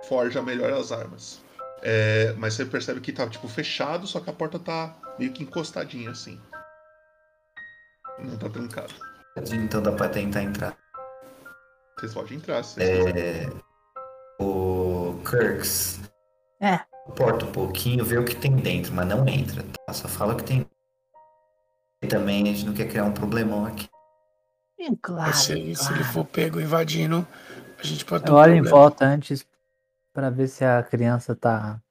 forja 0.08 0.40
melhor 0.40 0.72
as 0.72 0.92
armas. 0.92 1.40
É, 1.82 2.32
mas 2.38 2.54
você 2.54 2.64
percebe 2.64 3.00
que 3.00 3.12
tá 3.12 3.28
tipo 3.28 3.48
fechado, 3.48 4.06
só 4.06 4.20
que 4.20 4.30
a 4.30 4.32
porta 4.32 4.58
tá 4.58 4.96
meio 5.18 5.32
que 5.32 5.42
encostadinha 5.42 6.10
assim. 6.10 6.40
Não 8.18 8.36
tá 8.36 8.48
trancado. 8.48 8.94
Então 9.52 9.82
dá 9.82 9.92
pra 9.92 10.08
tentar 10.08 10.42
entrar. 10.42 10.76
Vocês 11.98 12.14
podem 12.14 12.38
entrar, 12.38 12.62
se 12.62 12.74
vocês. 12.76 13.06
É, 13.16 13.46
o 14.40 15.20
Kirks. 15.28 16.00
É. 16.60 16.78
Porta 17.16 17.44
um 17.46 17.52
pouquinho, 17.52 18.04
vê 18.04 18.18
o 18.18 18.24
que 18.24 18.36
tem 18.36 18.54
dentro, 18.54 18.92
mas 18.92 19.08
não 19.08 19.26
entra, 19.26 19.62
tá? 19.62 19.92
Só 19.92 20.06
fala 20.08 20.34
o 20.34 20.36
que 20.36 20.44
tem. 20.44 20.66
E 22.02 22.06
também 22.06 22.42
a 22.42 22.46
gente 22.46 22.66
não 22.66 22.74
quer 22.74 22.86
criar 22.88 23.04
um 23.04 23.12
problemão 23.12 23.64
aqui. 23.64 23.88
É 24.78 24.94
claro. 25.02 25.32
se, 25.34 25.52
ele- 25.52 25.74
se 25.74 25.92
ele 25.92 26.04
for 26.04 26.24
pego 26.24 26.60
invadindo, 26.60 27.26
a 27.78 27.82
gente 27.82 28.04
pode 28.04 28.24
ter 28.24 28.30
Eu 28.30 28.34
um 28.34 28.38
olho 28.38 28.54
em 28.54 28.62
volta 28.62 29.04
antes 29.04 29.44
pra 30.14 30.30
ver 30.30 30.46
se 30.46 30.64
a 30.64 30.82
criança 30.82 31.34
tá. 31.34 31.82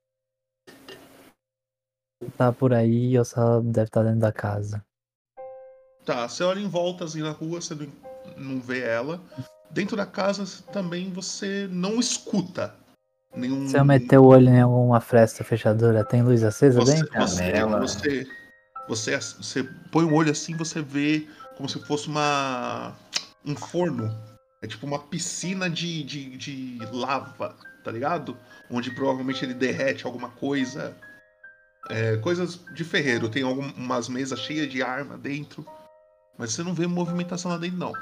tá 2.38 2.54
por 2.54 2.74
aí 2.74 3.18
ou 3.20 3.26
ela 3.36 3.62
deve 3.62 3.88
estar 3.88 4.04
dentro 4.04 4.20
da 4.20 4.32
casa. 4.32 4.86
Tá, 6.06 6.28
você 6.30 6.44
olha 6.44 6.60
em 6.60 6.70
volta 6.70 7.04
assim 7.04 7.22
na 7.22 7.32
rua, 7.32 7.60
você 7.60 7.76
não, 7.76 7.92
não 8.38 8.62
vê 8.62 8.80
ela. 8.82 9.22
Dentro 9.70 9.96
da 9.98 10.06
casa 10.06 10.46
também 10.72 11.12
você 11.12 11.68
não 11.70 12.00
escuta 12.00 12.74
nenhum. 13.36 13.68
Se 13.68 13.78
eu 13.78 13.86
meter 13.86 14.18
o 14.18 14.26
olho 14.26 14.50
em 14.50 14.62
alguma 14.62 15.00
fresta 15.00 15.44
fechadura, 15.44 16.04
tem 16.04 16.24
luz 16.24 16.44
acesa 16.44 16.80
Você, 16.80 16.96
dentro? 16.96 17.20
você, 17.20 17.52
você, 17.80 18.28
você, 18.88 19.18
você 19.18 19.64
põe 19.92 20.06
o 20.06 20.14
olho 20.14 20.32
assim, 20.32 20.56
você 20.56 20.82
vê 20.82 21.28
como 21.56 21.68
se 21.68 21.80
fosse 21.86 22.08
uma 22.08 22.96
um 23.46 23.56
forno. 23.56 24.14
É 24.62 24.68
tipo 24.68 24.86
uma 24.86 25.00
piscina 25.00 25.70
de, 25.70 26.04
de, 26.04 26.38
de 26.38 26.80
lava, 26.92 27.56
tá 27.84 27.92
ligado? 27.92 28.38
Onde 28.70 28.92
provavelmente 28.92 29.44
ele 29.46 29.54
derrete 29.54 30.06
alguma 30.06 30.30
coisa. 30.30 30.96
É, 31.90 32.18
coisas 32.18 32.60
de 32.74 32.84
ferreiro. 32.84 33.30
Tem 33.30 33.44
algumas 33.44 34.10
mesas 34.10 34.40
cheias 34.40 34.70
de 34.70 34.82
arma 34.82 35.18
dentro. 35.18 35.66
Mas 36.38 36.54
você 36.54 36.64
não 36.64 36.74
vê 36.74 36.86
movimentação 36.86 37.52
lá 37.52 37.58
dentro, 37.58 37.78
não. 37.78 37.94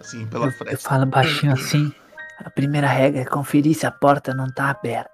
Assim, 0.00 0.26
pela 0.26 0.46
Eu, 0.46 0.50
eu 0.50 0.56
fresta. 0.56 0.88
falo 0.88 1.06
baixinho 1.06 1.52
assim. 1.52 1.92
A 2.38 2.50
primeira 2.50 2.86
regra 2.88 3.20
é 3.20 3.24
conferir 3.24 3.74
se 3.76 3.86
a 3.86 3.90
porta 3.90 4.32
não 4.32 4.50
tá 4.52 4.70
aberta. 4.70 5.10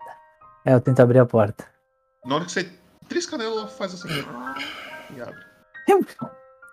É, 0.64 0.72
eu 0.74 0.80
tento 0.80 1.00
abrir 1.00 1.18
a 1.18 1.26
porta. 1.26 1.66
Na 2.24 2.36
hora 2.36 2.44
que 2.44 2.52
você 2.52 2.70
Trisca 3.08 3.36
nela 3.38 3.68
faz 3.68 3.94
assim. 3.94 4.08
E 5.14 5.20
abre. 5.20 5.46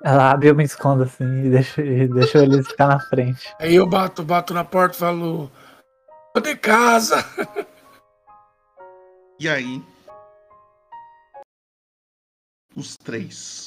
Ela 0.03 0.31
abre 0.31 0.47
e 0.47 0.49
eu 0.49 0.55
me 0.55 0.63
escondo 0.63 1.03
assim 1.03 1.45
e 1.45 1.49
deixo, 1.49 1.79
e 1.81 2.07
deixo 2.07 2.37
eles 2.37 2.67
ficar 2.67 2.87
na 2.87 2.99
frente. 2.99 3.53
Aí 3.59 3.75
eu 3.75 3.87
bato, 3.87 4.23
bato 4.23 4.53
na 4.53 4.63
porta 4.63 4.95
e 4.95 4.99
falo. 4.99 5.51
Tô 6.33 6.39
de 6.41 6.55
casa! 6.55 7.23
E 9.39 9.47
aí. 9.47 9.83
Os 12.75 12.97
três. 12.97 13.65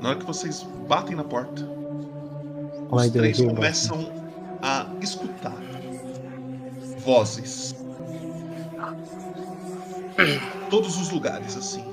Na 0.00 0.10
hora 0.10 0.18
que 0.18 0.24
vocês 0.26 0.62
batem 0.86 1.16
na 1.16 1.24
porta, 1.24 1.62
os 2.90 3.02
Ai, 3.02 3.10
três 3.10 3.38
Deus, 3.38 3.52
começam 3.52 4.06
a 4.62 4.86
escutar 5.00 5.56
vozes. 7.00 7.74
Todos 10.68 11.00
os 11.00 11.10
lugares, 11.10 11.56
assim. 11.56 11.84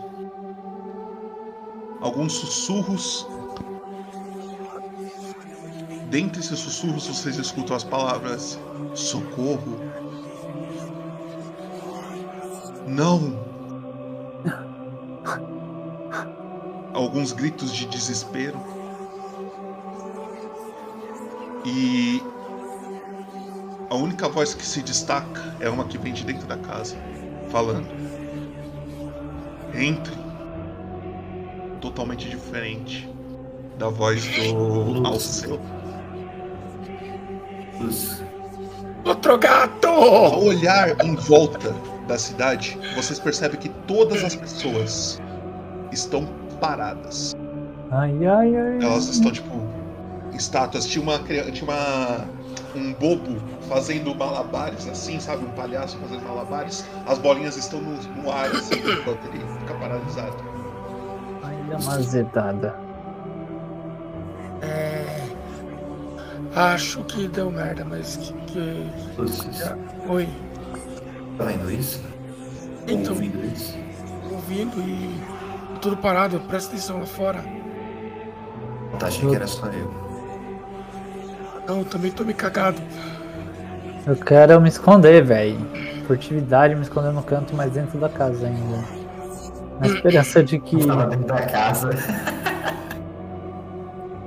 Alguns 2.01 2.33
sussurros. 2.33 3.27
Dentre 6.09 6.39
esses 6.39 6.59
sussurros, 6.59 7.07
vocês 7.07 7.37
escutam 7.37 7.75
as 7.75 7.83
palavras 7.83 8.59
socorro. 8.93 9.79
Não. 12.87 13.45
Alguns 16.93 17.31
gritos 17.31 17.73
de 17.73 17.85
desespero. 17.87 18.76
E 21.69 22.23
a 23.89 23.95
única 23.95 24.29
voz 24.29 24.53
que 24.53 24.65
se 24.65 24.81
destaca 24.81 25.53
é 25.59 25.69
uma 25.69 25.83
que 25.83 25.97
vem 25.97 26.13
de 26.13 26.23
dentro 26.23 26.47
da 26.47 26.55
casa, 26.55 26.95
falando. 27.49 27.87
Entre. 29.75 30.15
Totalmente 31.81 32.29
diferente 32.29 33.09
da 33.77 33.89
voz 33.89 34.25
do 34.25 35.05
Alceu. 35.05 35.59
Outro 39.03 39.37
gato! 39.37 39.87
Ao 39.87 40.43
olhar 40.45 40.95
em 41.03 41.15
volta 41.15 41.75
da 42.07 42.17
cidade, 42.17 42.79
vocês 42.95 43.19
percebem 43.19 43.59
que 43.59 43.69
todas 43.85 44.23
as 44.23 44.37
pessoas 44.37 45.21
estão 45.91 46.25
paradas. 46.61 47.35
Ai, 47.91 48.25
ai, 48.25 48.55
ai. 48.55 48.79
Elas 48.81 49.09
estão 49.09 49.31
tipo 49.31 49.66
estátuas. 50.37 50.85
Tinha 50.85 51.03
uma 51.03 51.19
tinha 51.19 51.63
uma 51.63 52.27
um 52.75 52.93
bobo 52.93 53.37
fazendo 53.67 54.13
malabares 54.15 54.87
assim, 54.87 55.19
sabe, 55.19 55.45
um 55.45 55.49
palhaço 55.51 55.97
fazendo 55.97 56.23
malabares. 56.23 56.85
As 57.05 57.17
bolinhas 57.17 57.57
estão 57.57 57.81
no, 57.81 57.97
no 58.21 58.31
ar 58.31 58.49
assim, 58.51 58.75
enquanto 58.75 59.25
ele 59.27 59.43
fica 59.59 59.73
paralisado. 59.73 60.37
Uma 61.81 61.95
azedada. 61.95 62.79
É. 64.61 65.27
Acho 66.55 67.03
que 67.03 67.27
deu 67.27 67.51
merda, 67.51 67.85
mas 67.85 68.17
que. 68.17 68.33
que... 68.47 70.09
Oi. 70.09 70.27
Tá 71.37 71.43
vendo 71.43 71.71
isso? 71.71 72.01
Então. 72.87 73.13
Ouvindo 73.13 73.45
isso? 73.45 73.77
Ouvindo 74.31 74.79
e. 74.79 75.37
Tudo 75.81 75.97
parado, 75.97 76.39
presta 76.41 76.71
atenção 76.71 76.99
lá 76.99 77.05
fora. 77.05 77.43
Tá, 78.97 79.07
achei 79.07 79.29
que 79.29 79.35
era 79.35 79.45
só 79.45 79.67
eu. 79.67 80.06
Não, 81.67 81.79
eu 81.79 81.85
também 81.85 82.11
tô 82.11 82.23
me 82.23 82.33
cagado. 82.33 82.81
Eu 84.05 84.15
quero 84.15 84.59
me 84.61 84.69
esconder, 84.69 85.23
velho. 85.23 85.57
Furtividade, 86.07 86.73
me 86.75 86.81
esconder 86.81 87.11
no 87.11 87.21
canto 87.21 87.55
mais 87.55 87.71
dentro 87.71 87.97
da 87.99 88.07
casa 88.07 88.47
ainda. 88.47 88.83
Na 89.79 89.87
esperança 89.87 90.43
de 90.43 90.59
que. 90.59 90.85
Tava 90.85 91.07
dentro 91.07 91.27
da 91.27 91.41
casa. 91.41 91.89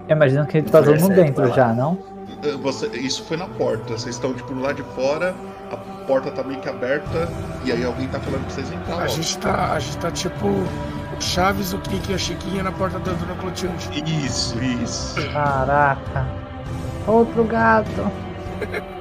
Eu 0.08 0.16
imagino 0.16 0.46
que 0.46 0.58
ele 0.58 0.68
tá 0.68 0.82
todo 0.82 1.00
mundo 1.00 1.14
dentro 1.14 1.48
lá. 1.48 1.54
já, 1.54 1.72
não? 1.72 1.98
Eh, 2.42 2.56
Você, 2.62 2.86
isso 2.88 3.24
foi 3.24 3.36
na 3.36 3.46
porta. 3.46 3.94
Vocês 3.96 4.16
estão 4.16 4.34
tipo 4.34 4.52
lado 4.54 4.74
de 4.76 4.82
fora, 4.94 5.34
a 5.70 5.76
porta 5.76 6.30
tá 6.30 6.42
meio 6.42 6.60
que 6.60 6.68
aberta 6.68 7.28
e 7.64 7.72
aí 7.72 7.84
alguém 7.84 8.08
tá 8.08 8.18
falando 8.20 8.42
pra 8.44 8.50
vocês 8.50 8.70
entrar. 8.72 9.00
A 9.00 9.04
ó. 9.04 9.06
gente 9.06 9.38
tá. 9.38 9.72
A 9.72 9.78
gente 9.78 9.96
tá 9.98 10.10
tipo. 10.10 10.46
o 10.48 11.20
Chaves, 11.20 11.72
o 11.72 11.78
Kiki 11.78 12.12
e 12.12 12.14
a 12.14 12.18
Chiquinha 12.18 12.62
na 12.62 12.72
porta 12.72 12.98
da 12.98 13.12
Dona 13.12 13.34
Clotilde. 13.36 13.88
Isso, 14.24 14.58
isso. 14.62 15.14
Caraca. 15.32 16.26
Outro 17.10 17.42
gato. 17.42 18.12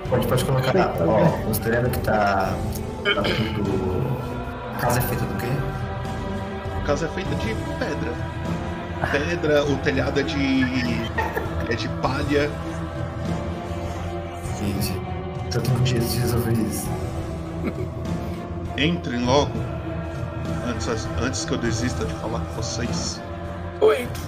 Pode, 0.09 0.25
pode 0.25 0.43
colocar. 0.43 0.95
Ó, 1.05 1.27
considerando 1.45 1.91
que 1.91 1.99
tá. 1.99 2.55
Tá 3.03 3.21
tudo. 3.21 4.19
A 4.75 4.81
casa 4.81 4.99
é 4.99 5.01
feita 5.03 5.25
do 5.25 5.35
quê? 5.35 5.47
A 6.75 6.85
casa 6.87 7.05
é 7.05 7.09
feita 7.09 7.35
de 7.35 7.53
pedra. 7.77 8.11
Pedra, 9.11 9.63
o 9.65 9.77
telhado 9.77 10.19
é 10.19 10.23
de. 10.23 10.63
é 11.69 11.75
de 11.75 11.87
palha. 12.01 12.49
Gente, 14.57 14.99
tô 15.51 15.61
com 15.71 15.83
dias 15.83 16.11
de 16.11 16.19
resolver 16.19 16.53
isso. 16.53 16.89
Entrem 18.75 19.23
logo. 19.23 19.51
Antes, 20.67 21.07
antes 21.21 21.45
que 21.45 21.53
eu 21.53 21.59
desista 21.59 22.05
de 22.05 22.13
falar 22.15 22.39
com 22.39 22.53
vocês. 22.55 23.21
Entro. 23.75 24.23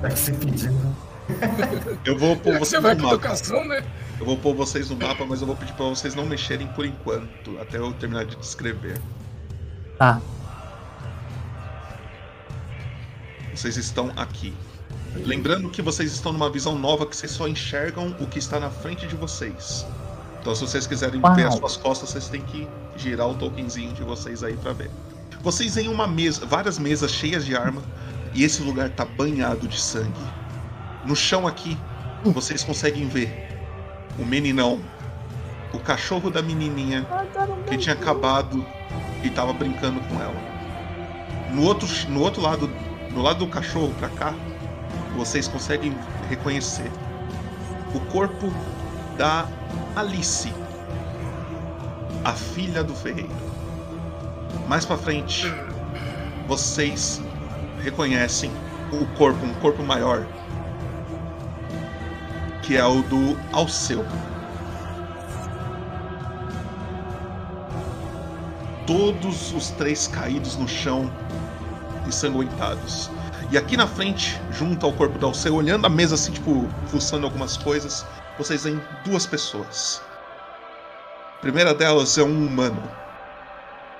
Tá 0.00 0.08
que 0.10 0.18
se 0.18 0.32
pedindo. 0.32 1.03
Eu 2.04 2.18
vou 2.18 2.36
pôr 2.36 2.58
vocês 2.58 2.68
você 2.70 2.80
vai 2.80 2.94
no 2.94 3.04
mapa. 3.04 3.14
educação, 3.14 3.64
né? 3.66 3.84
Eu 4.18 4.26
vou 4.26 4.36
pôr 4.36 4.54
vocês 4.54 4.90
no 4.90 4.96
mapa, 4.96 5.24
mas 5.26 5.40
eu 5.40 5.46
vou 5.46 5.56
pedir 5.56 5.72
pra 5.72 5.86
vocês 5.86 6.14
não 6.14 6.26
mexerem 6.26 6.66
por 6.68 6.84
enquanto, 6.84 7.58
até 7.60 7.78
eu 7.78 7.92
terminar 7.94 8.24
de 8.24 8.36
descrever. 8.36 9.00
Tá. 9.98 10.20
Vocês 13.54 13.76
estão 13.76 14.12
aqui. 14.16 14.54
Lembrando 15.16 15.70
que 15.70 15.80
vocês 15.80 16.12
estão 16.12 16.32
numa 16.32 16.50
visão 16.50 16.76
nova 16.76 17.06
que 17.06 17.16
vocês 17.16 17.30
só 17.32 17.46
enxergam 17.46 18.14
o 18.18 18.26
que 18.26 18.38
está 18.38 18.58
na 18.58 18.70
frente 18.70 19.06
de 19.06 19.14
vocês. 19.14 19.86
Então, 20.40 20.54
se 20.54 20.60
vocês 20.60 20.86
quiserem 20.86 21.20
Uau. 21.20 21.34
ver 21.34 21.46
as 21.46 21.54
suas 21.54 21.76
costas, 21.76 22.10
vocês 22.10 22.28
têm 22.28 22.42
que 22.42 22.68
girar 22.96 23.28
o 23.28 23.34
tokenzinho 23.34 23.92
de 23.92 24.02
vocês 24.02 24.42
aí 24.42 24.56
pra 24.56 24.72
ver. 24.72 24.90
Vocês 25.40 25.76
em 25.76 25.88
uma 25.88 26.06
mesa, 26.06 26.44
várias 26.44 26.78
mesas 26.78 27.10
cheias 27.10 27.46
de 27.46 27.56
arma, 27.56 27.82
e 28.34 28.44
esse 28.44 28.62
lugar 28.62 28.90
tá 28.90 29.04
banhado 29.04 29.68
de 29.68 29.80
sangue. 29.80 30.12
No 31.04 31.14
chão 31.14 31.46
aqui, 31.46 31.76
vocês 32.24 32.64
conseguem 32.64 33.06
ver 33.06 33.46
o 34.18 34.24
meninão, 34.24 34.80
o 35.72 35.78
cachorro 35.78 36.30
da 36.30 36.40
menininha 36.40 37.06
que 37.68 37.76
tinha 37.76 37.94
acabado 37.94 38.64
e 39.22 39.28
tava 39.28 39.52
brincando 39.52 40.00
com 40.00 40.14
ela. 40.20 40.34
No 41.52 41.62
outro, 41.62 41.86
no 42.08 42.20
outro 42.20 42.40
lado, 42.40 42.70
no 43.10 43.20
lado 43.20 43.40
do 43.44 43.46
cachorro 43.48 43.92
pra 43.98 44.08
cá, 44.08 44.34
vocês 45.14 45.46
conseguem 45.46 45.94
reconhecer 46.30 46.90
o 47.94 48.00
corpo 48.10 48.50
da 49.18 49.46
Alice, 49.94 50.52
a 52.24 52.32
filha 52.32 52.82
do 52.82 52.94
ferreiro. 52.94 53.28
Mais 54.66 54.86
pra 54.86 54.96
frente, 54.96 55.52
vocês 56.48 57.20
reconhecem 57.82 58.50
o 58.90 59.06
corpo, 59.18 59.44
um 59.44 59.54
corpo 59.54 59.82
maior, 59.82 60.26
que 62.64 62.78
é 62.78 62.84
o 62.84 63.02
do 63.02 63.38
Alceu. 63.52 64.04
Todos 68.86 69.52
os 69.52 69.70
três 69.72 70.08
caídos 70.08 70.56
no 70.56 70.66
chão, 70.66 71.12
ensanguentados. 72.06 73.10
E 73.50 73.58
aqui 73.58 73.76
na 73.76 73.86
frente, 73.86 74.40
junto 74.50 74.86
ao 74.86 74.92
corpo 74.92 75.18
do 75.18 75.26
Alceu, 75.26 75.54
olhando 75.54 75.86
a 75.86 75.90
mesa 75.90 76.14
assim, 76.14 76.32
tipo, 76.32 76.66
fuçando 76.86 77.26
algumas 77.26 77.58
coisas, 77.58 78.06
vocês 78.38 78.64
veem 78.64 78.80
duas 79.04 79.26
pessoas. 79.26 80.02
A 81.36 81.40
primeira 81.42 81.74
delas 81.74 82.16
é 82.16 82.22
um 82.22 82.46
humano, 82.46 82.82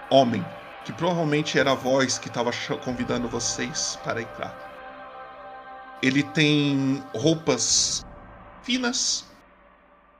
homem, 0.08 0.44
que 0.86 0.92
provavelmente 0.92 1.58
era 1.58 1.72
a 1.72 1.74
voz 1.74 2.18
que 2.18 2.28
estava 2.28 2.50
convidando 2.82 3.28
vocês 3.28 3.98
para 4.02 4.22
entrar. 4.22 4.54
Ele 6.02 6.22
tem 6.22 7.02
roupas 7.14 8.03
finas, 8.64 9.24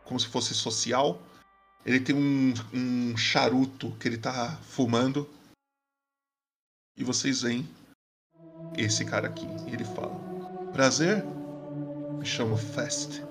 como 0.05 0.21
se 0.21 0.29
fosse 0.29 0.55
social. 0.55 1.21
Ele 1.85 2.01
tem 2.01 2.15
um, 2.15 2.55
um 2.73 3.17
charuto 3.17 3.91
que 3.99 4.09
ele 4.09 4.19
tá 4.19 4.57
fumando. 4.63 5.29
E 6.97 7.03
vocês 7.03 7.43
veem 7.43 7.69
esse 8.77 9.05
cara 9.05 9.29
aqui. 9.29 9.47
Ele 9.67 9.85
fala: 9.85 10.15
Prazer, 10.73 11.25
me 12.19 12.25
chamo 12.25 12.57
Fest. 12.57 13.23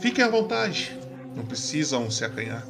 Fiquem 0.00 0.24
à 0.24 0.28
vontade, 0.28 0.98
não 1.36 1.46
precisam 1.46 2.10
se 2.10 2.24
acanhar. 2.24 2.66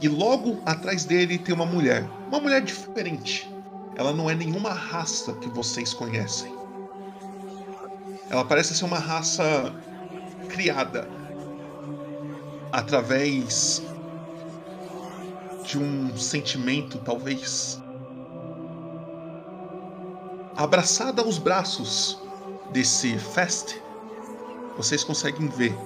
E 0.00 0.08
logo 0.08 0.62
atrás 0.64 1.04
dele 1.04 1.36
tem 1.38 1.54
uma 1.54 1.66
mulher, 1.66 2.02
uma 2.28 2.40
mulher 2.40 2.62
diferente. 2.62 3.50
Ela 3.96 4.12
não 4.12 4.30
é 4.30 4.34
nenhuma 4.34 4.72
raça 4.72 5.34
que 5.34 5.48
vocês 5.48 5.92
conhecem. 5.92 6.59
Ela 8.30 8.44
parece 8.44 8.76
ser 8.76 8.84
uma 8.84 8.98
raça 8.98 9.74
criada 10.48 11.08
através 12.70 13.82
de 15.64 15.76
um 15.76 16.16
sentimento, 16.16 16.98
talvez. 16.98 17.82
Abraçada 20.56 21.22
aos 21.22 21.38
braços 21.38 22.20
desse 22.70 23.18
Fest, 23.18 23.76
vocês 24.76 25.02
conseguem 25.02 25.48
ver 25.48 25.76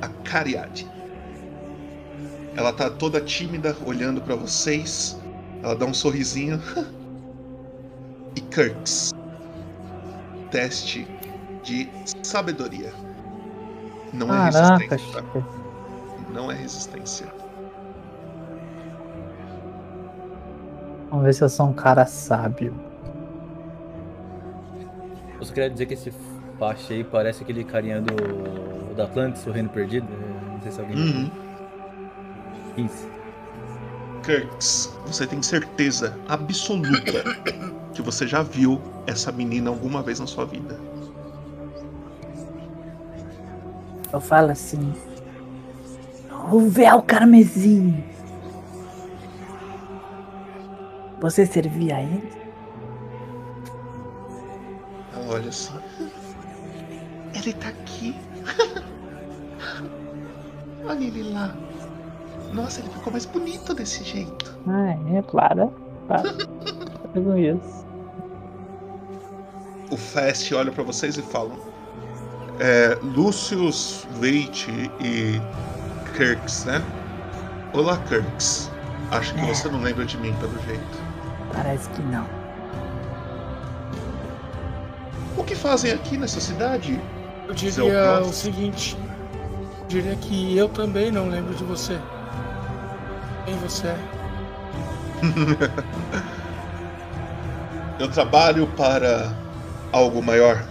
a 0.00 0.08
Cariade. 0.22 0.88
Ela 2.54 2.72
tá 2.72 2.88
toda 2.88 3.20
tímida, 3.20 3.76
olhando 3.84 4.20
pra 4.20 4.36
vocês. 4.36 5.18
Ela 5.64 5.74
dá 5.74 5.84
um 5.84 5.94
sorrisinho. 5.94 6.60
e 8.36 8.40
Kirks. 8.40 9.12
Teste 10.52 11.06
de 11.62 11.88
sabedoria. 12.22 12.92
Não 14.12 14.26
é 14.26 14.50
Caraca, 14.52 14.78
resistência. 14.96 15.22
tá? 15.22 15.42
Não 16.32 16.52
é 16.52 16.54
resistência. 16.54 17.26
Vamos 21.10 21.24
ver 21.24 21.34
se 21.34 21.42
eu 21.42 21.48
sou 21.48 21.68
um 21.68 21.72
cara 21.72 22.06
sábio. 22.06 22.74
Eu 25.38 25.44
só 25.44 25.52
queria 25.52 25.70
dizer 25.70 25.86
que 25.86 25.94
esse 25.94 26.12
faixa 26.58 26.92
aí 26.92 27.02
parece 27.02 27.42
aquele 27.42 27.64
carinha 27.64 28.00
do, 28.00 28.94
do 28.94 29.02
Atlantis, 29.02 29.46
o 29.46 29.50
Reino 29.50 29.70
Perdido. 29.70 30.06
Eu 30.10 30.52
Não 30.52 30.60
sei 30.62 30.70
se 30.72 30.80
alguém. 30.80 30.96
Uhum. 30.96 31.30
15. 32.76 33.08
Kirks, 34.22 34.98
você 35.06 35.26
tem 35.26 35.42
certeza 35.42 36.16
absoluta 36.28 37.24
que 37.92 38.02
você 38.02 38.26
já 38.26 38.42
viu 38.42 38.80
essa 39.06 39.32
menina 39.32 39.70
alguma 39.70 40.02
vez 40.02 40.20
na 40.20 40.26
sua 40.26 40.44
vida. 40.44 40.78
Eu 44.12 44.20
falo 44.20 44.50
assim. 44.50 44.92
O 46.50 46.68
véu 46.68 47.02
carmesim. 47.02 48.04
Você 51.20 51.46
servia 51.46 51.96
a 51.96 52.02
ele? 52.02 52.32
Ela 55.14 55.34
olha 55.34 55.48
assim. 55.48 55.74
Ele 57.34 57.52
tá 57.54 57.68
aqui. 57.68 58.14
olha 60.84 61.04
ele 61.04 61.32
lá. 61.32 61.54
Nossa, 62.52 62.80
ele 62.80 62.90
ficou 62.90 63.12
mais 63.12 63.24
bonito 63.24 63.72
desse 63.72 64.04
jeito. 64.04 64.58
Ah, 64.66 64.94
é, 65.16 65.22
claro. 65.22 65.72
Tá. 66.06 66.22
Eu 67.14 67.24
conheço. 67.24 67.81
O 69.92 69.96
Fast 69.98 70.54
olha 70.54 70.72
pra 70.72 70.82
vocês 70.82 71.18
e 71.18 71.22
falam: 71.22 71.58
é, 72.58 72.98
Lucius, 73.02 74.06
Veit 74.18 74.66
e 74.98 75.38
Kirks, 76.16 76.64
né? 76.64 76.82
Olá, 77.74 77.98
Kirks. 78.08 78.70
Acho 79.10 79.34
que 79.34 79.40
É. 79.42 79.54
você 79.54 79.68
não 79.68 79.82
lembra 79.82 80.06
de 80.06 80.16
mim, 80.16 80.34
pelo 80.40 80.58
jeito. 80.62 80.98
Parece 81.52 81.90
que 81.90 82.00
não. 82.00 82.26
O 85.36 85.44
que 85.44 85.54
fazem 85.54 85.92
aqui 85.92 86.16
nessa 86.16 86.40
cidade? 86.40 86.98
Eu 87.46 87.52
diria 87.52 88.22
o 88.22 88.32
seguinte: 88.32 88.96
eu 89.82 89.86
diria 89.88 90.16
que 90.16 90.56
eu 90.56 90.70
também 90.70 91.12
não 91.12 91.28
lembro 91.28 91.54
de 91.54 91.64
você. 91.64 91.98
Quem 93.44 93.56
você 93.56 93.88
é? 93.88 93.98
Eu 97.98 98.10
trabalho 98.10 98.66
para 98.68 99.32
algo 99.92 100.22
maior. 100.22 100.64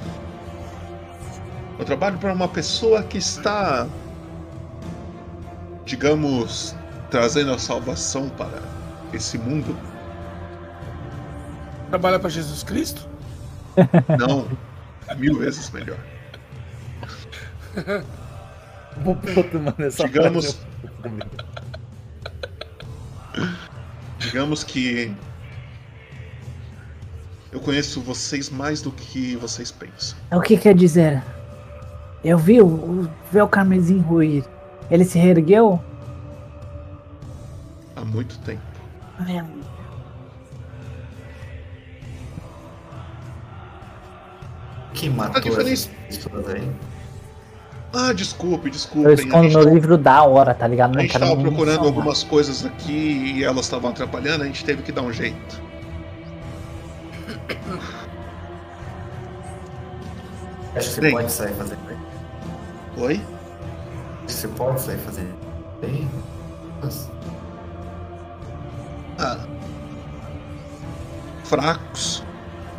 Eu 1.80 1.86
trabalho 1.86 2.18
para 2.18 2.34
uma 2.34 2.48
pessoa 2.48 3.02
que 3.04 3.18
está, 3.18 3.88
digamos, 5.86 6.76
trazendo 7.10 7.52
a 7.54 7.58
salvação 7.58 8.30
para 8.30 8.60
esse 9.14 9.38
mundo. 9.38 9.76
Trabalha 11.90 12.20
pra 12.20 12.30
Jesus 12.30 12.64
Cristo? 12.64 13.08
Não, 14.20 14.48
mil 15.18 15.38
vezes 15.40 15.70
melhor. 15.72 15.98
Puta, 19.04 19.60
mano, 19.60 19.76
essa 19.80 20.04
Digamos- 20.06 20.60
Digamos 24.20 24.64
que 24.64 25.14
eu 27.52 27.60
conheço 27.60 28.02
vocês 28.02 28.50
mais 28.50 28.82
do 28.82 28.92
que 28.92 29.36
vocês 29.36 29.72
pensam. 29.72 30.18
O 30.32 30.42
que 30.42 30.58
quer 30.58 30.74
dizer? 30.74 31.22
Eu 32.24 32.38
vi 32.38 32.62
o, 32.62 32.66
o 32.68 33.10
véu 33.32 33.48
carmesim 33.48 34.00
ruir. 34.00 34.44
Ele 34.90 35.04
se 35.04 35.18
reergueu? 35.18 35.82
Há 37.96 38.06
muito 38.06 38.38
tempo. 38.40 38.62
Ai, 39.20 39.44
Que 44.94 45.10
matou 45.10 45.42
que 45.42 45.50
essas 45.50 45.64
feliz. 45.64 45.90
pessoas 46.08 46.48
aí? 46.50 46.70
Ah, 47.94 48.14
desculpe, 48.14 48.68
Eu 48.68 48.72
desculpem. 48.72 49.14
escondo 49.14 49.50
meu 49.50 49.74
livro 49.74 49.98
da 49.98 50.24
hora, 50.24 50.54
tá 50.54 50.68
ligado? 50.68 50.98
A 50.98 51.02
gente 51.02 51.18
nem 51.20 51.42
procurando 51.42 51.86
algumas 51.86 52.24
coisas 52.24 52.66
aqui 52.66 53.34
e 53.36 53.44
elas 53.44 53.66
estavam 53.66 53.90
atrapalhando, 53.90 54.44
a 54.44 54.48
gente 54.48 54.64
teve 54.64 54.82
que 54.82 54.92
dar 54.92 55.02
um 55.02 55.12
jeito. 55.12 55.62
Acho 60.82 60.90
que 60.90 60.96
você 60.96 61.02
Bem. 61.02 61.12
pode 61.12 61.32
sair 61.32 61.54
fazendo 61.54 61.88
bem. 61.88 61.98
Oi? 62.98 63.22
Você 64.28 64.48
pode 64.48 64.82
sair 64.82 64.98
fazendo 64.98 65.32
bem? 65.80 66.10
Ah. 69.20 69.38
Fracos 71.44 72.24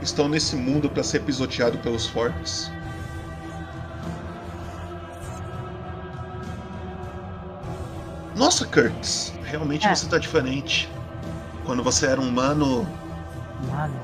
estão 0.01 0.29
nesse 0.29 0.57
mundo 0.57 0.91
para 0.91 1.05
ser 1.05 1.21
pisoteado 1.21 1.79
pelos 1.79 2.07
fortes. 2.09 2.69
Nossa, 8.35 8.65
Kurtz, 8.67 9.33
realmente 9.45 9.87
É. 9.87 9.95
você 9.95 10.09
tá 10.09 10.19
diferente. 10.19 10.91
Quando 11.65 11.83
você 11.83 12.07
era 12.07 12.21
um 12.21 12.29
humano, 12.29 12.87
Mano, 13.71 13.95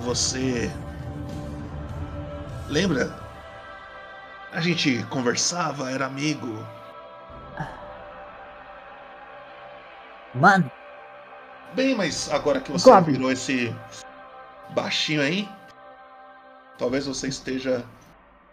você. 0.00 0.70
Lembra? 2.68 3.08
A 4.52 4.60
gente 4.60 5.02
conversava, 5.06 5.90
era 5.90 6.06
amigo. 6.06 6.46
mano, 10.34 10.70
Bem, 11.74 11.94
mas 11.94 12.30
agora 12.32 12.60
que 12.60 12.72
você 12.72 12.90
Goblin. 12.90 13.12
virou 13.14 13.30
esse 13.30 13.74
baixinho 14.74 15.20
aí, 15.20 15.46
talvez 16.78 17.06
você 17.06 17.28
esteja 17.28 17.84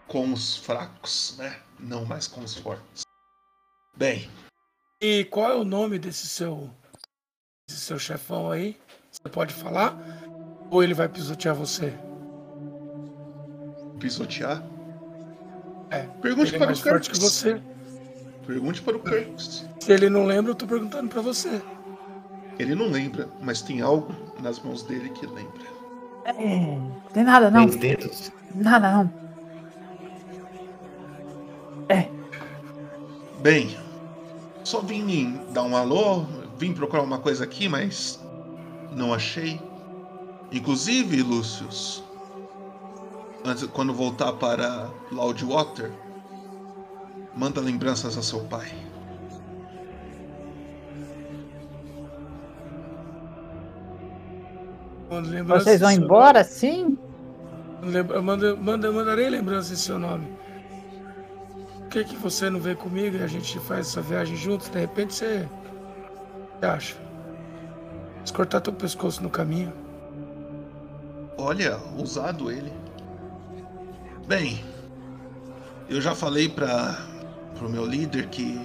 com 0.07 0.33
os 0.33 0.57
fracos, 0.57 1.35
né? 1.37 1.57
Não 1.79 2.03
mais 2.05 2.27
com 2.27 2.41
os 2.41 2.55
fortes. 2.55 3.03
Bem, 3.95 4.29
E 5.01 5.23
qual 5.25 5.51
é 5.51 5.55
o 5.55 5.63
nome 5.63 5.97
desse 5.97 6.27
seu, 6.27 6.69
desse 7.69 7.81
seu 7.81 7.97
chefão 7.97 8.51
aí? 8.51 8.77
Você 9.11 9.29
pode 9.29 9.53
falar? 9.53 9.95
Ou 10.69 10.83
ele 10.83 10.93
vai 10.93 11.07
pisotear 11.07 11.55
você? 11.55 11.93
Pisotear? 13.99 14.63
É. 15.89 16.01
Pergunte 16.21 16.49
ele 16.49 16.55
é 16.55 16.59
para 16.59 16.67
mais 16.67 16.79
o 16.79 16.83
forte 16.83 17.09
que 17.09 17.19
você. 17.19 17.61
Pergunte 18.45 18.81
para 18.81 18.97
o 18.97 18.99
Kirks. 18.99 19.65
Se 19.79 19.91
ele 19.91 20.09
não 20.09 20.25
lembra, 20.25 20.51
eu 20.51 20.55
tô 20.55 20.67
perguntando 20.67 21.09
pra 21.09 21.21
você. 21.21 21.61
Ele 22.59 22.75
não 22.75 22.87
lembra, 22.87 23.27
mas 23.41 23.61
tem 23.61 23.81
algo 23.81 24.13
nas 24.41 24.59
mãos 24.59 24.83
dele 24.83 25.09
que 25.09 25.25
lembra. 25.25 25.63
é, 26.25 26.77
tem 27.13 27.23
nada 27.23 27.51
não. 27.51 27.67
Três 27.67 27.79
dedos? 27.79 28.31
Nada 28.53 28.91
não. 28.91 29.25
Bem, 33.45 33.77
só 34.63 34.81
vim 34.81 35.39
dar 35.53 35.61
um 35.61 35.77
alô, 35.77 36.25
vim 36.57 36.73
procurar 36.73 37.03
uma 37.03 37.19
coisa 37.19 37.43
aqui, 37.43 37.69
mas 37.69 38.19
não 38.91 39.13
achei. 39.13 39.61
Inclusive, 40.51 41.21
Lucius, 41.21 42.03
antes, 43.45 43.65
quando 43.67 43.93
voltar 43.93 44.33
para 44.33 44.89
Loudwater, 45.11 45.91
manda 47.35 47.61
lembranças 47.61 48.17
a 48.17 48.21
seu 48.23 48.41
pai. 48.45 48.71
Vocês 55.47 55.81
vão 55.81 55.91
embora 55.91 56.43
sim? 56.43 56.97
nome. 57.81 57.91
Lembra- 57.91 58.21
manda, 58.21 58.55
manda, 58.55 58.91
mandarei 58.91 59.29
lembrança 59.29 59.73
em 59.73 59.75
seu 59.77 59.99
nome. 59.99 60.27
Por 61.79 61.89
que, 61.89 62.03
que 62.03 62.15
você 62.17 62.49
não 62.49 62.59
vem 62.59 62.75
comigo 62.75 63.15
e 63.15 63.23
a 63.23 63.27
gente 63.27 63.57
faz 63.59 63.87
essa 63.87 64.01
viagem 64.01 64.35
juntos? 64.35 64.67
De 64.69 64.79
repente 64.79 65.13
você. 65.13 65.47
você 66.59 66.65
acha? 66.65 66.95
Se 68.25 68.33
cortar 68.33 68.59
teu 68.59 68.73
pescoço 68.73 69.21
no 69.21 69.29
caminho. 69.29 69.71
Olha, 71.37 71.77
ousado 71.97 72.51
ele. 72.51 72.73
Bem, 74.27 74.63
eu 75.87 76.01
já 76.01 76.15
falei 76.15 76.49
para 76.49 76.97
pro 77.57 77.69
meu 77.69 77.85
líder 77.85 78.27
que 78.27 78.59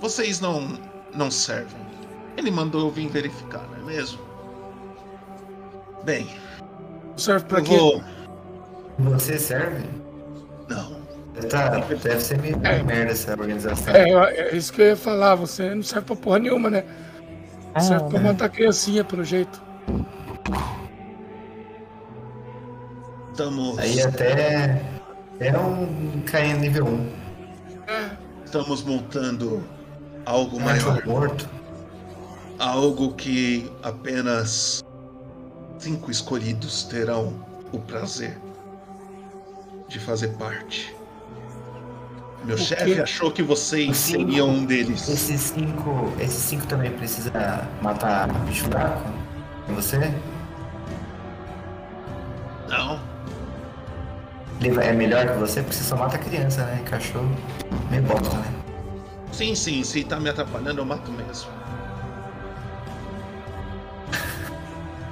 Vocês 0.00 0.40
não, 0.40 0.78
não 1.14 1.30
servem. 1.30 1.80
Ele 2.36 2.50
mandou 2.50 2.80
eu 2.82 2.90
vir 2.90 3.08
verificar, 3.08 3.62
não 3.70 3.88
é 3.88 3.94
mesmo? 3.94 4.18
Bem. 6.04 6.26
Serve 7.16 7.46
pra 7.46 7.58
eu 7.60 7.64
quê? 7.64 7.76
vou. 7.76 8.02
Você 8.98 9.38
serve? 9.38 9.84
Não. 10.68 11.00
Tá, 11.48 11.68
deve 11.78 12.20
ser 12.20 12.38
meio 12.38 12.58
merda 12.58 13.12
essa 13.12 13.32
organização. 13.32 13.94
É, 13.94 14.10
é 14.10 14.56
isso 14.56 14.72
que 14.72 14.82
eu 14.82 14.86
ia 14.86 14.96
falar, 14.96 15.34
você 15.34 15.74
não 15.74 15.82
serve 15.82 16.06
pra 16.06 16.16
porra 16.16 16.38
nenhuma, 16.40 16.68
né? 16.68 16.84
Serve 17.80 18.10
pra 18.10 18.18
é. 18.18 18.22
matar 18.22 18.48
criancinha, 18.48 19.04
pelo 19.04 19.24
jeito. 19.24 19.62
Estamos. 23.36 23.78
Aí 23.78 24.00
até. 24.02 24.82
É 25.40 25.58
um 25.58 26.20
carinha 26.26 26.56
nível 26.56 26.86
1. 26.86 27.08
Estamos 28.44 28.82
montando 28.84 29.64
algo 30.26 30.58
Ah, 30.60 30.64
maior. 30.64 31.06
morto. 31.06 31.48
Algo 32.58 33.14
que 33.14 33.72
apenas 33.82 34.84
cinco 35.78 36.10
escolhidos 36.10 36.84
terão 36.84 37.32
o 37.72 37.78
prazer 37.78 38.38
de 39.88 39.98
fazer 39.98 40.28
parte. 40.34 40.94
Meu 42.44 42.56
O 42.56 42.58
chefe 42.58 42.94
quê? 42.96 43.00
achou 43.00 43.30
que 43.32 43.42
vocês 43.42 43.96
Cinco? 43.96 44.20
seriam 44.20 44.48
um 44.50 44.64
deles. 44.66 45.08
Esses 45.08 45.40
cinco. 45.40 46.12
Esses 46.20 46.42
cinco 46.42 46.66
também 46.66 46.90
precisa 46.92 47.32
matar 47.80 48.28
bicho 48.44 48.64
fraco? 48.64 49.08
E 49.68 49.72
você? 49.72 49.98
Não. 52.68 53.00
Ele 54.64 54.80
é 54.80 54.92
melhor 54.92 55.26
que 55.26 55.38
você 55.38 55.60
porque 55.60 55.74
você 55.74 55.82
só 55.82 55.96
mata 55.96 56.16
criança, 56.16 56.64
né? 56.64 56.80
Cachorro. 56.84 57.36
Meio 57.90 58.04
bosta, 58.04 58.36
né? 58.36 58.54
Sim, 59.32 59.56
sim, 59.56 59.82
se 59.82 60.04
tá 60.04 60.20
me 60.20 60.28
atrapalhando, 60.28 60.80
eu 60.80 60.84
mato 60.84 61.10
mesmo. 61.10 61.50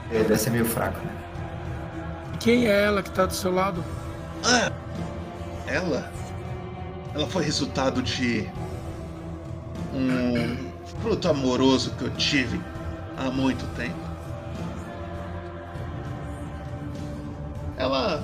Ele 0.09 0.22
deve 0.22 0.36
ser 0.36 0.51
meio 0.51 0.64
fraco, 0.64 1.05
né? 1.05 1.12
Quem 2.39 2.68
é 2.68 2.85
ela 2.85 3.02
que 3.02 3.10
tá 3.10 3.27
do 3.27 3.35
seu 3.35 3.52
lado? 3.52 3.85
Ah, 4.44 4.70
ela? 5.66 6.12
Ela 7.12 7.27
foi 7.27 7.43
resultado 7.43 8.01
de 8.02 8.48
um 9.93 10.70
fruto 11.02 11.28
amoroso 11.28 11.90
que 11.98 12.05
eu 12.05 12.10
tive 12.10 12.60
há 13.16 13.28
muito 13.32 13.66
tempo. 13.74 13.98
Ela 17.77 18.22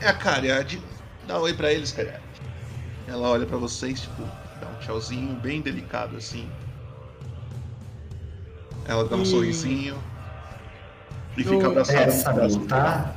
é 0.00 0.08
a 0.08 0.14
Cariade. 0.14 0.82
Dá 1.26 1.38
um 1.38 1.42
oi 1.42 1.54
pra 1.54 1.72
eles, 1.72 1.92
Cariade. 1.92 2.22
Ela 3.08 3.28
olha 3.28 3.46
pra 3.46 3.56
vocês, 3.56 4.00
tipo, 4.00 4.22
dá 4.60 4.66
um 4.68 4.78
tchauzinho 4.80 5.34
bem 5.36 5.60
delicado 5.60 6.16
assim. 6.16 6.48
Ela 8.86 9.04
dá 9.08 9.16
um 9.16 9.22
E- 9.22 9.26
sorrisinho. 9.26 9.96
E 11.36 11.42
Eu- 11.42 11.48
fica 11.48 11.66
abraçada 11.66 11.98
É, 12.00 12.06
no 12.06 12.12
sabe 12.12 12.38
braço. 12.40 12.58
lutar? 12.58 13.16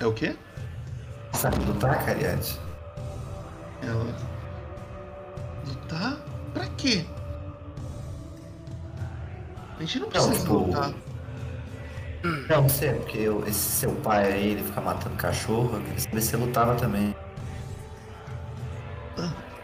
É 0.00 0.06
o 0.06 0.12
quê? 0.12 0.34
Sabe 1.34 1.58
lutar, 1.64 2.04
Cariade? 2.04 2.58
Ela. 3.82 4.06
Lutar? 5.66 6.16
Pra 6.52 6.66
quê? 6.76 7.04
A 9.78 9.80
gente 9.80 10.00
não 10.00 10.08
precisa 10.10 10.34
tipo, 10.38 10.54
lutar. 10.54 10.92
Não, 12.48 12.68
sei, 12.68 12.92
porque 12.94 13.18
eu- 13.18 13.46
esse 13.46 13.58
seu 13.58 13.90
pai 13.96 14.32
aí, 14.32 14.48
ele 14.50 14.62
fica 14.62 14.80
matando 14.80 15.16
cachorro, 15.16 15.70
eu 15.74 15.80
queria 15.80 15.98
saber 16.00 16.20
se 16.20 16.28
você 16.30 16.36
lutava 16.36 16.74
também. 16.76 17.14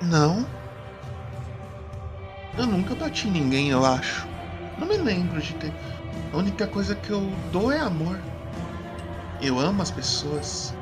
Não. 0.03 0.47
Eu 2.57 2.67
nunca 2.67 2.95
bati 2.95 3.29
em 3.29 3.33
ninguém, 3.33 3.71
eu 3.71 3.85
acho. 3.85 4.27
Não 4.79 4.87
me 4.87 4.97
lembro 4.97 5.41
de 5.41 5.55
ter. 5.55 5.73
A 6.33 6.37
única 6.37 6.67
coisa 6.67 6.95
que 6.95 7.11
eu 7.11 7.31
dou 7.53 7.71
é 7.73 7.79
amor. 7.79 8.19
Eu 9.41 9.59
amo 9.59 9.83
as 9.83 9.91
pessoas. 9.91 10.75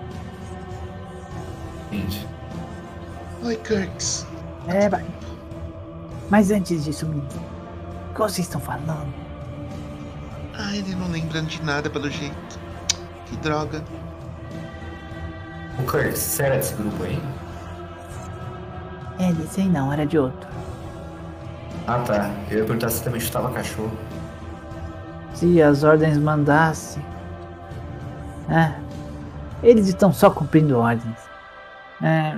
Entendi. 1.93 2.27
Oi, 3.43 3.57
Kirks. 3.57 4.27
É, 4.67 4.89
vai. 4.89 5.05
Mas 6.31 6.51
antes 6.51 6.85
disso, 6.85 7.07
me 7.07 7.21
diga, 7.21 7.41
o 8.11 8.15
que 8.15 8.19
vocês 8.21 8.47
estão 8.47 8.61
falando? 8.61 9.26
Ah, 10.59 10.75
ele 10.75 10.95
não 10.95 11.09
lembra 11.09 11.43
de 11.43 11.63
nada 11.63 11.91
pelo 11.91 12.11
jeito. 12.11 12.59
Que 13.27 13.37
droga. 13.37 13.83
O 15.79 15.83
Kurt, 15.83 16.17
você 16.17 16.45
era 16.45 16.57
desse 16.57 16.75
grupo 16.75 17.03
aí? 17.05 17.21
É, 19.19 19.33
desse 19.33 19.61
aí 19.61 19.69
não, 19.69 19.93
era 19.93 20.07
de 20.07 20.19
outro. 20.19 20.49
Ah 21.87 22.01
tá, 22.01 22.31
eu 22.51 22.59
ia 22.59 22.65
perguntar 22.65 22.89
se 22.89 23.05
também 23.05 23.21
chutava 23.21 23.53
cachorro. 23.53 23.97
Se 25.35 25.61
as 25.61 25.85
ordens 25.85 26.17
mandassem. 26.19 27.05
É. 28.49 28.75
Eles 29.63 29.89
estão 29.89 30.13
só 30.13 30.31
cumprindo 30.31 30.79
ordens. 30.79 31.19
É. 32.03 32.37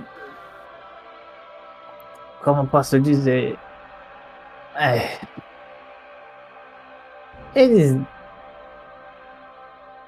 Como 2.43 2.63
eu 2.63 2.67
posso 2.67 3.01
dizer? 3.01 3.59
É. 4.75 5.19
Eles. 7.59 7.97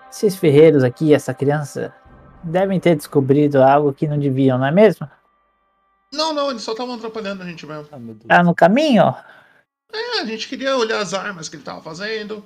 Esses 0.08 0.36
ferreiros 0.36 0.84
aqui, 0.84 1.12
essa 1.12 1.34
criança, 1.34 1.92
devem 2.44 2.78
ter 2.78 2.94
descobrido 2.94 3.60
algo 3.60 3.92
que 3.92 4.06
não 4.06 4.18
deviam, 4.18 4.56
não 4.56 4.66
é 4.66 4.70
mesmo? 4.70 5.08
Não, 6.12 6.32
não, 6.32 6.50
eles 6.50 6.62
só 6.62 6.72
estavam 6.72 6.94
atrapalhando 6.94 7.42
a 7.42 7.46
gente 7.46 7.66
mesmo. 7.66 7.88
Tá 8.28 8.42
no 8.42 8.54
caminho? 8.54 9.14
É, 9.92 10.20
a 10.20 10.24
gente 10.24 10.48
queria 10.48 10.76
olhar 10.76 11.00
as 11.00 11.12
armas 11.12 11.48
que 11.48 11.56
ele 11.56 11.64
tava 11.64 11.80
fazendo. 11.80 12.44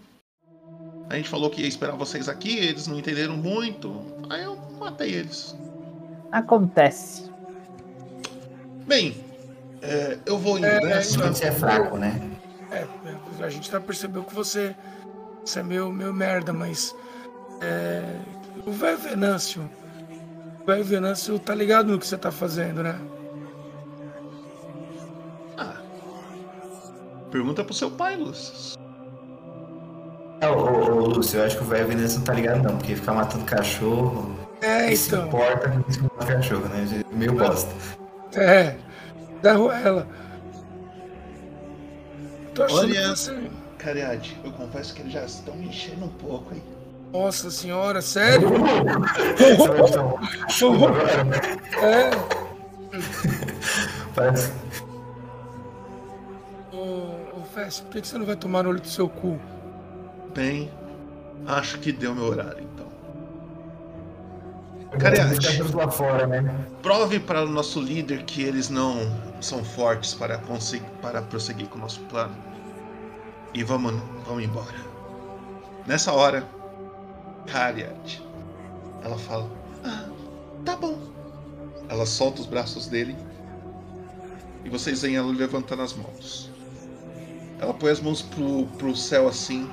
A 1.10 1.16
gente 1.16 1.28
falou 1.28 1.50
que 1.50 1.60
ia 1.60 1.68
esperar 1.68 1.96
vocês 1.96 2.26
aqui, 2.26 2.58
eles 2.58 2.86
não 2.86 2.98
entenderam 2.98 3.36
muito. 3.36 4.00
Aí 4.30 4.42
eu 4.42 4.56
matei 4.78 5.12
eles. 5.12 5.54
Acontece. 6.32 7.30
Bem, 8.86 9.22
é, 9.82 10.18
eu 10.24 10.38
vou 10.38 10.56
indo 10.56 10.66
É, 10.66 10.80
nessa. 10.80 11.18
Você 11.28 11.46
é 11.46 11.52
fraco, 11.52 11.98
né? 11.98 12.20
É, 12.70 12.86
a 13.40 13.48
gente 13.48 13.70
já 13.70 13.80
percebeu 13.80 14.22
que 14.24 14.34
você, 14.34 14.74
você 15.44 15.60
é 15.60 15.62
meio, 15.62 15.90
meio 15.90 16.12
merda, 16.12 16.52
mas. 16.52 16.94
É, 17.60 18.02
o 18.66 18.72
velho 18.72 18.98
Venâncio. 18.98 19.68
O 20.62 20.66
velho 20.66 20.84
Venâncio 20.84 21.38
tá 21.38 21.54
ligado 21.54 21.92
no 21.92 21.98
que 21.98 22.06
você 22.06 22.16
tá 22.16 22.30
fazendo, 22.30 22.82
né? 22.82 22.98
Pergunta 27.34 27.64
pro 27.64 27.74
seu 27.74 27.90
pai, 27.90 28.14
Lúcio. 28.14 28.78
É, 30.40 30.48
ô, 30.48 30.52
ô, 30.52 31.02
ô, 31.02 31.06
Lúcio, 31.06 31.40
eu 31.40 31.44
acho 31.44 31.56
que 31.56 31.64
o 31.64 31.66
velho 31.66 31.88
Venâncio 31.88 32.18
não 32.18 32.24
tá 32.24 32.32
ligado 32.32 32.62
não, 32.62 32.76
porque 32.76 32.94
ficar 32.94 33.12
matando 33.12 33.44
cachorro. 33.44 34.38
É, 34.62 34.86
ele 34.86 34.96
se 34.96 35.08
então. 35.08 35.26
importa 35.26 35.68
com 35.68 35.90
isso 35.90 35.98
que 35.98 36.04
mata 36.04 36.26
cachorro, 36.26 36.68
né? 36.68 37.02
Meio 37.10 37.32
bosta. 37.32 37.74
É, 38.34 38.76
derrubou 39.42 39.72
ela. 39.72 40.06
Tô 42.54 42.62
achando 42.62 42.78
Olha, 42.80 43.02
que 43.02 43.08
você. 43.08 43.50
Cariade, 43.78 44.40
eu 44.44 44.52
confesso 44.52 44.94
que 44.94 45.02
eles 45.02 45.12
já 45.12 45.24
estão 45.24 45.54
me 45.56 45.66
enchendo 45.66 46.04
um 46.04 46.08
pouco, 46.08 46.54
hein? 46.54 46.62
Nossa 47.12 47.50
senhora, 47.50 48.00
sério? 48.00 48.48
é. 51.82 52.10
Parece. 54.14 54.52
Ô, 56.72 57.38
ô 57.38 57.44
Fess, 57.54 57.80
por 57.80 58.00
que 58.00 58.06
você 58.08 58.18
não 58.18 58.26
vai 58.26 58.36
tomar 58.36 58.62
no 58.62 58.70
olho 58.70 58.80
do 58.80 58.88
seu 58.88 59.08
cu? 59.08 59.38
Bem, 60.34 60.70
acho 61.46 61.78
que 61.78 61.92
deu 61.92 62.14
meu 62.14 62.24
horário, 62.24 62.64
cachorros 64.98 65.72
lá 65.72 65.90
fora, 65.90 66.26
né? 66.26 66.66
prove 66.82 67.20
para 67.20 67.44
o 67.44 67.48
nosso 67.48 67.80
líder 67.80 68.24
que 68.24 68.42
eles 68.42 68.68
não 68.68 68.98
são 69.40 69.64
fortes 69.64 70.14
para, 70.14 70.38
conseguir, 70.38 70.86
para 71.00 71.22
prosseguir 71.22 71.66
com 71.68 71.78
o 71.78 71.80
nosso 71.80 72.00
plano. 72.02 72.34
E 73.52 73.62
vamos, 73.62 73.94
vamos 74.26 74.44
embora. 74.44 74.74
Nessa 75.86 76.12
hora, 76.12 76.46
Cariad, 77.46 78.22
ela 79.02 79.18
fala: 79.18 79.50
Ah, 79.84 80.06
tá 80.64 80.76
bom. 80.76 80.98
Ela 81.88 82.06
solta 82.06 82.40
os 82.40 82.46
braços 82.46 82.86
dele 82.86 83.14
e 84.64 84.70
vocês 84.70 85.02
veem 85.02 85.16
ela 85.16 85.30
levantando 85.30 85.82
as 85.82 85.92
mãos. 85.92 86.50
Ela 87.60 87.74
põe 87.74 87.90
as 87.90 88.00
mãos 88.00 88.22
pro, 88.22 88.66
pro 88.78 88.96
céu 88.96 89.28
assim 89.28 89.70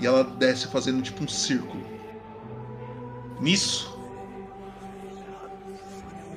e 0.00 0.06
ela 0.06 0.24
desce 0.24 0.66
fazendo 0.68 1.02
tipo 1.02 1.22
um 1.22 1.28
círculo. 1.28 1.82
Nisso, 3.40 3.91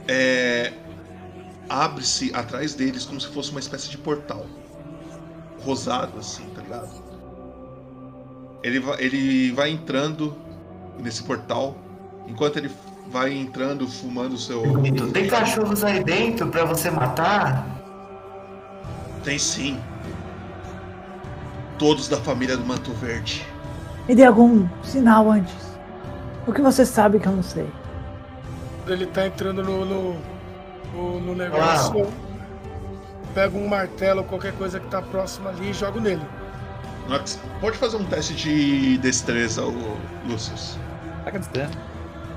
é, 0.08 0.74
abre-se 1.70 2.32
atrás 2.34 2.74
deles 2.74 3.06
como 3.06 3.20
se 3.20 3.28
fosse 3.28 3.52
uma 3.52 3.60
espécie 3.60 3.90
de 3.90 3.98
portal. 3.98 4.46
Rosado, 5.64 6.20
assim, 6.20 6.46
tá 6.56 6.62
ligado? 6.62 6.90
Ele 8.64 8.80
vai, 8.80 9.02
ele 9.02 9.52
vai 9.52 9.70
entrando 9.70 10.36
nesse 11.00 11.24
portal. 11.24 11.76
Enquanto 12.28 12.58
ele 12.58 12.72
vai 13.10 13.34
entrando, 13.34 13.88
fumando 13.88 14.34
o 14.34 14.38
seu. 14.38 14.62
Bonito. 14.66 15.12
Tem 15.12 15.28
cachorros 15.28 15.84
aí 15.84 16.04
dentro 16.04 16.48
pra 16.48 16.66
você 16.66 16.90
matar? 16.90 17.66
Tem 19.24 19.38
sim. 19.40 19.80
Todos 21.78 22.08
da 22.08 22.18
família 22.18 22.56
do 22.56 22.66
Manto 22.66 22.92
Verde. 22.94 23.46
Me 24.08 24.16
dê 24.16 24.24
algum 24.24 24.68
sinal 24.84 25.32
antes. 25.32 25.54
O 26.48 26.54
que 26.54 26.62
você 26.62 26.86
sabe 26.86 27.20
que 27.20 27.28
eu 27.28 27.32
não 27.32 27.44
sei? 27.44 27.68
Ele 28.88 29.06
tá 29.08 29.26
entrando 29.26 29.64
no, 29.64 29.86
no, 29.86 30.16
no, 30.94 31.20
no 31.22 31.36
negócio. 31.36 32.08
Pego 33.34 33.58
um 33.58 33.68
martelo, 33.68 34.24
qualquer 34.24 34.54
coisa 34.54 34.80
que 34.80 34.88
tá 34.88 35.02
próximo 35.02 35.50
ali 35.50 35.70
e 35.72 35.74
jogo 35.74 36.00
nele. 36.00 36.22
Pode 37.60 37.78
fazer 37.78 37.98
um 37.98 38.06
teste 38.06 38.34
de 38.34 38.98
destreza, 39.00 39.64
o 39.64 39.98
Lucius. 40.28 40.78
Taca 41.24 41.40
destreza. 41.40 41.72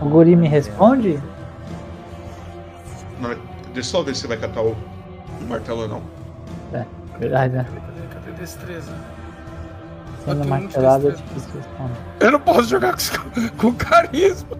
O 0.00 0.06
guri 0.08 0.34
me 0.36 0.48
responde? 0.48 1.20
Hora- 3.22 3.38
Deixa 3.74 3.90
eu 3.90 3.98
só 3.98 4.02
ver 4.02 4.14
se 4.14 4.22
você 4.22 4.26
vai 4.28 4.36
catar 4.38 4.62
o, 4.62 4.70
o 5.40 5.44
martelo 5.48 5.82
ou 5.82 5.88
não. 5.88 6.02
É, 6.72 6.84
verdade, 7.18 7.54
né? 7.54 7.64
Cadê, 7.64 8.14
cadê 8.26 8.32
destreza? 8.40 8.92
Sendo 10.24 10.44
martelado 10.46 11.08
é 11.08 11.12
difícil 11.12 11.50
responder. 11.54 11.94
Eu 12.20 12.30
não 12.32 12.40
posso 12.40 12.64
jogar 12.68 12.96
com, 12.96 13.48
com 13.56 13.74
carisma. 13.74 14.56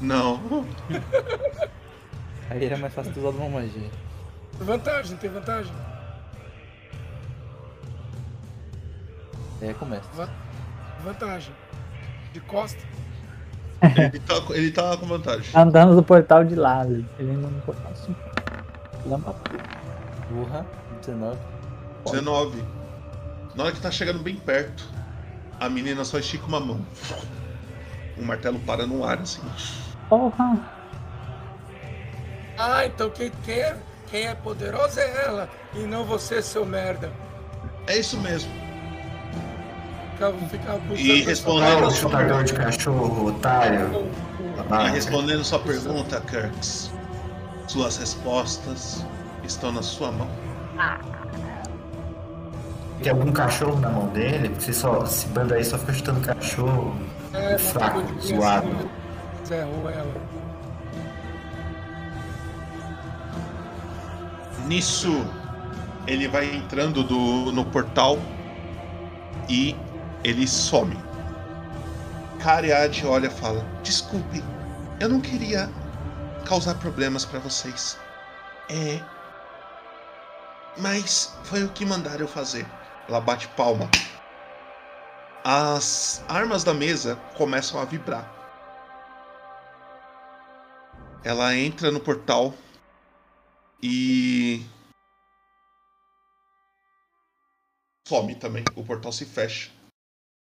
Não. 0.00 0.40
Aí 2.50 2.64
era 2.64 2.76
mais 2.76 2.92
fácil 2.92 3.12
tu 3.12 3.20
usar 3.20 3.30
uma 3.30 3.60
magia. 3.60 3.90
Vantagem, 4.58 5.16
tem 5.16 5.30
vantagem. 5.30 5.72
Aí 9.62 9.74
começa. 9.74 10.08
Va- 10.14 10.28
Vantagem. 11.02 11.54
De 12.32 12.40
costa. 12.40 12.80
Ele 13.82 14.18
tá, 14.20 14.34
ele 14.50 14.70
tá 14.72 14.96
com 14.96 15.06
vantagem. 15.06 15.52
Tá 15.52 15.62
andando 15.62 15.94
do 15.94 16.02
portal 16.02 16.44
de 16.44 16.54
lado. 16.54 17.04
Ele 17.18 17.32
não 17.32 17.50
no 17.50 17.60
portal 17.62 17.92
assim. 17.92 18.14
Lâmpada. 19.06 19.38
Burra, 20.30 20.66
19. 21.00 21.38
19. 22.06 22.64
Na 23.54 23.64
hora 23.64 23.72
que 23.72 23.80
tá 23.80 23.90
chegando 23.90 24.20
bem 24.20 24.36
perto, 24.36 24.84
a 25.60 25.68
menina 25.68 26.04
só 26.04 26.18
estica 26.18 26.46
uma 26.46 26.60
mão. 26.60 26.80
O 28.16 28.24
martelo 28.24 28.58
para 28.60 28.86
no 28.86 29.04
ar, 29.04 29.18
assim. 29.18 29.42
Porra! 30.08 30.58
Ah, 32.58 32.86
então 32.86 33.10
quem, 33.10 33.30
quem, 33.44 33.54
é, 33.58 33.76
quem 34.10 34.26
é 34.26 34.34
poderosa 34.34 35.00
é 35.00 35.24
ela 35.26 35.48
e 35.74 35.80
não 35.80 36.04
você, 36.04 36.40
seu 36.40 36.64
merda. 36.64 37.10
É 37.86 37.98
isso 37.98 38.16
mesmo. 38.20 38.50
E 40.96 41.22
respondendo 41.22 41.90
sua- 41.90 42.10
Chutador 42.10 42.44
de 42.44 42.52
cachorro, 42.54 43.26
otário. 43.28 44.08
E 44.86 44.90
respondendo 44.90 45.44
sua 45.44 45.58
pergunta, 45.58 46.20
Kirks, 46.20 46.92
suas 47.66 47.96
respostas 47.96 49.04
estão 49.42 49.72
na 49.72 49.82
sua 49.82 50.12
mão. 50.12 50.28
Tem 53.02 53.10
algum 53.12 53.32
cachorro 53.32 53.78
na 53.80 53.90
mão 53.90 54.06
dele? 54.08 54.48
Porque 54.50 54.66
você 54.66 54.72
só, 54.72 55.02
esse 55.02 55.26
bando 55.28 55.52
aí 55.52 55.64
só 55.64 55.76
fica 55.76 55.92
chutando 55.92 56.20
cachorro 56.20 56.96
É, 57.34 57.58
fraco, 57.58 57.98
matador 57.98 58.16
de 58.18 58.28
zoado. 58.28 58.90
Ela. 59.52 60.14
Nisso, 64.66 65.24
ele 66.06 66.28
vai 66.28 66.54
entrando 66.54 67.02
do, 67.02 67.52
no 67.52 67.64
portal 67.66 68.18
e 69.48 69.76
ele 70.22 70.46
some. 70.46 70.96
Cariad 72.40 73.04
olha 73.06 73.26
e 73.26 73.30
fala: 73.30 73.64
Desculpe, 73.82 74.42
eu 75.00 75.08
não 75.08 75.20
queria 75.20 75.70
causar 76.46 76.74
problemas 76.74 77.24
pra 77.24 77.38
vocês. 77.38 77.98
É. 78.68 79.00
Mas 80.78 81.36
foi 81.44 81.62
o 81.64 81.68
que 81.68 81.84
mandaram 81.84 82.20
eu 82.20 82.28
fazer. 82.28 82.66
Ela 83.08 83.20
bate 83.20 83.48
palma. 83.48 83.88
As 85.44 86.24
armas 86.26 86.64
da 86.64 86.72
mesa 86.72 87.16
começam 87.36 87.78
a 87.80 87.84
vibrar. 87.84 88.33
Ela 91.24 91.56
entra 91.56 91.90
no 91.90 92.00
portal 92.00 92.54
e. 93.82 94.62
Some 98.06 98.34
também. 98.34 98.62
O 98.76 98.84
portal 98.84 99.10
se 99.10 99.24
fecha. 99.24 99.70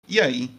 E 0.07 0.21
aí? 0.21 0.55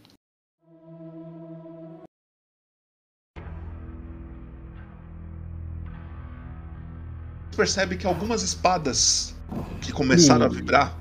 Você 7.51 7.57
percebe 7.57 7.95
que 7.95 8.07
algumas 8.07 8.41
espadas 8.41 9.35
que 9.81 9.91
começaram 9.91 10.47
a 10.47 10.49
Ih. 10.49 10.55
vibrar 10.55 10.97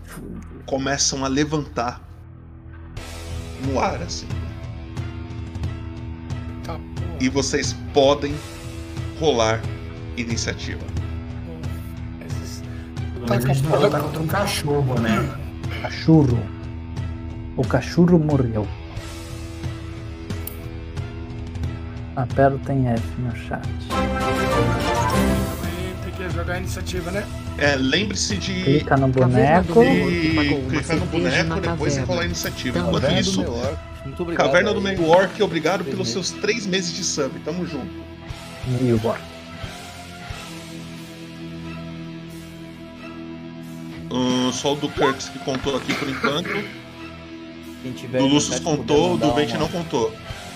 começam 0.67 1.25
a 1.25 1.29
levantar 1.29 2.03
no 3.65 3.81
ar, 3.81 4.03
assim. 4.03 4.29
Tá, 6.65 6.79
E 7.19 7.29
vocês 7.31 7.73
podem 7.95 8.35
rolar 9.19 9.61
iniciativa. 10.17 10.81
A 13.31 13.41
gente 13.41 13.63
não 13.63 13.71
vai 13.71 13.81
lutar 13.81 14.01
contra 14.03 14.23
um 14.23 14.27
cachorro, 14.27 15.01
né? 15.01 15.29
Cachorro. 15.83 16.39
O 17.57 17.67
cachorro 17.67 18.19
morreu. 18.19 18.67
A 22.17 22.27
Pero 22.35 22.59
tem 22.59 22.89
F 22.89 23.03
no 23.19 23.37
chat. 23.37 23.69
Tem 26.05 26.13
que 26.13 26.31
jogar 26.31 26.55
a 26.55 26.59
iniciativa, 26.59 27.11
né? 27.11 27.25
É, 27.59 27.77
lembre-se 27.77 28.37
de. 28.37 28.63
Clica 28.63 28.97
no 28.97 29.09
boneco. 29.09 29.85
E 29.85 30.65
clicar 30.69 30.97
no 30.97 31.07
boneco, 31.07 31.61
depois 31.61 31.93
você 31.93 32.01
taverna. 32.01 32.07
rolar 32.07 32.23
a 32.23 32.25
iniciativa. 32.25 32.81
Também. 32.81 32.97
Enquanto 32.97 33.21
isso. 33.21 33.45
Caverna 34.35 34.73
do. 34.73 34.81
Meio 34.81 35.07
Orc, 35.07 35.43
obrigado 35.43 35.85
pelos 35.85 36.09
seus 36.09 36.31
três 36.31 36.67
meses 36.67 36.93
de 36.95 37.05
sub. 37.05 37.39
Tamo 37.41 37.67
junto. 37.67 38.08
Ahn, 44.11 44.53
só 44.53 44.73
o 44.73 44.77
do 44.77 44.89
Kurtz 44.89 45.29
que 45.29 45.39
contou 45.41 45.77
aqui 45.77 45.95
por 45.95 46.09
enquanto. 46.09 46.49
Quem 47.83 47.93
tiver 47.93 48.19
Do 48.19 48.27
Lucius 48.27 48.59
contou, 48.61 49.17
do 49.17 49.33
Veit 49.35 49.51
uma- 49.53 49.61
não 49.61 49.69
contou. 49.69 50.13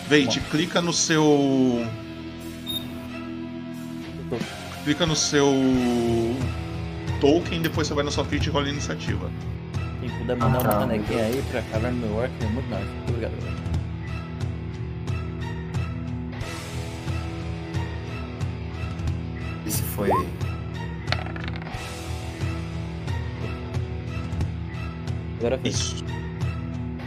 Veit, 0.09 0.41
clica 0.51 0.81
no 0.81 0.93
seu. 0.93 1.87
Clica 4.85 5.07
no 5.07 5.15
seu 5.15 5.47
token, 7.21 7.63
depois 7.63 7.87
você 7.87 7.95
vai 7.95 8.03
na 8.05 8.11
sua 8.11 8.25
ficha 8.25 8.49
e 8.49 8.53
rola 8.53 8.67
a 8.67 8.71
iniciativa. 8.71 9.31
Quem 10.01 10.11
puder 10.11 10.37
mandar 10.37 10.47
Ah, 10.59 10.61
uma 10.63 10.69
tá. 10.71 10.79
canequinha 10.81 11.25
aí 11.25 11.43
pra 11.53 11.63
Caverna 11.63 12.01
do 12.01 12.07
Meio 12.07 12.17
Orc 12.21 12.33
é 12.41 12.47
muito 12.47 12.69
nice. 12.69 12.85
Muito 12.85 13.11
obrigado. 13.11 13.72
Foi. 20.03 20.29
Agora 25.39 25.59
fez. 25.59 25.75
Isso. 25.75 26.05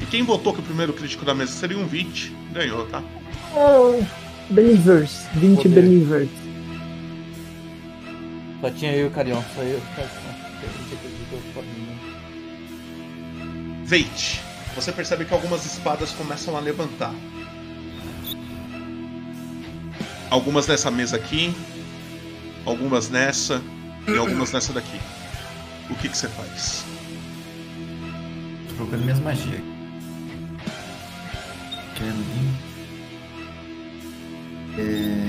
E 0.01 0.05
quem 0.05 0.23
votou 0.23 0.53
que 0.53 0.59
o 0.59 0.63
primeiro 0.63 0.93
crítico 0.93 1.25
da 1.25 1.33
mesa 1.33 1.51
seria 1.51 1.77
um 1.77 1.87
Vit, 1.87 2.35
ganhou, 2.51 2.85
tá? 2.87 3.03
Oh, 3.55 4.01
Believers. 4.49 5.25
20 5.35 5.55
Poder. 5.55 5.69
Believers. 5.81 6.29
Só 8.61 8.69
tinha 8.71 8.93
eu 8.93 9.05
e 9.05 9.07
o 9.07 9.11
Carion. 9.11 9.41
Só 9.55 9.61
eu. 9.61 9.81
Veit, 13.83 14.41
você 14.75 14.91
percebe 14.91 15.25
que 15.25 15.33
algumas 15.33 15.65
espadas 15.65 16.11
começam 16.11 16.57
a 16.57 16.59
levantar. 16.59 17.13
Algumas 20.29 20.67
nessa 20.67 20.89
mesa 20.89 21.17
aqui, 21.17 21.53
algumas 22.65 23.09
nessa 23.09 23.61
e 24.07 24.17
algumas 24.17 24.51
nessa 24.51 24.73
daqui. 24.73 24.99
O 25.89 25.95
que, 25.95 26.09
que 26.09 26.17
você 26.17 26.27
faz? 26.29 26.85
Tô 28.69 28.75
procurando 28.75 29.03
minhas 29.03 29.19
magias. 29.19 29.61
Querendo. 31.95 32.25
É... 34.77 35.24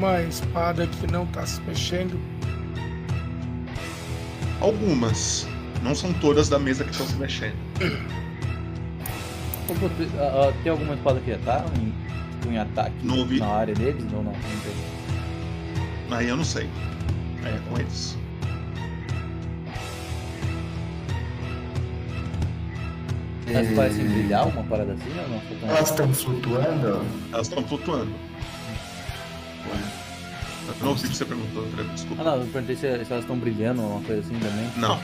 alguma 0.00 0.22
espada 0.22 0.86
que 0.86 1.12
não 1.12 1.26
tá 1.26 1.44
se 1.44 1.60
mexendo? 1.62 2.18
Algumas. 4.58 5.46
Não 5.82 5.94
são 5.94 6.12
todas 6.14 6.48
da 6.48 6.58
mesa 6.58 6.84
que 6.84 6.90
estão 6.90 7.06
se 7.06 7.16
mexendo. 7.16 7.56
Ah, 10.18 10.48
ah, 10.48 10.52
tem 10.62 10.72
alguma 10.72 10.94
espada 10.94 11.20
que 11.20 11.30
já 11.30 11.38
tá 11.38 11.64
em, 11.78 12.50
em 12.50 12.58
ataque 12.58 12.94
na 13.38 13.46
área 13.46 13.74
deles 13.74 14.04
ou 14.12 14.22
não? 14.22 14.32
Não 14.32 14.40
tem. 14.40 16.16
Aí 16.16 16.28
eu 16.28 16.36
não 16.36 16.44
sei. 16.44 16.68
Aí 17.44 17.54
é 17.54 17.60
com 17.68 17.78
eles. 17.78 18.18
Elas 23.46 23.74
parecem 23.74 24.08
brilhar, 24.08 24.48
uma 24.48 24.62
parada 24.64 24.92
assim 24.92 25.10
ou 25.18 25.28
não? 25.28 25.68
Elas 25.68 25.90
estão 25.90 26.12
flutuando? 26.14 27.04
Elas 27.32 27.48
estão 27.48 27.62
flutuando. 27.64 28.29
Eu 30.80 30.86
não 30.86 30.96
sei 30.96 31.08
o 31.08 31.10
que 31.10 31.16
você 31.16 31.24
perguntou, 31.26 31.64
André, 31.64 31.82
desculpa. 31.94 32.22
Ah 32.22 32.24
não, 32.24 32.36
eu 32.42 32.46
perguntei 32.46 32.74
se, 32.74 32.80
se 32.80 33.12
elas 33.12 33.24
estão 33.24 33.38
brilhando 33.38 33.82
ou 33.82 33.90
uma 33.96 34.00
coisa 34.02 34.20
assim 34.22 34.38
também. 34.38 34.70
Não. 34.76 34.98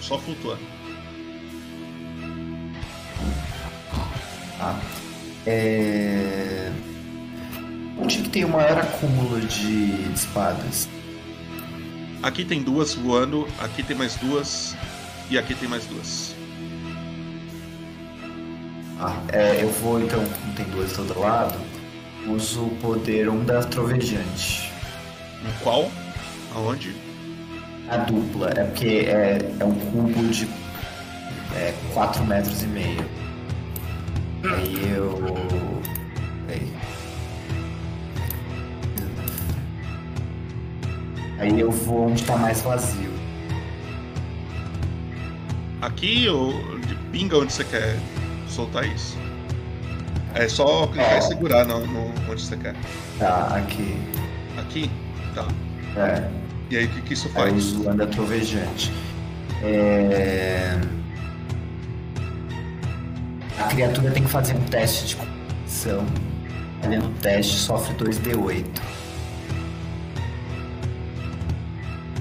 Só- 0.00 0.18
flutuando. 0.18 0.60
Tá. 4.58 4.78
É... 5.46 6.70
Onde 7.98 8.18
que 8.18 8.28
tem 8.28 8.44
o 8.44 8.48
maior 8.48 8.78
acúmulo 8.78 9.40
de 9.40 10.12
espadas? 10.14 10.88
Aqui 12.22 12.44
tem 12.44 12.62
duas 12.62 12.94
voando, 12.94 13.46
aqui 13.58 13.82
tem 13.82 13.96
mais 13.96 14.16
duas 14.16 14.76
e 15.30 15.36
aqui 15.38 15.54
tem 15.54 15.68
mais 15.68 15.84
duas. 15.86 16.34
Ah, 19.00 19.16
é, 19.32 19.62
eu 19.62 19.68
vou 19.70 20.00
então, 20.00 20.24
como 20.24 20.54
tem 20.54 20.64
duas 20.66 20.90
de 20.90 20.94
todo 20.96 21.18
lado, 21.20 21.58
uso 22.26 22.66
o 22.66 22.76
poder 22.76 23.28
Onda 23.28 23.62
Trovejante. 23.64 24.72
Qual? 25.62 25.90
Aonde? 26.54 26.94
A 27.88 27.98
dupla, 27.98 28.50
é 28.56 28.64
porque 28.64 29.06
é, 29.06 29.38
é 29.60 29.64
um 29.64 29.74
cubo 29.74 30.22
de 30.28 30.48
é, 31.54 31.74
4 31.92 32.24
metros 32.24 32.62
e 32.62 32.66
meio. 32.66 33.04
Aí 34.44 34.94
eu. 34.96 35.82
Aí. 36.48 36.72
Aí 41.38 41.60
eu 41.60 41.70
vou 41.70 42.08
onde 42.08 42.24
tá 42.24 42.36
mais 42.36 42.62
vazio. 42.62 43.12
Aqui 45.82 46.28
ou 46.28 46.78
de 46.80 46.94
pinga 47.12 47.36
onde 47.36 47.52
você 47.52 47.64
quer 47.64 47.98
soltar 48.48 48.86
isso? 48.86 49.23
É 50.34 50.48
só 50.48 50.86
clicar 50.88 51.18
e 51.18 51.22
segurar 51.22 51.64
no, 51.64 51.86
no- 51.86 52.12
onde 52.30 52.42
você 52.42 52.56
quer. 52.56 52.74
Tá, 53.18 53.56
aqui. 53.56 53.96
Aqui? 54.58 54.90
Tá. 55.34 55.46
É. 55.96 56.28
E 56.70 56.76
aí 56.76 56.84
o 56.86 56.88
que, 56.88 57.00
que 57.02 57.14
isso 57.14 57.28
faz? 57.28 57.48
eu 57.50 57.54
uso 57.54 57.88
Onda 57.88 58.06
Trovejante. 58.06 58.92
É... 59.62 60.76
A 63.58 63.64
criatura 63.68 64.10
tem 64.10 64.24
que 64.24 64.28
fazer 64.30 64.54
um 64.54 64.64
teste 64.64 65.06
de 65.06 65.16
constituição. 65.16 66.04
Falhando 66.82 67.06
o 67.06 67.10
teste, 67.20 67.54
sofre 67.56 67.94
2d8. 67.94 68.64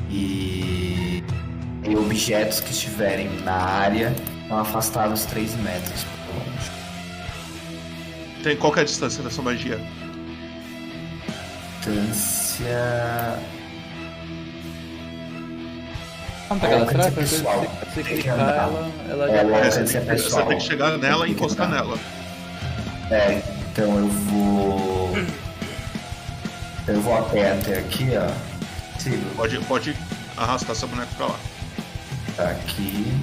E... 0.09 1.23
e 1.83 1.95
objetos 1.95 2.59
que 2.59 2.71
estiverem 2.71 3.29
na 3.41 3.53
área 3.55 4.13
estão 4.43 4.59
afastados 4.59 5.25
3 5.25 5.55
metros. 5.57 6.05
Tem 8.43 8.57
qual 8.57 8.73
que 8.73 8.79
é 8.79 8.81
a 8.81 8.85
distância 8.85 9.23
dessa 9.23 9.41
magia? 9.41 9.79
Distância. 11.79 13.39
Como 16.49 16.59
tá 16.59 16.67
coisa 16.85 17.11
pessoal. 17.11 17.61
que 17.61 17.85
você 17.85 18.03
clicar, 18.03 18.37
ela, 18.39 18.91
ela 19.09 19.29
É, 19.31 19.43
tá. 19.43 19.71
Você 19.71 19.79
é 19.79 19.83
tem, 19.85 20.01
que- 20.01 20.05
pessoal. 20.07 20.43
você 20.43 20.49
tem 20.49 20.57
que 20.57 20.63
chegar 20.65 20.97
nela 20.97 21.27
e 21.27 21.31
encostar 21.31 21.69
nela. 21.69 21.97
É, 23.09 23.41
então 23.71 23.97
eu 23.97 24.07
vou. 24.07 25.13
Eu 26.87 26.99
vou 27.01 27.17
a 27.17 27.21
pé 27.23 27.53
até 27.53 27.79
aqui, 27.79 28.09
ó. 28.17 28.29
Sigo. 28.99 29.23
Pode, 29.35 29.57
pode 29.61 29.95
arrastar 30.37 30.75
seu 30.75 30.87
boneco 30.89 31.13
pra 31.15 31.27
lá. 31.27 31.39
Aqui. 32.51 33.13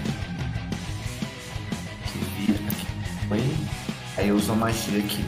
Aqui 2.04 2.18
vira. 2.38 2.58
Aqui 2.68 2.86
foi. 3.28 3.56
Aí 4.16 4.28
eu 4.28 4.36
uso 4.36 4.52
a 4.52 4.54
magia 4.54 4.98
aqui. 4.98 5.24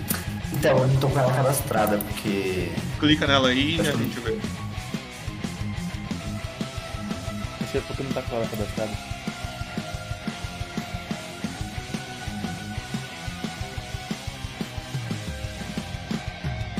Então, 0.52 0.78
eu 0.78 0.86
não 0.86 0.96
tô 0.96 1.08
com 1.08 1.18
ela 1.18 1.32
cadastrada, 1.32 1.98
porque. 1.98 2.70
Clica 3.00 3.26
nela 3.26 3.48
aí 3.48 3.76
e 3.76 3.80
a 3.80 3.84
gente 3.92 4.20
vê. 4.20 4.38
Não 7.60 7.68
sei 7.70 7.80
porque 7.80 8.02
não 8.02 8.12
tá 8.12 8.22
com 8.22 8.36
ela 8.36 8.46
cadastrada. 8.46 8.92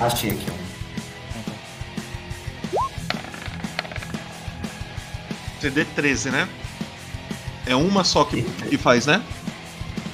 Achei 0.00 0.30
aqui 0.30 0.50
um. 0.50 0.62
CD 5.60 5.84
13, 5.84 6.30
né? 6.30 6.48
É 7.64 7.76
uma 7.76 8.02
só 8.02 8.24
que, 8.24 8.42
que 8.42 8.76
faz, 8.76 9.06
né? 9.06 9.22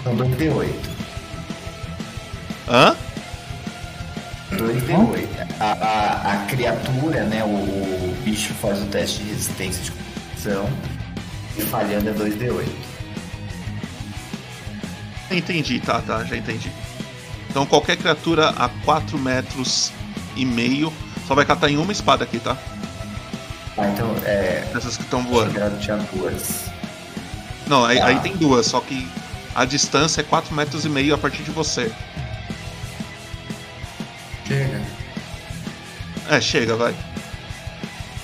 São 0.05 0.15
2d8. 0.15 0.98
Hã? 2.69 2.97
2d8. 4.53 5.29
A, 5.61 5.65
a, 5.73 6.33
a 6.33 6.37
criatura, 6.47 7.25
né? 7.25 7.43
O, 7.45 7.49
o 7.49 8.17
bicho 8.25 8.53
faz 8.55 8.81
o 8.83 8.87
teste 8.87 9.23
de 9.23 9.31
resistência 9.31 9.83
de 9.83 9.91
constituição. 9.93 10.69
E 11.57 11.63
falhando 11.63 12.09
é 12.11 12.13
2d8. 12.13 12.69
Entendi, 15.31 15.81
tá, 15.81 16.01
tá, 16.01 16.25
já 16.25 16.37
entendi. 16.37 16.71
Então 17.51 17.67
qualquer 17.67 17.97
criatura 17.97 18.51
a 18.51 18.69
4 18.85 19.19
metros 19.19 19.93
e 20.37 20.45
meio 20.45 20.93
só 21.27 21.35
vai 21.35 21.45
catar 21.45 21.69
em 21.71 21.77
uma 21.77 21.93
espada 21.93 22.25
aqui, 22.25 22.39
tá? 22.39 22.57
Ah, 23.77 23.89
então 23.89 24.15
é. 24.25 24.67
Essas 24.75 24.97
que 24.97 25.03
estão 25.03 25.23
voando. 25.23 25.53
Tinha 25.79 25.97
duas. 26.13 26.65
Não, 27.67 27.85
aí, 27.85 27.99
Tá. 27.99 28.07
aí 28.07 28.21
tem 28.21 28.37
duas, 28.37 28.67
só 28.67 28.81
que 28.81 29.07
a 29.55 29.65
distância 29.65 30.21
é 30.23 30.25
4 30.25 30.55
metros 30.55 30.85
e 30.85 30.89
meio 30.89 31.15
a 31.15 31.19
partir 31.19 31.43
de 31.43 31.51
você. 31.51 31.93
Chega. 34.49 34.83
É, 36.31 36.41
chega, 36.41 36.75
vai. 36.75 36.97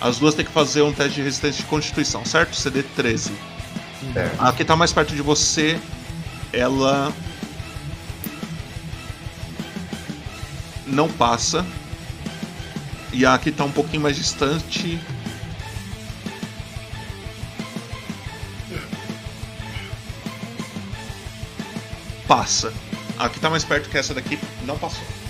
As 0.01 0.19
duas 0.19 0.35
têm 0.35 0.45
que 0.45 0.51
fazer 0.51 0.83
um 0.83 0.93
teste 0.93 1.17
de 1.17 1.23
resistência 1.23 1.63
de 1.63 1.69
constituição, 1.69 2.25
certo? 2.25 2.57
CD 2.57 2.83
13. 2.83 3.31
A 4.39 4.53
que 4.53 4.65
tá 4.65 4.75
mais 4.75 4.93
perto 4.93 5.15
de 5.15 5.23
você, 5.23 5.79
ela. 6.53 7.13
Não 10.87 11.09
passa. 11.11 11.65
E 13.13 13.25
a 13.25 13.39
que 13.39 13.53
tá 13.53 13.65
um 13.65 13.71
pouquinho 13.71 14.03
mais 14.03 14.17
distante. 14.17 14.99
Passa. 22.27 22.73
A 23.19 23.29
que 23.29 23.39
tá 23.39 23.49
mais 23.49 23.65
perto 23.65 23.89
que 23.89 23.99
essa 23.99 24.15
daqui 24.15 24.39
não 24.67 24.79
passou. 24.79 25.24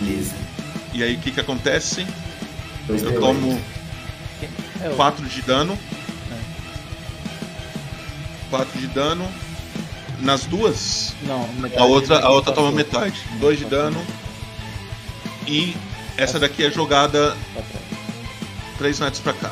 Beleza. 0.00 0.34
E 0.92 1.02
aí 1.02 1.14
o 1.16 1.18
que 1.20 1.30
que 1.30 1.40
acontece? 1.40 2.06
Dois 2.86 3.02
Eu 3.02 3.12
D8. 3.12 3.20
tomo 3.20 3.60
É, 4.82 4.88
o- 4.88 4.96
4 4.96 5.26
de 5.26 5.42
dano. 5.42 5.78
4 8.50 8.78
de 8.80 8.86
dano. 8.88 9.28
Nas 10.20 10.44
duas? 10.44 11.14
Não, 11.22 11.48
metade 11.54 11.80
A 11.82 11.86
outra, 11.86 12.18
a 12.20 12.28
outra 12.30 12.52
toma 12.52 12.70
metade. 12.72 13.22
2 13.38 13.58
de 13.58 13.64
dano. 13.64 14.04
E 15.46 15.74
essa 16.16 16.38
daqui 16.38 16.64
é 16.64 16.70
jogada 16.70 17.36
3 18.78 19.00
metros 19.00 19.22
pra 19.22 19.32
cá. 19.32 19.50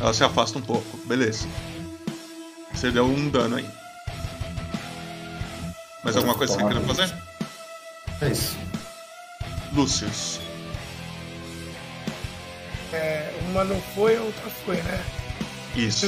Ela 0.00 0.12
se 0.14 0.22
afasta 0.22 0.58
um 0.58 0.62
pouco. 0.62 0.98
Beleza. 1.06 1.46
Você 2.72 2.90
deu 2.90 3.06
um 3.06 3.28
dano 3.28 3.56
aí. 3.56 3.66
Mais 6.04 6.16
alguma 6.16 6.34
coisa 6.34 6.56
que 6.56 6.62
você 6.62 6.68
queira 6.68 6.86
fazer? 6.86 7.14
É 8.20 8.28
isso. 8.28 8.56
Lúcius. 9.74 10.40
É, 12.92 13.32
uma 13.48 13.64
não 13.64 13.80
foi, 13.94 14.16
a 14.16 14.20
outra 14.22 14.50
foi, 14.50 14.76
né? 14.76 15.04
Isso. 15.74 16.06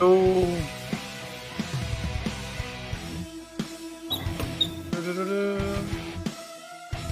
Eu. 0.00 0.46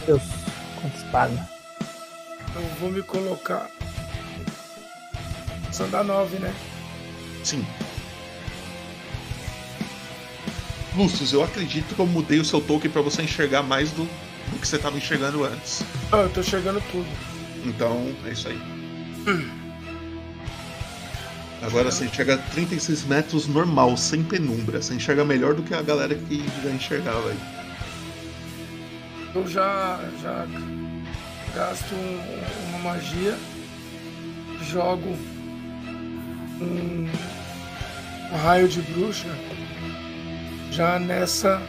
Deus, 0.06 0.22
quanta 0.80 0.96
espada. 0.96 1.48
Eu 2.54 2.62
vou 2.80 2.90
me 2.90 3.02
colocar. 3.02 3.70
São 5.70 5.88
da 5.88 6.04
9, 6.04 6.38
né? 6.38 6.54
Sim. 7.44 7.64
Lúcius, 10.96 11.32
eu 11.32 11.42
acredito 11.42 11.94
que 11.94 12.00
eu 12.00 12.06
mudei 12.06 12.38
o 12.38 12.44
seu 12.44 12.60
token 12.60 12.90
pra 12.90 13.00
você 13.00 13.22
enxergar 13.22 13.62
mais 13.62 13.90
do, 13.92 14.04
do 14.04 14.58
que 14.60 14.66
você 14.68 14.78
tava 14.78 14.96
enxergando 14.98 15.42
antes. 15.44 15.82
Ah, 16.12 16.18
eu 16.18 16.28
tô 16.30 16.42
chegando 16.42 16.82
tudo. 16.90 17.06
Então, 17.64 18.14
é 18.26 18.30
isso 18.32 18.48
aí. 18.48 18.60
Agora 21.62 21.90
você 21.90 22.04
enxerga 22.04 22.36
36 22.52 23.04
metros 23.04 23.46
normal, 23.46 23.96
sem 23.96 24.22
penumbra. 24.22 24.82
Você 24.82 24.94
enxerga 24.94 25.24
melhor 25.24 25.54
do 25.54 25.62
que 25.62 25.72
a 25.72 25.80
galera 25.80 26.14
que 26.14 26.44
já 26.62 26.70
enxergava 26.70 27.30
aí. 27.30 27.38
Eu 29.34 29.46
já, 29.48 29.98
já 30.20 30.46
gasto 31.54 31.94
um- 31.94 32.68
uma 32.68 32.78
magia, 32.92 33.38
jogo 34.70 35.16
um, 36.60 37.08
um 38.32 38.36
raio 38.42 38.68
de 38.68 38.82
bruxa 38.82 39.28
já 40.72 40.98
nessa 40.98 41.62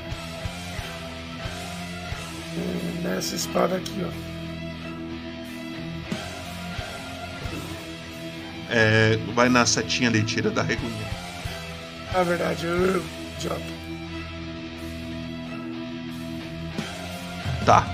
nessa 3.04 3.36
espada 3.36 3.76
aqui, 3.76 4.06
ó. 4.06 4.34
É, 8.70 9.18
vai 9.36 9.50
na 9.50 9.66
setinha 9.66 10.10
ali, 10.10 10.24
tira 10.24 10.50
da 10.50 10.64
reguinha. 10.64 11.08
Na 12.12 12.24
verdade, 12.24 12.66
eu 12.66 13.04
idiota. 13.36 13.62
Tá. 17.66 17.88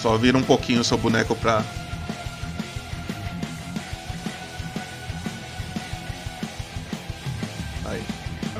Só 0.00 0.16
vira 0.16 0.38
um 0.38 0.42
pouquinho 0.42 0.80
o 0.80 0.84
seu 0.84 0.96
boneco 0.96 1.34
pra. 1.36 1.62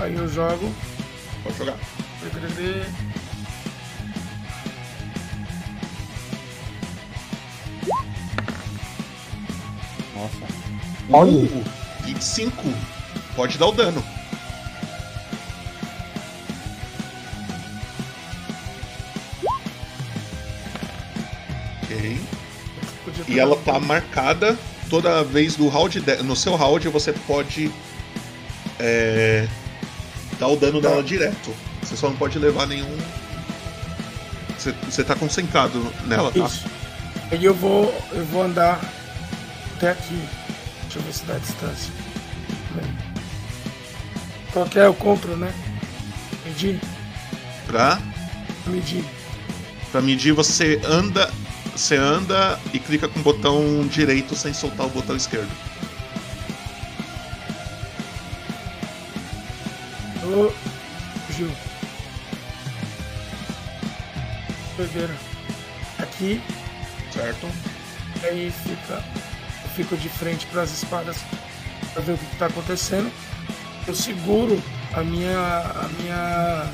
Aí 0.05 0.15
eu 0.15 0.29
jogo. 0.29 0.71
Pode 1.43 1.57
jogar. 1.57 1.79
Nossa. 10.15 10.47
Olha. 11.11 11.31
Uh, 11.33 11.65
25. 12.05 12.63
Pode 13.35 13.59
dar 13.59 13.67
o 13.67 13.73
dano. 13.73 14.03
Ok. 21.83 22.21
E 23.29 23.39
ela 23.39 23.57
tá 23.57 23.79
marcada 23.79 24.57
toda 24.89 25.23
vez 25.23 25.57
do 25.57 25.69
round. 25.69 26.01
de- 26.01 26.23
No 26.23 26.35
seu 26.35 26.55
round 26.57 26.89
você 26.89 27.13
pode 27.13 27.71
é, 28.79 29.47
dar 30.45 30.49
o 30.49 30.57
dano 30.57 30.81
dela 30.81 31.03
direto. 31.03 31.55
Você 31.83 31.97
só 31.97 32.11
não 32.11 32.17
pode 32.17 32.39
levar 32.39 32.67
nenhum. 32.67 32.97
Você, 34.59 34.75
você 34.91 35.03
tá 35.03 35.15
concentrado 35.15 35.91
nela, 36.07 36.31
tá? 36.31 36.45
Isso. 36.45 36.67
Aí 37.31 37.43
eu 37.45 37.55
vou, 37.55 37.95
eu 38.13 38.25
vou 38.27 38.43
andar 38.43 38.79
até 39.77 39.91
aqui. 39.91 40.21
Deixa 40.83 40.99
eu 40.99 41.03
ver 41.03 41.13
se 41.13 41.25
dá 41.25 41.35
a 41.35 41.39
distância. 41.39 41.93
Qual 44.53 44.67
que 44.67 44.79
é 44.79 44.87
o 44.87 44.95
control, 44.95 45.37
né? 45.37 45.53
Medir? 46.45 46.79
Pra, 47.67 47.99
Medir. 48.67 49.05
pra 49.91 50.01
medir, 50.03 50.33
você 50.33 50.81
anda. 50.85 51.31
Você 51.75 51.97
anda 51.97 52.61
e 52.73 52.79
clica 52.79 53.09
com 53.09 53.19
o 53.19 53.23
botão 53.23 53.85
direito 53.89 54.37
sem 54.37 54.53
soltar 54.53 54.87
o 54.87 54.91
botão 54.91 55.17
esquerdo. 55.17 55.51
Aqui. 65.99 66.41
Certo. 67.13 67.49
E 68.23 68.27
aí 68.27 68.55
fica. 68.63 69.05
Eu 69.65 69.71
fico 69.71 69.97
de 69.97 70.09
frente 70.09 70.47
para 70.47 70.63
as 70.63 70.71
espadas 70.71 71.17
para 71.93 72.03
ver 72.03 72.13
o 72.13 72.19
que 72.19 72.33
está 72.33 72.47
acontecendo. 72.47 73.11
Eu 73.87 73.95
seguro 73.95 74.63
a 74.93 75.03
minha. 75.03 75.39
a 75.39 75.89
minha. 76.01 76.73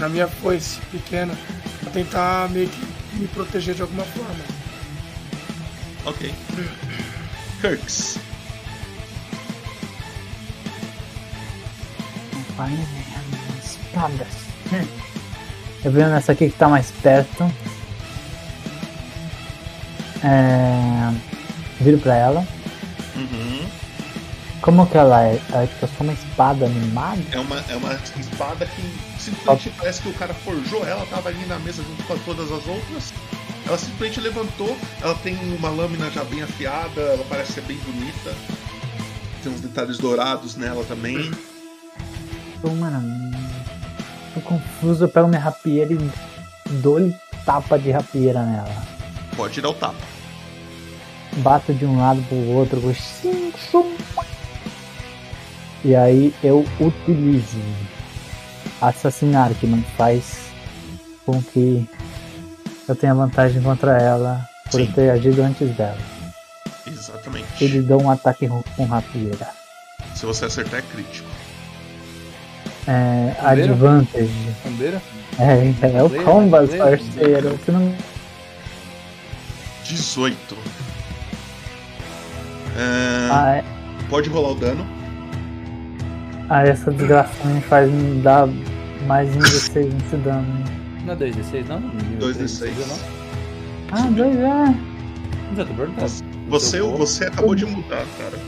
a 0.00 0.08
minha 0.08 0.28
foice 0.28 0.80
pequena 0.92 1.36
para 1.80 1.90
tentar 1.90 2.48
meio 2.50 2.68
que 2.68 3.16
me 3.16 3.28
proteger 3.28 3.74
de 3.74 3.82
alguma 3.82 4.04
forma. 4.04 4.44
Ok. 6.04 6.34
Kirks. 7.60 8.18
Vai, 12.56 12.70
né? 12.70 12.86
Espadas. 13.62 15.00
Eu 15.84 15.92
venho 15.92 16.08
nessa 16.08 16.32
aqui 16.32 16.48
que 16.48 16.56
tá 16.56 16.68
mais 16.68 16.90
perto. 16.90 17.44
É... 20.24 21.14
Viro 21.80 21.98
pra 21.98 22.16
ela. 22.16 22.46
Uhum. 23.14 23.66
Como 24.62 24.86
que 24.86 24.96
ela 24.96 25.22
é? 25.24 25.38
Ela 25.52 25.64
é 25.64 25.66
tipo 25.66 25.86
só 25.86 26.02
uma 26.02 26.14
espada 26.14 26.64
animada? 26.64 27.20
É 27.32 27.38
uma, 27.38 27.60
é 27.68 27.76
uma 27.76 27.92
espada 28.18 28.64
que 28.64 28.82
simplesmente 29.20 29.70
parece 29.76 30.00
que 30.00 30.08
o 30.08 30.14
cara 30.14 30.32
forjou 30.32 30.86
ela, 30.86 31.04
tava 31.06 31.28
ali 31.28 31.44
na 31.44 31.58
mesa 31.58 31.82
junto 31.82 32.02
com 32.04 32.16
todas 32.20 32.50
as 32.50 32.66
outras. 32.66 33.12
Ela 33.66 33.76
simplesmente 33.76 34.20
levantou, 34.20 34.74
ela 35.02 35.14
tem 35.16 35.36
uma 35.54 35.68
lâmina 35.68 36.10
já 36.10 36.24
bem 36.24 36.42
afiada, 36.42 37.00
ela 37.00 37.24
parece 37.28 37.52
ser 37.52 37.62
bem 37.62 37.76
bonita. 37.78 38.34
Tem 39.42 39.52
uns 39.52 39.60
detalhes 39.60 39.98
dourados 39.98 40.56
nela 40.56 40.82
também. 40.84 41.30
Tô, 42.62 42.70
mano. 42.70 43.23
Tô 44.34 44.40
confuso, 44.40 45.04
eu 45.04 45.08
pego 45.08 45.28
minha 45.28 45.40
rapieira 45.40 45.92
e 45.92 46.10
dou-lhe 46.82 47.14
tapa 47.46 47.78
de 47.78 47.90
rapieira 47.90 48.42
nela. 48.42 48.82
Pode 49.36 49.60
dar 49.60 49.70
o 49.70 49.74
tapa. 49.74 49.94
Bato 51.36 51.72
de 51.72 51.84
um 51.84 51.98
lado 51.98 52.22
pro 52.28 52.36
outro, 52.50 52.80
xum. 52.92 53.96
E 55.84 55.94
aí 55.94 56.34
eu 56.42 56.64
utilizo 56.80 57.60
assassinar, 58.80 59.52
que 59.54 59.66
não 59.66 59.82
faz 59.96 60.52
com 61.24 61.42
que 61.42 61.88
eu 62.88 62.96
tenha 62.96 63.14
vantagem 63.14 63.62
contra 63.62 63.98
ela 64.00 64.48
por 64.70 64.80
Sim. 64.80 64.92
ter 64.92 65.10
agido 65.10 65.42
antes 65.42 65.70
dela. 65.76 65.98
Exatamente. 66.86 67.64
Ele 67.64 67.82
dá 67.82 67.96
um 67.96 68.10
ataque 68.10 68.48
com 68.48 68.84
rapieira. 68.84 69.48
Se 70.14 70.26
você 70.26 70.46
acertar, 70.46 70.80
é 70.80 70.82
crítico. 70.82 71.28
É, 72.86 73.34
Bandeira? 73.42 73.72
advantage. 73.72 74.30
Bandeira? 74.64 75.02
É, 75.38 75.52
é 75.96 76.02
o 76.02 76.08
Bandeira, 76.08 76.24
combat, 76.24 76.66
bandeira. 76.66 76.84
parceiro. 76.98 77.48
Você 77.64 77.72
não 77.72 77.94
18. 79.84 80.56
É, 82.76 83.28
Ah, 83.30 83.56
é. 83.56 83.64
Pode 84.08 84.28
rolar 84.28 84.50
o 84.50 84.54
dano. 84.54 84.86
Ah, 86.48 86.62
essa 86.62 86.90
desgraça 86.90 87.32
me 87.46 87.60
faz 87.62 87.90
me 87.90 88.20
dar 88.20 88.46
mais 89.06 89.34
um 89.34 89.38
D6 89.40 89.92
nesse 89.92 90.16
dano. 90.16 90.64
Não 91.04 91.12
é 91.14 91.16
2d6 91.16 91.66
não? 91.68 91.80
Nível 91.80 92.28
2d6. 92.28 92.58
3, 92.58 92.88
não? 92.88 92.98
Ah, 93.92 94.06
dois 94.10 94.36
é. 94.36 94.74
Você, 96.48 96.80
você 96.80 97.24
acabou 97.24 97.54
de 97.54 97.64
mudar, 97.64 98.04
cara. 98.18 98.38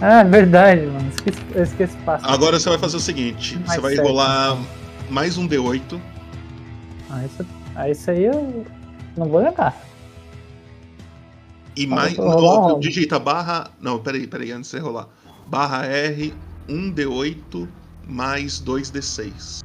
Ah, 0.00 0.20
é 0.20 0.24
verdade, 0.24 0.82
mano. 0.86 1.08
Esqueci, 1.08 1.40
eu 1.54 1.62
esqueci 1.62 1.96
passo. 1.98 2.26
Agora 2.26 2.58
você 2.58 2.68
vai 2.68 2.78
fazer 2.78 2.96
o 2.96 3.00
seguinte: 3.00 3.56
Mais 3.58 3.72
você 3.74 3.80
vai 3.80 3.96
sete, 3.96 4.06
rolar 4.06 4.58
mais 5.10 5.38
um 5.38 5.48
D8. 5.48 6.00
Ah, 7.10 7.24
isso, 7.24 7.46
ah, 7.76 7.88
isso 7.88 8.10
aí 8.10 8.24
eu 8.24 8.64
não 9.16 9.26
vou 9.28 9.42
jogar. 9.42 9.76
E 11.76 11.84
Ah, 11.84 11.88
mais. 11.88 12.16
Não, 12.16 12.76
um. 12.76 12.80
digita 12.80 13.18
barra. 13.18 13.70
Não, 13.80 13.98
peraí, 13.98 14.26
peraí, 14.26 14.52
antes 14.52 14.70
de 14.70 14.76
você 14.76 14.82
rolar. 14.82 15.08
Barra 15.46 15.84
R, 15.86 16.34
1D8 16.68 17.68
mais 18.06 18.60
2D6. 18.60 19.60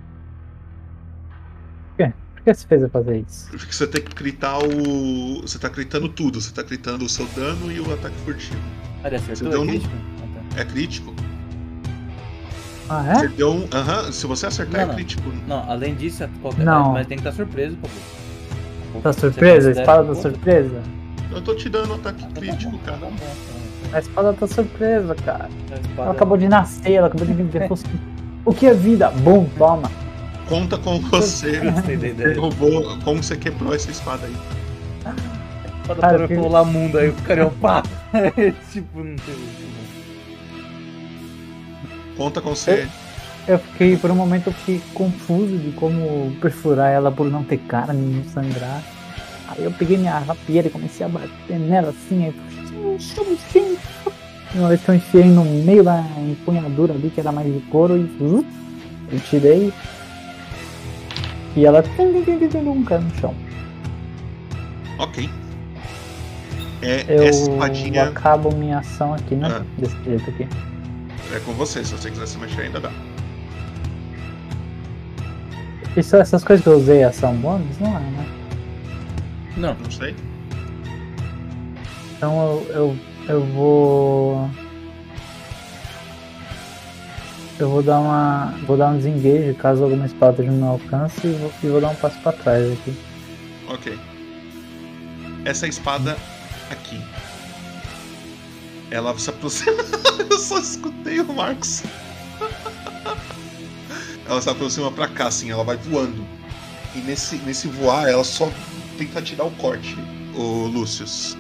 Por 1.90 1.98
quê? 1.98 2.14
Por 2.36 2.44
que 2.44 2.54
você 2.54 2.68
fez 2.68 2.82
eu 2.82 2.90
fazer 2.90 3.26
isso? 3.28 3.50
Porque 3.52 3.74
você 3.74 3.88
tem 3.88 4.02
que 4.02 4.14
critar 4.16 4.60
o. 4.60 5.42
Você 5.42 5.58
tá 5.60 5.70
critando 5.70 6.08
tudo. 6.10 6.40
Você 6.42 6.52
tá 6.54 6.64
critando 6.64 7.06
o 7.06 7.10
seu 7.10 7.26
dano 7.28 7.72
e 7.72 7.80
o 7.80 7.94
ataque 7.94 8.16
furtivo. 8.24 8.60
Ele 9.04 9.16
acertou? 9.16 9.36
Você 9.36 9.50
deu 9.50 9.66
crítico? 9.66 9.94
É 10.58 10.64
crítico. 10.66 11.14
Ah, 12.90 13.04
Você 13.16 13.26
é? 13.26 13.30
deu 13.30 13.52
um. 13.52 13.68
Aham, 13.72 14.12
se 14.12 14.26
você 14.26 14.48
acertar, 14.48 14.74
Não, 14.74 14.82
é 14.82 14.86
não. 14.88 14.96
crítico. 14.96 15.32
Não, 15.48 15.70
além 15.72 15.94
disso, 15.96 16.24
é 16.24 16.30
qualquer 16.42 16.66
Não. 16.66 16.94
mas 16.94 17.06
tem 17.08 17.18
que 17.18 17.28
estar 17.28 17.32
surpreso, 17.36 17.78
pô. 17.78 17.88
Tá 19.02 19.14
Você 19.14 19.20
surpresa? 19.20 19.72
Espada 19.72 20.02
um 20.12 20.16
tá 20.16 20.22
surpresa? 20.22 20.82
Eu 21.32 21.42
tô 21.44 21.54
te 21.54 21.70
dando 21.70 21.92
um 21.92 21.96
ataque 21.96 22.26
crítico, 22.34 22.78
cara. 22.80 23.00
A 23.94 24.00
espada 24.00 24.34
tá 24.34 24.48
surpresa, 24.48 25.14
cara. 25.16 25.46
A 25.72 25.76
espada- 25.76 26.02
Ela 26.02 26.12
acabou 26.12 26.38
de 26.38 26.48
nascer, 26.50 26.94
ela 26.94 27.08
acabou 27.08 27.28
de 27.28 27.34
ver. 27.44 27.70
O 28.46 28.54
que 28.54 28.66
é 28.66 28.74
vida? 28.74 29.12
Bom, 29.12 29.48
toma. 29.58 29.92
Conta 30.48 30.76
com 30.78 31.00
você. 31.02 31.60
Derrubou. 32.16 32.98
Como 33.04 33.22
você 33.22 33.36
quebrou 33.38 33.76
essa 33.76 33.92
espada 33.92 34.26
aí? 34.26 34.36
Para 35.86 35.96
Cara, 35.98 36.28
que- 36.28 36.36
pular 36.36 36.64
mundo 36.64 36.98
aí, 36.98 37.10
o 37.10 37.14
cara 37.14 37.42
é 37.42 37.46
o 37.46 37.52
pá. 37.52 37.84
tipo, 38.72 39.04
não 39.04 39.16
tem. 39.18 39.36
Conta 42.20 42.42
com 42.42 42.50
você. 42.54 42.86
Eu 43.48 43.58
fiquei, 43.58 43.96
por 43.96 44.12
um 44.12 44.16
momento, 44.16 44.48
eu 44.48 44.54
fiquei 44.54 44.82
confuso 44.94 45.58
de 45.58 45.72
como 45.72 46.36
perfurar 46.42 46.92
ela 46.92 47.10
por 47.10 47.32
não 47.32 47.46
ter 47.46 47.60
carne, 47.60 48.14
não 48.14 48.24
sangrar. 48.26 48.84
Aí 49.48 49.64
eu 49.64 49.72
peguei 49.72 49.98
minha 49.98 50.20
rapieira 50.20 50.68
e 50.68 50.70
comecei 50.70 51.06
a 51.06 51.10
bater 51.10 51.58
nela 51.58 51.92
assim, 51.92 52.26
aí 52.26 52.36
sim. 53.54 53.78
Uma 54.54 54.68
vez 54.68 54.82
que 54.82 54.90
eu 54.90 54.96
enfiei 54.96 55.24
no 55.24 55.46
meio 55.46 55.82
da 55.82 56.04
empunhadura 56.18 56.94
ali, 56.94 57.10
que 57.10 57.22
era 57.22 57.32
mais 57.32 57.48
de 57.48 57.62
couro, 57.72 57.96
e 57.96 58.04
zup, 58.20 58.46
eu 59.14 59.20
tirei. 59.22 59.74
E 61.56 61.66
ela 61.66 61.82
tum, 61.82 62.22
caiu 62.86 63.02
no 63.02 63.16
chão. 63.16 63.34
Ok. 64.98 65.30
É 66.82 67.06
Eu 67.08 68.04
acabo 68.04 68.54
minha 68.56 68.80
ação 68.80 69.14
aqui, 69.14 69.36
né? 69.36 69.48
Ah. 69.50 69.64
Desse 69.78 69.96
jeito 70.04 70.30
aqui. 70.30 70.48
É 71.36 71.40
com 71.42 71.54
você, 71.54 71.84
se 71.84 71.92
você 71.92 72.10
quiser 72.10 72.28
se 72.28 72.38
mexer 72.38 72.62
ainda 72.62 72.80
dá. 72.80 72.92
Isso, 75.96 76.16
essas 76.16 76.44
coisas 76.44 76.64
que 76.64 76.70
eu 76.70 76.78
usei 76.78 77.04
ação 77.04 77.36
bônus, 77.36 77.78
não 77.80 77.98
é, 77.98 78.00
né? 78.00 78.26
Não. 79.58 79.74
Não 79.76 79.92
sei. 79.92 80.16
Então 82.16 82.66
eu, 82.70 82.76
eu, 82.76 82.98
eu 83.28 83.46
vou. 83.46 84.50
Eu 87.60 87.70
vou 87.70 87.84
dar 87.84 88.00
uma. 88.00 88.54
Vou 88.66 88.78
dar 88.78 88.90
um 88.90 88.98
desengage 88.98 89.54
caso 89.56 89.84
alguma 89.84 90.06
espada 90.06 90.42
não 90.44 90.54
me 90.54 90.64
alcance 90.64 91.28
e 91.28 91.34
vou, 91.34 91.52
e 91.64 91.68
vou 91.68 91.82
dar 91.82 91.90
um 91.90 91.96
passo 91.96 92.20
pra 92.22 92.32
trás 92.32 92.72
aqui. 92.72 92.98
Ok. 93.68 94.00
Essa 95.46 95.68
espada 95.68 96.18
aqui. 96.72 97.02
Ela 98.92 99.18
se 99.18 99.30
aproxima. 99.30 99.84
Eu 100.30 100.40
só 100.40 100.60
escutei 100.60 101.20
o 101.20 101.34
Marcos. 101.34 101.84
Ela 104.28 104.42
se 104.42 104.50
aproxima 104.50 104.92
pra 104.92 105.08
cá, 105.08 105.28
assim, 105.28 105.50
ela 105.50 105.64
vai 105.64 105.76
voando. 105.76 106.24
E 106.96 107.00
nesse, 107.00 107.38
nesse 107.38 107.68
voar, 107.68 108.08
ela 108.08 108.24
só 108.24 108.52
tenta 108.96 109.24
tirar 109.24 109.46
o 109.46 109.52
corte, 109.52 109.98
o 110.36 110.68
Lúcius. 110.68 111.36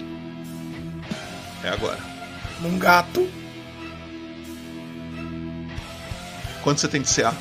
É 1.63 1.69
agora. 1.69 1.99
Um 2.63 2.79
gato. 2.79 3.29
Quanto 6.63 6.81
você 6.81 6.87
tem 6.87 7.03
de 7.03 7.13
CA? 7.13 7.31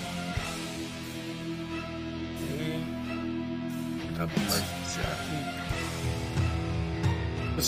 Tá 4.16 4.26
bom, 4.26 4.32
mas 4.50 4.64
CA 4.92 5.00
aqui. 5.12 5.38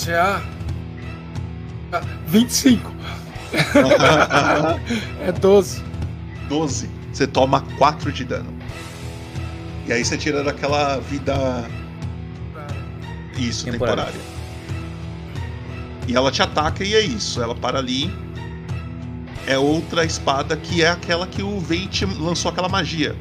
CA. 0.04 0.59
Ah, 1.92 2.00
25. 2.26 2.92
é 5.26 5.32
12. 5.32 5.82
12. 6.48 6.90
Você 7.12 7.26
toma 7.26 7.62
4 7.78 8.12
de 8.12 8.24
dano. 8.24 8.52
E 9.86 9.92
aí 9.92 10.04
você 10.04 10.16
tira 10.16 10.42
daquela 10.44 10.98
vida. 10.98 11.64
Isso, 13.36 13.64
Temporária. 13.64 14.04
temporária. 14.04 14.20
E 16.06 16.14
ela 16.16 16.30
te 16.30 16.42
ataca 16.42 16.84
e 16.84 16.94
é 16.94 17.00
isso. 17.00 17.42
Ela 17.42 17.54
para 17.54 17.78
ali. 17.78 18.12
É 19.46 19.58
outra 19.58 20.04
espada 20.04 20.56
que 20.56 20.82
é 20.82 20.88
aquela 20.90 21.26
que 21.26 21.42
o 21.42 21.58
Veit 21.58 22.04
lançou 22.04 22.50
aquela 22.50 22.68
magia. 22.68 23.16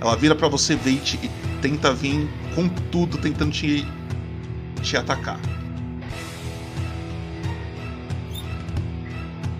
Ela 0.00 0.14
vira 0.14 0.34
pra 0.36 0.46
você, 0.46 0.76
Veit, 0.76 1.18
e 1.22 1.28
tenta 1.60 1.92
vir 1.92 2.28
com 2.54 2.68
tudo, 2.68 3.18
tentando 3.18 3.50
te, 3.50 3.84
te 4.82 4.96
atacar. 4.96 5.40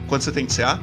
Quanto 0.08 0.24
você 0.24 0.32
tem 0.32 0.46
de 0.46 0.56
CA? 0.56 0.80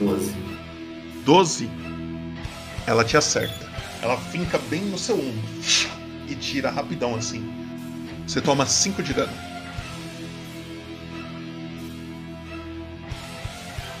Doze. 0.00 0.34
12, 1.24 1.70
ela 2.86 3.04
te 3.04 3.16
acerta. 3.18 3.66
Ela 4.00 4.16
finca 4.16 4.56
bem 4.70 4.82
no 4.86 4.98
seu 4.98 5.16
ombro 5.16 5.48
e 6.28 6.34
tira 6.34 6.70
rapidão 6.70 7.14
assim. 7.14 7.46
Você 8.26 8.40
toma 8.40 8.64
5 8.64 9.02
de 9.02 9.12
dano. 9.12 9.45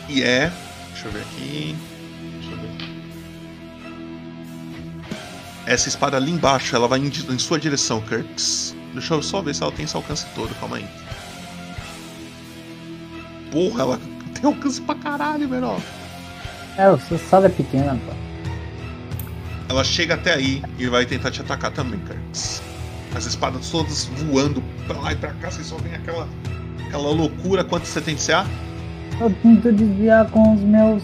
E 0.08 0.22
é. 0.22 0.52
Deixa 0.92 1.08
eu 1.08 1.12
ver 1.12 1.20
aqui. 1.20 1.76
Deixa 2.40 2.50
eu 2.50 2.56
ver. 2.58 2.96
Essa 5.66 5.88
espada 5.88 6.16
ali 6.16 6.30
embaixo, 6.30 6.76
ela 6.76 6.86
vai 6.86 7.00
em, 7.00 7.08
em 7.08 7.38
sua 7.38 7.58
direção, 7.58 8.00
Kirks. 8.00 8.74
Deixa 8.92 9.14
eu 9.14 9.22
só 9.22 9.42
ver 9.42 9.54
se 9.54 9.62
ela 9.62 9.72
tem 9.72 9.84
esse 9.84 9.96
alcance 9.96 10.24
todo, 10.34 10.54
calma 10.60 10.76
aí. 10.76 10.86
Porra, 13.50 13.82
ela 13.82 14.00
tem 14.34 14.44
alcance 14.44 14.80
pra 14.80 14.94
caralho, 14.94 15.48
menor. 15.48 15.80
É, 16.78 16.88
o 16.88 16.98
sala 17.18 17.46
é 17.46 17.48
pequena, 17.48 17.98
pô. 18.06 18.12
Ela 19.68 19.82
chega 19.82 20.14
até 20.14 20.34
aí 20.34 20.62
e 20.78 20.86
vai 20.86 21.04
tentar 21.04 21.30
te 21.30 21.40
atacar 21.40 21.72
também, 21.72 21.98
Kirks. 22.00 22.62
As 23.14 23.26
espadas 23.26 23.68
todas 23.70 24.04
voando 24.04 24.62
pra 24.86 24.98
lá 25.00 25.12
e 25.12 25.16
pra 25.16 25.32
cá, 25.34 25.50
você 25.50 25.64
só 25.64 25.76
vem 25.78 25.94
aquela, 25.94 26.28
aquela 26.86 27.10
loucura. 27.10 27.64
Quanto 27.64 27.86
você 27.86 28.00
tem 28.00 28.14
de 28.14 28.24
CA? 28.24 28.46
Eu 29.18 29.34
tento 29.42 29.72
desviar 29.72 30.30
com 30.30 30.54
os 30.54 30.60
meus. 30.60 31.02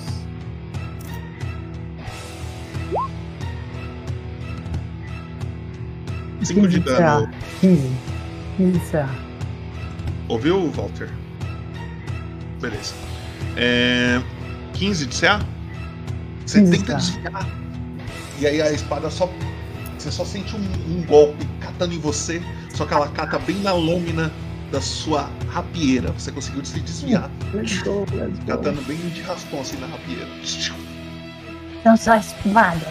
Cinco 6.43 6.68
de 6.68 6.80
dano. 6.80 7.26
CA. 7.26 7.34
15. 7.60 7.90
15 8.59 8.78
de 8.78 8.90
CA. 8.90 9.09
Ouviu, 10.28 10.70
Walter? 10.72 11.09
Beleza. 12.60 12.94
É... 13.56 14.20
15 14.74 15.06
de 15.06 15.20
CA? 15.20 15.40
Você 16.44 16.60
15 16.60 16.70
de 16.70 16.78
tenta 16.78 16.93
CA. 16.93 16.98
desviar. 16.98 17.48
E 18.40 18.47
aí 18.47 18.60
a 18.60 18.72
espada 18.72 19.09
só. 19.10 19.32
Você 19.97 20.10
só 20.10 20.24
sente 20.24 20.55
um, 20.55 20.98
um 20.98 21.02
golpe 21.06 21.47
catando 21.60 21.94
em 21.94 21.98
você. 21.98 22.43
Só 22.74 22.84
que 22.84 22.93
ela 22.93 23.09
cata 23.09 23.39
bem 23.39 23.56
na 23.60 23.72
lâmina 23.72 24.30
da 24.73 24.81
sua 24.81 25.31
rapieira. 25.51 26.11
Você 26.12 26.32
conseguiu 26.32 26.65
se 26.65 26.81
desviar. 26.81 27.31
Let's 27.53 27.82
go, 27.82 28.07
let's 28.12 28.39
go. 28.40 28.47
Catando 28.47 28.81
bem 28.82 28.97
de 28.97 29.20
raspão 29.20 29.61
assim 29.61 29.77
na 29.77 29.86
rapieira. 29.86 30.27
São 31.82 31.97
só 31.97 32.16
espadas. 32.16 32.89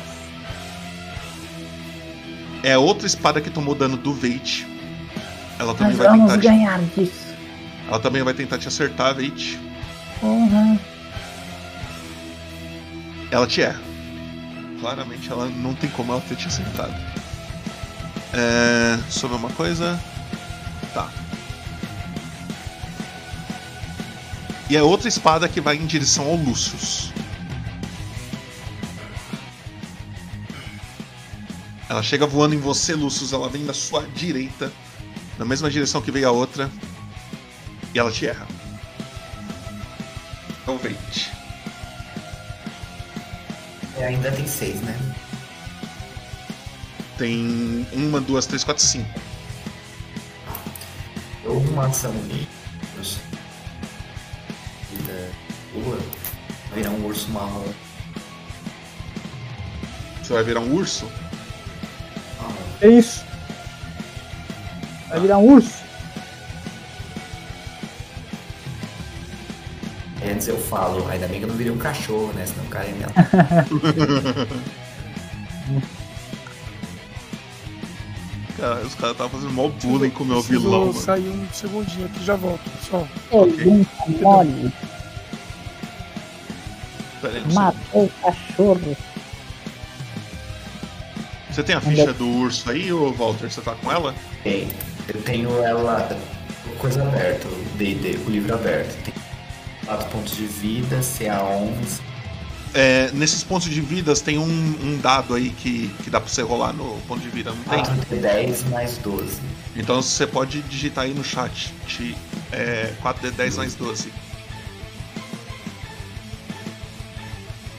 É 2.64 2.78
outra 2.78 3.08
espada 3.08 3.42
que 3.42 3.50
tomou 3.50 3.74
dano 3.74 3.98
do 3.98 4.14
Veit. 4.14 4.68
Ela 5.58 5.74
também 5.74 5.96
Nós 5.96 5.98
vai 5.98 6.08
vamos 6.08 6.32
tentar 6.32 6.40
te... 6.40 6.48
ganhar 6.48 6.80
disso. 6.96 7.36
Ela 7.88 8.00
também 8.00 8.24
vai 8.24 8.34
tentar 8.36 8.60
te 8.60 8.68
acertar, 8.68 9.16
Veit. 9.16 9.60
Porra. 10.20 10.80
Ela 13.32 13.48
te 13.48 13.64
erra. 13.64 13.82
Claramente 14.80 15.32
ela 15.32 15.48
não 15.48 15.74
tem 15.74 15.90
como 15.90 16.12
ela 16.12 16.22
ter 16.22 16.36
te 16.36 16.48
acertado. 16.48 16.94
É... 18.34 19.00
Sobre 19.10 19.36
uma 19.36 19.50
coisa. 19.50 20.00
Tá. 20.94 21.10
E 24.72 24.78
é 24.78 24.82
outra 24.82 25.10
espada 25.10 25.50
que 25.50 25.60
vai 25.60 25.76
em 25.76 25.86
direção 25.86 26.26
ao 26.28 26.36
Lucius. 26.38 27.12
Ela 31.90 32.02
chega 32.02 32.26
voando 32.26 32.56
em 32.56 32.58
você, 32.58 32.94
Lucius. 32.94 33.34
Ela 33.34 33.50
vem 33.50 33.66
da 33.66 33.74
sua 33.74 34.08
direita, 34.16 34.72
na 35.38 35.44
mesma 35.44 35.70
direção 35.70 36.02
que 36.02 36.10
veio 36.10 36.30
a 36.30 36.32
outra. 36.32 36.72
E 37.94 38.00
ela 38.00 38.10
te 38.10 38.26
erra. 38.26 38.48
Então, 40.64 40.78
Veit. 40.78 41.30
É, 43.98 44.06
ainda 44.06 44.32
tem 44.32 44.48
seis, 44.48 44.80
né? 44.80 44.98
Tem 47.18 47.86
uma, 47.92 48.22
duas, 48.22 48.46
três, 48.46 48.64
quatro, 48.64 48.82
cinco. 48.82 49.20
Eu 51.44 51.58
uma 51.58 51.88
ação 51.88 52.16
e. 52.30 52.61
boa. 55.82 55.98
Virar 56.74 56.92
um 56.92 57.06
urso 57.06 57.30
marrom. 57.32 57.66
Você 60.22 60.34
vai 60.34 60.44
virar 60.44 60.60
um 60.62 60.74
urso? 60.74 61.06
É 62.82 62.88
isso. 62.88 63.24
Vai 65.10 65.20
virar 65.20 65.38
um 65.38 65.54
urso. 65.54 65.82
Antes 70.24 70.48
eu 70.48 70.58
falo, 70.58 71.08
ainda 71.10 71.28
bem 71.28 71.40
que 71.40 71.46
eu 71.46 71.50
não 71.50 71.56
virei 71.56 71.72
um 71.72 71.78
cachorro, 71.78 72.32
né? 72.34 72.46
Senão 72.46 72.64
o 72.66 72.70
cara 72.70 72.88
ia 72.88 72.96
me 72.96 73.04
Cara, 78.58 78.82
os 78.82 78.94
caras 78.94 79.14
estavam 79.14 79.40
fazendo 79.40 79.54
mó 79.54 79.70
bullying 79.70 80.12
com 80.12 80.24
o 80.24 80.28
meu 80.28 80.38
Preciso 80.38 80.62
vilão, 80.62 80.80
mano. 80.88 80.94
sair 80.94 81.28
um 81.28 81.48
segundinho 81.52 82.06
aqui 82.06 82.24
já 82.24 82.36
volto, 82.36 82.70
pessoal. 82.70 83.08
Aí, 83.32 83.68
um 83.68 83.84
Matou 87.54 88.06
o 88.06 88.12
cachorro. 88.22 88.98
Você 91.52 91.64
tem 91.64 91.76
a 91.76 91.82
ficha 91.82 92.14
do 92.14 92.28
urso 92.28 92.70
aí, 92.70 92.94
ô 92.94 93.12
Walter? 93.12 93.52
Você 93.52 93.62
tá 93.62 93.76
com 93.76 93.92
ela? 93.92 94.16
Tem. 94.44 94.70
Eu 95.08 95.22
tenho 95.22 95.64
ela. 95.64 96.18
Coisa 96.78 97.04
aberta, 97.04 97.48
o 97.48 97.78
D&D, 97.78 98.18
o 98.26 98.30
livro 98.30 98.54
aberto. 98.56 98.96
Tem 99.04 99.14
4 99.86 100.10
pontos 100.10 100.36
de 100.36 100.46
vida, 100.46 101.00
CA11. 101.00 102.00
É, 102.74 103.12
nesses 103.12 103.44
pontos 103.44 103.70
de 103.70 103.82
vidas 103.82 104.22
tem 104.22 104.38
um, 104.38 104.44
um 104.46 104.98
dado 105.02 105.36
aí 105.36 105.50
que, 105.50 105.90
que 106.04 106.10
dá 106.10 106.22
pra 106.22 106.30
você 106.30 106.42
rolar 106.42 106.72
no 106.72 106.98
ponto 107.02 107.20
de 107.22 107.28
vida, 107.28 107.52
não 107.52 107.64
tem? 107.66 107.84
4D10 107.84 108.70
mais 108.70 108.98
12. 109.00 109.42
Então 109.76 110.02
você 110.02 110.26
pode 110.26 110.62
digitar 110.64 111.04
aí 111.04 111.14
no 111.14 111.24
chat. 111.24 111.74
É, 112.52 112.94
4D10 113.04 113.58
mais 113.58 113.76
12. 113.76 114.12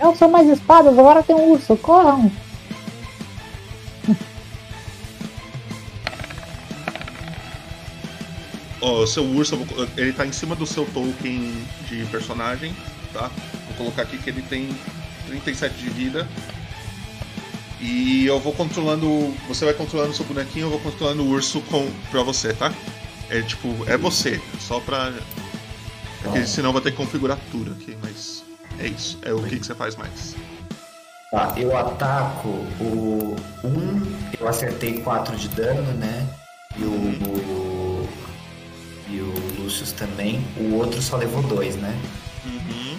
Eu 0.03 0.15
sou 0.17 0.29
mais 0.29 0.49
espadas, 0.49 0.99
agora 0.99 1.23
tem 1.23 1.35
um 1.37 1.53
urso, 1.53 1.77
corram! 1.77 2.31
Ó, 8.81 9.03
o 9.03 9.07
seu 9.07 9.25
urso, 9.25 9.57
vou- 9.57 9.89
ele 9.97 10.13
tá 10.13 10.27
em 10.27 10.33
cima 10.33 10.57
do 10.57 10.67
seu 10.67 10.85
token 10.87 11.55
de 11.89 12.05
personagem, 12.07 12.75
tá? 13.13 13.31
Vou 13.69 13.77
colocar 13.77 14.03
aqui 14.03 14.19
que 14.19 14.29
ele 14.29 14.43
tem 14.43 14.69
37 15.29 15.75
de 15.77 15.89
vida. 15.89 16.29
E 17.81 18.27
eu 18.27 18.39
vou 18.41 18.53
controlando. 18.53 19.35
Você 19.49 19.65
vai 19.65 19.75
controlando 19.75 20.11
o 20.13 20.15
seu 20.15 20.25
bonequinho, 20.25 20.67
eu 20.67 20.71
vou 20.71 20.81
controlando 20.81 21.23
o 21.23 21.29
urso 21.29 21.61
com, 21.63 21.89
pra 22.11 22.23
você, 22.23 22.53
tá? 22.53 22.73
É 23.31 23.41
tipo, 23.43 23.69
é 23.89 23.97
você, 23.97 24.41
só 24.61 24.81
pra. 24.81 25.13
Porque 26.23 26.41
Tá. 26.41 26.47
senão 26.47 26.73
vai 26.73 26.83
ter 26.83 26.91
que 26.93 26.97
configurar 26.97 27.39
tudo 27.51 27.73
aqui, 27.73 27.97
mas 28.03 28.45
é 28.79 28.87
isso. 28.89 29.19
É 29.23 29.33
o 29.33 29.43
que, 29.43 29.59
que 29.59 29.67
você 29.67 29.75
faz 29.75 29.97
mais. 29.97 30.35
Tá, 31.31 31.55
eu 31.57 31.77
ataco 31.77 32.49
o 32.81 33.37
1, 33.65 34.37
eu 34.39 34.47
acertei 34.49 35.01
4 35.01 35.35
de 35.37 35.49
dano, 35.49 35.93
né? 35.95 36.29
E 36.77 36.83
o, 36.85 36.91
o- 36.91 38.09
e 39.09 39.21
o 39.21 39.63
Lucius 39.63 39.93
também. 39.93 40.45
O 40.59 40.75
outro 40.75 41.01
só 41.01 41.17
levou 41.17 41.43
2, 41.43 41.77
né? 41.77 41.99
Uhum. 42.45 42.99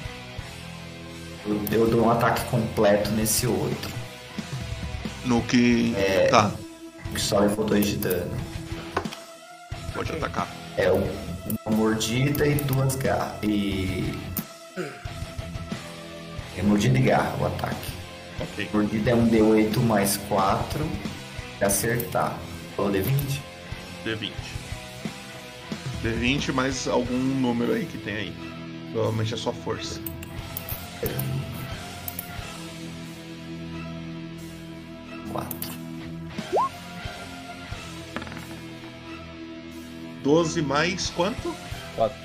Eu, 1.46 1.62
eu 1.80 1.90
dou 1.90 2.06
um 2.06 2.10
ataque 2.10 2.44
completo 2.46 3.12
nesse 3.12 3.46
outro. 3.46 3.92
No 5.26 5.42
que. 5.44 5.94
É, 5.96 6.28
Tá, 6.28 6.52
Que 7.14 7.22
só 7.22 7.40
levou 7.40 7.66
2 7.66 7.86
de 7.86 7.98
dano. 7.98 8.32
pode 9.94 10.12
atacar. 10.12 10.48
É 10.76 10.92
um- 10.92 11.08
uma 11.66 11.78
mordida 11.78 12.48
e 12.48 12.56
duas 12.56 12.96
garras. 12.96 13.38
E. 13.44 14.14
É 16.58 16.62
mordida 16.62 16.98
e 16.98 17.02
garra 17.02 17.36
o 17.40 17.46
ataque. 17.46 17.92
Ok. 18.40 18.70
Mordida 18.74 19.12
é 19.12 19.16
um 19.16 19.28
D8 19.28 19.80
mais 19.80 20.18
4 20.30 20.88
pra 21.58 21.68
acertar. 21.68 22.38
Falou 22.76 22.92
D20? 22.92 23.40
D20. 24.06 24.32
D20 26.04 26.54
mais 26.54 26.88
algum 26.88 27.18
número 27.18 27.74
aí 27.74 27.86
que 27.86 27.98
tem 27.98 28.16
aí. 28.16 28.36
Provavelmente 28.92 29.34
é 29.34 29.38
só 29.38 29.52
força. 29.52 30.00
Quatro. 35.32 35.72
12 40.24 40.62
mais 40.62 41.10
quanto? 41.10 41.56
4. 41.96 42.18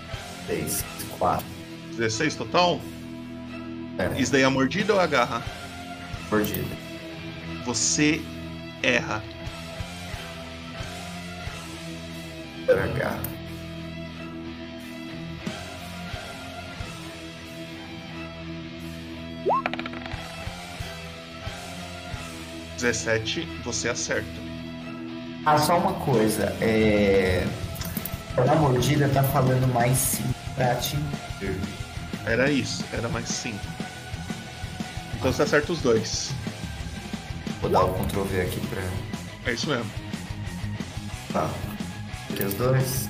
6, 0.46 0.84
4. 1.18 1.46
16 1.96 2.36
total? 2.36 2.80
É. 3.98 4.20
Isso 4.20 4.32
daí 4.32 4.42
é 4.42 4.44
a 4.44 4.50
mordida 4.50 4.94
ou 4.94 5.00
a 5.00 5.06
garra? 5.06 5.42
Mordida. 6.30 6.76
Você 7.64 8.22
erra. 8.82 9.22
Era 12.68 12.86
garra. 12.88 13.18
Uhum. 13.18 13.38
17, 22.78 23.40
você 23.64 23.88
acerta. 23.88 24.28
Ah, 25.44 25.58
só 25.58 25.78
uma 25.78 25.94
coisa. 25.94 26.54
É. 26.60 27.44
Na 28.36 28.54
mordida 28.54 29.08
tá 29.08 29.22
falando 29.24 29.66
mais 29.72 29.98
5 29.98 30.28
pra 30.54 30.72
atingir. 30.72 31.02
Era 32.24 32.50
isso, 32.50 32.84
era 32.92 33.08
mais 33.08 33.28
5. 33.28 33.58
Então 35.18 35.32
você 35.32 35.42
acerta 35.42 35.72
os 35.72 35.80
dois. 35.80 36.30
Vou 37.60 37.70
dar 37.70 37.84
o 37.84 37.92
Ctrl 38.04 38.22
V 38.22 38.40
aqui 38.40 38.60
pra. 38.68 38.82
É 39.50 39.54
isso 39.54 39.68
mesmo. 39.68 39.90
Tá. 41.32 41.50
Tem 42.36 42.46
os 42.46 42.54
dois. 42.54 43.08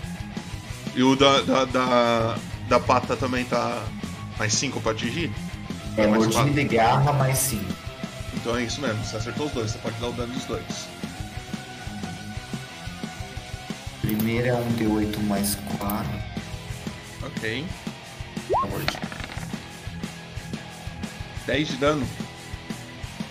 E 0.94 1.02
o 1.02 1.14
da, 1.14 1.42
da, 1.42 1.64
da, 1.66 2.38
da 2.68 2.80
pata 2.80 3.16
também 3.16 3.44
tá 3.44 3.84
mais 4.38 4.54
5 4.54 4.80
pra 4.80 4.92
atingir? 4.92 5.30
É 5.96 6.06
mais 6.06 6.22
mordida 6.24 6.44
quatro. 6.44 6.60
e 6.60 6.64
garra 6.64 7.12
mais 7.12 7.38
5. 7.38 7.64
Então 8.34 8.56
é 8.56 8.62
isso 8.62 8.80
mesmo, 8.80 9.04
você 9.04 9.16
acertou 9.16 9.46
os 9.46 9.52
dois, 9.52 9.70
você 9.72 9.78
pode 9.78 9.96
dar 10.00 10.08
o 10.08 10.12
dano 10.12 10.32
dos 10.32 10.44
dois. 10.44 10.88
Primeiro 14.00 14.46
é 14.48 14.54
um 14.54 14.72
D8 14.72 15.22
mais 15.24 15.56
4. 15.78 16.08
Ok. 17.22 17.66
A 18.62 18.66
mordida. 18.66 19.07
10 21.48 21.66
de 21.66 21.76
dano. 21.78 22.06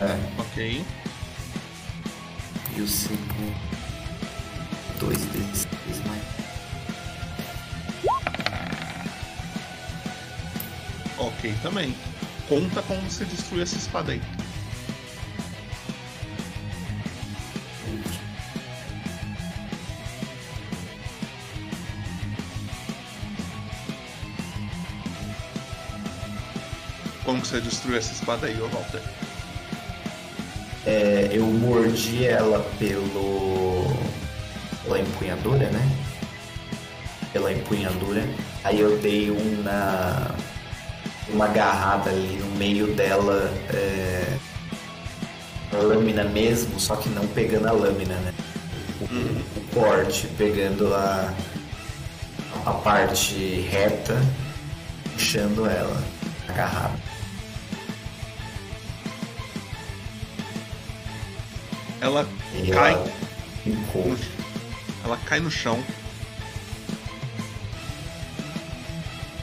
É. 0.02 0.42
Ok. 0.42 0.84
E 2.76 2.82
o 2.82 2.88
segundo. 2.88 3.56
2 5.00 5.18
D6 5.20 5.68
mais. 6.08 6.24
Ok 11.20 11.54
também. 11.62 11.96
Conta 12.50 12.82
como 12.82 13.00
você 13.02 13.24
destruiu 13.24 13.62
essa 13.62 13.78
espada 13.78 14.14
aí. 14.14 14.22
Você 27.48 27.62
destruiu 27.62 27.98
essa 27.98 28.12
espada 28.12 28.48
aí, 28.48 28.60
ô 28.62 28.68
Walter? 28.68 29.02
É, 30.86 31.30
eu 31.32 31.46
mordi 31.46 32.26
ela 32.26 32.60
pelo. 32.78 33.86
pela 34.84 35.00
empunhadura, 35.00 35.70
né? 35.70 35.98
Pela 37.32 37.52
empunhadura. 37.54 38.28
Aí 38.64 38.82
eu 38.82 38.98
dei 39.00 39.32
uma. 39.32 40.36
uma 41.30 41.46
agarrada 41.46 42.10
ali 42.10 42.38
no 42.38 42.58
meio 42.58 42.94
dela. 42.96 43.50
É, 43.70 44.38
a 45.74 45.78
lâmina 45.78 46.24
mesmo, 46.24 46.80
só 46.80 46.96
que 46.96 47.10
não 47.10 47.28
pegando 47.28 47.68
a 47.68 47.72
lâmina, 47.72 48.16
né? 48.16 48.34
O, 49.02 49.06
o 49.60 49.64
corte 49.74 50.28
pegando 50.38 50.94
a. 50.94 51.34
a 52.66 52.72
parte 52.72 53.62
reta, 53.70 54.20
puxando 55.14 55.66
ela, 55.66 56.04
agarrada. 56.50 57.07
Ela 62.02 62.28
E 62.54 62.70
cai. 62.72 62.94
ela 62.94 63.06
no- 63.66 64.18
Ela 65.04 65.18
cai 65.26 65.40
no 65.40 65.50
chão. 65.52 65.84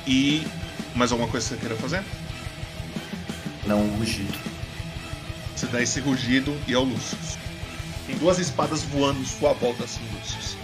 E. 0.06 0.46
Mais 0.94 1.10
alguma 1.10 1.28
coisa 1.28 1.46
que 1.48 1.54
você 1.54 1.60
queira 1.60 1.76
fazer? 1.76 2.04
Não 3.66 3.80
um 3.82 3.96
rugido. 3.96 4.38
Você 5.56 5.66
dá 5.66 5.82
esse 5.82 5.98
rugido 6.00 6.56
e 6.68 6.74
é 6.74 6.78
o 6.78 6.84
Lucius. 6.84 7.36
Tem 8.06 8.16
duas 8.18 8.38
espadas 8.38 8.82
voando 8.82 9.20
em 9.20 9.24
sua 9.24 9.52
volta 9.54 9.84
assim, 9.84 10.00
Lucius. 10.14 10.56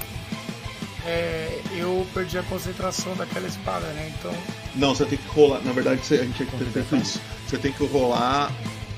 É, 1.06 1.60
eu 1.72 2.06
perdi 2.14 2.38
a 2.38 2.42
concentração 2.44 3.16
daquela 3.16 3.46
espada, 3.48 3.86
né? 3.88 4.12
Então, 4.18 4.32
Não, 4.76 4.94
você 4.94 5.04
tem 5.06 5.18
que 5.18 5.26
rolar. 5.28 5.60
Na 5.64 5.72
verdade, 5.72 6.04
você- 6.04 6.16
a 6.16 6.24
gente 6.24 6.36
tinha 6.36 6.48
que 6.48 6.56
ter 6.56 6.70
feito 6.70 6.96
isso. 6.96 7.20
Você 7.48 7.58
tem 7.58 7.72
que 7.72 7.84
rolar. 7.86 8.52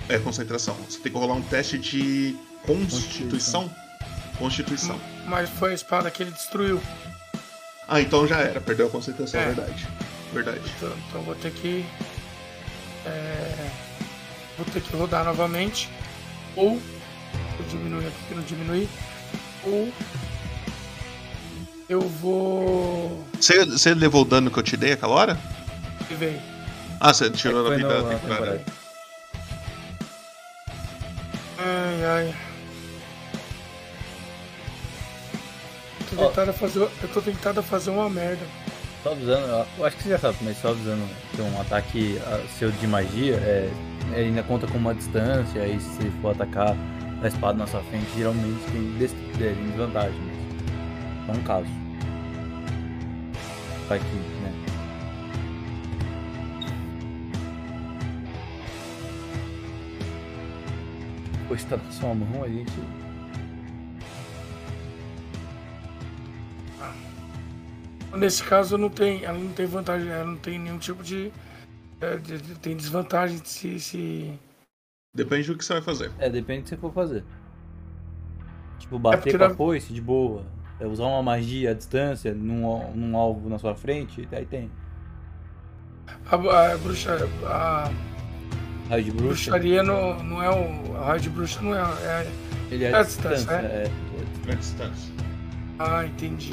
É, 0.09 0.19
concentração. 0.19 0.77
Você 0.89 0.99
tem 0.99 1.13
que 1.13 1.17
rolar 1.19 1.35
um 1.35 1.43
teste 1.43 1.79
de 1.79 2.37
constituição. 2.67 3.71
Constituição. 4.39 4.99
mas 5.27 5.49
foi 5.51 5.71
a 5.73 5.75
espada 5.75 6.11
que 6.11 6.23
ele 6.23 6.31
destruiu. 6.33 6.81
Ah, 7.89 8.01
então 8.01 8.27
já 8.27 8.39
era. 8.39 8.61
Perdeu 8.61 8.87
a 8.87 8.91
concentração, 8.91 9.41
É. 9.41 9.47
verdade. 9.47 9.87
Verdade. 10.33 10.61
Então, 10.77 10.93
então 11.09 11.23
vou 11.23 11.35
ter 11.35 11.53
que. 11.53 11.85
é, 13.05 13.71
vou 14.57 14.65
ter 14.73 14.81
que 14.81 14.97
rodar 14.97 15.25
novamente. 15.25 15.89
Ou. 16.57 16.81
Vou 17.59 17.69
diminuir 17.69 18.07
aqui 18.07 18.17
que 18.29 18.35
não 18.35 18.43
diminuir. 18.43 18.89
Ou. 19.65 19.93
Eu 21.89 22.01
vou. 22.01 23.27
Você, 23.39 23.65
você 23.67 23.93
levou 23.95 24.23
o 24.23 24.25
dano 24.25 24.51
que 24.51 24.59
eu 24.59 24.63
te 24.63 24.77
dei 24.77 24.93
aquela 24.93 25.15
hora? 25.15 25.39
Que 26.09 26.15
veio. 26.15 26.41
Ah, 26.99 27.13
você 27.13 27.29
tirou 27.31 27.71
É 27.73 27.77
vida 27.77 28.03
na 28.03 28.09
temporária. 28.19 28.65
Ai, 31.59 32.05
ai. 32.05 32.35
Tô 36.17 36.27
tentado 36.29 36.51
a 36.51 36.53
fazer, 36.55 36.81
eu 36.81 37.09
tô 37.13 37.21
tentado 37.23 37.61
a 37.61 37.63
fazer 37.63 37.91
uma 37.91 38.09
merda. 38.09 38.45
Só 39.03 39.13
avisando, 39.13 39.47
eu- 39.79 39.85
acho 39.87 39.97
que 39.97 40.03
você 40.05 40.09
já 40.11 40.19
sabe, 40.19 40.37
mas 40.43 40.57
só 40.59 40.69
avisando 40.69 41.03
que 41.35 41.43
um 41.43 41.61
ataque 41.61 42.21
ah, 42.27 42.41
seu 42.59 42.71
de 42.71 42.87
magia 42.87 43.35
é, 43.37 43.71
ele 44.13 44.27
ainda 44.29 44.43
conta 44.43 44.67
com 44.67 44.79
uma 44.79 44.95
distância, 44.95 45.61
aí 45.63 45.81
se 45.81 46.11
for 46.21 46.31
atacar 46.33 46.77
a 47.23 47.27
espada 47.29 47.59
na 47.59 47.67
sua 47.67 47.81
frente, 47.85 48.07
geralmente 48.17 48.61
tem, 48.71 48.95
é, 49.47 49.55
tem 49.55 49.67
desvantagem. 49.69 50.21
Mas 51.27 51.37
é 51.37 51.41
um 51.41 51.43
caso. 51.45 51.67
Tá 53.89 53.95
aqui, 53.97 54.05
né? 54.43 54.53
Pois 61.49 61.65
tá 61.65 61.77
na 61.77 61.91
sua 61.91 62.15
mão, 62.15 62.45
a 62.45 62.49
gente. 62.49 62.73
Nesse 68.15 68.43
caso 68.45 68.77
não 68.77 68.91
tem, 68.91 69.25
ela 69.25 69.39
não 69.39 69.53
tem 69.53 69.67
vantagem, 69.67 70.09
ela 70.09 70.25
não 70.25 70.37
tem 70.37 70.59
nenhum 70.59 70.79
tipo 70.79 71.03
de, 71.03 71.33
é, 72.01 72.17
de- 72.17 72.39
de- 72.39 72.55
tem 72.59 72.77
desvantagem 72.77 73.41
se, 73.45 73.81
se 73.81 74.39
Depende 75.15 75.47
do 75.49 75.57
que 75.59 75.65
você 75.65 75.75
vai 75.75 75.83
fazer. 75.83 76.11
É, 76.19 76.29
depende 76.31 76.61
do 76.61 76.65
que 76.65 76.71
você 76.71 76.77
for 76.77 76.93
fazer. 76.93 77.25
Tipo, 78.79 78.99
bater 78.99 79.19
porque 79.23 79.39
com 79.39 79.45
a 79.45 79.51
foice 79.55 79.93
de 79.93 80.01
boa. 80.01 80.45
É 80.81 80.87
usar 80.87 81.05
uma 81.05 81.23
magia 81.23 81.71
à 81.71 81.75
distância 81.75 82.35
num, 82.35 82.93
num 82.95 83.17
alvo 83.17 83.49
na 83.49 83.59
sua 83.59 83.75
frente, 83.75 84.27
aí 84.33 84.45
tem. 84.45 84.71
a, 86.31 86.73
a 86.73 86.79
bruxa, 86.79 87.17
a 87.47 87.91
Raio 88.89 89.05
de 89.05 89.11
bruxa. 89.13 89.51
bruxaria 89.53 89.83
não, 89.83 90.23
não 90.25 90.43
é 90.43 90.51
o, 90.51 90.97
a 90.97 91.05
raio 91.07 91.21
de 91.21 91.31
bruxa 91.31 91.61
não 91.63 91.75
é, 91.75 91.81
é, 91.81 92.27
Ele 92.71 92.85
é 92.85 92.93
a 92.93 92.99
à 93.01 93.03
distância, 93.03 93.37
distância, 93.37 93.67
é? 93.67 93.87
É 94.49 94.55
distância. 94.57 95.13
Ah, 95.79 96.05
entendi. 96.05 96.53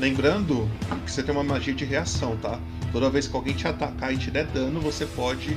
Lembrando 0.00 0.68
que 1.04 1.10
você 1.10 1.22
tem 1.22 1.34
uma 1.34 1.44
magia 1.44 1.74
de 1.74 1.84
reação, 1.84 2.36
tá? 2.36 2.58
Toda 2.92 3.08
vez 3.10 3.26
que 3.26 3.36
alguém 3.36 3.54
te 3.54 3.66
atacar 3.68 4.12
e 4.12 4.16
te 4.18 4.30
der 4.30 4.46
dano, 4.46 4.80
você 4.80 5.06
pode 5.06 5.56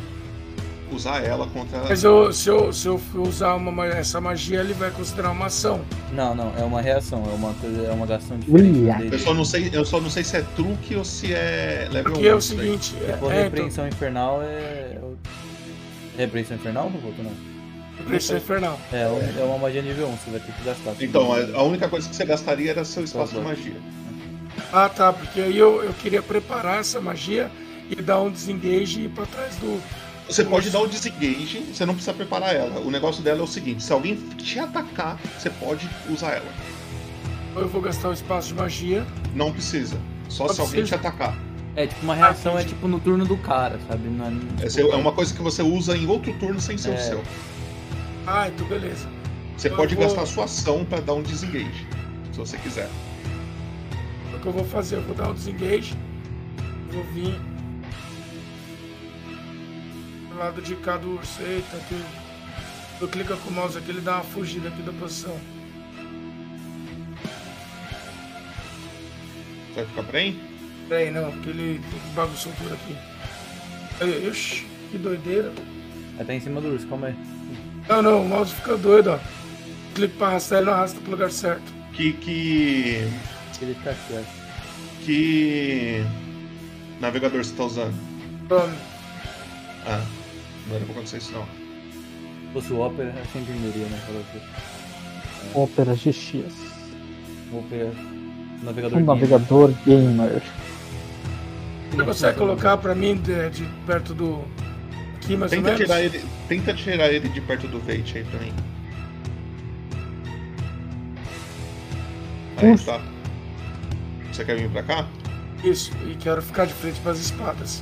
usar 0.91 1.23
ela 1.25 1.47
contra. 1.47 1.79
Mas 1.89 2.03
eu, 2.03 2.31
se, 2.31 2.47
eu, 2.47 2.71
se 2.71 2.87
eu 2.87 2.97
for 2.97 3.27
usar 3.27 3.55
uma, 3.55 3.71
ma- 3.71 3.87
essa 3.87 4.21
magia, 4.21 4.59
ele 4.59 4.73
vai 4.73 4.91
considerar 4.91 5.31
uma 5.31 5.47
ação. 5.47 5.81
Não, 6.13 6.35
não, 6.35 6.53
é 6.57 6.63
uma 6.63 6.79
reação, 6.81 7.23
é 7.29 7.33
uma, 7.33 7.53
coisa- 7.55 7.81
é 7.87 7.91
uma 7.91 8.05
ação 8.15 8.37
diferente. 8.37 8.79
Dele. 8.79 9.09
Eu 9.15 9.19
só, 9.19 9.33
não 9.33 9.43
sei, 9.43 9.69
eu 9.73 9.83
só 9.83 9.99
não 9.99 10.09
sei 10.09 10.23
se 10.23 10.37
é 10.37 10.41
truque 10.55 10.95
ou 10.95 11.03
se 11.03 11.33
é 11.33 11.87
level 11.91 12.13
Porque 12.13 12.27
é 12.27 12.33
o 12.33 12.35
1 12.35 12.39
isso 12.39 12.55
daí. 12.55 12.65
seguinte, 12.65 12.95
Se 12.97 13.11
é, 13.11 13.17
for 13.17 13.31
é, 13.33 13.43
repreensão 13.43 13.87
infernal, 13.87 14.41
é. 14.43 14.45
é 16.17 16.21
Repreensão 16.21 16.55
infernal, 16.55 16.89
não 16.89 16.99
volta 16.99 17.23
não? 17.23 17.31
Repreensão 17.97 18.37
infernal. 18.37 18.79
É, 18.93 19.01
é 19.39 19.43
uma 19.43 19.57
magia 19.57 19.81
nível 19.81 20.07
1, 20.07 20.11
você 20.17 20.29
vai 20.29 20.39
ter 20.39 20.51
que 20.53 20.63
gastar. 20.63 20.93
Então, 21.01 21.29
a 21.33 21.63
única 21.63 21.89
coisa 21.89 22.07
que 22.07 22.15
você 22.15 22.25
gastaria 22.25 22.71
era 22.71 22.85
seu 22.85 23.03
espaço 23.03 23.33
de 23.33 23.41
magia. 23.41 23.75
Ah, 24.71 24.89
tá, 24.89 25.11
porque 25.13 25.39
aí 25.41 25.57
eu, 25.57 25.83
eu 25.83 25.93
queria 25.93 26.21
preparar 26.21 26.79
essa 26.79 26.99
magia 26.99 27.51
e 27.89 27.95
dar 27.95 28.19
um 28.21 28.29
desengage 28.31 29.01
e 29.01 29.05
ir 29.05 29.09
pra 29.09 29.25
trás 29.25 29.55
do. 29.57 29.81
Você 30.27 30.43
pode 30.43 30.69
dar 30.71 30.79
o 30.79 30.87
disengage, 30.87 31.59
você 31.73 31.85
não 31.85 31.93
precisa 31.93 32.13
preparar 32.13 32.55
ela. 32.55 32.79
O 32.79 32.89
negócio 32.89 33.21
dela 33.23 33.39
é 33.41 33.43
o 33.43 33.47
seguinte: 33.47 33.83
se 33.83 33.93
alguém 33.93 34.15
te 34.37 34.57
atacar, 34.59 35.19
você 35.37 35.49
pode 35.49 35.87
usar 36.09 36.31
ela. 36.33 36.51
Ou 37.55 37.61
eu 37.61 37.67
vou 37.69 37.81
gastar 37.81 38.09
o 38.09 38.13
espaço 38.13 38.49
de 38.49 38.53
magia. 38.55 39.05
Não 39.33 39.51
precisa. 39.51 39.97
Só 40.27 40.47
Não 40.47 40.53
se 40.53 40.61
alguém 40.61 40.83
te 40.83 40.89
precisa? 40.89 40.95
atacar. 41.09 41.37
É, 41.75 41.85
tipo, 41.87 42.01
uma 42.03 42.15
reação 42.15 42.57
é 42.57 42.63
tipo 42.63 42.87
no 42.87 42.99
turno 42.99 43.25
do 43.25 43.37
cara, 43.37 43.77
sabe? 43.87 44.07
Não 44.09 44.25
é, 44.25 44.65
Essa 44.65 44.81
é 44.81 44.95
uma 44.95 45.11
coisa 45.11 45.33
que 45.33 45.41
você 45.41 45.61
usa 45.61 45.95
em 45.95 46.07
outro 46.07 46.33
turno 46.39 46.59
sem 46.59 46.77
ser 46.77 46.91
É. 46.91 46.95
o 46.95 46.99
seu. 46.99 47.23
Ah, 48.25 48.47
então 48.47 48.65
beleza. 48.67 49.07
Você 49.57 49.69
Eu 49.69 49.75
pode 49.75 49.93
vou- 49.95 50.03
gastar 50.03 50.23
a 50.23 50.25
sua 50.25 50.45
ação 50.45 50.83
pra 50.85 50.99
dar 50.99 51.13
um 51.13 51.21
disengage, 51.21 51.85
se 52.31 52.37
você 52.37 52.57
quiser. 52.57 52.89
Que 54.45 54.49
eu 54.49 54.53
vou 54.53 54.65
fazer? 54.65 54.97
Eu 54.97 55.01
vou 55.01 55.15
dar 55.15 55.29
um 55.29 55.33
desengage. 55.33 55.97
Vou 56.91 57.03
vir. 57.05 57.33
Do 60.29 60.37
lado 60.37 60.61
de 60.61 60.75
cá 60.75 60.97
do 60.97 61.15
urso. 61.15 61.41
Eita, 61.41 61.77
aqui. 61.77 61.99
Eu 63.01 63.07
clico 63.07 63.35
com 63.37 63.49
o 63.49 63.51
mouse 63.51 63.75
aqui, 63.75 63.89
ele 63.89 64.01
dá 64.01 64.17
uma 64.17 64.23
fugida 64.23 64.69
aqui 64.69 64.83
da 64.83 64.91
posição. 64.91 65.35
Você 69.67 69.81
vai 69.81 69.85
ficar 69.85 70.03
bem? 70.11 70.39
Peraí, 70.87 71.09
não, 71.09 71.31
porque 71.31 71.49
ele 71.49 71.81
bagunçou 72.13 72.51
tudo 72.59 72.75
aqui. 72.75 72.95
Aí, 73.99 74.27
Ixi, 74.29 74.67
que 74.91 74.99
doideira. 74.99 75.51
Vai 76.17 76.25
tá 76.27 76.35
em 76.35 76.39
cima 76.39 76.61
do 76.61 76.67
urso, 76.67 76.85
calma 76.85 77.07
aí. 77.07 77.15
Não, 77.89 78.03
não, 78.03 78.21
o 78.21 78.29
mouse 78.29 78.53
fica 78.53 78.77
doido, 78.77 79.09
ó. 79.09 79.19
Clico 79.95 80.15
pra 80.19 80.27
arrastar, 80.27 80.59
ele 80.59 80.67
não 80.67 80.73
arrasta 80.73 81.01
pro 81.01 81.09
lugar 81.09 81.31
certo. 81.31 81.73
Que. 81.93 82.13
que. 82.13 83.34
Ele 83.61 83.77
aqui, 83.85 84.13
ó. 84.13 84.21
Que. 85.05 86.03
navegador 86.99 87.43
você 87.43 87.55
tá 87.55 87.63
usando? 87.65 87.93
Chrome. 88.47 88.75
Ah, 89.87 90.01
não 90.67 90.75
era 90.75 90.85
pra 90.85 90.93
acontecer 90.95 91.17
isso 91.17 91.31
não. 91.33 91.43
Se 91.43 92.53
fosse 92.53 92.73
o 92.73 92.81
Opera, 92.81 93.13
eu 93.17 93.25
sempre 93.31 93.53
entenderia, 93.53 93.85
né? 93.87 93.99
Assim. 94.09 94.41
Ópera 95.53 95.93
GX. 95.93 96.53
Opera. 97.53 97.91
Navegador 98.63 98.97
Um 98.97 99.05
gamer. 99.05 99.15
navegador 99.15 99.73
gamer. 99.85 100.41
Você 101.91 102.03
consegue 102.03 102.37
colocar 102.37 102.77
pra 102.77 102.95
mim 102.95 103.15
de, 103.17 103.49
de 103.51 103.63
perto 103.85 104.13
do. 104.13 104.43
Aqui 105.15 105.35
mais 105.37 105.51
ou 105.51 105.57
Tenta 105.57 105.71
menos? 105.71 105.79
tirar, 105.79 106.01
ele, 106.01 106.23
tenta 106.47 106.73
tirar 106.73 107.11
ele 107.11 107.29
de 107.29 107.41
perto 107.41 107.67
do 107.67 107.79
Veit 107.79 108.17
aí 108.17 108.23
pra 108.25 108.39
mim. 108.39 108.53
Aí 112.57 112.77
tá. 112.79 113.01
Você 114.35 114.43
quer 114.43 114.57
vir 114.57 114.69
pra 114.69 114.83
cá? 114.83 115.07
Isso, 115.63 115.93
e 116.05 116.13
quero 116.15 116.41
ficar 116.41 116.65
de 116.65 116.73
frente 116.73 116.99
pras 116.99 117.17
espadas. 117.17 117.81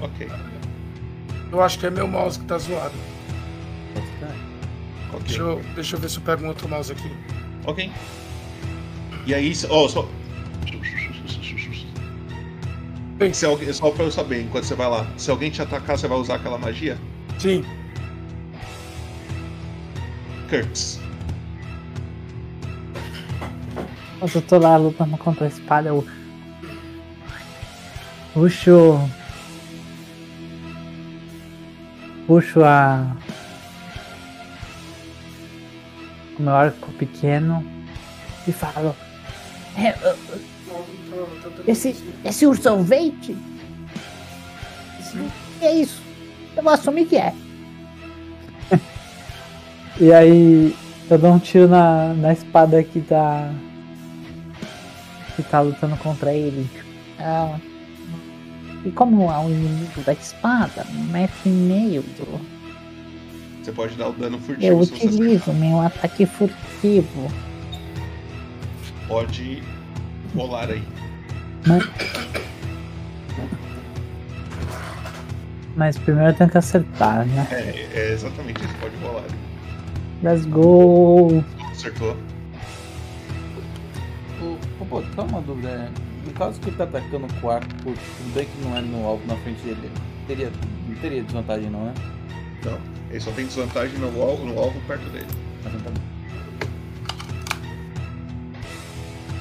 Ok. 0.00 0.28
Eu 1.52 1.62
acho 1.62 1.78
que 1.78 1.86
é 1.86 1.90
meu 1.90 2.08
mouse 2.08 2.40
que 2.40 2.44
tá 2.44 2.58
zoado. 2.58 2.96
Ok. 5.12 5.20
Deixa 5.24 5.40
eu, 5.40 5.62
deixa 5.76 5.94
eu 5.94 6.00
ver 6.00 6.10
se 6.10 6.16
eu 6.16 6.22
pego 6.24 6.44
um 6.44 6.48
outro 6.48 6.68
mouse 6.68 6.90
aqui. 6.90 7.08
Ok. 7.64 7.88
E 9.26 9.32
aí, 9.32 9.52
ó, 9.70 9.86
só. 9.86 10.08
Se 13.32 13.46
alguém, 13.46 13.72
só 13.72 13.90
pra 13.92 14.04
eu 14.04 14.10
saber, 14.10 14.42
enquanto 14.42 14.64
você 14.64 14.74
vai 14.74 14.90
lá, 14.90 15.06
se 15.16 15.30
alguém 15.30 15.52
te 15.52 15.62
atacar, 15.62 15.96
você 15.96 16.08
vai 16.08 16.18
usar 16.18 16.34
aquela 16.34 16.58
magia? 16.58 16.98
Sim. 17.38 17.64
Kurtz. 20.50 20.98
Mas 24.20 24.34
eu 24.34 24.42
tô 24.42 24.58
lá 24.58 24.76
lutando 24.76 25.16
contra 25.18 25.44
a 25.44 25.48
espada, 25.48 25.88
eu 25.90 26.06
puxo. 28.32 29.00
Puxo 32.26 32.64
a. 32.64 33.16
O 36.38 36.42
meu 36.42 36.54
arco 36.54 36.92
pequeno 36.92 37.64
e 38.46 38.52
falo. 38.52 38.94
É, 39.78 39.94
esse, 41.66 41.96
esse 42.24 42.46
urso 42.46 42.68
é? 42.68 42.74
É 45.60 45.72
isso. 45.74 46.02
Eu 46.56 46.62
vou 46.62 46.72
assumir 46.72 47.06
que 47.06 47.16
é. 47.16 47.34
E 49.98 50.12
aí 50.12 50.76
eu 51.08 51.18
dou 51.18 51.32
um 51.32 51.38
tiro 51.38 51.68
na, 51.68 52.12
na 52.14 52.32
espada 52.32 52.82
que 52.82 53.00
tá. 53.00 53.50
Que 55.36 55.42
tá 55.42 55.60
lutando 55.60 55.96
contra 55.98 56.32
ele. 56.32 56.68
Ah, 57.18 57.58
e 58.84 58.90
como 58.90 59.30
é 59.30 59.38
um 59.38 59.50
inimigo 59.50 60.00
da 60.02 60.12
espada, 60.12 60.86
um 60.90 61.04
metro 61.12 61.36
e 61.44 61.48
meio 61.48 62.02
do. 62.02 62.40
Você 63.62 63.72
pode 63.72 63.96
dar 63.96 64.08
o 64.08 64.12
dano 64.12 64.38
furtivo 64.38 64.64
Eu 64.64 64.78
utilizo 64.78 65.52
meu 65.52 65.80
ataque 65.80 66.24
furtivo. 66.24 67.30
pode 69.08 69.62
rolar 70.34 70.70
aí. 70.70 70.82
Mas, 71.66 71.84
mas 75.74 75.98
primeiro 75.98 76.30
eu 76.30 76.34
tenho 76.34 76.50
que 76.50 76.58
acertar, 76.58 77.26
né? 77.26 77.46
É, 77.50 77.88
é 77.92 78.12
exatamente 78.12 78.64
isso, 78.64 78.74
pode 78.80 78.96
rolar. 78.98 79.24
Let's 80.22 80.46
go! 80.46 81.44
Acertou. 81.72 82.16
Pô, 84.88 85.02
só 85.14 85.22
uma 85.22 85.40
dúvida. 85.40 85.68
é, 85.68 85.90
No 86.26 86.32
caso 86.32 86.60
que 86.60 86.68
ele 86.68 86.76
tá 86.76 86.84
atacando 86.84 87.26
com 87.40 87.46
o 87.46 87.50
arco, 87.50 87.68
pô, 87.82 87.92
tudo 87.92 88.34
bem 88.34 88.46
que 88.46 88.64
não 88.64 88.76
é 88.76 88.80
no 88.80 89.06
alvo 89.06 89.26
na 89.26 89.36
frente 89.36 89.60
dele. 89.62 89.90
Teria, 90.26 90.50
não 90.88 90.94
teria 90.96 91.22
desvantagem 91.22 91.70
não, 91.70 91.84
né? 91.86 91.94
Não, 92.64 92.78
ele 93.10 93.20
só 93.20 93.30
tem 93.32 93.46
desvantagem 93.46 93.98
no 93.98 94.22
alvo, 94.22 94.44
no 94.44 94.58
alvo 94.58 94.80
perto 94.86 95.08
dele. 95.10 95.26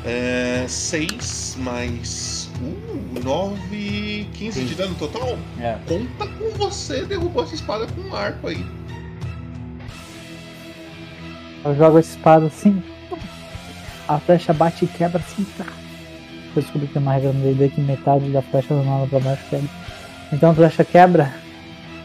É. 0.05 0.65
6 0.67 1.57
mais 1.59 2.51
1, 3.15 3.23
9, 3.23 4.27
15 4.34 4.63
de 4.63 4.76
dano 4.76 4.95
total? 4.95 5.38
É. 5.59 5.77
Conta 5.88 6.27
com 6.27 6.49
você, 6.57 7.03
derrubou 7.05 7.43
essa 7.43 7.55
espada 7.55 7.88
com 7.88 8.01
um 8.01 8.15
arco 8.15 8.47
aí. 8.47 8.63
Eu 11.63 11.76
jogo 11.76 11.97
a 11.97 11.99
espada 11.99 12.45
assim. 12.45 12.84
A 14.07 14.19
flecha 14.19 14.53
bate 14.53 14.86
e 14.86 14.88
quebra 14.88 15.19
assim. 15.19 15.45
Tá. 15.57 15.65
Eu 16.56 16.61
descobri 16.61 16.88
que 16.88 16.94
tem 16.94 17.02
uma 17.02 17.14
regra 17.14 17.34
no 17.34 17.41
D&D 17.41 17.69
que 17.69 17.82
metade 17.82 18.30
da 18.30 18.41
flecha 18.41 18.73
nada 18.73 19.07
pra 19.07 19.19
baixo 19.19 19.44
quebra. 19.49 19.69
Então 20.32 20.52
a 20.52 20.53
flecha 20.53 20.84
quebra 20.84 21.34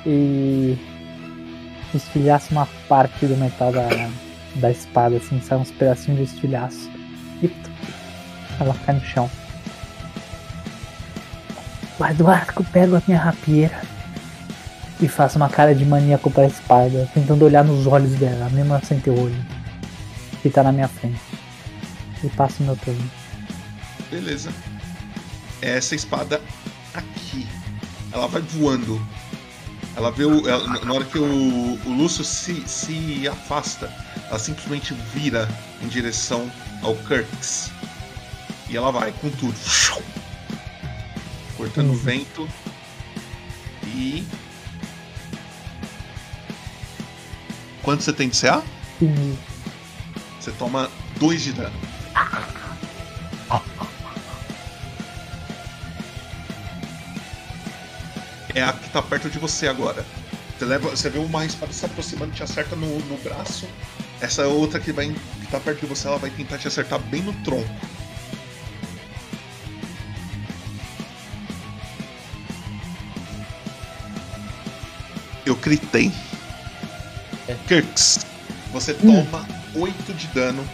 e 0.05 0.77
estilhaça 1.95 2.53
uma 2.53 2.69
parte 2.89 3.27
do 3.27 3.37
metal 3.37 3.73
da, 3.73 3.89
da 4.57 4.71
espada, 4.71 5.17
assim, 5.17 5.41
sai 5.41 5.59
uns 5.59 5.71
pedacinhos 5.71 6.19
de 6.19 6.35
estilhaço. 6.35 6.91
E 7.43 7.51
ela 8.59 8.75
cai 8.85 8.95
no 8.95 9.01
chão. 9.01 9.31
Guardo 11.97 12.23
o 12.23 12.29
arco, 12.29 12.65
pego 12.65 12.97
a 12.97 13.03
minha 13.07 13.21
rapieira 13.21 13.81
e 15.01 15.09
faço 15.09 15.37
uma 15.37 15.49
cara 15.49 15.75
de 15.75 15.85
maníaco 15.85 16.31
pra 16.31 16.47
espada, 16.47 17.09
tentando 17.15 17.45
olhar 17.45 17.65
nos 17.65 17.87
olhos 17.87 18.13
dela, 18.17 18.49
mesmo 18.51 18.79
sem 18.85 19.01
ter 19.01 19.11
olho, 19.11 19.37
que 20.43 20.51
tá 20.51 20.63
na 20.63 20.73
minha 20.73 20.89
frente. 20.89 21.30
E 22.23 22.29
passo 22.31 22.63
meu 22.63 22.77
turno. 22.77 23.11
Beleza. 24.11 24.53
Essa 25.63 25.95
espada 25.95 26.41
aqui. 26.95 27.47
Ela 28.13 28.27
vai 28.27 28.43
voando. 28.43 29.01
Ela 29.97 30.11
vê 30.11 30.25
o. 30.25 30.49
ela- 30.49 30.85
na 30.85 30.93
hora 30.93 31.05
que 31.05 31.19
o, 31.19 31.25
o 31.85 31.93
Lúcio 31.93 32.25
se, 32.25 32.63
se 32.69 33.27
afasta, 33.29 33.93
ela 34.29 34.39
simplesmente 34.39 34.95
vira 35.15 35.49
em 35.83 35.89
direção 35.89 36.51
ao 36.83 36.95
Kirks. 36.97 37.71
E 38.69 38.77
ela 38.77 38.91
vai 38.93 39.13
com 39.13 39.31
tudo. 39.31 39.55
Cortando 41.57 41.91
o 41.91 41.97
vento. 41.97 42.49
E. 43.87 44.25
Quanto 47.83 48.03
você 48.03 48.13
tem 48.13 48.29
de 48.29 48.39
CA? 48.41 48.63
Sim. 48.99 49.37
Você 50.39 50.51
toma 50.53 50.91
2 51.19 51.43
de 51.43 51.53
dano. 51.53 51.90
É 58.55 58.63
a 58.63 58.73
que 58.73 58.91
tá 58.91 59.01
perto 59.01 59.31
de 59.31 59.39
você 59.39 59.69
agora. 59.69 60.05
Você, 60.59 60.65
leva, 60.65 60.91
você 60.91 61.09
vê 61.09 61.19
uma 61.19 61.47
espada 61.47 61.73
se 61.73 61.85
aproximando, 61.87 62.33
te 62.33 62.43
acerta 62.43 62.77
no, 62.77 62.99
no 63.07 63.17
braço. 63.19 63.67
Essa 64.21 64.47
outra 64.47 64.79
que, 64.79 64.93
vai, 64.93 65.09
que 65.09 65.47
tá 65.51 65.59
perto 65.59 65.81
de 65.81 65.87
você, 65.87 66.09
ela 66.09 66.19
vai 66.19 66.31
tentar 66.31 66.59
te 66.59 66.69
acertar 66.69 66.99
bem 66.99 67.23
no 67.23 67.33
tronco. 67.45 67.69
Eu 75.47 75.57
critei. 75.57 76.13
Kirks, 77.67 78.27
você 78.73 78.95
toma 78.95 79.47
8 79.75 80.15
de 80.15 80.27
dano 80.29 80.65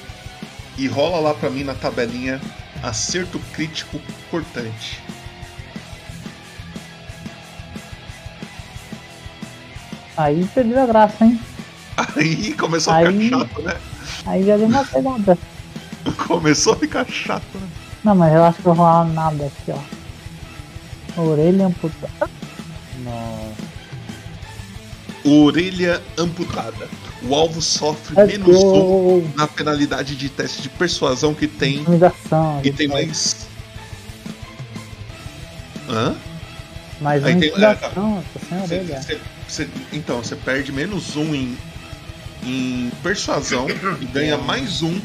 e 0.78 0.86
rola 0.86 1.19
lá 1.20 1.35
pra 1.35 1.51
mim 1.51 1.65
na 1.65 1.74
tabelinha 1.74 2.40
acerto 2.82 3.39
crítico 3.53 4.01
cortante. 4.31 5.01
Aí 10.16 10.47
perdeu 10.55 10.82
a 10.82 10.86
graça, 10.86 11.24
hein? 11.24 11.39
Aí 12.16 12.53
começou 12.55 12.93
a 12.93 12.98
ficar 12.98 13.11
Aí- 13.11 13.28
chato, 13.31 13.62
né? 13.62 13.77
Aí 14.27 14.44
já 14.47 14.57
deu 14.57 14.66
uma 14.66 14.85
pegada. 14.85 15.39
Começou 16.27 16.73
a 16.74 16.77
ficar 16.77 17.07
chato, 17.07 17.59
né? 17.59 17.69
Não, 18.05 18.15
mas 18.15 18.32
eu 18.32 18.44
acho 18.44 18.62
que 18.62 18.66
eu 18.69 18.74
vou 18.74 18.85
rolar 18.86 19.05
nada 19.07 19.47
aqui, 19.47 19.73
ó. 19.73 21.20
Orelha 21.20 21.66
amputada. 21.66 22.31
Orelha 25.24 26.03
amputada. 26.16 26.88
O 27.22 27.35
alvo 27.35 27.62
sofre 27.62 28.14
Let's 28.14 28.38
menos 28.38 28.56
go. 28.62 29.19
um 29.19 29.30
na 29.35 29.46
penalidade 29.46 30.14
de 30.14 30.28
teste 30.28 30.62
de 30.62 30.69
persuasão 30.69 31.35
que 31.35 31.46
tem. 31.48 31.77
Intimidação. 31.80 32.61
E 32.62 32.70
tem 32.70 32.88
mais. 32.88 33.46
Hã? 35.88 36.14
Mais 37.01 37.24
Aí 37.24 37.35
tem- 37.35 37.43
é, 37.45 37.46
intimidação, 37.48 38.24
tô 38.32 38.38
sem 38.46 38.66
Cê- 38.66 38.74
orelha. 38.74 39.03
cê- 39.03 39.19
cê- 39.48 39.69
então, 39.93 40.19
você 40.22 40.35
perde 40.36 40.72
menos 40.72 41.14
um 41.16 41.35
em, 41.35 41.56
em 42.43 42.90
persuasão 43.03 43.66
e 44.01 44.04
ganha 44.06 44.36
mais 44.38 44.82
um 44.82 44.98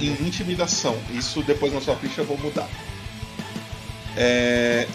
em 0.00 0.12
intimidação. 0.26 0.96
Isso 1.12 1.42
depois 1.42 1.72
na 1.72 1.80
sua 1.80 1.96
ficha 1.96 2.20
eu 2.20 2.24
vou 2.26 2.38
mudar. 2.38 2.68
É, 4.16 4.88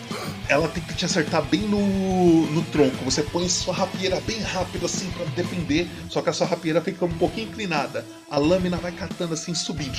ela 0.50 0.67
tenta 0.67 0.93
te 0.93 1.06
acertar 1.06 1.43
bem 1.43 1.61
no, 1.61 2.48
no 2.48 2.61
tronco. 2.64 3.06
Você 3.06 3.22
põe 3.22 3.48
sua 3.48 3.74
rapieira 3.74 4.19
bem 4.22 4.40
rápido 4.40 4.85
assim 4.85 5.09
pra 5.11 5.25
defender, 5.25 5.88
só 6.09 6.22
que 6.22 6.30
a 6.30 6.33
sua 6.33 6.48
rapieira 6.48 6.82
fica 6.82 7.06
um 7.06 7.17
pouquinho 7.17 7.48
inclinada. 7.48 8.03
A 8.30 8.38
lâmina 8.38 8.77
vai 8.77 8.91
catando 8.91 9.33
assim, 9.33 9.53
subindo. 9.53 9.95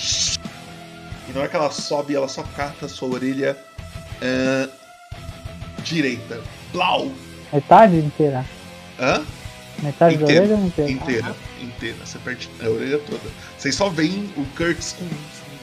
E 1.28 1.32
na 1.32 1.40
hora 1.40 1.48
que 1.48 1.56
ela 1.56 1.70
sobe, 1.70 2.14
ela 2.14 2.28
só 2.28 2.42
cata 2.42 2.86
a 2.86 2.88
sua 2.88 3.08
orelha 3.08 3.56
é, 4.20 4.68
direita. 5.84 6.40
Blau! 6.72 7.12
Metade 7.52 7.96
inteira. 7.96 8.44
Hã? 8.98 9.24
Metade 9.82 10.16
da 10.16 10.22
Inteira, 10.24 10.44
orelha 10.44 10.56
ou 10.56 10.66
inteira? 10.66 10.90
inteira, 10.90 11.36
inteira. 11.60 11.96
Você 12.04 12.18
perde 12.18 12.50
a 12.60 12.68
orelha 12.68 12.98
toda. 12.98 13.30
Vocês 13.58 13.74
só 13.74 13.88
veem 13.88 14.32
o 14.36 14.44
Kirks 14.56 14.96
com 14.98 15.06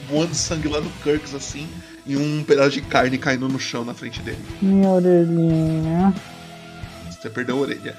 voando 0.08 0.34
sangue 0.34 0.68
lá 0.68 0.80
no 0.80 0.90
Kirks 1.02 1.34
assim 1.34 1.68
e 2.06 2.16
um 2.16 2.42
pedaço 2.42 2.70
de 2.70 2.82
carne 2.82 3.18
caindo 3.18 3.48
no 3.48 3.58
chão 3.58 3.84
na 3.84 3.94
frente 3.94 4.20
dele. 4.22 4.44
Minha 4.60 4.88
orelhinha. 4.88 6.14
Você 7.10 7.28
perdeu 7.28 7.56
a 7.58 7.60
orelha. 7.60 7.96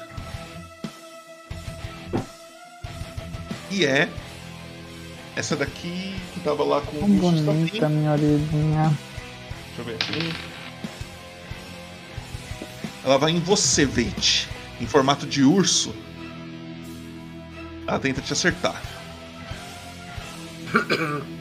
E 3.69 3.85
é 3.85 4.09
essa 5.35 5.55
daqui 5.55 6.15
que 6.33 6.39
tava 6.41 6.63
lá 6.63 6.81
com 6.81 6.97
o 6.97 7.07
bonita 7.07 7.79
também. 7.79 7.99
minha 7.99 8.11
orelhinha. 8.11 8.97
Deixa 9.67 9.81
eu 9.81 9.85
ver 9.85 9.95
aqui. 9.95 10.33
Ela 13.03 13.17
vai 13.17 13.31
em 13.31 13.39
você, 13.39 13.85
Veit. 13.85 14.49
Em 14.79 14.85
formato 14.85 15.25
de 15.25 15.43
urso. 15.43 15.95
Ela 17.87 17.99
tenta 17.99 18.21
te 18.21 18.33
acertar. 18.33 18.81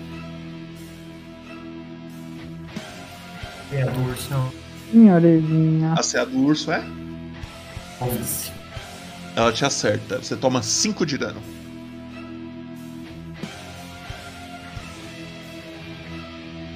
É 3.72 3.82
a 3.82 3.86
do 3.86 4.00
urso 4.08 4.30
não. 4.30 4.52
Minha 4.92 5.14
orelhinha. 5.14 5.92
A 5.92 6.02
CA 6.02 6.24
do 6.24 6.38
urso 6.38 6.72
é? 6.72 6.84
11. 8.00 8.50
Ela 9.36 9.52
te 9.52 9.64
acerta. 9.64 10.18
Você 10.18 10.36
toma 10.36 10.62
5 10.62 11.06
de 11.06 11.16
dano. 11.16 11.40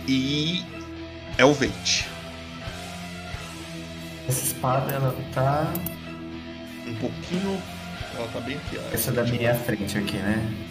E 0.06 0.62
é 1.38 1.44
o 1.44 1.52
Veit. 1.52 2.08
Essa 4.28 4.44
espada 4.44 4.92
ela 4.92 5.14
tá. 5.34 5.72
Um 6.86 6.94
pouquinho. 6.96 7.60
Ela 8.16 8.28
tá 8.28 8.40
bem 8.40 8.56
aqui, 8.56 8.78
ó. 8.78 8.94
Essa 8.94 9.10
da 9.10 9.24
minha 9.24 9.54
frente 9.54 9.98
aqui, 9.98 10.16
né? 10.18 10.64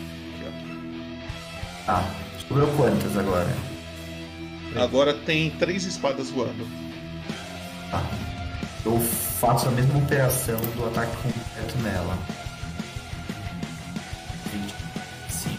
Tá. 1.86 2.04
Sobrou 2.48 2.68
quantas 2.78 3.18
agora? 3.18 3.73
Agora 4.76 5.14
tem 5.14 5.52
três 5.52 5.86
espadas 5.86 6.30
voando. 6.30 6.68
Tá. 7.92 8.04
Eu 8.86 9.00
faço 9.00 9.68
a 9.68 9.72
mesma 9.72 9.98
operação 9.98 10.60
do 10.76 10.86
ataque 10.86 11.16
completo 11.18 11.78
nela. 11.80 12.18
25. 14.52 15.58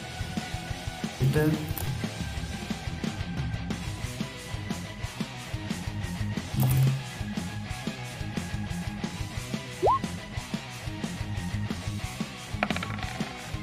Vida. 1.20 1.50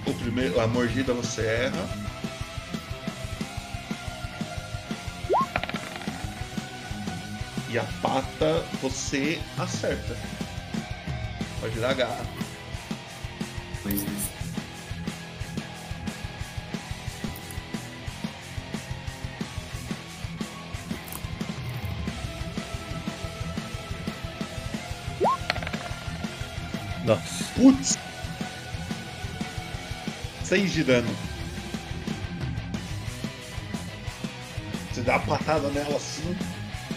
O 0.07 0.13
primeiro, 0.13 0.59
a 0.59 0.67
mordida 0.67 1.13
você 1.13 1.41
erra. 1.41 2.10
E 7.71 7.79
a 7.79 7.85
pata 8.01 8.65
você 8.81 9.39
acerta. 9.57 10.17
Pode 11.61 11.79
dar 11.79 11.93
garra. 11.93 12.25
Pois 13.81 14.03
é. 14.03 14.07
Nossa. 27.05 27.43
Putz! 27.55 27.97
6 30.43 30.73
de 30.73 30.83
dano. 30.83 31.15
Você 34.91 35.01
dá 35.03 35.15
uma 35.15 35.37
patada 35.37 35.69
nela 35.69 35.95
assim, 35.95 36.35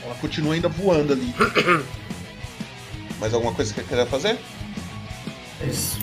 ela 0.04 0.14
continua 0.16 0.54
ainda 0.54 0.68
voando 0.68 1.12
ali. 1.12 1.34
Mais 3.18 3.32
alguma 3.32 3.54
coisa 3.54 3.72
que 3.72 3.80
você 3.80 3.86
queria 3.86 4.06
fazer? 4.06 4.38
Isso. 5.66 5.98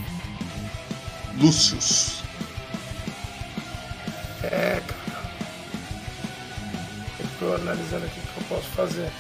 Lúcius. 1.38 2.24
É, 4.44 4.82
cara. 4.88 5.32
tô 7.40 7.54
analisando 7.54 8.06
aqui 8.06 8.20
o 8.20 8.24
que 8.24 8.38
eu 8.38 8.58
posso 8.58 8.70
fazer. 8.70 9.12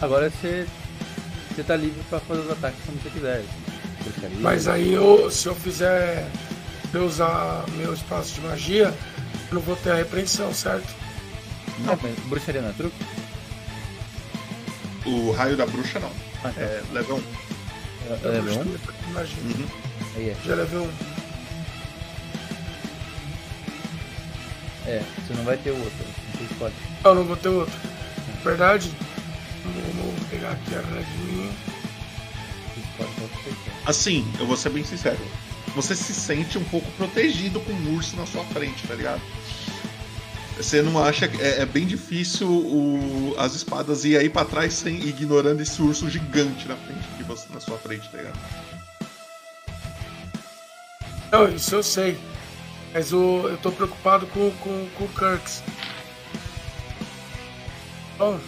Agora 0.00 0.30
você, 0.30 0.64
você 1.58 1.64
tá 1.64 1.74
livre 1.74 2.00
pra 2.08 2.20
fazer 2.20 2.42
os 2.42 2.50
ataques 2.52 2.78
como 2.86 2.98
você 2.98 3.10
quiser. 3.10 3.44
Mas 4.40 4.68
aí 4.68 4.94
eu, 4.94 5.28
se 5.28 5.48
eu 5.48 5.54
fizer 5.56 6.24
eu 6.94 7.04
usar 7.04 7.64
meu 7.76 7.92
espaço 7.92 8.34
de 8.34 8.40
magia, 8.42 8.94
eu 9.48 9.54
não 9.54 9.60
vou 9.60 9.74
ter 9.74 9.90
a 9.90 9.96
repreensão, 9.96 10.54
certo? 10.54 10.94
Não, 11.80 11.98
mas 12.00 12.16
bruxaria 12.26 12.62
não 12.62 12.70
é 12.70 12.72
truque? 12.72 12.96
O 15.04 15.32
raio 15.32 15.56
da 15.56 15.66
bruxa 15.66 15.98
não. 15.98 16.12
Ah, 16.44 16.52
tá. 16.54 16.60
É 16.60 16.80
level 16.92 17.16
1. 17.16 17.22
É 18.24 18.28
level 18.28 18.60
1? 19.08 19.12
Magia. 19.12 19.42
Uhum. 19.42 19.66
Aí 20.16 20.30
é. 20.30 20.36
Já 20.44 20.54
levei 20.54 20.78
um. 20.78 20.90
É, 24.86 25.02
você 25.26 25.34
não 25.34 25.44
vai 25.44 25.56
ter 25.56 25.70
outro. 25.70 26.06
Você 26.36 26.44
escolhe. 26.44 26.74
Não, 27.02 27.14
não 27.16 27.24
vou 27.24 27.36
ter 27.36 27.48
outro. 27.48 27.74
Verdade? 28.44 28.92
Assim, 33.86 34.26
eu 34.38 34.46
vou 34.46 34.56
ser 34.56 34.70
bem 34.70 34.84
sincero. 34.84 35.18
Você 35.74 35.94
se 35.94 36.12
sente 36.14 36.58
um 36.58 36.64
pouco 36.64 36.90
protegido 36.92 37.60
com 37.60 37.72
um 37.72 37.94
urso 37.94 38.16
na 38.16 38.26
sua 38.26 38.44
frente, 38.44 38.86
tá 38.86 38.94
ligado? 38.94 39.20
Você 40.56 40.82
não 40.82 41.02
acha 41.02 41.28
que 41.28 41.40
é, 41.40 41.60
é 41.60 41.66
bem 41.66 41.86
difícil 41.86 42.48
o- 42.50 43.34
as 43.38 43.54
espadas 43.54 44.04
ir 44.04 44.16
aí 44.18 44.28
pra 44.28 44.44
trás 44.44 44.74
sem 44.74 44.96
ignorando 45.06 45.60
esse 45.62 45.80
urso 45.80 46.10
gigante 46.10 46.66
na 46.66 46.76
frente 46.76 47.06
de 47.16 47.22
você, 47.22 47.46
na 47.52 47.60
sua 47.60 47.78
frente, 47.78 48.08
tá 48.10 48.18
ligado? 48.18 48.38
Não, 51.30 51.48
isso 51.54 51.74
eu 51.74 51.82
sei. 51.82 52.18
Mas 52.92 53.12
o, 53.12 53.48
eu 53.48 53.56
tô 53.58 53.70
preocupado 53.70 54.26
com, 54.28 54.50
com, 54.52 54.88
com 54.96 55.04
o 55.04 55.08
Kirks. 55.08 55.62
Bom, 58.18 58.40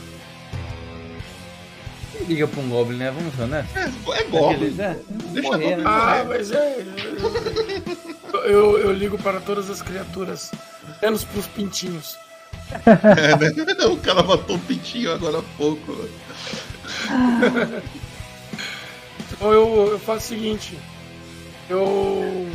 Liga 2.31 2.47
pra 2.47 2.61
um 2.61 2.69
Goblin, 2.69 2.97
né? 2.97 3.11
Vamos 3.11 3.35
ser 3.35 3.43
honestos. 3.43 3.77
É, 3.77 4.21
é 4.21 4.25
Goblin. 4.25 4.81
É, 4.81 4.97
Deixa 5.33 5.49
morrer, 5.51 5.77
né? 5.79 5.83
Ah, 5.85 6.25
mas 6.29 6.53
é. 6.53 6.87
Eu, 8.33 8.41
eu, 8.45 8.79
eu 8.79 8.93
ligo 8.93 9.19
para 9.19 9.41
todas 9.41 9.69
as 9.69 9.83
criaturas, 9.83 10.53
menos 11.03 11.25
pros 11.25 11.49
pintinhos. 11.49 12.17
É, 12.87 13.37
né? 13.37 13.53
O 13.91 13.97
cara 13.97 14.23
matou 14.23 14.55
um 14.55 14.61
pintinho 14.61 15.13
agora 15.13 15.41
há 15.41 15.43
pouco. 15.59 16.09
Então 19.33 19.53
eu, 19.53 19.89
eu 19.91 19.99
faço 19.99 20.27
o 20.27 20.29
seguinte. 20.29 20.79
Eu. 21.69 22.49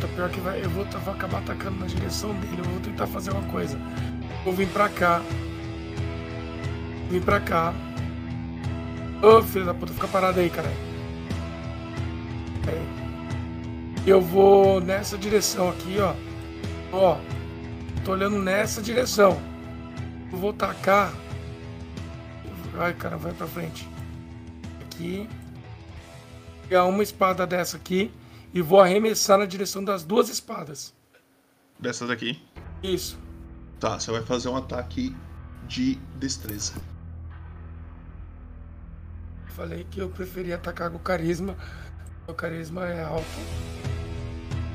Tá 0.00 0.06
pior 0.14 0.30
que 0.30 0.38
vai, 0.38 0.64
eu 0.64 0.70
vou, 0.70 0.84
vou 0.84 1.14
acabar 1.14 1.38
atacando 1.38 1.80
na 1.80 1.86
direção 1.86 2.32
dele. 2.34 2.58
Eu 2.58 2.64
vou 2.64 2.80
tentar 2.80 3.08
fazer 3.08 3.32
uma 3.32 3.42
coisa. 3.50 3.76
Vou 4.44 4.52
vir 4.52 4.68
pra 4.68 4.88
cá. 4.88 5.20
Vim 7.10 7.20
pra 7.20 7.40
cá. 7.40 7.72
Ô 9.22 9.42
filho 9.42 9.64
da 9.64 9.74
puta, 9.74 9.92
fica 9.92 10.08
parado 10.08 10.40
aí. 10.40 10.50
Aí. 12.68 13.04
Eu 14.06 14.20
vou 14.20 14.80
nessa 14.80 15.16
direção 15.16 15.70
aqui, 15.70 15.96
ó. 15.98 16.14
Ó. 16.92 17.18
Tô 18.04 18.12
olhando 18.12 18.38
nessa 18.38 18.82
direção. 18.82 19.40
Eu 20.30 20.38
vou 20.38 20.52
tacar. 20.52 21.12
Ai, 22.78 22.92
cara, 22.92 23.16
vai 23.16 23.32
pra 23.32 23.46
frente. 23.46 23.88
Aqui. 24.82 25.28
Pegar 26.62 26.84
uma 26.84 27.02
espada 27.02 27.46
dessa 27.46 27.76
aqui 27.76 28.10
e 28.52 28.60
vou 28.60 28.80
arremessar 28.80 29.38
na 29.38 29.46
direção 29.46 29.82
das 29.82 30.04
duas 30.04 30.28
espadas. 30.28 30.94
Dessa 31.78 32.06
daqui. 32.06 32.40
Isso. 32.82 33.18
Tá, 33.80 33.98
você 33.98 34.10
vai 34.10 34.22
fazer 34.22 34.48
um 34.48 34.56
ataque 34.56 35.14
de 35.66 35.96
destreza. 36.16 36.74
Falei 39.54 39.86
que 39.88 40.00
eu 40.00 40.08
preferia 40.08 40.56
atacar 40.56 40.90
com 40.90 40.98
carisma. 40.98 41.56
Meu 42.26 42.34
carisma 42.34 42.84
é 42.86 43.04
alto. 43.04 43.24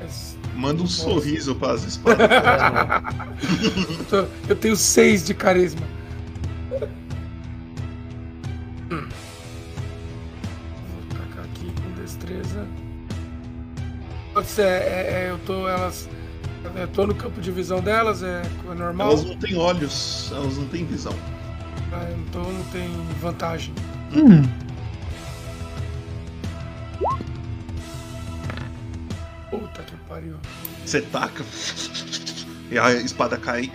Mas- 0.00 0.38
Manda 0.54 0.80
um 0.80 0.84
Nossa. 0.84 1.02
sorriso 1.02 1.54
para 1.54 1.74
as 1.74 1.84
espadas. 1.84 2.28
eu, 4.48 4.56
tenho 4.56 4.76
seis 4.76 5.24
de 5.24 5.34
carisma. 5.34 5.82
Hum. 8.90 9.06
Vou 10.88 11.18
tacar 11.18 11.44
aqui 11.44 11.72
com 11.82 12.02
destreza. 12.02 12.66
Pode 14.32 14.46
ser, 14.46 14.62
é, 14.62 15.26
é, 15.26 15.30
eu 15.30 15.38
tô 15.40 15.68
elas. 15.68 16.08
Eu 16.74 16.88
tô 16.88 17.06
no 17.06 17.14
campo 17.14 17.40
de 17.40 17.50
visão 17.50 17.80
delas, 17.80 18.22
é, 18.22 18.42
é 18.70 18.74
normal. 18.74 19.10
Elas 19.10 19.24
não 19.24 19.36
têm 19.36 19.56
olhos, 19.56 20.30
elas 20.34 20.56
não 20.56 20.66
têm 20.68 20.84
visão. 20.86 21.14
Ah, 21.92 22.06
então 22.12 22.42
não 22.42 22.64
tem 22.64 22.88
vantagem. 23.20 23.74
Hum. 24.12 24.42
Puta 29.50 29.82
que 29.82 29.96
pariu. 30.08 30.36
Você 30.84 31.02
taca 31.02 31.44
e 32.70 32.78
a 32.78 32.92
espada 32.92 33.36
cai 33.36 33.70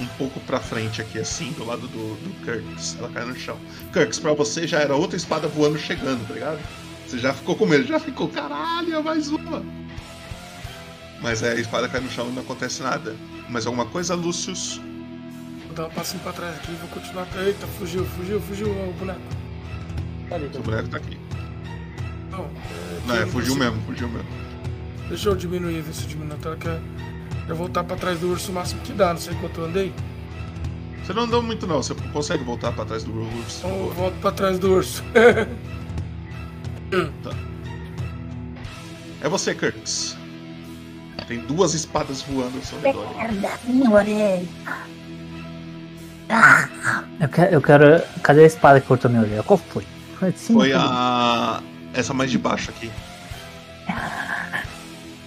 um 0.00 0.06
pouco 0.18 0.40
pra 0.40 0.58
frente 0.58 1.00
aqui, 1.00 1.18
assim, 1.18 1.52
do 1.52 1.64
lado 1.64 1.86
do, 1.88 2.14
do 2.16 2.44
Kirks. 2.44 2.96
Ela 2.98 3.08
cai 3.10 3.24
no 3.24 3.36
chão. 3.36 3.58
Kirks, 3.92 4.18
pra 4.18 4.32
você 4.32 4.66
já 4.66 4.80
era 4.80 4.96
outra 4.96 5.16
espada 5.16 5.46
voando 5.46 5.78
chegando, 5.78 6.26
tá 6.26 6.34
ligado? 6.34 6.58
Você 7.06 7.18
já 7.18 7.32
ficou 7.32 7.54
com 7.54 7.66
medo, 7.66 7.84
já 7.86 8.00
ficou, 8.00 8.28
caralho, 8.28 9.02
mais 9.04 9.30
uma. 9.30 9.62
Mas 11.20 11.42
aí 11.42 11.58
a 11.58 11.60
espada 11.60 11.88
cai 11.88 12.00
no 12.00 12.10
chão 12.10 12.28
e 12.28 12.32
não 12.32 12.42
acontece 12.42 12.82
nada. 12.82 13.14
Mais 13.48 13.66
alguma 13.66 13.86
coisa, 13.86 14.14
Lucius? 14.14 14.80
Vou 15.66 15.74
dar 15.76 15.86
um 15.86 15.90
passinho 15.90 16.22
pra 16.22 16.32
trás 16.32 16.56
aqui 16.56 16.72
e 16.72 16.76
vou 16.76 16.88
continuar. 16.88 17.26
Eita, 17.36 17.66
fugiu, 17.78 18.04
fugiu, 18.06 18.40
fugiu 18.40 18.68
o 18.70 18.92
boneco. 18.98 19.20
O 20.58 20.62
boneco 20.62 20.88
tá 20.88 20.96
aqui. 20.96 21.18
Não, 22.30 22.44
é, 22.44 23.06
Não, 23.06 23.16
é, 23.16 23.26
fugiu 23.26 23.54
mesmo, 23.54 23.80
fugiu 23.82 24.08
mesmo. 24.08 24.43
Deixa 25.08 25.28
eu 25.28 25.36
diminuir, 25.36 25.80
ver 25.82 25.92
se 25.94 26.06
diminui. 26.06 26.36
Então, 26.38 26.56
que 26.56 26.68
eu 27.48 27.56
voltar 27.56 27.84
pra 27.84 27.96
trás 27.96 28.18
do 28.18 28.30
urso 28.30 28.50
o 28.50 28.54
máximo 28.54 28.80
que 28.82 28.92
dá, 28.92 29.12
não 29.12 29.20
sei 29.20 29.34
quanto 29.34 29.60
eu 29.60 29.66
andei. 29.66 29.92
Você 31.04 31.12
não 31.12 31.24
andou 31.24 31.42
muito 31.42 31.66
não, 31.66 31.82
você 31.82 31.94
consegue 32.12 32.42
voltar 32.44 32.72
pra 32.72 32.84
trás 32.84 33.04
do 33.04 33.12
urso. 33.12 33.58
Então 33.58 33.70
eu 33.70 33.90
volto 33.92 34.14
pra 34.20 34.32
trás 34.32 34.58
do 34.58 34.72
urso. 34.72 35.02
Tá. 37.24 37.30
É 39.20 39.28
você, 39.28 39.52
Kirks. 39.52 40.16
Tem 41.26 41.40
duas 41.40 41.74
espadas 41.74 42.22
voando 42.22 42.56
ao 42.56 42.62
seu 42.62 42.78
redor. 42.80 43.08
Eu 47.20 47.28
quero, 47.28 47.54
eu 47.54 47.60
quero. 47.62 48.02
Cadê 48.22 48.44
a 48.44 48.46
espada 48.46 48.80
que 48.80 48.86
cortou 48.86 49.10
minha 49.10 49.22
orelha? 49.22 49.42
Qual 49.42 49.58
foi? 49.58 49.84
Foi, 50.18 50.32
Foi 50.32 50.72
a. 50.72 51.60
Essa 51.92 52.14
mais 52.14 52.30
de 52.30 52.38
baixo 52.38 52.70
aqui. 52.70 52.90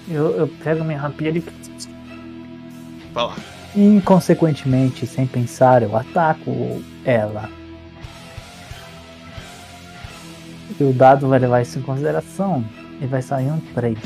Eu, 0.10 0.38
eu 0.38 0.48
pego 0.48 0.84
minha 0.84 1.00
rapieira 1.00 1.38
e. 1.38 1.44
Vai 3.14 3.26
lá. 3.26 3.36
Inconsequentemente, 3.76 5.06
sem 5.06 5.28
pensar, 5.28 5.84
eu 5.84 5.96
ataco 5.96 6.82
ela. 7.04 7.50
E 10.80 10.84
o 10.84 10.94
dado 10.94 11.28
vai 11.28 11.40
levar 11.40 11.62
isso 11.62 11.80
em 11.80 11.82
consideração. 11.82 12.64
E 13.02 13.06
vai 13.06 13.22
sair 13.22 13.52
um 13.52 13.60
3. 13.76 13.98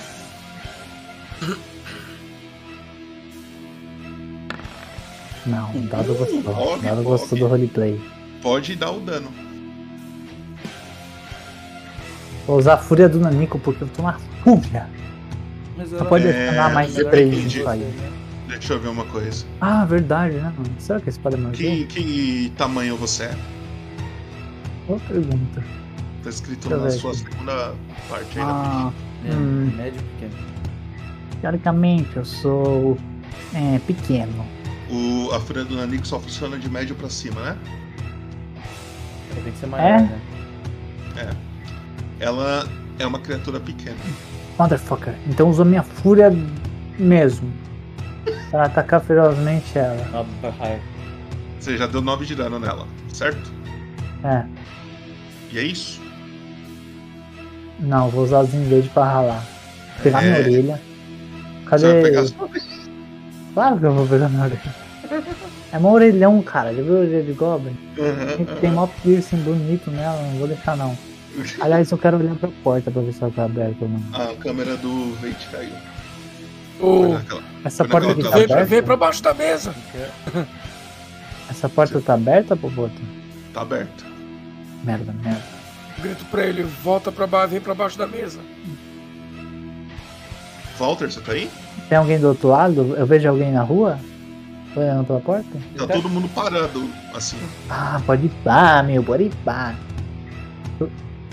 Não, 5.45 5.71
o 5.71 5.81
dado 5.81 6.13
gostou. 6.13 6.39
O 6.39 6.77
dado 6.81 7.03
gostou 7.03 7.37
do 7.37 7.47
roleplay. 7.47 7.99
Pode 8.41 8.75
dar 8.75 8.91
o 8.91 8.99
dano. 8.99 9.31
Vou 12.45 12.57
usar 12.57 12.73
a 12.73 12.77
fúria 12.77 13.07
do 13.07 13.19
Nanico 13.19 13.59
porque 13.59 13.83
eu 13.83 13.87
tô 13.87 14.01
na 14.01 14.19
fúria. 14.43 14.87
Mas 15.81 15.89
Só 15.89 16.05
pode 16.05 16.27
É, 16.27 16.51
mais 16.69 16.95
eu 16.97 17.09
3 17.09 17.27
entendi. 17.33 17.57
nisso 17.57 17.67
aí. 17.69 17.93
Deixa 18.47 18.73
eu 18.73 18.79
ver 18.79 18.89
uma 18.89 19.05
coisa. 19.05 19.45
Ah, 19.59 19.83
verdade, 19.85 20.35
né? 20.35 20.53
mano? 20.55 20.69
Será 20.77 20.99
que 20.99 21.09
a 21.09 21.11
espada 21.11 21.35
é 21.35 21.39
mais 21.39 21.57
Que, 21.57 21.85
que 21.85 22.53
tamanho 22.55 22.95
você 22.97 23.23
é? 23.23 23.35
Boa 24.87 24.99
pergunta. 24.99 25.63
Tá 26.23 26.29
escrito 26.29 26.67
Deixa 26.69 26.77
na 26.83 26.89
ver 26.89 26.91
sua 26.91 27.11
aqui. 27.11 27.19
segunda 27.21 27.73
parte 28.09 28.39
aí 28.39 28.45
Ah, 28.45 28.91
da 29.27 29.35
hum, 29.35 29.71
Médio 29.75 30.01
pequeno. 30.03 30.43
teoricamente 31.41 32.15
eu 32.17 32.25
sou 32.25 32.97
é, 33.55 33.79
pequeno. 33.87 34.45
o, 34.91 35.31
A 35.33 35.39
fúria 35.39 35.63
do 35.63 35.75
Nanico 35.75 36.05
só 36.05 36.19
funciona 36.19 36.59
de 36.59 36.69
médio 36.69 36.95
pra 36.95 37.09
cima, 37.09 37.41
né? 37.41 37.57
Tem 39.43 39.51
que 39.51 39.57
ser 39.57 39.65
maior, 39.67 39.87
É? 39.87 40.01
né? 40.01 40.19
É. 41.17 41.29
Ela 42.25 42.67
é 42.99 43.07
uma 43.07 43.17
criatura 43.19 43.59
pequena. 43.59 43.95
Motherfucker. 44.61 45.13
Então 45.27 45.49
usou 45.49 45.65
minha 45.65 45.81
fúria 45.81 46.31
mesmo. 46.99 47.51
Pra 48.51 48.65
atacar 48.65 49.01
ferozmente 49.01 49.75
ela. 49.77 50.25
Você 51.59 51.77
já 51.77 51.87
deu 51.87 52.01
9 52.01 52.25
de 52.25 52.35
dano 52.35 52.59
nela, 52.59 52.85
certo? 53.11 53.51
É. 54.23 54.43
E 55.51 55.57
é 55.57 55.63
isso? 55.63 55.99
Não, 57.79 58.09
vou 58.09 58.23
usar 58.23 58.41
os 58.41 58.53
engage 58.53 58.89
pra 58.89 59.05
ralar. 59.05 59.43
Pegar 60.03 60.21
minha 60.21 60.35
É. 60.35 60.39
orelha. 60.41 60.81
Você 61.63 61.69
Cadê? 61.69 61.93
vai 61.93 62.01
pegar 62.03 62.25
sua 62.27 62.49
Claro 63.53 63.79
que 63.79 63.85
eu 63.85 63.93
vou 63.93 64.07
pegar 64.07 64.29
minha 64.29 64.43
orelha. 64.43 64.75
É 65.73 65.77
uma 65.77 65.89
orelhão, 65.89 66.41
cara. 66.43 66.73
Já 66.73 66.83
viu 66.83 66.97
a 66.97 66.99
orelha 66.99 67.23
de 67.23 67.33
Goblin? 67.33 67.75
Uhum, 67.97 68.45
Tem- 68.45 68.55
Tem 68.57 68.71
mó 68.71 68.87
piercing 69.01 69.37
bonito 69.37 69.89
nela, 69.89 70.21
não 70.21 70.37
vou 70.37 70.47
deixar 70.47 70.77
não. 70.77 70.95
Aliás, 71.61 71.89
eu 71.91 71.97
quero 71.97 72.17
olhar 72.17 72.35
pra 72.35 72.49
porta 72.63 72.91
pra 72.91 73.01
ver 73.01 73.13
se 73.13 73.23
ela 73.23 73.31
tá 73.31 73.45
aberta 73.45 73.77
ou 73.85 73.89
não. 73.89 74.01
A 74.13 74.35
câmera 74.35 74.75
do 74.77 75.13
Veit 75.15 75.47
caiu. 75.51 75.71
Foi 76.79 77.07
naquela- 77.09 77.43
Essa 77.63 77.85
porta 77.85 78.11
aqui 78.11 78.23
tá 78.23 78.29
vem, 78.31 78.47
pra- 78.47 78.55
aberta? 78.55 78.65
vem 78.65 78.83
pra 78.83 78.97
baixo 78.97 79.23
da 79.23 79.33
mesa. 79.33 79.73
Essa 81.49 81.69
porta 81.69 82.01
tá 82.01 82.13
aberta, 82.15 82.55
Popota? 82.55 82.95
Tá 83.53 83.61
aberta. 83.61 84.03
Merda, 84.83 85.13
merda. 85.23 85.43
Grito 86.01 86.25
pra 86.25 86.43
ele, 86.45 86.63
volta 86.63 87.11
pra 87.11 87.27
baixo, 87.27 87.49
vem 87.49 87.61
pra 87.61 87.75
baixo 87.75 87.97
da 87.97 88.07
mesa. 88.07 88.39
Walter, 90.79 91.11
você 91.11 91.21
tá 91.21 91.33
aí? 91.33 91.49
Tem 91.87 91.97
alguém 91.97 92.19
do 92.19 92.29
outro 92.29 92.47
lado? 92.49 92.95
Eu 92.97 93.05
vejo 93.05 93.29
alguém 93.29 93.51
na 93.51 93.61
rua? 93.61 93.99
Olhando 94.75 95.05
pela 95.05 95.19
porta? 95.19 95.49
Tá 95.77 95.85
todo 95.85 96.09
mundo 96.09 96.27
parado, 96.29 96.89
assim. 97.13 97.37
Ah, 97.69 98.01
pode 98.05 98.25
ir 98.27 98.31
pá, 98.43 98.81
meu, 98.81 99.03
pode 99.03 99.23
ir 99.25 99.31
pá. 99.45 99.75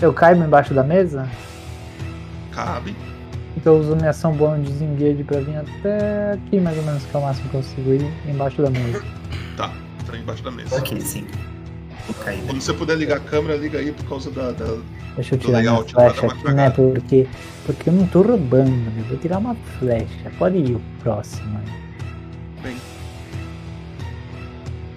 Eu, 0.01 0.13
caio 0.13 0.41
embaixo 0.41 0.73
da 0.73 0.83
mesa? 0.83 1.29
Cabe. 2.51 2.95
Então 3.57 3.75
eu 3.75 3.81
uso 3.81 3.95
minha 3.95 4.11
ação 4.11 4.33
bônus 4.33 4.65
de 4.65 4.71
desengage 4.71 5.23
pra 5.25 5.41
vir 5.41 5.57
até 5.57 6.33
aqui, 6.33 6.59
mais 6.59 6.77
ou 6.77 6.83
menos, 6.83 7.03
que 7.03 7.15
é 7.15 7.19
o 7.19 7.23
máximo 7.23 7.49
que 7.49 7.55
eu 7.57 7.61
consigo 7.61 7.93
ir 7.93 8.13
embaixo 8.25 8.61
da 8.61 8.69
mesa. 8.69 9.03
Tá, 9.57 9.73
tá 10.05 10.17
embaixo 10.17 10.41
da 10.41 10.51
mesa. 10.51 10.77
Ok, 10.77 11.01
sim. 11.01 11.27
Vou 12.07 12.15
cair. 12.23 12.41
Quando 12.45 12.61
você 12.61 12.73
puder 12.73 12.95
ligar 12.97 13.17
a 13.17 13.19
câmera, 13.19 13.57
liga 13.57 13.79
aí 13.79 13.91
por 13.91 14.07
causa 14.07 14.31
da. 14.31 14.51
da... 14.51 14.77
Deixa 15.15 15.35
eu 15.35 15.39
do 15.39 15.45
tirar 15.45 15.57
layout, 15.57 15.93
dar 15.93 16.11
flecha 16.11 16.25
uma 16.25 16.33
aqui, 16.33 16.53
né? 16.53 16.69
Porque, 16.69 17.27
porque 17.65 17.89
eu 17.89 17.93
não 17.93 18.07
tô 18.07 18.21
roubando, 18.21 18.69
né? 18.69 19.03
Vou 19.09 19.17
tirar 19.17 19.39
uma 19.39 19.55
flecha. 19.77 20.31
Pode 20.37 20.57
ir 20.57 20.75
o 20.75 20.81
próximo. 21.03 21.59
Bem. 22.63 22.77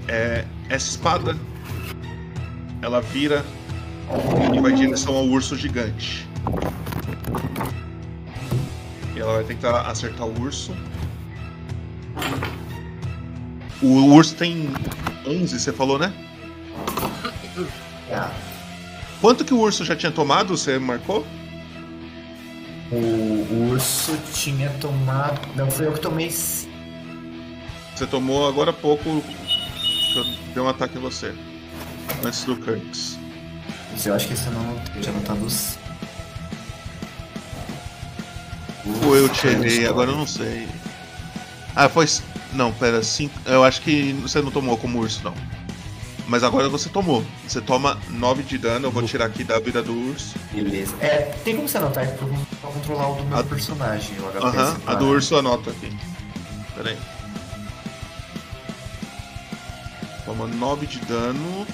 É, 0.07 0.45
essa 0.69 0.91
espada 0.91 1.37
ela 2.81 3.01
vira 3.01 3.45
e 4.55 4.61
vai 4.61 4.73
em 4.73 4.77
direção 4.77 5.15
ao 5.15 5.27
urso 5.27 5.57
gigante. 5.57 6.29
E 9.15 9.21
ela 9.21 9.35
vai 9.35 9.45
tentar 9.45 9.83
acertar 9.83 10.27
o 10.27 10.41
urso. 10.41 10.75
O 13.83 14.15
urso 14.15 14.35
tem 14.37 14.71
11, 15.27 15.59
você 15.59 15.73
falou, 15.73 15.99
né? 15.99 16.13
Quanto 19.21 19.45
que 19.45 19.55
o 19.55 19.59
urso 19.59 19.85
já 19.85 19.97
tinha 19.97 20.13
tomado? 20.13 20.57
Você 20.57 20.79
marcou? 20.79 21.27
o, 22.93 23.71
urso 23.71 24.17
tinha 24.35 24.71
tomado. 24.81 25.41
Não, 25.57 25.71
foi 25.71 25.87
eu 25.87 25.93
que 25.93 26.01
tomei. 26.01 26.31
Você 26.31 28.07
tomou 28.11 28.47
agora 28.47 28.71
há 28.71 28.75
pouco 28.75 29.23
que 29.23 30.19
eu 30.19 30.25
dei 30.55 30.63
um 30.63 30.69
ataque 30.69 30.99
em 30.99 31.01
você. 31.01 31.35
Antes 32.25 32.45
do 32.45 32.57
Kirks. 32.57 33.19
Mas 33.93 34.07
eu 34.07 34.15
acho 34.15 34.27
que 34.27 34.35
esse 34.35 34.47
eu 34.47 34.53
não 34.53 34.83
tinha 35.01 35.15
anotado 35.15 35.45
os. 35.45 35.79
Ou 39.05 39.17
eu 39.17 39.29
tirei, 39.29 39.87
agora 39.87 40.11
eu 40.11 40.17
não 40.17 40.27
sei. 40.27 40.67
Ah, 41.77 41.89
foi. 41.89 42.09
Não, 42.53 42.73
pera, 42.73 43.03
cinco. 43.03 43.39
Eu 43.47 43.63
acho 43.63 43.81
que 43.83 44.13
você 44.15 44.43
não 44.43 44.51
tomou 44.51 44.77
como 44.77 44.99
urso, 44.99 45.23
não. 45.23 45.35
Mas 46.27 46.43
agora 46.43 46.69
você 46.69 46.89
tomou. 46.89 47.25
Você 47.47 47.61
toma 47.61 47.99
9 48.09 48.43
de 48.43 48.59
dano, 48.59 48.87
eu 48.87 48.91
vou 48.91 49.03
tirar 49.03 49.27
aqui 49.27 49.45
da 49.45 49.59
vida 49.59 49.83
do 49.83 49.93
urso. 49.93 50.35
Beleza. 50.53 50.95
É, 51.01 51.35
tem 51.45 51.55
como 51.55 51.69
você 51.69 51.79
anotar 51.79 52.05
aqui 52.05 52.17
pra 52.17 52.27
eu 52.27 52.47
pra 52.61 52.71
controlar 52.71 53.09
o 53.09 53.15
do 53.17 53.25
meu 53.25 53.45
personagem, 53.45 54.19
o 54.19 54.31
HP. 54.31 54.39
Aham, 54.39 54.81
a 54.87 54.95
do 54.95 55.07
urso 55.07 55.35
eu 55.35 55.39
anoto 55.39 55.71
aqui. 55.71 55.97
Pera 56.75 56.91
aí. 56.91 56.99
Toma 60.25 60.47
9 60.47 60.87
de 60.87 61.01
dano. 61.01 61.67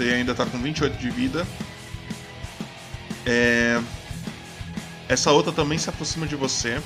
Você 0.00 0.14
ainda 0.14 0.34
tá 0.34 0.46
com 0.46 0.56
28 0.58 0.96
de 0.96 1.10
vida. 1.10 1.46
É... 3.26 3.78
Essa 5.06 5.30
outra 5.30 5.52
também 5.52 5.76
se 5.76 5.90
aproxima 5.90 6.26
de 6.26 6.34
você. 6.34 6.80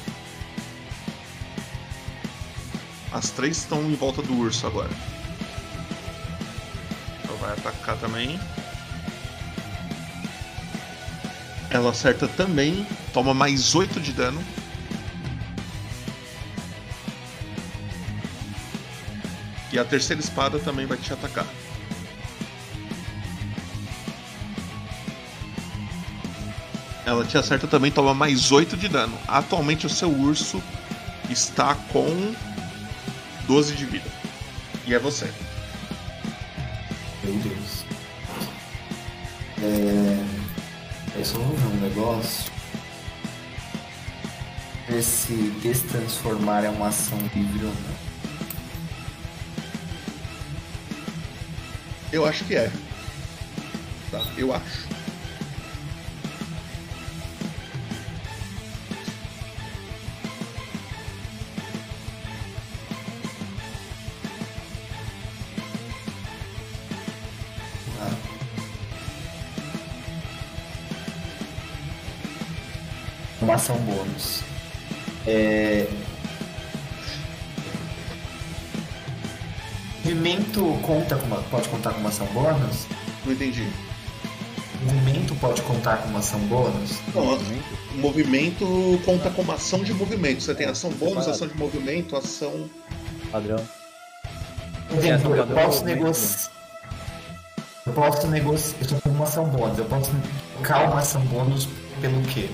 As 3.12 3.30
três 3.30 3.58
estão 3.58 3.84
em 3.84 3.94
volta 3.94 4.20
do 4.20 4.36
urso 4.36 4.66
agora. 4.66 4.90
Ela 7.22 7.36
vai 7.38 7.52
atacar 7.52 7.96
também. 7.98 8.40
Ela 11.70 11.90
acerta 11.90 12.26
também, 12.26 12.84
toma 13.12 13.32
mais 13.32 13.76
8 13.76 14.00
de 14.00 14.10
dano. 14.10 14.44
E 19.72 19.78
a 19.78 19.84
terceira 19.84 20.20
espada 20.20 20.58
também 20.58 20.84
vai 20.84 20.98
te 20.98 21.12
atacar. 21.12 21.46
Ela 27.06 27.24
te 27.24 27.36
acerta 27.36 27.66
também, 27.66 27.90
toma 27.90 28.14
mais 28.14 28.50
8 28.50 28.76
de 28.76 28.88
dano. 28.88 29.18
Atualmente 29.28 29.86
o 29.86 29.90
seu 29.90 30.10
urso 30.10 30.62
está 31.28 31.74
com 31.92 32.34
12 33.46 33.74
de 33.74 33.84
vida. 33.84 34.10
E 34.86 34.94
é 34.94 34.98
você. 34.98 35.30
Meu 37.22 37.34
Deus. 37.34 37.84
É. 39.62 40.24
Eu 41.16 41.24
só 41.24 41.38
vou 41.38 41.56
ver 41.56 41.76
um 41.76 41.80
negócio. 41.80 42.52
Ver 44.88 45.02
se 45.02 45.32
destransformar 45.62 46.64
é 46.64 46.70
uma 46.70 46.88
ação 46.88 47.18
livre 47.34 47.66
ou 47.66 47.72
não. 47.72 47.94
Eu 52.12 52.26
acho 52.26 52.44
que 52.44 52.54
é. 52.54 52.70
Tá, 54.10 54.22
eu 54.36 54.54
acho. 54.54 54.93
Uma 73.44 73.56
ação 73.56 73.76
bônus. 73.76 74.40
É. 75.26 75.86
Movimento 80.02 80.78
conta 80.80 81.16
com 81.16 81.26
uma, 81.26 81.42
pode 81.42 81.68
contar 81.68 81.92
com 81.92 82.00
uma 82.00 82.08
ação 82.08 82.26
bônus? 82.28 82.86
Não 83.26 83.34
entendi. 83.34 83.68
Movimento 84.80 85.34
pode 85.34 85.60
contar 85.60 85.98
com 85.98 86.08
uma 86.08 86.20
ação 86.20 86.40
bônus? 86.40 86.98
Não, 87.14 87.34
o 87.34 87.98
movimento 87.98 88.98
conta 89.04 89.28
como 89.28 89.52
ação 89.52 89.84
de 89.84 89.92
movimento. 89.92 90.42
Você 90.42 90.54
tem 90.54 90.66
ação 90.66 90.90
bônus, 90.92 91.28
ação 91.28 91.46
de 91.46 91.54
movimento, 91.58 92.16
ação. 92.16 92.70
Padrão. 93.30 93.62
Exemplo, 94.96 95.36
eu 95.36 95.46
posso 95.48 95.84
negociar. 95.84 96.50
Eu 97.84 97.92
posso 97.92 98.26
negociar. 98.26 98.76
Eu 98.80 98.88
tô 98.88 98.94
com 99.02 99.10
uma 99.10 99.24
ação 99.24 99.44
bônus. 99.44 99.78
Eu 99.78 99.84
posso 99.84 100.10
trocar 100.54 100.88
uma 100.88 101.00
ação 101.00 101.20
bônus 101.26 101.68
pelo 102.00 102.22
quê? 102.22 102.48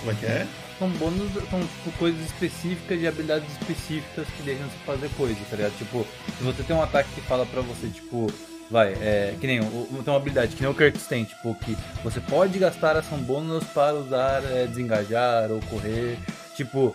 Como 0.00 0.12
é 0.12 0.14
que 0.14 0.26
é? 0.26 0.46
São 0.78 0.88
bônus, 0.90 1.32
são 1.50 1.60
tipo, 1.60 1.98
coisas 1.98 2.20
específicas 2.26 2.98
de 3.00 3.06
habilidades 3.08 3.50
específicas 3.52 4.26
que 4.36 4.42
deixam 4.44 4.64
você 4.66 4.76
fazer 4.86 5.10
coisa, 5.16 5.36
tá 5.50 5.56
ligado? 5.56 5.76
Tipo, 5.76 6.06
se 6.38 6.44
você 6.44 6.62
tem 6.62 6.76
um 6.76 6.82
ataque 6.82 7.08
que 7.14 7.20
fala 7.22 7.44
pra 7.46 7.60
você, 7.62 7.88
tipo, 7.88 8.32
vai, 8.70 8.92
é, 8.92 9.34
que 9.40 9.46
nem, 9.46 9.58
o- 9.60 10.02
tem 10.04 10.12
uma 10.14 10.16
habilidade 10.16 10.54
que 10.54 10.62
nem 10.62 10.70
o 10.70 10.74
Kirks 10.74 11.06
tem, 11.06 11.24
tipo, 11.24 11.52
que 11.56 11.76
você 12.04 12.20
pode 12.20 12.56
gastar 12.60 12.96
ação 12.96 13.18
bônus 13.18 13.64
para 13.74 13.94
usar 13.94 14.42
é, 14.44 14.66
desengajar 14.66 15.50
ou 15.50 15.58
correr, 15.62 16.16
tipo, 16.56 16.94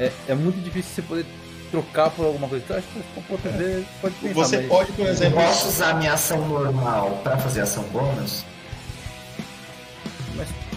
é, 0.00 0.10
é 0.28 0.34
muito 0.34 0.60
difícil 0.60 0.90
você 0.96 1.02
poder 1.02 1.26
trocar 1.70 2.10
por 2.10 2.26
alguma 2.26 2.48
coisa. 2.48 2.64
Então, 2.64 2.76
acho 2.76 2.86
que 2.88 2.98
você 2.98 3.04
pode 3.28 3.42
fazer, 3.42 3.86
pode 4.00 4.14
pensar, 4.16 4.34
Você 4.34 4.56
mas- 4.58 4.66
pode, 4.66 4.92
por 4.92 5.06
Eu 5.06 5.12
exemplo. 5.12 5.40
posso 5.40 5.68
usar 5.68 5.94
minha 5.94 6.12
ação 6.14 6.48
normal 6.48 7.20
pra 7.22 7.38
fazer 7.38 7.60
ação 7.60 7.84
bônus? 7.84 8.44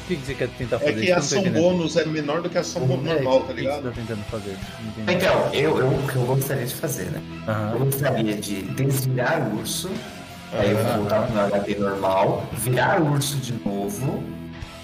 Que 0.08 0.16
que 0.16 0.25
você 0.25 0.34
quer 0.35 0.48
tentar 0.50 0.75
É 0.75 0.80
fazer? 0.80 0.93
que 0.93 1.00
Isso 1.01 1.09
eu 1.09 1.16
a 1.16 1.43
não 1.43 1.50
ação 1.51 1.61
bônus 1.61 1.98
é 1.98 2.06
menor 2.06 2.42
do 2.42 2.50
que 2.50 2.58
a 2.58 2.61
ação 2.61 2.84
É, 2.84 2.85
normal, 2.85 3.40
tá 3.42 3.45
o 3.45 3.48
que 3.48 3.53
que 3.56 3.61
ligado? 3.61 3.82
você 3.82 3.90
tá 3.90 3.95
tentando 3.95 4.24
fazer? 4.25 4.58
Não. 4.98 5.14
Então, 5.14 5.50
eu, 5.53 5.80
eu, 5.80 5.88
o 5.88 6.08
que 6.08 6.16
eu 6.16 6.22
gostaria 6.25 6.66
de 6.66 6.75
fazer, 6.75 7.06
né? 7.11 7.22
Eu 7.74 7.80
gostaria 7.85 8.35
de 8.35 8.61
desvirar 8.61 9.42
o 9.50 9.58
urso, 9.59 9.90
aí 10.53 10.72
eu 10.72 10.77
vou 10.77 10.93
voltar 10.98 11.24
pro 11.24 11.34
meu 11.35 11.48
HP 11.50 11.75
normal, 11.80 12.50
virar 12.53 13.01
o 13.01 13.11
urso 13.14 13.38
de 13.38 13.53
novo 13.67 14.24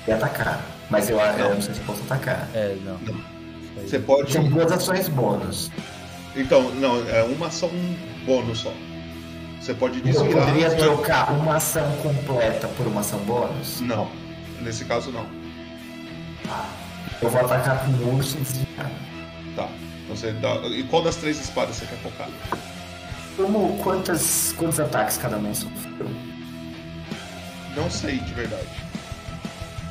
e 0.07 0.11
atacar. 0.11 0.65
Mas 0.89 1.09
eu, 1.09 1.19
eu 1.19 1.53
não 1.55 1.61
sei 1.61 1.73
se 1.75 1.79
eu 1.81 1.85
posso 1.85 2.01
atacar. 2.03 2.47
É, 2.53 2.75
não. 2.83 2.97
Você 3.85 3.99
pode. 3.99 4.33
Tem 4.33 4.43
duas 4.49 4.71
ações 4.71 5.07
bônus. 5.07 5.71
Então, 6.35 6.69
não, 6.75 7.07
é 7.09 7.21
uma 7.23 7.47
ação 7.47 7.69
bônus 8.25 8.59
só. 8.59 8.73
Você 9.61 9.73
pode 9.75 9.99
Eu 9.99 10.03
desvirar. 10.03 10.45
poderia 10.45 10.69
você 10.69 10.75
vai- 10.77 10.85
trocar 10.85 11.31
uma 11.33 11.55
ação 11.57 11.89
completa 12.01 12.67
por 12.69 12.87
uma 12.87 13.01
ação 13.01 13.19
bônus? 13.19 13.79
Não, 13.81 14.07
nesse 14.61 14.85
caso 14.85 15.11
não. 15.11 15.25
Eu 17.21 17.29
vou 17.29 17.41
atacar 17.41 17.85
com 17.85 17.91
o 17.91 18.15
urso. 18.15 18.37
Tá. 19.55 19.69
Então 20.03 20.15
você 20.15 20.31
dá... 20.33 20.55
E 20.67 20.83
qual 20.83 21.03
das 21.03 21.15
três 21.17 21.39
espadas 21.39 21.75
você 21.75 21.85
quer 21.85 21.97
focar? 21.99 22.29
Como, 23.37 23.77
quantas, 23.83 24.53
quantos 24.57 24.79
ataques 24.79 25.17
cada 25.17 25.37
um 25.37 25.53
sofreu? 25.53 26.09
Não 27.75 27.89
sei 27.89 28.19
de 28.19 28.33
verdade. 28.33 28.67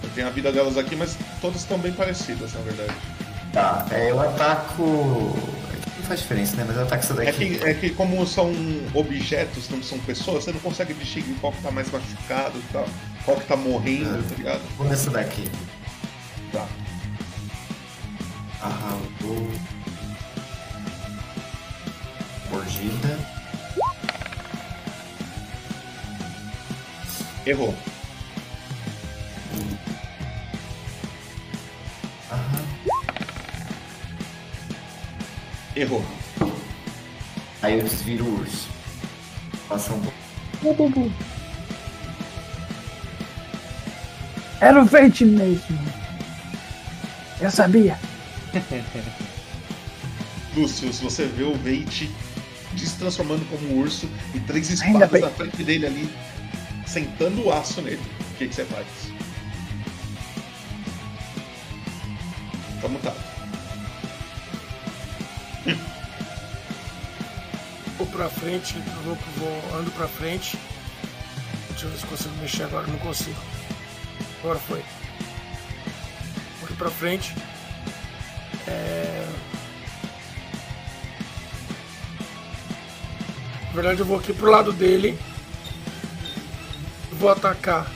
Eu 0.03 0.11
tenho 0.15 0.27
a 0.27 0.31
vida 0.31 0.53
delas 0.53 0.77
aqui, 0.77 0.95
mas 0.97 1.17
todas 1.41 1.61
estão 1.61 1.79
bem 1.79 1.93
parecidas, 1.93 2.53
na 2.53 2.61
verdade. 2.61 2.93
Tá, 3.53 3.87
é, 3.91 4.11
eu 4.11 4.21
ataco. 4.21 4.83
é 5.73 5.99
Não 5.99 6.05
faz 6.07 6.21
diferença, 6.21 6.57
né? 6.57 6.65
Mas 6.67 6.77
eu 6.77 6.83
ataco 6.83 7.03
essa 7.03 7.23
É 7.25 7.33
daqui. 7.33 7.59
que, 7.59 7.65
é 7.65 7.75
que 7.75 7.91
como 7.91 8.25
são 8.27 8.53
objetos, 8.95 9.69
não 9.71 9.83
são 9.83 9.99
pessoas, 10.01 10.45
você 10.45 10.53
não 10.53 10.61
consegue 10.61 10.95
distinguir 10.95 11.35
qual 11.41 11.53
que 11.53 11.63
tá 11.63 11.71
mais 11.71 11.91
machucado 11.91 12.59
e 12.59 12.73
tal, 12.73 12.87
qual 13.31 13.41
que 13.41 13.47
tá 13.47 13.57
morrendo, 13.57 14.29
tá 14.29 14.35
ligado? 14.35 14.61
Vou 14.77 14.89
nessa 14.89 15.09
daqui. 15.11 15.49
Tá. 16.53 16.67
Arrancou. 18.61 19.51
Mordida. 22.51 23.19
Errou. 27.47 27.75
Errou. 35.77 36.05
Aí 37.63 37.79
eu 37.79 37.85
desviro 37.85 38.25
o 38.25 38.41
urso. 38.41 38.69
Ação 39.71 39.97
boa. 40.01 40.15
Ô, 40.65 40.75
Era 44.61 44.83
o 44.83 44.85
Veit 44.85 45.25
mesmo. 45.25 45.79
Eu 47.41 47.51
sabia. 47.51 47.99
Lúcio, 50.55 50.93
se 50.93 51.03
você 51.03 51.25
vê 51.27 51.45
o 51.45 51.55
Veit 51.55 52.11
se 52.77 52.99
transformando 52.99 53.45
como 53.49 53.69
um 53.69 53.79
urso 53.81 54.09
e 54.35 54.41
três 54.41 54.69
espadas 54.71 55.21
na 55.21 55.31
frente 55.31 55.65
dele 55.65 55.87
ali, 55.87 56.11
sentando 56.87 57.45
o 57.45 57.53
aço 57.53 57.81
nele, 57.83 58.01
o 58.33 58.35
que, 58.37 58.49
que 58.49 58.55
você 58.55 58.65
faz? 58.67 58.87
Tá 62.81 62.89
mutado. 62.89 63.17
Vou 67.99 68.07
pra 68.07 68.31
frente, 68.31 68.77
eu 68.77 68.83
vou, 69.05 69.19
vou 69.37 69.79
ando 69.79 69.91
pra 69.91 70.09
frente. 70.09 70.59
Deixa 71.71 71.85
eu 71.85 71.91
ver 71.91 71.99
se 71.99 72.07
consigo 72.07 72.35
mexer 72.37 72.63
agora, 72.63 72.87
não 72.87 72.99
consigo. 72.99 73.37
Agora 74.41 74.59
foi. 74.59 74.83
Ir 76.71 76.77
pra 76.77 76.91
frente. 76.91 77.35
É... 78.67 79.29
Na 83.67 83.73
verdade 83.73 84.01
eu 84.01 84.07
vou 84.07 84.19
aqui 84.19 84.33
pro 84.33 84.51
lado 84.51 84.73
dele. 84.73 85.19
Vou 87.13 87.29
atacar. 87.29 87.87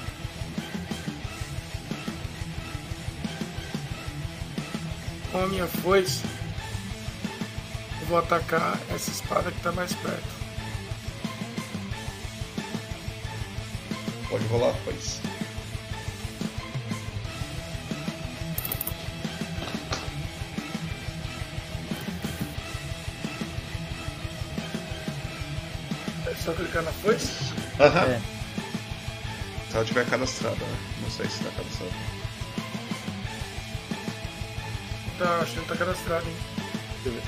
Com 5.33 5.39
a 5.39 5.47
minha 5.47 5.67
foice. 5.67 6.23
Eu 8.03 8.07
vou 8.07 8.19
atacar 8.19 8.79
essa 8.91 9.11
espada 9.11 9.51
que 9.51 9.61
tá 9.61 9.73
mais 9.73 9.95
perto. 9.95 10.29
Pode 14.29 14.45
rolar, 14.47 14.75
pois. 14.85 15.24
É 26.35 26.43
só 26.43 26.53
clicar 26.53 26.83
na 26.83 26.93
foice? 26.93 27.53
Aham. 27.81 28.05
É. 28.13 28.21
Se 29.71 29.77
ela 29.77 29.85
tiver 29.85 30.07
cadastrada, 30.07 30.57
né? 30.57 30.79
Não 31.03 31.11
sei 31.11 31.29
se 31.29 31.43
tá 31.43 31.51
cadastrada. 31.51 31.93
Tá, 35.19 35.39
acho 35.43 35.53
que 35.53 35.59
não 35.59 35.67
tá 35.67 35.77
cadastrado, 35.77 36.27
hein? 36.29 36.37
Deixa 37.03 37.09
eu 37.09 37.13
ver. 37.13 37.23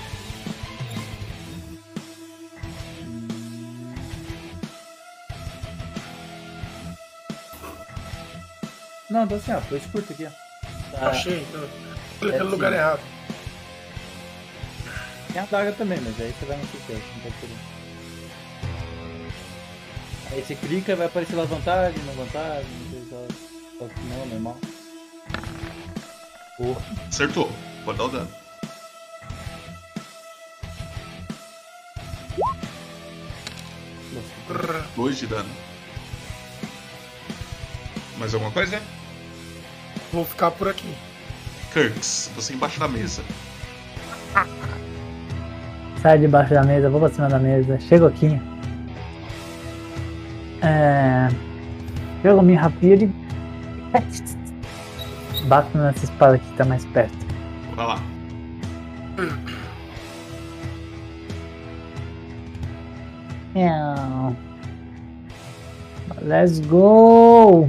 Não, 9.09 9.27
tá 9.27 9.37
assim, 9.37 9.53
ó, 9.53 9.61
foi 9.61 9.81
curto 9.81 10.13
aqui, 10.13 10.27
ó. 10.27 10.91
Tá- 10.99 11.09
Achei, 11.11 11.43
então. 11.43 11.69
É 12.31 12.39
no 12.39 12.51
lugar 12.51 12.73
assim. 12.73 12.81
errado. 12.81 13.01
Tem 15.33 15.43
a 15.43 15.47
daga 15.47 15.73
também, 15.73 16.01
mas 16.01 16.21
aí 16.21 16.33
você 16.39 16.47
vai 16.47 16.57
no 16.57 16.67
sucesso, 16.67 17.03
não 17.15 17.21
pode 17.23 17.35
querer. 17.37 17.57
Aí 20.33 20.43
você 20.43 20.55
clica 20.55 20.93
e 20.93 20.95
vai 20.95 21.07
aparecer 21.07 21.37
lá 21.37 21.45
vantagem, 21.45 22.03
não 22.05 22.15
vantagem, 22.15 22.67
não 22.71 22.91
sei 22.91 23.07
só, 23.09 23.27
só 23.79 23.89
que 23.89 24.01
não, 24.09 24.27
normal. 24.27 24.59
Porra. 26.57 26.83
Acertou. 27.09 27.51
Pode 27.85 27.99
dar 27.99 28.05
o 28.05 28.09
dano. 28.09 28.29
Dois 34.95 35.19
de 35.19 35.27
dano. 35.27 35.49
Mais 38.19 38.33
alguma 38.33 38.51
coisa? 38.51 38.81
Vou 40.13 40.25
ficar 40.25 40.51
por 40.53 40.69
aqui. 40.69 40.95
Kirks, 41.73 42.31
você 42.35 42.55
embaixo 42.55 42.81
da 42.81 42.89
mesa. 42.89 43.23
Sai 46.01 46.19
debaixo 46.19 46.55
da 46.55 46.63
mesa, 46.63 46.89
vou 46.89 47.01
pra 47.01 47.11
cima 47.11 47.29
da 47.29 47.39
mesa. 47.39 47.79
Chego 47.81 48.07
aqui. 48.07 48.41
É... 50.63 51.29
Pego 52.23 52.43
minha 52.43 52.61
rapieira 52.61 53.05
e. 53.05 53.11
Bato 55.49 55.77
nessa 55.79 56.05
espada 56.05 56.39
que 56.39 56.53
tá 56.57 56.65
mais 56.65 56.85
perto. 56.87 57.17
Vai 57.77 57.87
lá. 57.87 58.01
Miau. 63.55 64.37
Let's 66.23 66.61
go! 66.61 67.69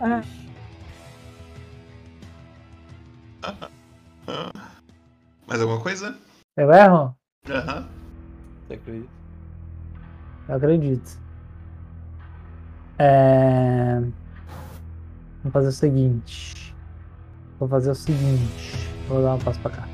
Ah, 0.00 0.22
Mais 5.46 5.60
alguma 5.60 5.80
coisa? 5.80 6.16
eu 6.56 6.70
erro? 6.72 7.16
Aham. 7.48 7.88
Você 8.66 8.74
acredita? 8.74 9.21
Eu 10.48 10.56
acredito. 10.56 11.18
É... 12.98 14.00
Vou 15.42 15.52
fazer 15.52 15.68
o 15.68 15.72
seguinte. 15.72 16.74
Vou 17.58 17.68
fazer 17.68 17.90
o 17.90 17.94
seguinte. 17.94 18.88
Vou 19.08 19.22
dar 19.22 19.34
um 19.34 19.38
passo 19.38 19.58
pra 19.60 19.70
cá. 19.70 19.88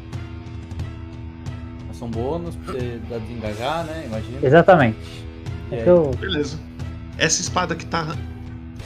Ação 1.91 2.11
bônus 2.11 2.57
pra 2.57 2.73
você 2.73 3.01
dar 3.09 3.19
desengajar, 3.19 3.85
né? 3.85 4.05
Imagina. 4.07 4.47
Exatamente. 4.47 5.27
É 5.71 5.83
que 5.83 5.89
eu... 5.89 6.11
Beleza. 6.19 6.59
Essa 7.19 7.41
espada 7.41 7.75
que 7.75 7.87
tá. 7.87 8.17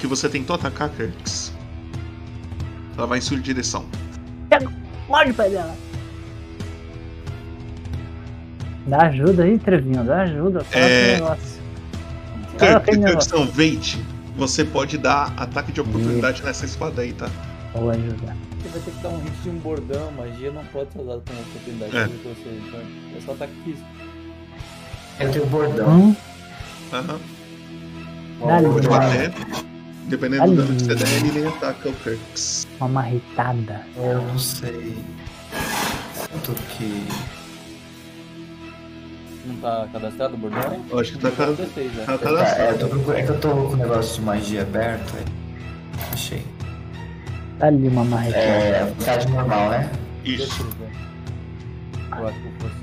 que 0.00 0.06
você 0.06 0.28
tentou 0.28 0.56
atacar, 0.56 0.88
Kirks. 0.90 1.52
Ela 2.96 3.06
vai 3.06 3.18
em 3.18 3.20
sua 3.20 3.38
direção. 3.38 3.84
Morde 5.08 5.30
o 5.30 5.34
pé 5.34 5.50
dela. 5.50 5.74
Dá 8.86 9.02
ajuda 9.06 9.44
aí, 9.44 9.58
Trevinho. 9.58 10.04
Dá 10.04 10.22
ajuda. 10.22 10.64
Fala 10.64 10.84
É. 10.84 11.14
negócio. 11.14 11.62
Kirk, 12.58 12.96
negócio. 12.98 13.44
Veit, 13.46 13.98
você 14.36 14.64
pode 14.64 14.98
dar 14.98 15.32
ataque 15.36 15.72
de 15.72 15.80
oportunidade 15.80 16.42
nessa 16.42 16.64
espada 16.64 17.02
aí, 17.02 17.12
tá? 17.12 17.28
Vou 17.74 17.90
ajudar. 17.90 18.36
Você 18.62 18.68
vai 18.68 18.80
ter 18.80 18.90
que 18.90 19.02
dar 19.02 19.08
um 19.08 19.18
hit 19.18 19.32
de 19.42 19.50
um 19.50 19.58
bordão, 19.58 20.12
magia 20.12 20.52
não 20.52 20.64
pode 20.66 20.92
ser 20.92 21.00
usada 21.00 21.22
como 21.26 21.40
oportunidade 21.40 21.96
É. 21.96 22.00
pra 22.06 22.16
você. 22.32 22.60
Então 22.68 22.80
é 23.16 23.20
só 23.24 23.32
ataque 23.32 23.52
físico. 23.64 23.86
Eu 25.20 25.30
tenho 25.32 25.46
bordão. 25.46 25.88
Hum? 25.90 26.16
Aham. 26.92 27.18
Dá-lhe. 28.46 28.68
Pode 28.68 28.88
bater. 28.88 29.32
Dependendo 30.08 30.46
do 30.48 30.56
dano 30.56 30.74
que 30.76 30.82
você 30.84 30.90
Ali. 30.92 31.04
der, 31.04 31.16
ele 31.16 31.40
nem 31.40 31.46
ataca 31.48 31.88
o 31.88 31.92
Kirks. 31.94 32.66
Uma 32.78 32.88
marretada. 32.88 33.80
Eu 33.96 34.20
não 34.22 34.38
sei. 34.38 34.96
Quanto 36.30 36.52
que. 36.70 37.06
Não 39.44 39.56
tá 39.56 39.88
cadastrado 39.92 40.34
o 40.34 40.36
bordão? 40.38 40.84
Eu 40.90 40.98
acho 41.00 41.12
que 41.12 41.18
tá 41.18 41.30
ca- 41.32 41.46
16, 41.46 41.92
né? 41.94 42.04
tá 42.06 42.18
Tá, 42.18 42.56
é, 42.58 42.70
eu 42.70 42.78
tô 42.78 42.86
procurando- 42.88 43.18
é 43.18 43.22
que 43.24 43.30
eu 43.30 43.40
tô 43.40 43.48
com 43.50 43.72
o 43.72 43.76
negócio 43.76 44.14
de 44.14 44.20
magia 44.22 44.62
aberto. 44.62 45.14
aí. 45.16 45.24
Achei. 46.12 46.44
Dá-lhe 47.58 47.88
uma 47.88 48.04
marretada. 48.04 48.42
É, 48.44 48.84
vontade 48.86 49.28
normal, 49.28 49.70
né? 49.70 49.90
Isso. 50.24 50.66
Eu 52.16 52.28
acho 52.28 52.38
que 52.38 52.48
fosse. 52.60 52.82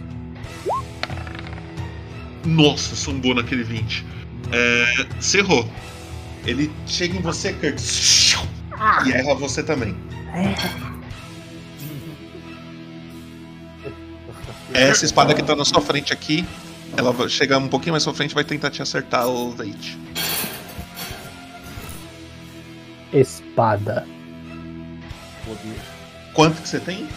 Nossa, 2.46 2.96
sumbou 2.96 3.34
naquele 3.36 3.64
20. 3.64 4.06
É, 4.52 5.06
você 5.20 5.40
errou. 5.40 5.68
Ele 6.46 6.72
chega 6.88 7.18
em 7.18 7.22
você, 7.22 7.54
Kurt. 7.54 8.36
E 9.06 9.12
erra 9.12 9.36
você 9.36 9.62
também. 9.64 9.96
Essa 14.80 15.06
espada 15.06 15.34
que 15.34 15.44
tá 15.44 15.56
na 15.56 15.66
sua 15.66 15.82
frente 15.82 16.14
aqui, 16.14 16.46
ela 16.96 17.12
vai 17.12 17.28
chegar 17.30 17.58
um 17.58 17.68
pouquinho 17.68 17.94
mais 17.94 18.04
pra 18.04 18.14
frente 18.14 18.32
e 18.32 18.36
vai 18.36 18.44
tentar 18.44 18.70
te 18.70 18.82
acertar 18.82 19.28
o 19.28 19.52
Veit. 19.52 19.98
Espada. 23.12 24.06
Quanto 26.34 26.62
que 26.62 26.70
você 26.70 26.80
tem? 26.80 27.08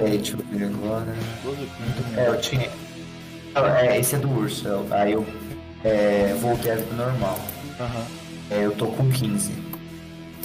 É, 0.00 0.04
deixa 0.16 0.36
eu 0.36 0.44
ver 0.50 0.64
agora. 0.64 1.14
É, 2.16 2.28
eu 2.28 2.40
tinha. 2.40 2.70
Ah, 3.54 3.84
É, 3.84 3.98
esse 3.98 4.14
é 4.14 4.18
do 4.18 4.28
urso. 4.30 4.66
eu- 4.66 4.86
Aí 4.90 5.12
eu 5.12 5.26
é, 5.84 6.34
voltei 6.40 6.74
pro 6.76 6.96
normal. 6.96 7.38
É, 8.50 8.64
eu 8.64 8.72
tô 8.72 8.86
com 8.86 9.10
15. 9.10 9.52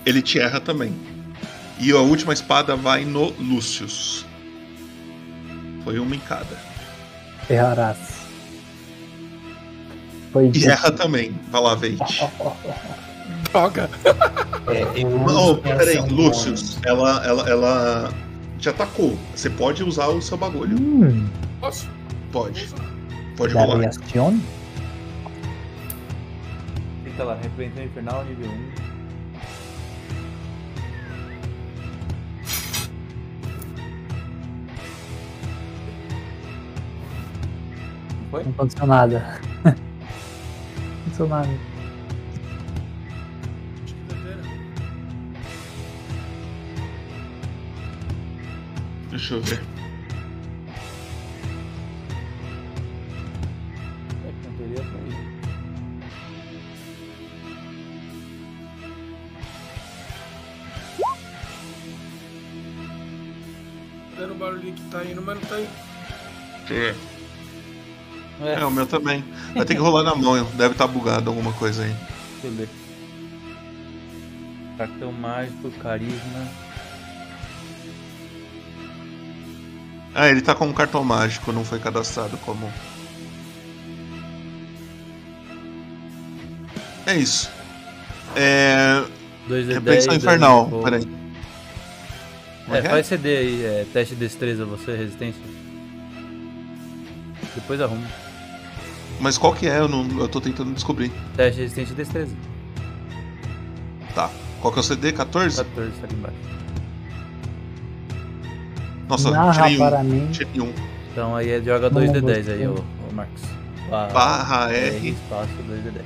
Ele 0.06 0.22
te 0.22 0.40
erra 0.40 0.59
também. 0.59 0.93
E 1.80 1.91
a 1.91 1.98
última 1.99 2.33
espada 2.33 2.75
vai 2.75 3.03
no 3.06 3.30
Lucius. 3.40 4.25
Foi 5.85 5.99
uma 5.99 6.15
em 6.15 6.19
cada. 6.19 6.57
Errarás. 7.49 7.97
Foi 10.33 10.51
E 10.53 10.65
erra 10.65 10.91
também. 10.91 11.39
Vai 11.49 11.61
lá, 11.61 11.75
Veit. 11.75 11.99
Droga! 13.51 13.89
É, 14.67 15.03
Não, 15.03 15.55
peraí, 15.55 15.97
Lucius, 16.09 16.77
ela, 16.83 17.25
ela, 17.25 17.49
ela 17.49 18.14
te 18.59 18.67
atacou. 18.67 19.17
Você 19.33 19.49
pode 19.49 19.83
usar 19.83 20.07
o 20.07 20.22
seu 20.22 20.35
bagulho. 20.35 20.75
Hum, 20.77 21.25
Posso? 21.61 21.88
Pode. 22.33 22.67
Pode 23.38 23.53
rolar. 23.53 23.89
Fica 27.03 27.23
lá, 27.23 27.35
repreensão 27.41 27.83
infernal 27.83 28.25
nível 28.25 28.49
1. 28.51 28.75
Foi? 38.35 38.43
Não 38.43 38.51
aconteceu 38.51 38.85
nada. 38.85 39.39
Não 39.64 39.72
aconteceu 40.99 41.27
nada. 41.30 41.49
Deixa 49.09 49.35
eu 49.35 49.41
ver. 49.41 49.61
É. 54.25 54.31
Tá 64.09 64.22
dando 64.22 64.35
barulho 64.35 64.73
que 64.73 64.81
tá 64.89 65.05
indo, 65.05 65.22
mas 65.22 65.39
não 65.39 65.45
tá 65.45 65.61
indo. 65.61 65.69
Deixa 66.67 66.73
eu 66.73 66.93
ver. 66.93 67.15
É, 68.41 68.65
o 68.65 68.72
meu 68.72 68.85
também. 68.85 69.23
Vai 69.53 69.65
ter 69.65 69.75
que 69.75 69.81
rolar 69.81 70.03
na 70.03 70.15
mão, 70.15 70.43
deve 70.55 70.73
estar 70.73 70.88
bugado 70.88 71.30
alguma 71.30 71.53
coisa 71.53 71.83
aí. 71.83 71.95
Deixa 72.33 72.47
eu 72.47 72.51
ver. 72.51 72.69
Cartão 74.77 75.11
mágico, 75.11 75.72
carisma. 75.81 76.47
Ah, 80.14 80.30
ele 80.30 80.41
tá 80.41 80.53
com 80.55 80.65
um 80.65 80.73
cartão 80.73 81.03
mágico, 81.03 81.51
não 81.51 81.64
foi 81.64 81.80
cadastrado 81.80 82.38
como. 82.38 82.72
É 87.05 87.15
isso. 87.15 87.49
É. 88.35 89.03
2D10. 89.47 89.73
Repreensão 89.73 90.07
dano 90.07 90.17
infernal, 90.17 90.69
fogo. 90.69 90.83
peraí. 90.83 91.07
É 92.69 92.75
É, 92.75 92.77
é? 92.80 92.81
faz 92.89 93.07
CD 93.07 93.38
aí, 93.38 93.64
é, 93.64 93.85
teste 93.93 94.15
de 94.15 94.22
destreza, 94.22 94.65
você, 94.65 94.95
resistência. 94.95 95.41
Depois 97.53 97.80
arruma. 97.80 98.25
Mas 99.19 99.38
qual 99.38 99.53
que 99.53 99.68
é? 99.68 99.80
Eu, 99.80 99.88
não, 99.88 100.06
eu 100.19 100.27
tô 100.27 100.42
tentando 100.42 100.74
descobrir. 100.74 101.11
Teste 101.35 101.56
de 101.56 101.61
resistência 101.61 101.94
e 101.94 101.95
destreza. 101.95 102.35
Tá. 104.14 104.30
Qual 104.61 104.74
que 104.74 104.80
é 104.80 104.82
o 104.82 104.84
CD? 104.84 105.11
14? 105.11 105.64
14, 105.64 105.92
tá 105.92 106.08
ali 106.08 106.16
embaixo. 106.16 106.38
Nossa, 109.08 109.32
Narra 109.32 109.64
tirei 109.64 109.77
para 109.77 110.00
um. 110.00 110.03
mim. 110.03 110.30
Tirei 110.32 110.61
um. 110.61 110.74
Então 111.11 111.35
aí 111.35 111.50
é 111.50 111.61
joga 111.61 111.90
Não 111.90 112.02
2D10 112.02 112.52
aí, 112.52 112.68
ô, 112.68 112.74
ô 112.74 113.14
Marcos. 113.14 113.44
Barra, 113.90 114.14
Barra 114.14 114.74
R. 114.74 115.10
espaço 115.10 115.50
2D10. 115.69 116.02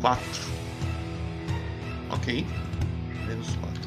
4. 0.00 0.22
Ok. 2.10 2.46
Menos 3.26 3.48
4. 3.56 3.80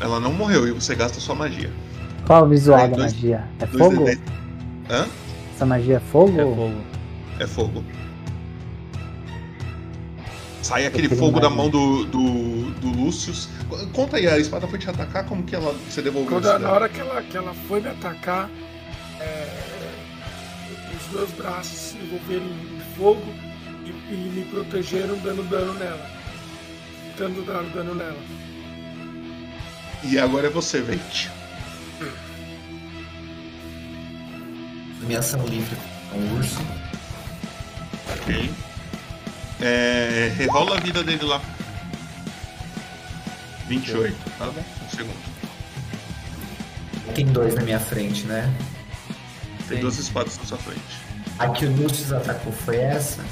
Ela 0.00 0.20
não 0.20 0.32
morreu 0.32 0.66
e 0.66 0.72
você 0.72 0.94
gasta 0.94 1.20
sua 1.20 1.34
magia. 1.34 1.70
Qual 2.26 2.44
o 2.44 2.48
visual 2.48 2.78
Aí, 2.80 2.88
da 2.90 2.96
dois- 2.96 3.12
magia? 3.12 3.44
É 3.58 3.66
fogo? 3.66 4.04
D10. 4.04 4.18
Hã? 4.90 5.06
Essa 5.54 5.66
magia 5.66 5.96
é 5.96 6.00
fogo? 6.00 6.40
É 6.40 6.44
fogo. 6.44 6.74
É 7.40 7.46
fogo. 7.46 7.84
Sai 10.62 10.86
aquele 10.86 11.08
fogo 11.08 11.40
da 11.40 11.50
mão 11.50 11.68
do, 11.68 12.04
do, 12.04 12.70
do 12.80 12.88
Lucius. 12.88 13.48
Conta 13.92 14.16
aí, 14.16 14.28
a 14.28 14.38
espada 14.38 14.66
foi 14.68 14.78
te 14.78 14.88
atacar, 14.88 15.24
como 15.26 15.42
que 15.42 15.56
ela 15.56 15.74
você 15.88 16.00
devolveu 16.00 16.30
Quando, 16.30 16.44
isso 16.44 16.58
na 16.60 16.70
hora 16.70 16.88
que 16.88 17.00
ela, 17.00 17.20
que 17.22 17.36
ela 17.36 17.52
foi 17.66 17.80
me 17.80 17.88
atacar, 17.88 18.48
é, 19.20 19.48
os 20.96 21.12
meus 21.12 21.30
braços 21.32 21.76
se 21.76 21.96
envolveram 21.96 22.46
em 22.46 22.80
fogo 22.96 23.22
e, 23.84 23.90
e 24.14 24.32
me 24.36 24.44
protegeram 24.44 25.18
dando 25.18 25.42
dano 25.50 25.74
nela. 25.74 26.06
Dando 27.18 27.44
dano, 27.44 27.68
dano 27.70 27.94
nela. 27.96 28.18
E 30.04 30.18
agora 30.18 30.46
é 30.46 30.50
você, 30.50 30.80
Veit. 30.80 31.28
Minha 35.00 35.18
ação 35.18 35.44
livre 35.46 35.76
é 36.12 36.16
um 36.16 36.36
urso. 36.36 36.58
Ok. 38.12 38.52
É, 39.60 40.32
rerola 40.36 40.76
a 40.76 40.80
vida 40.80 41.02
dele 41.02 41.24
lá. 41.24 41.40
28, 43.68 44.16
tá? 44.38 44.46
Um 44.46 44.96
segundo. 44.96 45.32
Tem 47.14 47.26
dois 47.26 47.54
na 47.54 47.62
minha 47.62 47.80
frente, 47.80 48.24
né? 48.26 48.52
Tem 49.68 49.80
duas 49.80 49.98
espadas 49.98 50.38
na 50.38 50.44
sua 50.44 50.58
frente. 50.58 50.80
A 51.38 51.48
que 51.48 51.66
o 51.66 51.72
Lucius 51.74 52.12
atacou 52.12 52.52
foi 52.52 52.76
essa? 52.76 53.24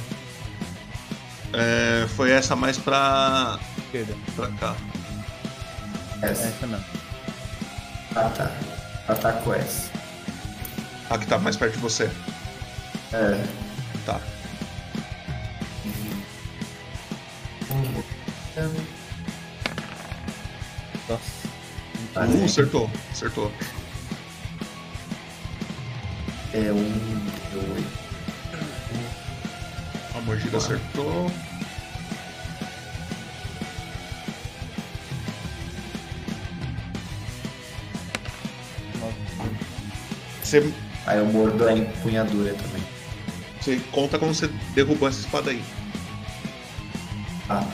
É, 1.52 2.06
foi 2.08 2.30
essa 2.30 2.54
mais 2.56 2.78
pra. 2.78 3.58
Esquerda. 3.78 4.14
pra 4.36 4.48
cá. 4.52 4.76
Essa. 6.22 6.48
Essa 6.48 6.66
não. 6.66 6.99
Ah 8.14 8.30
tá. 8.30 8.50
Atacou 9.08 9.54
essa. 9.54 9.90
A 11.08 11.18
que 11.18 11.26
tá 11.26 11.38
mais 11.38 11.56
perto 11.56 11.74
de 11.74 11.78
você. 11.78 12.10
É. 13.12 13.44
Tá. 14.06 14.20
Nossa. 21.08 21.40
Uh, 22.14 22.44
acertou, 22.44 22.90
acertou. 23.10 23.52
É 26.52 26.72
um. 26.72 27.30
Dois. 27.52 27.84
A 30.16 30.20
mordida 30.20 30.58
acertou. 30.58 31.30
Você, 40.50 40.74
Aí 41.06 41.18
eu 41.18 41.26
mordo 41.26 41.64
a 41.64 41.72
empunhadura 41.72 42.52
também. 42.54 42.82
você 43.60 43.80
conta 43.92 44.18
como 44.18 44.34
você 44.34 44.48
derrubou 44.74 45.08
essa 45.08 45.20
espada 45.20 45.52
aí. 45.52 45.62
Tá. 47.46 47.64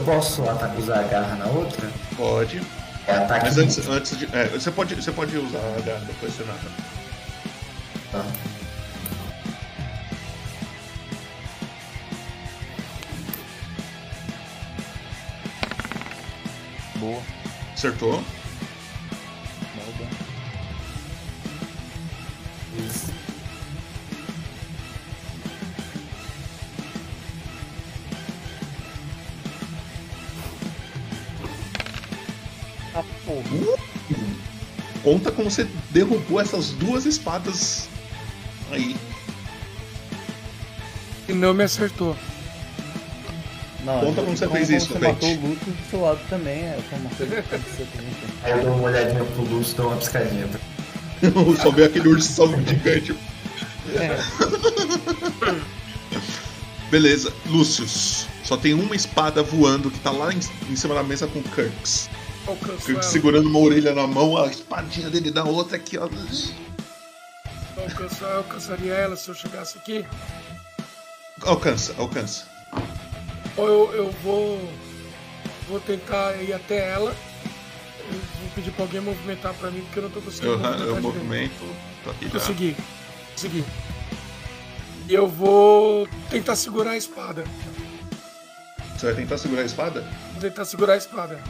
Eu 0.00 0.04
posso 0.04 0.42
usar 0.76 0.98
a 0.98 1.02
garra 1.04 1.36
na 1.36 1.46
outra? 1.46 1.88
Pode. 2.16 2.60
É 3.06 3.12
ataque. 3.12 3.44
Mas 3.44 3.58
antes, 3.58 3.88
antes 3.88 4.18
de. 4.18 4.24
É, 4.34 4.48
você, 4.48 4.68
pode, 4.72 4.96
você 4.96 5.12
pode 5.12 5.36
usar 5.38 5.60
a 5.60 5.80
garra 5.82 6.04
depois 6.06 6.34
você 6.34 6.42
nada. 6.42 6.58
Tá. 8.10 8.24
Boa. 16.96 17.22
Acertou. 17.74 18.24
Conta 35.02 35.30
como 35.30 35.50
você 35.50 35.66
derrubou 35.90 36.40
essas 36.40 36.70
duas 36.70 37.04
espadas 37.04 37.88
aí. 38.70 38.96
E 41.28 41.32
não 41.32 41.52
me 41.54 41.64
acertou. 41.64 42.16
Não, 43.84 44.00
Conta 44.00 44.22
como 44.22 44.36
você 44.36 44.48
fez 44.48 44.66
como 44.68 44.78
isso, 44.78 44.88
Você 44.88 44.98
matou 44.98 45.28
o 45.30 45.40
Luto 45.48 45.64
do 45.70 45.90
seu 45.90 46.00
lado 46.00 46.20
também, 46.30 46.62
é 46.64 46.78
foi 46.88 46.98
uma 46.98 47.10
coisa 47.10 47.42
que 47.42 47.58
também. 47.58 48.14
Aí 48.42 48.52
eu 48.52 48.62
dou 48.62 48.74
uma 48.76 48.84
olhadinha 48.84 49.24
pro 49.24 49.42
Lúcio, 49.44 49.76
dou 49.76 49.88
uma 49.88 49.96
piscadinha. 49.98 50.48
pra- 50.48 50.60
Só 51.62 51.70
veio 51.70 51.86
aquele 51.88 52.08
ursão 52.08 52.48
gigante. 52.66 53.14
Beleza, 56.90 57.32
Lúcius. 57.46 58.26
Só 58.44 58.56
tem 58.56 58.74
uma 58.74 58.94
espada 58.94 59.42
voando 59.42 59.90
que 59.90 59.98
tá 60.00 60.10
lá 60.10 60.32
em, 60.32 60.38
em 60.70 60.76
cima 60.76 60.94
da 60.94 61.02
mesa 61.02 61.26
com 61.26 61.38
o 61.38 61.42
Kirks. 61.42 62.08
Alcançou 62.46 63.02
segurando 63.02 63.48
uma 63.48 63.58
orelha 63.58 63.94
na 63.94 64.06
mão, 64.06 64.36
a 64.36 64.46
espadinha 64.46 65.08
dele 65.08 65.30
da 65.30 65.44
outra 65.44 65.76
aqui, 65.76 65.96
ó. 65.96 66.08
Alcançou, 67.76 68.28
eu 68.28 68.36
alcançaria 68.38 68.92
ela 68.92 69.16
se 69.16 69.28
eu 69.28 69.34
chegasse 69.34 69.78
aqui. 69.78 70.04
Alcança, 71.42 71.94
alcança. 71.98 72.46
Ou 73.56 73.68
eu, 73.68 73.92
eu 73.94 74.10
vou. 74.22 74.60
Vou 75.68 75.80
tentar 75.80 76.34
ir 76.42 76.52
até 76.52 76.90
ela. 76.90 77.14
Eu 78.00 78.18
vou 78.40 78.50
pedir 78.54 78.70
pra 78.72 78.84
alguém 78.84 79.00
movimentar 79.00 79.54
pra 79.54 79.70
mim, 79.70 79.80
porque 79.80 79.98
eu 79.98 80.02
não 80.02 80.10
tô 80.10 80.20
conseguindo. 80.20 80.52
Eu, 80.52 80.58
movimentar 80.58 80.86
eu 80.86 81.02
movimento. 81.02 81.64
Tô. 82.04 82.28
Consegui. 82.30 82.76
Consegui. 83.32 83.64
E 85.08 85.14
eu 85.14 85.26
vou 85.26 86.06
tentar 86.30 86.56
segurar 86.56 86.92
a 86.92 86.96
espada. 86.96 87.44
Você 88.96 89.06
vai 89.06 89.14
tentar 89.14 89.38
segurar 89.38 89.62
a 89.62 89.64
espada? 89.64 90.00
Vou 90.32 90.40
tentar 90.40 90.64
segurar 90.64 90.94
a 90.94 90.96
espada. 90.96 91.42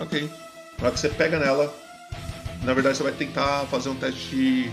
Ok. 0.00 0.30
Na 0.78 0.84
hora 0.86 0.92
que 0.92 1.00
você 1.00 1.08
pega 1.08 1.38
nela, 1.38 1.74
na 2.62 2.74
verdade 2.74 2.96
você 2.96 3.02
vai 3.02 3.12
tentar 3.12 3.66
fazer 3.66 3.88
um 3.88 3.94
teste 3.94 4.28
de. 4.30 4.70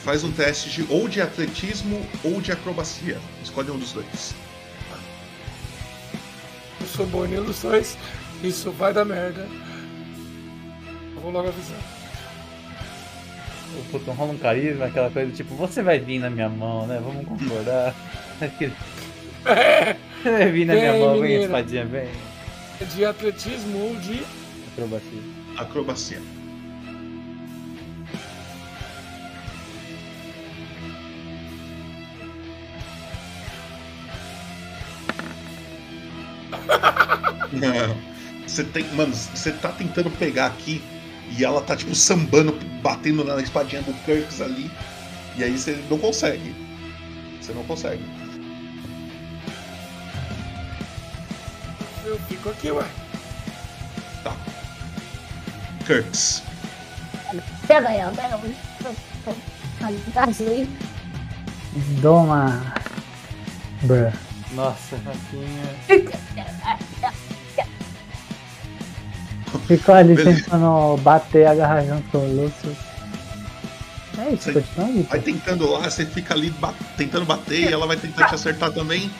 Faz 0.00 0.22
um 0.22 0.30
teste 0.30 0.70
de 0.70 0.86
ou 0.92 1.08
de 1.08 1.20
atletismo 1.20 2.06
ou 2.22 2.40
de 2.40 2.52
acrobacia. 2.52 3.18
Escolhe 3.42 3.70
um 3.70 3.78
dos 3.78 3.92
dois. 3.92 4.34
Eu 6.80 6.86
sou 6.86 7.06
bom 7.06 7.26
em 7.26 7.42
dos 7.42 7.60
dois. 7.62 7.98
Isso 8.42 8.70
vai 8.70 8.92
dar 8.92 9.04
merda. 9.04 9.48
Eu 11.14 11.20
vou 11.20 11.32
logo 11.32 11.48
avisar. 11.48 11.78
O 13.76 13.84
Plutão 13.90 14.14
rola 14.14 14.32
um 14.32 14.38
carisma, 14.38 14.86
aquela 14.86 15.10
coisa 15.10 15.32
tipo, 15.32 15.54
você 15.54 15.82
vai 15.82 15.98
vir 15.98 16.20
na 16.20 16.30
minha 16.30 16.48
mão, 16.48 16.86
né? 16.86 17.00
Vamos 17.02 17.26
concordar. 17.26 17.94
Você 20.22 20.30
vai 20.30 20.50
vir 20.50 20.64
na 20.64 20.74
minha 20.74 20.92
mão, 20.94 21.20
vem 21.20 21.36
a 21.36 21.40
espadinha, 21.42 21.84
vem. 21.84 22.08
De 22.84 23.04
atletismo 23.04 23.78
ou 23.78 23.96
de. 23.96 24.22
Acrobacia. 24.72 25.22
Acrobacia. 25.56 26.22
Não. 37.52 37.96
Você 38.46 38.64
tem. 38.64 38.84
Mano, 38.94 39.14
você 39.14 39.52
tá 39.52 39.70
tentando 39.72 40.10
pegar 40.10 40.46
aqui 40.46 40.82
e 41.36 41.44
ela 41.44 41.60
tá 41.62 41.76
tipo 41.76 41.94
sambando, 41.94 42.52
batendo 42.82 43.24
na 43.24 43.40
espadinha 43.40 43.82
do 43.82 43.92
Kirks 44.04 44.40
ali. 44.40 44.70
E 45.36 45.44
aí 45.44 45.58
você 45.58 45.78
não 45.90 45.98
consegue. 45.98 46.54
Você 47.40 47.52
não 47.52 47.64
consegue. 47.64 48.02
Eu 52.06 52.18
fico 52.28 52.50
aqui, 52.50 52.70
ué. 52.70 52.84
Kirks. 55.84 56.42
Pega 57.66 57.90
ela, 57.92 58.12
pega 58.12 58.28
ela. 58.28 58.42
uma. 62.22 62.74
Bruh. 63.82 64.12
Nossa, 64.52 64.96
Rafinha. 65.04 66.06
Ficou 69.66 69.94
ali 69.94 70.14
Beleza. 70.14 70.42
tentando 70.44 70.96
bater, 70.98 71.46
agarrar 71.46 71.84
junto 71.84 72.08
com 72.10 72.18
o 72.18 72.42
Lúcio. 72.44 72.76
É 74.18 74.30
isso, 74.32 74.44
Você 74.44 74.52
continua 74.52 74.86
aí. 74.86 75.02
vai 75.02 75.20
tentando 75.20 75.70
lá, 75.70 75.90
você 75.90 76.06
fica 76.06 76.34
ali 76.34 76.50
ba- 76.50 76.72
tentando 76.96 77.26
bater 77.26 77.68
e 77.68 77.72
ela 77.72 77.86
vai 77.86 77.96
tentar 77.96 78.28
te 78.28 78.34
acertar 78.34 78.70
também. 78.72 79.10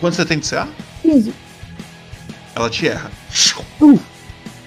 Quanto 0.00 0.14
você 0.14 0.24
tem 0.24 0.38
de 0.38 0.48
CA? 0.48 0.68
15. 1.02 1.34
Ela 2.54 2.70
te 2.70 2.88
erra. 2.88 3.10
Uh. 3.80 3.98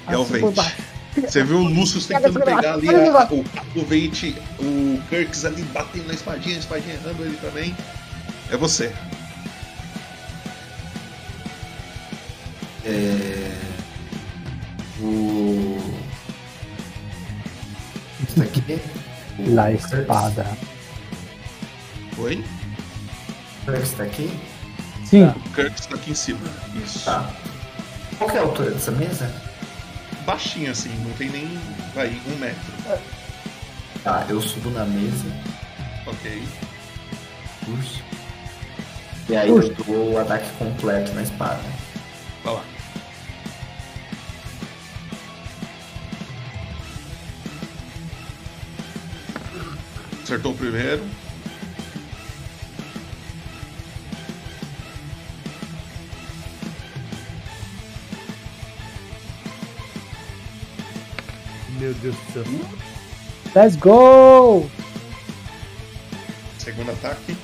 É 0.07 0.17
o 0.17 0.51
baixo. 0.51 0.75
Você 1.15 1.43
viu 1.43 1.57
o 1.57 1.63
Lucius 1.63 2.05
tentando 2.05 2.39
Pega, 2.39 2.55
pegar 2.57 2.73
ali 2.73 2.87
a- 2.89 3.27
o, 3.31 3.43
o 3.81 3.85
Vente, 3.85 4.35
o 4.59 5.01
Kirks 5.09 5.43
ali 5.43 5.61
batendo 5.63 6.07
na 6.07 6.13
espadinha, 6.13 6.55
a 6.55 6.59
espadinha 6.59 6.95
errando 6.95 7.23
ele 7.23 7.37
também. 7.37 7.75
É 8.49 8.55
você. 8.57 8.93
É... 12.85 13.57
O. 15.01 15.77
Isso 18.27 18.41
aqui. 18.41 18.79
La 19.39 19.71
espada. 19.71 20.57
Oi? 22.17 22.43
O 23.67 23.71
Kirks 23.71 23.91
tá 23.91 24.03
aqui? 24.03 24.31
Sim. 25.11 25.25
O 25.25 25.49
Kirks 25.53 25.87
tá 25.87 25.95
aqui 25.95 26.11
em 26.11 26.15
cima. 26.15 26.39
Isso. 26.73 27.03
Tá. 27.03 27.29
Qual 28.17 28.29
que 28.29 28.37
é 28.37 28.39
a 28.39 28.43
altura 28.43 28.71
dessa 28.71 28.91
mesa? 28.91 29.29
Baixinho 30.25 30.71
assim, 30.71 30.89
não 31.03 31.11
tem 31.17 31.29
nem. 31.29 31.59
Vai, 31.93 32.07
um 32.27 32.37
metro. 32.37 32.71
Tá, 34.05 34.25
eu 34.29 34.41
subo 34.41 34.69
na 34.69 34.85
mesa. 34.85 35.25
Ok. 36.07 36.41
Puxa. 37.65 38.01
E 39.27 39.35
aí 39.35 39.49
eu 39.49 39.75
dou 39.75 40.13
o 40.13 40.17
ataque 40.17 40.49
completo 40.57 41.11
na 41.11 41.23
espada. 41.23 41.59
Vai 42.45 42.53
lá. 42.53 42.63
Acertou 50.23 50.53
o 50.53 50.57
primeiro. 50.57 51.03
Meu 61.81 61.95
Deus 61.95 62.15
do 62.15 62.33
céu. 62.33 62.43
Let's 63.55 63.75
go! 63.75 64.69
Segundo 66.59 66.91
ataque. 66.91 67.35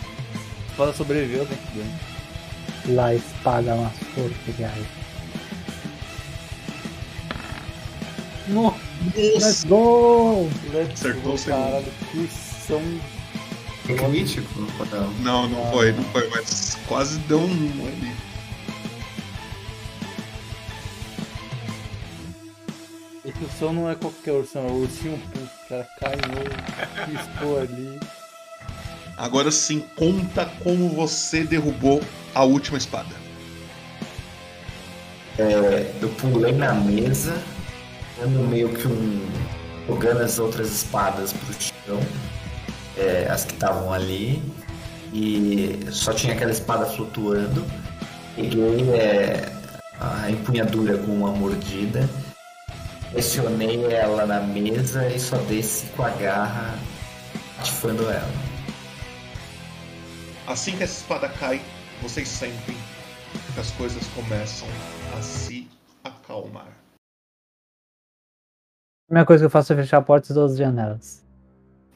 Espada 0.69 0.93
sobreviveu, 0.93 1.43
né? 1.45 1.57
Que 1.71 1.79
bem. 1.79 2.95
La 2.95 3.15
espada 3.15 3.75
mais 3.75 3.97
forte 4.13 4.51
que 4.55 4.63
hay. 4.63 4.85
No. 8.47 8.75
Let's 9.15 9.63
go! 9.63 10.47
Acertou 10.93 11.33
o 11.33 11.37
segundo. 11.39 11.63
Caralho, 11.63 11.91
que 12.11 12.29
são. 12.67 12.81
É 13.89 13.95
crítico? 13.95 14.47
Ou 14.79 14.85
não? 14.85 15.11
Não, 15.13 15.49
não 15.49 15.71
foi, 15.71 15.93
não 15.93 16.03
foi, 16.03 16.29
mas 16.29 16.77
quase 16.87 17.17
deu 17.21 17.39
um 17.39 17.87
ali. 17.87 18.26
É 23.27 23.31
que 23.33 23.43
o 23.43 23.49
som 23.59 23.73
não 23.73 23.89
é 23.89 23.95
qualquer 23.95 24.31
ursão, 24.31 24.65
é 24.65 24.71
o 24.71 24.83
ursinho 24.83 25.19
pulso. 25.33 25.51
O 25.65 25.67
cara 25.67 25.87
cai 25.99 26.15
no. 26.15 27.11
piscou 27.11 27.59
ali. 27.59 27.99
Agora 29.17 29.51
sim, 29.51 29.83
conta 29.97 30.45
como 30.63 30.87
você 30.87 31.43
derrubou 31.43 32.01
a 32.33 32.43
última 32.45 32.77
espada. 32.77 33.13
É, 35.37 35.93
eu 36.01 36.07
pulei 36.11 36.53
na 36.53 36.73
mesa, 36.73 37.37
dando 38.17 38.47
meio 38.47 38.69
que 38.69 38.87
um. 38.87 39.21
jogando 39.87 40.21
as 40.21 40.39
outras 40.39 40.71
espadas 40.71 41.33
pro 41.33 41.53
chão, 41.53 41.99
é, 42.95 43.27
as 43.29 43.43
que 43.43 43.55
estavam 43.55 43.91
ali, 43.91 44.41
e 45.13 45.77
só 45.91 46.13
tinha 46.13 46.33
aquela 46.33 46.51
espada 46.51 46.85
flutuando. 46.85 47.61
Peguei 48.37 48.89
é, 48.91 49.51
a 49.99 50.31
empunhadura 50.31 50.97
com 50.99 51.11
uma 51.11 51.31
mordida, 51.31 52.07
pressionei 53.11 53.85
ela 53.85 54.25
na 54.25 54.41
mesa 54.41 55.07
e 55.07 55.19
só 55.19 55.37
desci 55.43 55.87
com 55.95 56.03
a 56.03 56.09
garra 56.09 56.77
atifando 57.59 58.09
ela. 58.09 58.47
Assim 60.47 60.75
que 60.77 60.83
essa 60.83 61.01
espada 61.01 61.29
cai, 61.29 61.61
vocês 62.01 62.27
sentem 62.27 62.75
que 63.53 63.59
as 63.59 63.71
coisas 63.71 64.05
começam 64.07 64.67
a 65.17 65.21
se 65.21 65.67
acalmar. 66.03 66.67
A 66.67 66.71
primeira 69.09 69.25
coisa 69.25 69.41
que 69.41 69.45
eu 69.45 69.49
faço 69.49 69.73
é 69.73 69.75
fechar 69.75 70.01
portas 70.01 70.29
e 70.29 70.33
todas 70.33 70.53
as 70.53 70.57
janelas. 70.57 71.25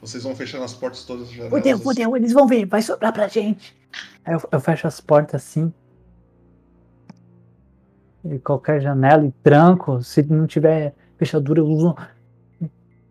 Vocês 0.01 0.23
vão 0.23 0.35
fechando 0.35 0.64
as 0.64 0.73
portas 0.73 1.03
todas 1.03 1.27
as 1.27 1.31
janelas. 1.31 1.51
Fudeu, 1.51 1.80
fudeu, 1.80 2.17
eles 2.17 2.33
vão 2.33 2.48
vir, 2.48 2.65
vai 2.65 2.81
sobrar 2.81 3.14
pra 3.14 3.27
gente. 3.27 3.75
Aí 4.25 4.33
eu, 4.33 4.41
eu 4.51 4.59
fecho 4.59 4.88
as 4.88 4.99
portas 4.99 5.43
assim. 5.43 5.72
e 8.25 8.40
qualquer 8.40 8.81
janela 8.81 9.25
e 9.25 9.31
tranco. 9.43 10.01
Se 10.01 10.23
não 10.23 10.48
tiver 10.48 10.93
fechadura, 11.25 11.59
eu 11.59 11.67
uso 11.67 11.95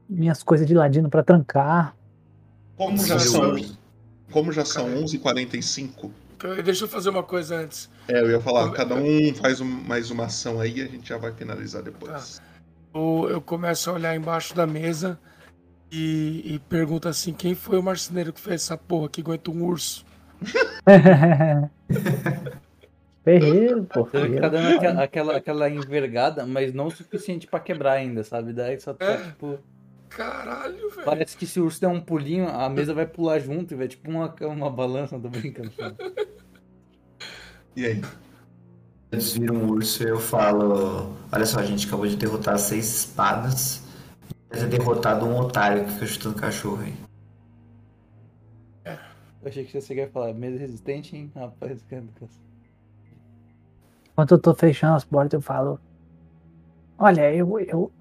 minhas 0.09 0.43
coisas 0.43 0.67
de 0.67 0.75
ladino 0.75 1.09
pra 1.09 1.23
trancar. 1.23 1.95
Como 2.77 2.97
já 3.07 3.19
são, 3.21 3.55
como 4.33 4.51
já 4.53 4.65
são 4.65 4.89
11h45, 4.97 6.11
Deixa 6.65 6.85
eu 6.85 6.89
fazer 6.89 7.11
uma 7.11 7.23
coisa 7.23 7.57
antes. 7.57 7.89
é, 8.09 8.19
eu 8.21 8.31
ia 8.31 8.41
falar, 8.41 8.71
cada 8.73 8.95
um 8.97 9.35
faz 9.35 9.61
um- 9.61 9.65
mais 9.67 10.11
uma 10.11 10.25
ação 10.25 10.59
aí 10.59 10.79
e 10.79 10.83
a 10.83 10.87
gente 10.87 11.07
já 11.09 11.19
vai 11.19 11.33
finalizar 11.33 11.83
depois. 11.83 12.41
Eu, 12.95 13.29
eu 13.31 13.41
começo 13.43 13.91
a 13.91 13.93
olhar 13.93 14.17
embaixo 14.17 14.55
da 14.57 14.67
mesa 14.67 15.19
e, 15.93 16.55
e 16.55 16.59
pergunto 16.69 17.09
assim: 17.09 17.33
quem 17.35 17.55
foi 17.55 17.79
o 17.79 17.83
marceneiro 17.83 18.33
que 18.33 18.41
fez 18.41 18.63
essa 18.63 18.77
porra 18.77 19.09
que 19.11 19.21
aguenta 19.21 19.51
um 19.51 19.63
urso? 19.65 20.05
Ferreiro, 23.25 23.85
pô. 23.85 24.05
Você 24.05 24.19
vê 24.19 24.23
que 24.29 24.33
ferreiro. 24.35 24.41
tá 24.43 24.49
dando 24.49 24.77
aquela, 24.77 25.03
aquela, 25.05 25.37
aquela 25.37 25.71
envergada, 25.71 26.47
mas 26.47 26.73
não 26.73 26.87
o 26.87 26.91
suficiente 26.91 27.47
pra 27.47 27.61
quebrar 27.61 27.93
ainda, 27.93 28.25
sabe? 28.25 28.53
Daí 28.53 28.81
só 28.81 28.95
tá, 28.95 29.05
É. 29.05 29.17
tipo. 29.25 29.59
Caralho, 30.09 30.91
velho. 30.91 31.05
Parece 31.05 31.37
que 31.37 31.47
se 31.47 31.61
o 31.61 31.65
urso 31.65 31.81
der 31.81 31.87
um 31.87 32.01
pulinho, 32.01 32.49
a 32.49 32.69
mesa 32.69 32.93
vai 32.93 33.07
pular 33.07 33.39
junto 33.39 33.75
e 33.75 33.77
vai 33.77 33.87
tipo 33.87 34.11
uma, 34.11 34.35
uma 34.43 34.69
balança, 34.71 35.19
tô 35.21 35.29
brincando. 35.29 35.71
E 37.77 37.87
aí? 37.87 38.03
Eles 39.13 39.33
viram 39.33 39.55
um 39.57 39.71
urso 39.71 40.03
e 40.03 40.09
eu 40.09 40.19
falo: 40.19 41.15
Olha 41.31 41.47
só, 41.47 41.61
a 41.61 41.65
gente 41.65 41.87
acabou 41.87 42.07
de 42.07 42.17
derrotar 42.17 42.59
seis 42.59 42.87
espadas. 43.03 43.83
Deve 44.51 44.67
ter 44.67 44.79
derrotado 44.79 45.27
um 45.27 45.39
otário 45.39 45.85
que 45.85 45.93
fica 45.93 46.07
chutando 46.07 46.35
cachorro 46.35 46.83
aí. 46.83 46.95
Eu 49.43 49.49
achei 49.49 49.65
que 49.65 49.81
você 49.81 49.95
ia 49.95 50.09
falar, 50.09 50.35
mesa 50.35 50.59
resistente, 50.59 51.17
hein? 51.17 51.31
Rapaz, 51.35 51.83
cara 51.89 52.03
do 52.03 52.13
cacete. 52.13 52.50
Enquanto 54.13 54.33
eu 54.33 54.39
tô 54.39 54.55
fechando 54.55 54.97
as 54.97 55.05
portas, 55.05 55.33
eu 55.35 55.41
falo: 55.41 55.81
Olha, 56.99 57.33
eu, 57.35 57.59
eu, 57.61 57.93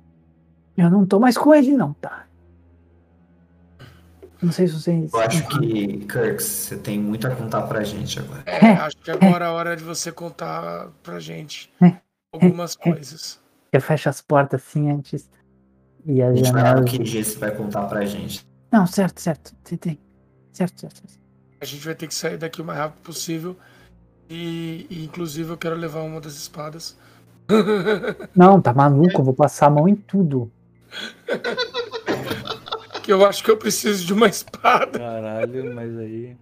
eu 0.77 0.89
não 0.89 1.05
tô 1.05 1.19
mais 1.19 1.37
com 1.37 1.53
ele, 1.53 1.75
não, 1.75 1.93
tá? 1.93 2.25
Não 4.41 4.51
sei 4.53 4.67
se 4.67 4.73
vocês. 4.73 5.11
Eu 5.13 5.19
acho 5.19 5.47
que, 5.49 5.97
Kirks, 6.05 6.45
você 6.45 6.77
tem 6.77 6.97
muito 6.97 7.27
a 7.27 7.35
contar 7.35 7.63
pra 7.63 7.83
gente 7.83 8.19
agora. 8.19 8.43
É, 8.45 8.71
acho 8.71 8.95
que 8.97 9.11
agora 9.11 9.45
é 9.45 9.47
a 9.49 9.51
hora 9.51 9.75
de 9.75 9.83
você 9.83 10.11
contar 10.11 10.87
pra 11.03 11.19
gente 11.19 11.69
algumas 12.31 12.75
coisas. 12.75 13.39
Eu 13.71 13.81
fecho 13.81 14.07
as 14.09 14.21
portas 14.21 14.61
assim 14.65 14.89
antes. 14.89 15.29
E 16.05 16.21
A 16.21 16.29
as 16.29 16.37
gente 16.37 16.51
vai 16.53 16.63
lá 16.63 16.75
no 16.75 16.87
janelas. 16.87 17.09
QG, 17.09 17.23
você 17.23 17.37
vai 17.37 17.51
contar 17.51 17.85
pra 17.87 18.05
gente. 18.05 18.47
Não, 18.71 18.87
certo, 18.87 19.19
certo. 19.19 19.53
Tem, 19.63 19.77
tem. 19.77 19.99
Certo, 20.53 20.79
certo. 20.79 20.95
certo. 21.01 21.19
A 21.59 21.65
gente 21.65 21.85
vai 21.85 21.95
ter 21.95 22.07
que 22.07 22.15
sair 22.15 22.37
daqui 22.37 22.61
o 22.61 22.65
mais 22.65 22.79
rápido 22.79 23.01
possível. 23.01 23.57
E, 24.29 24.85
e, 24.89 25.03
inclusive 25.05 25.49
eu 25.51 25.57
quero 25.57 25.75
levar 25.75 26.01
uma 26.01 26.21
das 26.21 26.33
espadas. 26.35 26.97
Não, 28.35 28.61
tá 28.61 28.73
maluco, 28.73 29.19
eu 29.21 29.25
vou 29.25 29.33
passar 29.33 29.67
a 29.67 29.69
mão 29.71 29.87
em 29.87 29.95
tudo. 29.95 30.51
que 33.03 33.11
eu 33.11 33.25
acho 33.25 33.43
que 33.43 33.49
eu 33.49 33.57
preciso 33.57 34.05
de 34.05 34.13
uma 34.13 34.27
espada. 34.27 34.99
Caralho, 34.99 35.73
mas 35.73 35.97
aí. 35.97 36.37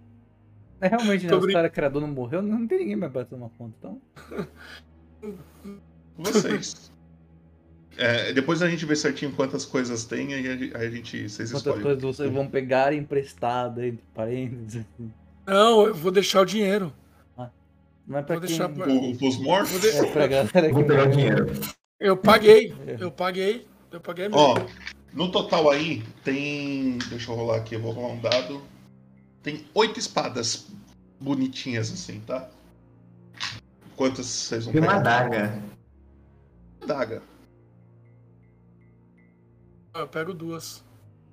É 0.82 0.88
realmente, 0.90 1.25
né? 1.25 1.35
Brin- 1.38 1.53
caras 1.53 1.72
criador 1.72 2.01
não 2.01 2.09
morreu, 2.09 2.41
não 2.41 2.67
tem 2.67 2.80
ninguém 2.80 2.95
mais 2.98 3.11
pra 3.11 3.24
tomar 3.25 3.49
conta, 3.57 3.74
então. 3.80 4.01
Vocês. 6.17 6.91
É, 7.98 8.32
depois 8.33 8.61
a 8.61 8.69
gente 8.69 8.85
vê 8.85 8.95
certinho 8.95 9.32
quantas 9.32 9.66
coisas 9.66 10.06
tem, 10.06 10.33
aí 10.33 10.48
a 10.48 10.56
gente- 10.56 10.75
aí 10.77 10.88
a 10.88 10.90
gente. 10.91 11.27
Vocês 11.30 11.49
Quantas 11.51 11.66
escolhem. 11.66 11.82
coisas 11.83 12.03
vocês 12.03 12.32
vão 12.32 12.48
pegar 12.48 12.93
emprestada 12.93 13.88
entre 13.88 14.03
parênteses. 14.14 14.83
assim. 14.93 15.11
Não, 15.48 15.88
eu 15.88 15.93
vou 15.95 16.11
deixar 16.11 16.41
o 16.41 16.45
dinheiro. 16.45 16.93
É 18.10 18.22
pra 18.22 18.36
Vou 18.36 18.40
quem... 18.40 18.48
deixar 18.48 18.69
pra- 18.69 18.88
O- 18.88 19.27
Os 19.27 19.38
mortos? 19.38 19.72
Vou 19.72 19.80
de- 19.82 19.88
É 19.90 20.11
pra 20.11 20.27
galera 20.27 20.74
Vou 20.74 20.84
pegar 20.86 21.03
o 21.08 21.11
dinheiro. 21.11 21.45
Eu 22.00 22.16
paguei. 22.16 22.74
Eu 23.00 23.11
paguei. 23.11 23.68
Eu 23.92 24.00
paguei 24.02 24.27
mesmo. 24.30 24.40
Ó, 24.42 24.56
no 25.14 25.32
total 25.32 25.69
aí 25.69 26.03
tem. 26.24 26.98
Deixa 27.10 27.32
eu 27.32 27.36
rolar 27.36 27.58
aqui, 27.58 27.76
eu 27.76 27.82
vou 27.82 27.92
rolar 27.92 28.14
um 28.14 28.19
dado. 28.22 28.61
Tem 29.44 29.66
oito 29.74 30.00
espadas 30.00 30.68
bonitinhas 31.19 31.92
assim, 31.92 32.19
tá? 32.22 32.50
Quantas 33.95 34.26
vocês 34.27 34.66
vão 34.66 34.76
E 34.76 34.80
uma 34.80 34.88
pegar? 34.98 35.00
adaga. 35.26 35.61
Daga. 36.86 37.22
Eu 39.95 40.08
pego 40.08 40.34
duas. 40.34 40.84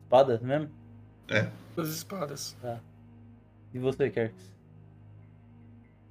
Espada 0.04 0.40
mesmo? 0.42 0.70
É. 1.28 1.50
Duas 1.76 1.88
espadas. 1.90 2.56
Tá. 2.62 2.80
E 3.72 3.78
você, 3.78 4.08
Kerks? 4.08 4.53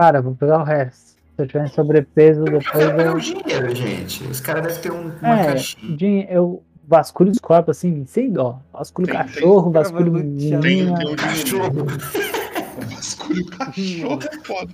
Cara, 0.04 0.22
vou 0.22 0.36
pegar 0.36 0.60
o 0.60 0.64
resto. 0.66 1.14
Se 1.14 1.18
eu 1.38 1.48
tiver 1.48 1.66
em 1.66 1.70
sobrepeso, 1.70 2.44
depois 2.44 2.66
eu. 2.76 3.14
o 3.16 3.20
dinheiro, 3.22 3.74
gente? 3.74 4.22
Os 4.26 4.42
caras 4.42 4.64
devem 4.64 4.82
ter 4.82 4.92
um, 4.92 5.12
uma 5.22 5.40
É, 5.40 5.46
caixinha. 5.46 6.28
eu 6.30 6.62
vasculho 6.86 7.32
os 7.32 7.40
corpos 7.40 7.78
assim, 7.78 8.06
sem 8.06 8.30
dó. 8.30 8.60
Vasculho 8.74 9.08
Tem- 9.08 9.16
cachorro, 9.16 9.64
tem- 9.64 9.82
vasculho 9.82 10.12
Tem, 10.12 10.24
menina. 10.24 10.60
tem 10.60 11.08
um 11.08 11.16
cachorro. 11.16 11.86
Vasculho 12.94 13.46
cachorro, 13.46 14.20
é 14.30 14.38
foda. 14.46 14.74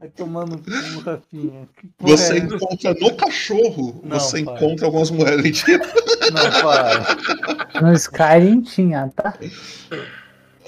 Vai 0.00 0.08
tomando 0.08 0.58
cu, 0.58 1.00
Rafinha. 1.04 1.68
Que 1.76 1.86
porra 1.96 2.16
Você 2.16 2.32
é 2.34 2.38
encontra 2.38 2.94
no 3.00 3.16
cachorro, 3.16 4.00
Não, 4.02 4.18
você 4.20 4.42
para. 4.44 4.56
encontra 4.56 4.86
algumas 4.86 5.10
moedas. 5.12 5.40
Mentira. 5.42 5.84
Não, 6.32 6.62
para. 6.62 7.80
No 7.80 7.92
Skyrim 7.92 8.60
tinha, 8.60 9.08
tá? 9.14 9.34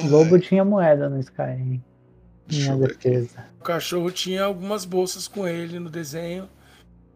Lobo 0.05 0.38
tinha 0.38 0.64
moeda 0.64 1.08
no 1.08 1.18
Skyrim. 1.18 1.82
Minha 2.50 2.76
defesa. 2.76 3.44
O 3.60 3.65
cachorro 3.65 4.10
tinha 4.10 4.44
algumas 4.44 4.84
bolsas 4.84 5.26
com 5.26 5.47
ele 5.47 5.78
no 5.78 5.91
desenho. 5.91 6.49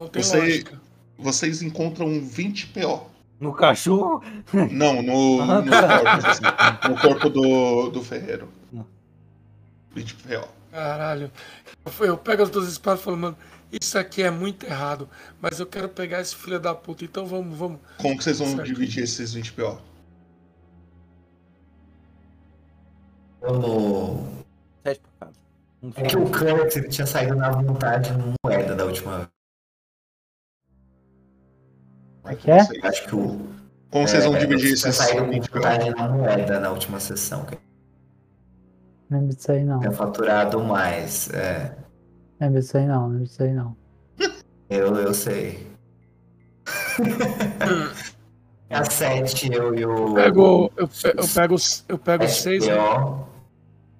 Não 0.00 0.08
tem 0.08 0.22
Você, 0.22 0.38
lógica. 0.38 0.80
vocês 1.18 1.62
encontram 1.62 2.20
20 2.20 2.68
PO. 2.68 3.10
No 3.38 3.54
cachorro? 3.54 4.22
Não, 4.70 5.02
no, 5.02 5.40
Ah, 5.42 5.62
no 5.62 5.70
corpo, 5.70 6.26
assim, 6.28 6.88
no 6.90 7.00
corpo 7.00 7.28
do, 7.30 7.90
do 7.90 8.02
ferreiro. 8.02 8.48
20 9.94 10.14
PO. 10.16 10.48
Caralho. 10.70 11.30
Eu, 12.00 12.06
eu 12.06 12.16
pego 12.18 12.42
as 12.42 12.50
duas 12.50 12.68
espadas 12.68 13.00
e 13.00 13.04
falo, 13.04 13.16
mano, 13.16 13.36
isso 13.72 13.98
aqui 13.98 14.22
é 14.22 14.30
muito 14.30 14.66
errado. 14.66 15.08
Mas 15.40 15.58
eu 15.58 15.66
quero 15.66 15.88
pegar 15.88 16.20
esse 16.20 16.34
filho 16.36 16.60
da 16.60 16.74
puta. 16.74 17.04
Então 17.04 17.24
vamos, 17.26 17.56
vamos. 17.58 17.78
Como 17.98 18.16
que 18.16 18.22
vocês 18.24 18.38
vão 18.38 18.48
Certo. 18.48 18.64
dividir 18.66 19.04
esses 19.04 19.32
20 19.34 19.52
PO? 19.52 19.78
Vamos. 23.40 24.39
É 25.96 26.02
que 26.02 26.16
o 26.16 26.24
Kurt 26.26 26.76
ele 26.76 26.88
tinha 26.88 27.06
saído 27.06 27.34
na 27.36 27.50
vontade 27.50 28.12
no 28.12 28.34
moeda 28.44 28.74
da 28.74 28.84
última 28.84 29.16
vez. 29.16 29.28
Como 32.22 32.34
é 32.34 32.36
que 32.36 32.50
é? 32.50 32.64
Sei, 32.64 32.80
acho 32.82 33.06
que 33.06 33.14
o. 33.14 33.48
Como 33.90 34.04
é, 34.04 34.06
vocês 34.06 34.24
vão 34.24 34.36
é, 34.36 34.38
dividir 34.38 34.74
isso? 34.74 34.92
saiu 34.92 35.24
saído 35.24 35.48
com 35.48 35.58
vontade 35.58 35.90
na 35.90 36.08
moeda 36.08 36.60
na 36.60 36.70
última 36.70 37.00
sessão. 37.00 37.46
Lembro 39.10 39.34
disso 39.34 39.50
aí 39.50 39.64
não. 39.64 39.80
Tinha 39.80 39.92
faturado 39.92 40.62
mais. 40.62 41.30
É. 41.30 41.74
Lembro 42.38 42.60
disso 42.60 42.76
aí 42.76 42.86
não, 42.86 43.08
lembro 43.08 43.24
disso 43.24 43.42
aí 43.42 43.52
não. 43.52 43.76
eu, 44.68 44.94
eu 44.96 45.14
sei. 45.14 45.66
É 48.70 48.76
a 48.76 48.84
7, 48.84 49.52
eu 49.52 49.74
e 49.74 49.84
o. 49.84 50.10
Eu 50.10 50.14
pego, 50.14 50.72
eu, 50.76 50.88
eu 51.16 51.28
pego, 51.34 51.56
eu 51.88 51.98
pego 51.98 52.28
6 52.28 52.68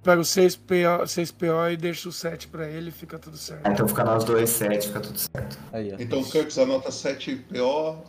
pego 0.02 0.22
6PO, 0.22 1.02
6PO 1.04 1.72
e 1.72 1.76
deixo 1.76 2.08
o 2.08 2.12
7 2.12 2.48
pra 2.48 2.68
ele, 2.68 2.90
fica 2.90 3.18
tudo 3.18 3.36
certo. 3.36 3.68
Então 3.68 3.86
fica 3.86 4.04
nós 4.04 4.24
dois 4.24 4.50
7, 4.50 4.88
fica 4.88 5.00
tudo 5.00 5.18
certo. 5.18 5.58
Aí, 5.72 5.92
ó. 5.92 5.96
Então 5.98 6.24
Kurtz 6.24 6.58
anota 6.58 6.90
7PO, 6.90 8.02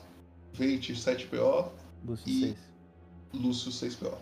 20 0.54 0.94
7PO 0.94 1.70
Lúcio 2.06 2.30
e 2.30 2.42
6. 2.42 2.56
Lúcio 3.34 3.72
6PO. 3.72 4.18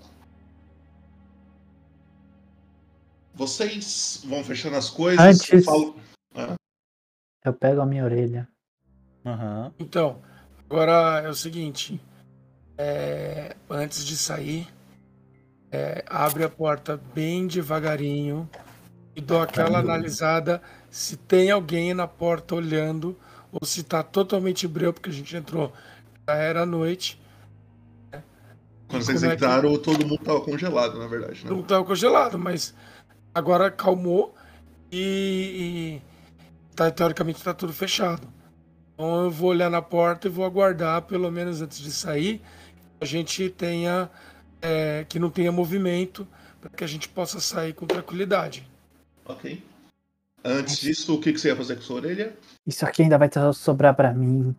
Vocês 3.34 4.22
vão 4.26 4.44
fechando 4.44 4.76
as 4.76 4.90
coisas. 4.90 5.24
Antes, 5.24 5.50
eu, 5.52 5.64
falo... 5.64 5.96
ah. 6.36 6.56
eu 7.46 7.54
pego 7.54 7.82
a 7.82 7.86
minha 7.86 8.04
orelha. 8.04 8.48
Uhum. 9.24 9.72
Então, 9.80 10.22
agora 10.70 11.22
é 11.22 11.30
o 11.30 11.34
seguinte. 11.34 12.02
É, 12.78 13.56
antes 13.70 14.06
de 14.06 14.18
sair, 14.18 14.68
é, 15.72 16.04
abre 16.08 16.44
a 16.44 16.50
porta 16.50 17.00
bem 17.14 17.48
devagarinho 17.48 18.50
e 19.16 19.22
dou 19.22 19.42
aquela 19.42 19.80
analisada 19.80 20.62
se 20.90 21.16
tem 21.18 21.52
alguém 21.52 21.94
na 21.94 22.08
porta 22.08 22.56
olhando 22.56 23.18
ou 23.52 23.66
se 23.66 23.84
tá 23.84 24.02
totalmente 24.04 24.68
breu, 24.68 24.94
porque 24.94 25.10
a 25.10 25.14
gente 25.14 25.36
entrou, 25.36 25.72
já 26.28 26.36
era 26.36 26.66
noite, 26.66 27.20
Quando 28.88 29.04
vocês 29.04 29.22
é 29.24 29.30
que- 29.30 29.36
entraram, 29.36 29.78
todo 29.78 30.06
mundo 30.06 30.24
tava 30.24 30.42
congelado, 30.42 30.98
na 30.98 31.08
verdade, 31.08 31.44
né? 31.46 31.52
não 31.52 31.62
tava 31.62 31.84
congelado, 31.84 32.38
mas 32.40 32.74
agora 33.34 33.68
acalmou 33.68 34.34
e, 34.92 36.02
e 36.02 36.76
tá, 36.76 36.90
teoricamente 36.90 37.44
tá 37.44 37.54
tudo 37.54 37.72
fechado. 37.72 38.28
Então 38.94 39.26
eu 39.26 39.32
vou 39.32 39.52
olhar 39.52 39.70
na 39.70 39.82
porta 39.82 40.28
e 40.28 40.32
vou 40.32 40.44
aguardar, 40.44 41.04
pelo 41.04 41.32
menos 41.32 41.62
antes 41.62 41.78
de 41.80 41.92
sair, 41.92 42.40
que 42.98 43.04
a 43.04 43.06
gente 43.06 43.50
tenha. 43.50 44.10
É, 44.62 45.06
que 45.08 45.20
não 45.20 45.30
tenha 45.30 45.52
movimento, 45.52 46.28
para 46.60 46.70
que 46.70 46.84
a 46.84 46.88
gente 46.88 47.08
possa 47.10 47.40
sair 47.40 47.74
com 47.74 47.86
tranquilidade. 47.86 48.68
Ok. 49.26 49.64
Antes 50.44 50.78
disso, 50.78 51.16
o 51.16 51.20
que, 51.20 51.34
que 51.34 51.40
você 51.40 51.50
ia 51.50 51.56
fazer 51.56 51.76
com 51.76 51.82
sua 51.82 51.98
orelha? 51.98 52.36
Isso 52.66 52.86
aqui 52.86 53.04
ainda 53.04 53.18
vai 53.18 53.30
sobrar 53.54 53.96
pra 53.96 54.14
mim. 54.14 54.56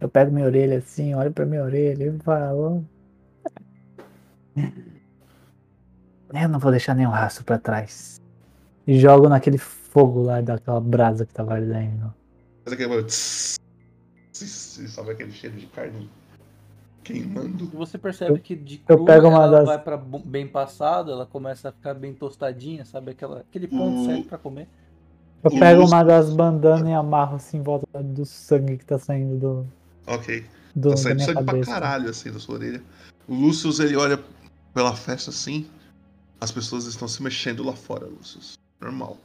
Eu 0.00 0.08
pego 0.08 0.32
minha 0.32 0.46
orelha 0.46 0.78
assim, 0.78 1.14
olho 1.14 1.32
pra 1.32 1.46
minha 1.46 1.62
orelha 1.62 2.04
e 2.04 2.18
falo. 2.22 2.84
Eu 6.32 6.48
não 6.48 6.58
vou 6.58 6.70
deixar 6.70 6.94
nenhum 6.94 7.10
rastro 7.10 7.44
pra 7.44 7.58
trás. 7.58 8.20
E 8.86 8.98
jogo 8.98 9.28
naquele 9.28 9.56
fogo 9.56 10.22
lá 10.22 10.40
daquela 10.40 10.80
brasa 10.80 11.24
que 11.24 11.32
tava 11.32 11.54
ardendo. 11.54 12.12
Faz 12.64 12.74
aquele 12.74 12.88
barulho, 12.88 13.06
E 13.06 13.08
sobe 14.88 15.10
aquele 15.12 15.30
cheiro 15.30 15.56
de 15.56 15.66
carne 15.66 16.10
queimando. 17.04 17.64
E 17.72 17.76
você 17.76 17.96
percebe 17.98 18.38
que 18.40 18.56
de 18.56 18.82
eu 18.88 18.96
crua 18.96 19.06
pego 19.06 19.28
uma 19.28 19.44
ela 19.44 19.58
das- 19.58 19.66
vai 19.66 19.78
pra 19.78 19.96
bo- 19.96 20.18
bem 20.18 20.46
passada, 20.48 21.12
ela 21.12 21.26
começa 21.26 21.68
a 21.68 21.72
ficar 21.72 21.94
bem 21.94 22.12
tostadinha, 22.14 22.84
sabe? 22.84 23.12
Aquela, 23.12 23.40
aquele 23.40 23.68
ponto 23.68 23.98
Hum. 23.98 24.06
certo 24.06 24.28
pra 24.28 24.38
comer. 24.38 24.66
Eu 25.42 25.50
O 25.50 25.58
pego 25.60 25.84
uma 25.86 26.02
das 26.02 26.30
bandanas 26.32 26.88
e 26.88 26.92
amarro 26.92 27.36
assim 27.36 27.58
em 27.58 27.62
volta 27.62 28.02
do 28.02 28.24
sangue 28.24 28.78
que 28.78 28.84
tá 28.84 28.98
saindo 28.98 29.36
do. 29.38 29.66
Ok. 30.06 30.44
Do- 30.74 30.90
tá 30.90 30.96
saindo 30.96 31.20
sangue 31.20 31.34
pra 31.34 31.44
cabeça. 31.44 31.70
caralho 31.70 32.08
assim 32.10 32.32
da 32.32 32.38
sua 32.40 32.54
orelha. 32.56 32.82
O 33.28 33.34
Lucius 33.34 33.78
ele 33.78 33.94
olha 33.94 34.18
pela 34.72 34.96
festa 34.96 35.30
assim. 35.30 35.66
As 36.40 36.50
pessoas 36.50 36.86
estão 36.86 37.06
se 37.06 37.22
mexendo 37.22 37.62
lá 37.62 37.74
fora, 37.74 38.06
Lucius. 38.06 38.54
Normal. 38.80 39.16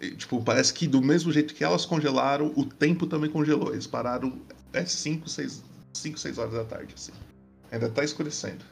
E, 0.00 0.10
tipo, 0.16 0.42
parece 0.42 0.72
que 0.74 0.86
do 0.88 1.00
mesmo 1.02 1.30
jeito 1.32 1.54
que 1.54 1.62
elas 1.62 1.84
congelaram, 1.86 2.52
o 2.56 2.64
tempo 2.64 3.06
também 3.06 3.30
congelou. 3.30 3.72
Eles 3.72 3.86
pararam 3.86 4.32
é 4.72 4.84
5, 4.84 5.28
6, 5.28 5.62
5, 5.94 6.18
6 6.18 6.38
horas 6.38 6.52
da 6.54 6.64
tarde, 6.64 6.94
assim. 6.96 7.12
Ainda 7.70 7.88
tá 7.88 8.04
escurecendo. 8.04 8.64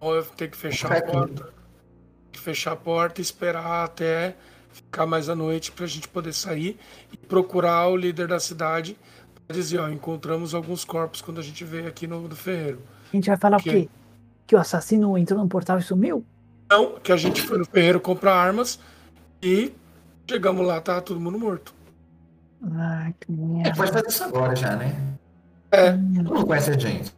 Ou 0.00 0.14
eu 0.16 0.24
tenho 0.24 0.50
que 0.50 0.56
fechar 0.56 0.92
a 0.92 1.02
porta. 1.02 1.44
Tem 1.44 1.52
que 2.32 2.40
fechar 2.40 2.72
a 2.72 2.76
porta 2.76 3.20
e 3.20 3.22
esperar 3.22 3.84
até 3.84 4.36
ficar 4.70 5.06
mais 5.06 5.28
à 5.28 5.34
noite 5.34 5.72
pra 5.72 5.86
gente 5.86 6.08
poder 6.08 6.32
sair 6.32 6.78
e 7.12 7.16
procurar 7.16 7.88
o 7.88 7.96
líder 7.96 8.28
da 8.28 8.38
cidade 8.38 8.96
pra 9.46 9.56
dizer, 9.56 9.78
ó, 9.80 9.88
encontramos 9.88 10.54
alguns 10.54 10.84
corpos 10.84 11.20
quando 11.22 11.38
a 11.40 11.42
gente 11.42 11.64
veio 11.64 11.88
aqui 11.88 12.06
no, 12.06 12.28
no 12.28 12.36
ferreiro. 12.36 12.82
A 13.12 13.16
gente 13.16 13.28
vai 13.28 13.36
falar 13.36 13.60
Que- 13.62 13.68
o 13.68 13.72
quê? 13.72 13.88
Que 14.46 14.54
o 14.54 14.58
assassino 14.58 15.16
entrou 15.18 15.42
no 15.42 15.48
portal 15.48 15.78
e 15.78 15.82
sumiu? 15.82 16.24
Não, 16.70 16.98
que 17.00 17.10
a 17.12 17.16
gente 17.16 17.40
foi 17.42 17.58
no 17.58 17.64
ferreiro 17.64 17.98
comprar 18.00 18.34
armas 18.34 18.78
e 19.42 19.72
chegamos 20.30 20.66
lá, 20.66 20.80
tá 20.80 21.00
todo 21.00 21.18
mundo 21.18 21.38
morto. 21.38 21.74
Ai, 22.72 23.14
que 23.18 23.32
É, 23.32 23.34
merda. 23.34 23.74
pode 23.76 23.92
fazer 23.92 24.08
isso 24.08 24.24
agora 24.24 24.54
já, 24.54 24.76
né? 24.76 24.94
É. 25.70 25.92
Todo 25.92 25.98
mundo 26.34 26.46
conhece 26.46 26.70
a 26.70 26.78
gente. 26.78 27.12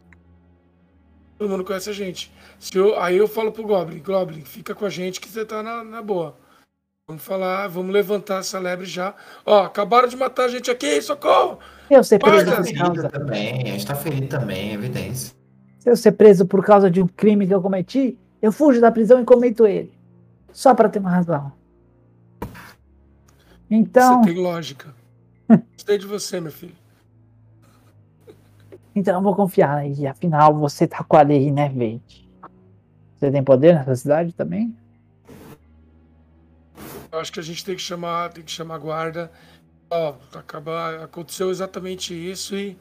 Todo 1.37 1.49
mundo 1.49 1.63
conhece 1.63 1.89
a 1.89 1.93
gente. 1.93 2.31
Se 2.59 2.77
eu- 2.77 2.99
aí 2.99 3.17
eu 3.17 3.27
falo 3.27 3.51
pro 3.51 3.63
Goblin, 3.63 3.99
Goblin, 3.99 4.41
fica 4.41 4.75
com 4.75 4.85
a 4.85 4.89
gente 4.89 5.19
que 5.19 5.27
você 5.29 5.43
tá 5.45 5.63
na, 5.63 5.83
na 5.83 6.01
boa. 6.01 6.35
Vamos 7.07 7.23
falar, 7.23 7.67
vamos 7.67 7.91
levantar 7.91 8.39
essa 8.39 8.59
lebre 8.59 8.85
já. 8.85 9.13
Ó, 9.45 9.63
acabaram 9.63 10.07
de 10.07 10.15
matar 10.15 10.45
a 10.45 10.47
gente 10.47 10.69
aqui, 10.71 11.01
socorro! 11.01 11.59
Eu 11.89 12.03
ser 12.03 12.19
preso 12.19 12.45
Guarda! 12.45 12.63
por 12.63 12.77
causa. 12.77 13.09
Também, 13.09 13.61
a 13.63 13.65
gente 13.71 13.85
tá 13.87 13.95
ferido 13.95 14.27
também, 14.27 14.69
é 14.71 14.73
evidência. 14.73 15.35
Se 15.79 15.89
eu 15.89 15.95
ser 15.97 16.11
preso 16.13 16.45
por 16.45 16.63
causa 16.63 16.89
de 16.91 17.01
um 17.01 17.07
crime 17.07 17.47
que 17.47 17.53
eu 17.53 17.61
cometi, 17.61 18.17
eu 18.41 18.51
fujo 18.51 18.79
da 18.79 18.91
prisão 18.91 19.19
e 19.19 19.25
cometo 19.25 19.65
ele. 19.65 19.91
Só 20.53 20.73
pra 20.75 20.87
ter 20.87 20.99
uma 20.99 21.09
razão. 21.09 21.51
Então, 23.69 24.21
Você 24.23 24.33
tem 24.33 24.41
lógica. 24.41 24.93
Gostei 25.73 25.97
de 25.97 26.05
você, 26.05 26.39
meu 26.39 26.51
filho. 26.51 26.75
Então 28.95 29.15
eu 29.15 29.21
vou 29.21 29.35
confiar 29.35 29.77
aí. 29.77 30.05
Afinal, 30.05 30.57
você 30.57 30.87
tá 30.87 31.03
com 31.03 31.17
a 31.17 31.21
lei, 31.21 31.51
né, 31.51 31.69
Vade? 31.69 32.29
Você 33.17 33.31
tem 33.31 33.43
poder 33.43 33.75
nessa 33.75 33.95
cidade 33.95 34.33
também? 34.33 34.75
Eu 37.11 37.19
acho 37.19 37.31
que 37.31 37.39
a 37.39 37.43
gente 37.43 37.63
tem 37.63 37.75
que 37.75 37.81
chamar, 37.81 38.31
tem 38.31 38.43
que 38.43 38.51
chamar 38.51 38.75
a 38.75 38.79
guarda. 38.79 39.31
Ó, 39.89 40.15
acaba, 40.33 41.03
aconteceu 41.03 41.51
exatamente 41.51 42.13
isso 42.13 42.55
e 42.55 42.77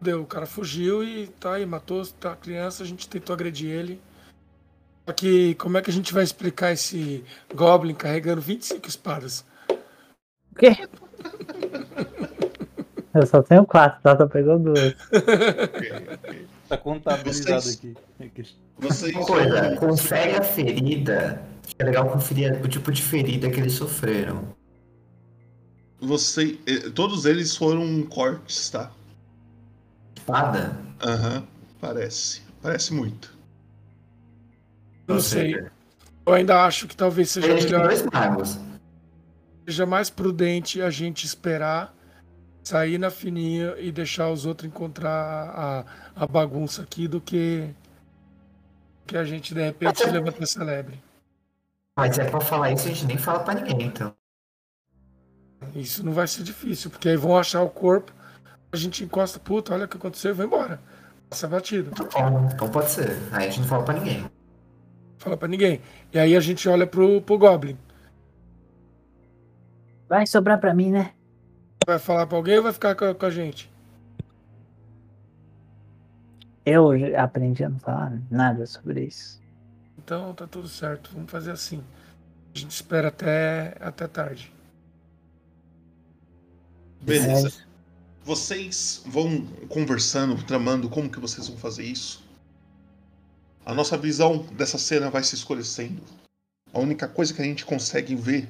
deu, 0.00 0.22
o 0.22 0.26
cara 0.26 0.44
fugiu 0.44 1.02
e 1.02 1.28
tá 1.28 1.54
aí, 1.54 1.64
matou 1.64 2.04
tá, 2.06 2.32
a 2.32 2.36
criança, 2.36 2.82
a 2.82 2.86
gente 2.86 3.08
tentou 3.08 3.32
agredir 3.32 3.70
ele. 3.70 4.00
Só 5.06 5.12
que 5.12 5.54
como 5.54 5.78
é 5.78 5.82
que 5.82 5.90
a 5.90 5.92
gente 5.92 6.12
vai 6.12 6.24
explicar 6.24 6.72
esse 6.72 7.24
Goblin 7.54 7.94
carregando 7.94 8.40
25 8.40 8.88
espadas? 8.88 9.44
O 10.50 10.56
quê? 10.58 10.76
Eu 13.16 13.26
só 13.26 13.42
tenho 13.42 13.64
quatro, 13.66 14.00
tá? 14.02 14.14
Tô 14.16 14.28
pegando 14.28 14.72
duas. 14.74 14.94
Tá 16.68 16.76
contabilizado 16.76 17.60
Vocês- 17.62 17.76
aqui. 17.76 17.94
Vocês 18.78 19.14
Uma 19.14 19.26
coisa, 19.26 19.76
confere 19.76 20.36
a 20.36 20.42
ferida. 20.42 21.42
É 21.78 21.84
legal 21.84 22.08
conferir 22.10 22.60
o 22.64 22.68
tipo 22.68 22.90
de 22.92 23.02
ferida 23.02 23.48
que 23.50 23.58
eles 23.60 23.72
sofreram. 23.74 24.54
Você, 26.00 26.58
eh, 26.66 26.90
todos 26.94 27.24
eles 27.24 27.56
foram 27.56 28.02
cortes, 28.02 28.68
tá? 28.70 28.90
Espada? 30.16 30.76
Aham, 31.02 31.46
parece. 31.80 32.42
Parece 32.60 32.92
muito. 32.92 33.34
Não 35.06 35.20
sei. 35.20 35.54
Eu 36.26 36.32
ainda 36.34 36.64
acho 36.64 36.86
que 36.88 36.96
talvez 36.96 37.30
seja 37.30 37.46
Eles 37.48 37.64
têm 37.64 37.72
melhor. 37.74 37.86
dois 37.88 38.02
magos. 38.12 38.58
Seja 39.64 39.86
mais 39.86 40.10
prudente 40.10 40.82
a 40.82 40.90
gente 40.90 41.24
esperar 41.24 41.94
sair 42.66 42.98
na 42.98 43.12
fininha 43.12 43.76
e 43.78 43.92
deixar 43.92 44.28
os 44.28 44.44
outros 44.44 44.68
encontrar 44.68 45.08
a, 45.08 45.84
a 46.16 46.26
bagunça 46.26 46.82
aqui 46.82 47.06
do 47.06 47.20
que 47.20 47.72
que 49.06 49.16
a 49.16 49.22
gente 49.22 49.54
de 49.54 49.62
repente 49.62 50.00
se 50.00 50.10
levanta 50.10 50.42
essa 50.42 50.64
lebre. 50.64 51.00
Mas 51.96 52.18
é 52.18 52.28
pra 52.28 52.40
falar 52.40 52.72
isso, 52.72 52.88
a 52.88 52.90
gente 52.90 53.06
nem 53.06 53.16
fala 53.16 53.38
pra 53.38 53.54
ninguém, 53.54 53.86
então. 53.86 54.12
Isso 55.76 56.04
não 56.04 56.12
vai 56.12 56.26
ser 56.26 56.42
difícil, 56.42 56.90
porque 56.90 57.08
aí 57.08 57.16
vão 57.16 57.38
achar 57.38 57.62
o 57.62 57.70
corpo, 57.70 58.12
a 58.72 58.76
gente 58.76 59.04
encosta, 59.04 59.38
puta, 59.38 59.72
olha 59.72 59.84
o 59.84 59.88
que 59.88 59.96
aconteceu 59.96 60.32
e 60.32 60.34
vai 60.34 60.46
embora. 60.46 60.80
Passa 61.30 61.46
batido. 61.46 61.92
Bom, 62.12 62.48
então 62.52 62.68
pode 62.68 62.90
ser. 62.90 63.16
Aí 63.30 63.46
a 63.46 63.48
gente 63.48 63.60
não 63.60 63.68
fala 63.68 63.84
pra 63.84 63.94
ninguém. 63.94 64.30
Fala 65.18 65.36
pra 65.36 65.46
ninguém. 65.46 65.80
E 66.12 66.18
aí 66.18 66.34
a 66.34 66.40
gente 66.40 66.68
olha 66.68 66.86
pro, 66.86 67.22
pro 67.22 67.38
Goblin. 67.38 67.78
Vai 70.08 70.26
sobrar 70.26 70.58
pra 70.58 70.74
mim, 70.74 70.90
né? 70.90 71.15
Vai 71.86 72.00
falar 72.00 72.26
pra 72.26 72.36
alguém 72.36 72.56
ou 72.56 72.64
vai 72.64 72.72
ficar 72.72 72.96
com 72.96 73.04
a, 73.04 73.14
com 73.14 73.26
a 73.26 73.30
gente? 73.30 73.70
Eu 76.64 76.90
aprendi 77.16 77.62
a 77.62 77.68
não 77.68 77.78
falar 77.78 78.20
nada 78.28 78.66
sobre 78.66 79.04
isso. 79.04 79.40
Então 79.96 80.34
tá 80.34 80.48
tudo 80.48 80.66
certo, 80.66 81.12
vamos 81.14 81.30
fazer 81.30 81.52
assim. 81.52 81.80
A 82.52 82.58
gente 82.58 82.72
espera 82.72 83.06
até, 83.06 83.76
até 83.78 84.08
tarde. 84.08 84.52
Beleza. 87.00 87.64
Vocês 88.24 89.04
vão 89.06 89.46
conversando, 89.68 90.42
tramando 90.42 90.88
como 90.88 91.08
que 91.08 91.20
vocês 91.20 91.46
vão 91.46 91.56
fazer 91.56 91.84
isso. 91.84 92.26
A 93.64 93.72
nossa 93.72 93.96
visão 93.96 94.38
dessa 94.54 94.76
cena 94.76 95.08
vai 95.08 95.22
se 95.22 95.36
escurecendo. 95.36 96.02
A 96.72 96.80
única 96.80 97.06
coisa 97.06 97.32
que 97.32 97.40
a 97.40 97.44
gente 97.44 97.64
consegue 97.64 98.16
ver 98.16 98.48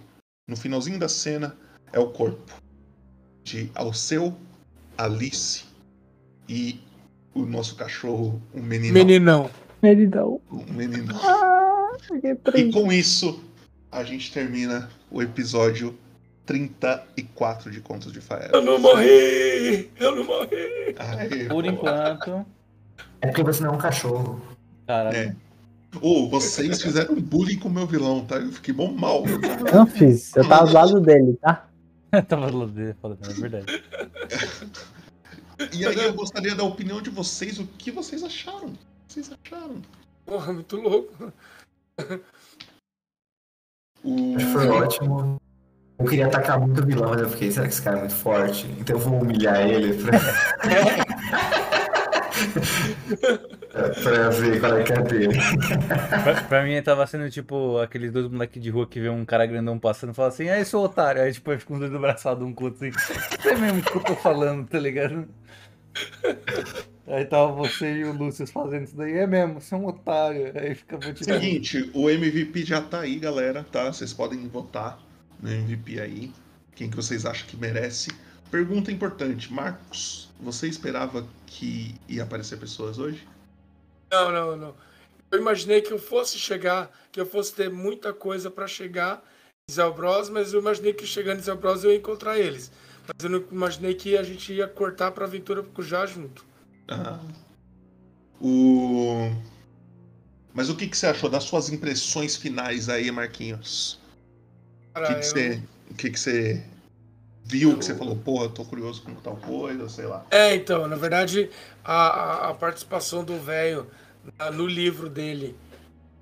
no 0.49 0.57
finalzinho 0.57 0.99
da 0.99 1.09
cena 1.09 1.55
é 1.93 1.99
o 1.99 2.11
corpo 2.11 2.66
de 3.47 3.71
Alceu, 3.77 4.35
Alice 4.99 5.65
e 6.49 6.81
o 7.33 7.47
nosso 7.47 7.77
cachorro, 7.77 8.43
o 8.53 8.61
meninão. 8.61 8.93
Meninão. 8.93 9.51
Meninão. 9.81 10.41
O 10.51 10.73
meninão. 10.73 11.17
Ah, 11.23 11.93
E 12.57 12.73
com 12.73 12.93
isso, 12.93 13.41
a 13.91 14.03
gente 14.03 14.33
termina 14.33 14.91
o 15.11 15.23
episódio 15.23 15.97
34 16.45 17.71
de 17.71 17.81
Contos 17.81 18.13
de 18.13 18.21
Fael. 18.21 18.51
Eu 18.53 18.63
não 18.63 18.81
morri! 18.81 19.91
Eu 19.99 20.17
não 20.17 20.25
morri! 20.25 20.97
Aê, 20.99 21.45
Por 21.45 21.63
pô. 21.63 21.71
enquanto. 21.71 22.47
É 23.21 23.29
porque 23.29 23.45
você 23.45 23.63
não 23.63 23.71
é 23.71 23.77
um 23.77 23.79
cachorro. 23.79 24.43
Caralho. 24.89 25.17
É. 25.17 25.37
Ô, 26.01 26.29
vocês 26.29 26.83
fizeram 26.83 27.15
bullying 27.15 27.59
com 27.59 27.69
o 27.69 27.73
meu 27.73 27.87
vilão, 27.87 28.25
tá? 28.25 28.37
Eu 28.37 28.51
fiquei 28.51 28.75
bom 28.75 28.93
mal. 28.93 29.25
Eu 29.25 29.75
não 29.75 29.87
fiz, 29.87 30.35
eu 30.35 30.47
tava 30.49 30.67
do 30.67 30.73
lado 30.73 31.01
dele, 31.01 31.39
tá? 31.41 31.69
Tava 32.23 32.51
do 32.51 32.59
lado 32.59 32.73
dele, 32.73 32.95
falando, 33.01 33.19
é 33.25 33.33
verdade. 33.33 33.85
E 35.73 35.87
aí 35.87 35.99
eu 35.99 36.15
gostaria 36.15 36.55
da 36.55 36.63
opinião 36.65 37.01
de 37.01 37.11
vocês, 37.11 37.59
o 37.59 37.67
que 37.67 37.91
vocês 37.91 38.23
acharam? 38.23 38.69
O 38.69 38.73
que 39.07 39.13
vocês 39.15 39.31
acharam? 39.33 39.81
Porra, 40.25 40.53
muito 40.53 40.77
louco. 40.77 41.33
O... 44.05 44.37
Acho 44.37 44.47
que 44.47 44.53
foi 44.53 44.69
ótimo. 44.69 45.41
Eu 45.99 46.05
queria 46.05 46.27
atacar 46.27 46.61
muito 46.61 46.83
o 46.83 46.87
vilão, 46.87 47.09
mas 47.11 47.23
eu 47.23 47.31
fiquei, 47.31 47.51
será 47.51 47.67
que 47.67 47.73
esse 47.73 47.81
cara 47.83 47.97
é 47.97 48.01
muito 48.01 48.15
forte? 48.15 48.67
Então 48.79 48.97
eu 48.97 49.01
vou 49.01 49.21
humilhar 49.21 49.67
ele 49.67 49.95
pra... 50.03 50.19
pra 54.03 54.31
ver 54.31 54.61
qual 54.61 54.79
é 54.79 54.83
que 54.83 54.93
é 54.93 55.03
dele. 55.03 55.39
Pra, 56.23 56.43
pra 56.43 56.65
mim 56.65 56.81
tava 56.83 57.07
sendo 57.07 57.31
tipo 57.31 57.79
aqueles 57.79 58.13
dois 58.13 58.29
moleques 58.29 58.63
de 58.63 58.71
rua 58.71 58.87
que 58.87 59.01
vê 59.01 59.09
um 59.09 59.25
cara 59.25 59.47
grandão 59.47 59.79
passando 59.79 60.13
e 60.13 60.15
fala 60.15 60.29
assim, 60.29 60.49
aí 60.49 60.65
seu 60.65 60.81
otário. 60.81 61.23
Aí 61.23 61.33
tipo, 61.33 61.57
fica 61.59 61.75
um 61.75 61.79
dois 61.79 61.95
abraçados 61.95 62.47
um 62.47 62.53
com 62.53 62.65
o 62.65 62.67
outro 62.67 62.87
assim. 62.87 62.97
Você 63.41 63.55
mesmo 63.55 63.83
que 63.83 63.97
eu 63.97 64.03
tô 64.03 64.17
falando, 64.17 64.67
tá 64.67 64.79
ligado? 64.79 65.29
Aí 67.07 67.25
tava 67.25 67.53
você 67.53 67.99
e 67.99 68.05
o 68.05 68.13
Lúcio 68.13 68.47
fazendo 68.47 68.85
isso 68.85 68.97
daí. 68.97 69.19
É 69.19 69.27
mesmo, 69.27 69.61
você 69.61 69.75
é 69.75 69.79
um 69.79 69.87
otário. 69.87 70.53
Aí 70.57 70.75
fica 70.75 70.99
tipo. 70.99 71.25
Seguinte, 71.25 71.91
o 71.95 72.11
MVP 72.11 72.65
já 72.65 72.83
tá 72.83 73.01
aí, 73.01 73.17
galera, 73.19 73.65
tá? 73.71 73.93
Vocês 73.93 74.13
podem 74.13 74.47
votar. 74.49 74.99
no 75.41 75.51
MVP 75.51 76.01
aí. 76.01 76.33
Quem 76.75 76.91
que 76.91 76.97
vocês 76.97 77.25
acham 77.25 77.47
que 77.47 77.57
merece? 77.57 78.11
Pergunta 78.51 78.93
importante, 78.93 79.53
Marcos, 79.53 80.29
você 80.41 80.69
esperava 80.69 81.27
que 81.47 81.95
ia 82.09 82.23
aparecer 82.23 82.59
pessoas 82.59 82.99
hoje? 82.99 83.27
Não, 84.11 84.31
não, 84.31 84.57
não. 84.57 84.75
Eu 85.31 85.41
imaginei 85.41 85.83
que 85.83 85.93
eu 85.93 85.99
fosse 85.99 86.39
chegar, 86.39 86.91
que 87.11 87.21
eu 87.21 87.27
fosse 87.27 87.53
ter 87.53 87.71
muita 87.71 88.13
coisa 88.13 88.51
para 88.51 88.67
chegar 88.67 89.23
em 89.69 89.73
Zelbros, 89.73 90.31
mas 90.31 90.53
eu 90.53 90.61
imaginei 90.61 90.93
que 90.93 91.07
chegando 91.07 91.41
em 91.41 91.43
Zelbros 91.43 91.83
eu 91.83 91.91
ia 91.91 91.97
encontrar 91.97 92.39
eles. 92.39 92.71
Mas 93.07 93.25
eu 93.25 93.31
não 93.31 93.45
imaginei 93.51 93.95
que 93.95 94.17
a 94.17 94.23
gente 94.23 94.53
ia 94.53 94.69
cortar 94.69 95.11
pra 95.11 95.27
aventura 95.27 95.65
Já 95.81 96.07
junto. 96.07 96.45
Ah. 96.89 97.19
O... 98.41 99.31
Mas 100.55 100.71
o 100.71 100.77
que, 100.77 100.87
que 100.87 100.97
você 100.97 101.09
achou 101.09 101.29
das 101.29 101.45
suas 101.45 101.69
impressões 101.69 102.37
finais 102.37 102.89
aí, 102.89 103.11
Marquinhos? 103.11 103.99
O 104.95 105.03
que, 105.03 105.15
que, 105.15 105.23
você, 105.23 105.63
o 105.91 105.95
que, 105.95 106.11
que 106.11 106.19
você 106.19 106.65
viu 107.47 107.79
que 107.79 107.85
você 107.85 107.95
falou, 107.95 108.17
porra, 108.17 108.47
eu 108.47 108.51
tô 108.51 108.65
curioso 108.65 109.03
com 109.03 109.15
tal 109.15 109.37
coisa, 109.37 109.89
sei 109.89 110.07
lá. 110.07 110.27
É, 110.31 110.55
então, 110.55 110.89
na 110.89 110.97
verdade, 110.97 111.49
a, 111.85 112.51
a, 112.51 112.55
participação 112.55 113.25
do 113.25 113.39
velho 113.39 113.87
no 114.53 114.67
livro 114.67 115.09
dele 115.09 115.57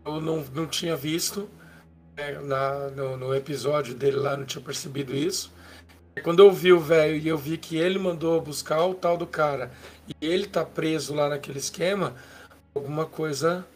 eu 0.04 0.20
não, 0.20 0.44
não 0.54 0.66
tinha 0.66 0.94
visto. 0.94 1.48
né, 2.14 2.38
na, 2.42 2.90
no, 2.90 3.16
no 3.16 3.34
episódio 3.34 3.94
dele 3.94 4.16
lá, 4.16 4.36
não 4.36 4.44
tinha 4.44 4.62
percebido 4.62 5.14
isso. 5.14 5.50
Quando 6.22 6.40
eu 6.40 6.52
vi 6.52 6.72
o 6.72 6.78
velho 6.78 7.16
e 7.16 7.26
eu 7.26 7.38
vi 7.38 7.56
que 7.56 7.76
ele 7.76 7.98
mandou 7.98 8.40
buscar 8.40 8.84
o 8.84 8.94
tal 8.94 9.16
do 9.16 9.26
cara 9.26 9.72
e 10.06 10.14
ele 10.24 10.46
tá 10.46 10.64
preso 10.64 11.14
lá 11.14 11.28
naquele 11.28 11.58
esquema, 11.58 12.14
alguma 12.74 13.04
coisa, 13.04 13.66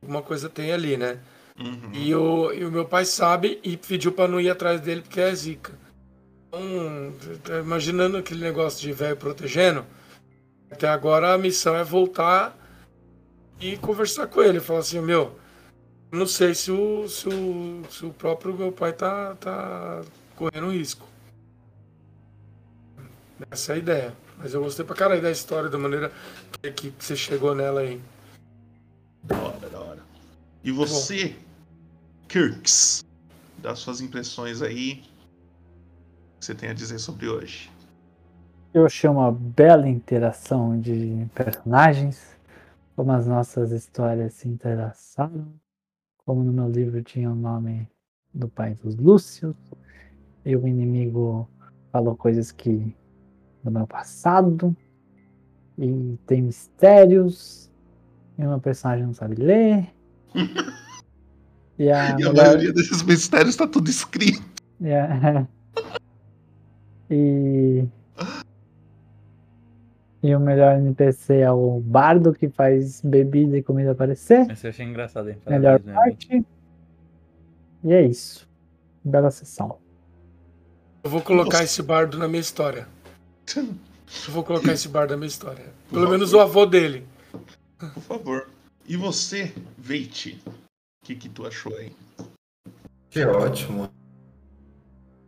alguma 0.00 0.22
coisa 0.22 0.48
tem 0.48 0.72
ali, 0.72 0.96
né? 0.96 1.18
Uhum. 1.58 1.92
E, 1.92 2.14
o, 2.14 2.52
e 2.52 2.64
o 2.64 2.70
meu 2.70 2.84
pai 2.86 3.04
sabe 3.04 3.60
e 3.62 3.76
pediu 3.76 4.12
pra 4.12 4.26
não 4.26 4.40
ir 4.40 4.48
atrás 4.48 4.80
dele 4.80 5.02
porque 5.02 5.20
é 5.20 5.34
zica. 5.34 5.83
Então, 7.30 7.60
imaginando 7.60 8.16
aquele 8.16 8.40
negócio 8.40 8.80
de 8.80 8.92
velho 8.92 9.16
protegendo, 9.16 9.84
até 10.70 10.88
agora 10.88 11.34
a 11.34 11.38
missão 11.38 11.74
é 11.74 11.84
voltar 11.84 12.56
e 13.60 13.76
conversar 13.76 14.26
com 14.26 14.42
ele. 14.42 14.60
Falar 14.60 14.80
assim, 14.80 15.00
meu, 15.00 15.38
não 16.10 16.26
sei 16.26 16.54
se 16.54 16.70
o, 16.70 17.08
se 17.08 17.28
o, 17.28 17.82
se 17.90 18.06
o 18.06 18.10
próprio 18.12 18.54
meu 18.54 18.72
pai 18.72 18.92
tá, 18.92 19.34
tá 19.36 20.02
correndo 20.36 20.70
risco. 20.70 21.06
Essa 23.50 23.72
é 23.72 23.74
a 23.76 23.78
ideia. 23.78 24.16
Mas 24.38 24.54
eu 24.54 24.62
gostei 24.62 24.84
pra 24.84 24.94
caralho 24.94 25.22
da 25.22 25.30
história, 25.30 25.68
da 25.68 25.78
maneira 25.78 26.12
que, 26.60 26.90
que 26.90 27.04
você 27.04 27.16
chegou 27.16 27.54
nela 27.54 27.80
aí. 27.80 28.00
Da 29.22 29.38
hora, 29.38 29.68
da 29.70 29.80
hora. 29.80 30.02
E 30.62 30.70
você, 30.70 31.36
Kirks, 32.28 33.04
dá 33.58 33.74
suas 33.74 34.00
impressões 34.00 34.60
aí. 34.62 35.04
Que 36.44 36.48
você 36.48 36.54
tem 36.54 36.68
a 36.68 36.74
dizer 36.74 36.98
sobre 36.98 37.26
hoje? 37.26 37.70
Eu 38.74 38.84
achei 38.84 39.08
uma 39.08 39.32
bela 39.32 39.88
interação 39.88 40.78
de 40.78 41.26
personagens, 41.34 42.36
como 42.94 43.12
as 43.12 43.26
nossas 43.26 43.72
histórias 43.72 44.34
se 44.34 44.46
entrelaçaram, 44.46 45.46
como 46.18 46.44
no 46.44 46.52
meu 46.52 46.68
livro 46.68 47.02
tinha 47.02 47.30
o 47.30 47.34
nome 47.34 47.88
do 48.34 48.46
pai 48.46 48.74
dos 48.74 48.94
Lúcios, 48.94 49.56
e 50.44 50.54
o 50.54 50.68
inimigo 50.68 51.48
falou 51.90 52.14
coisas 52.14 52.52
que 52.52 52.94
do 53.62 53.70
meu 53.70 53.86
passado, 53.86 54.76
e 55.78 56.18
tem 56.26 56.42
mistérios, 56.42 57.70
e 58.36 58.44
uma 58.44 58.60
personagem 58.60 59.06
não 59.06 59.14
sabe 59.14 59.36
ler. 59.36 59.88
e 61.78 61.90
a, 61.90 62.10
E 62.20 62.22
a 62.22 62.28
mulher- 62.28 62.34
maioria 62.34 62.72
desses 62.74 63.02
mistérios 63.02 63.56
tá 63.56 63.66
tudo 63.66 63.88
escrito. 63.88 64.44
E. 67.10 67.84
E 70.22 70.34
o 70.34 70.40
melhor 70.40 70.78
NPC 70.78 71.40
é 71.40 71.52
o 71.52 71.80
bardo 71.80 72.32
que 72.32 72.48
faz 72.48 73.02
bebida 73.02 73.58
e 73.58 73.62
comida 73.62 73.92
aparecer. 73.92 74.50
Esse 74.50 74.66
eu 74.66 74.70
achei 74.70 74.86
engraçado, 74.86 75.28
hein? 75.28 75.36
Melhor 75.46 75.78
Parabéns, 75.78 75.86
né? 75.86 75.94
parte. 75.94 76.46
E 77.84 77.92
é 77.92 78.02
isso. 78.02 78.48
Bela 79.04 79.30
sessão. 79.30 79.78
Eu 81.02 81.10
vou 81.10 81.20
colocar 81.20 81.62
esse 81.62 81.82
bardo 81.82 82.16
na 82.16 82.26
minha 82.26 82.40
história. 82.40 82.88
Eu 83.54 84.32
vou 84.32 84.42
colocar 84.42 84.72
esse 84.72 84.88
bardo 84.88 85.10
na 85.10 85.18
minha 85.18 85.28
história. 85.28 85.66
Pelo 85.90 86.08
menos 86.08 86.32
o 86.32 86.40
avô 86.40 86.64
dele. 86.64 87.06
Por 87.78 88.02
favor. 88.02 88.48
E 88.86 88.96
você, 88.96 89.52
Veit? 89.76 90.40
O 90.46 90.52
que, 91.04 91.14
que 91.14 91.28
tu 91.28 91.46
achou 91.46 91.76
aí? 91.76 91.92
Que 93.10 93.24
ótimo. 93.26 93.90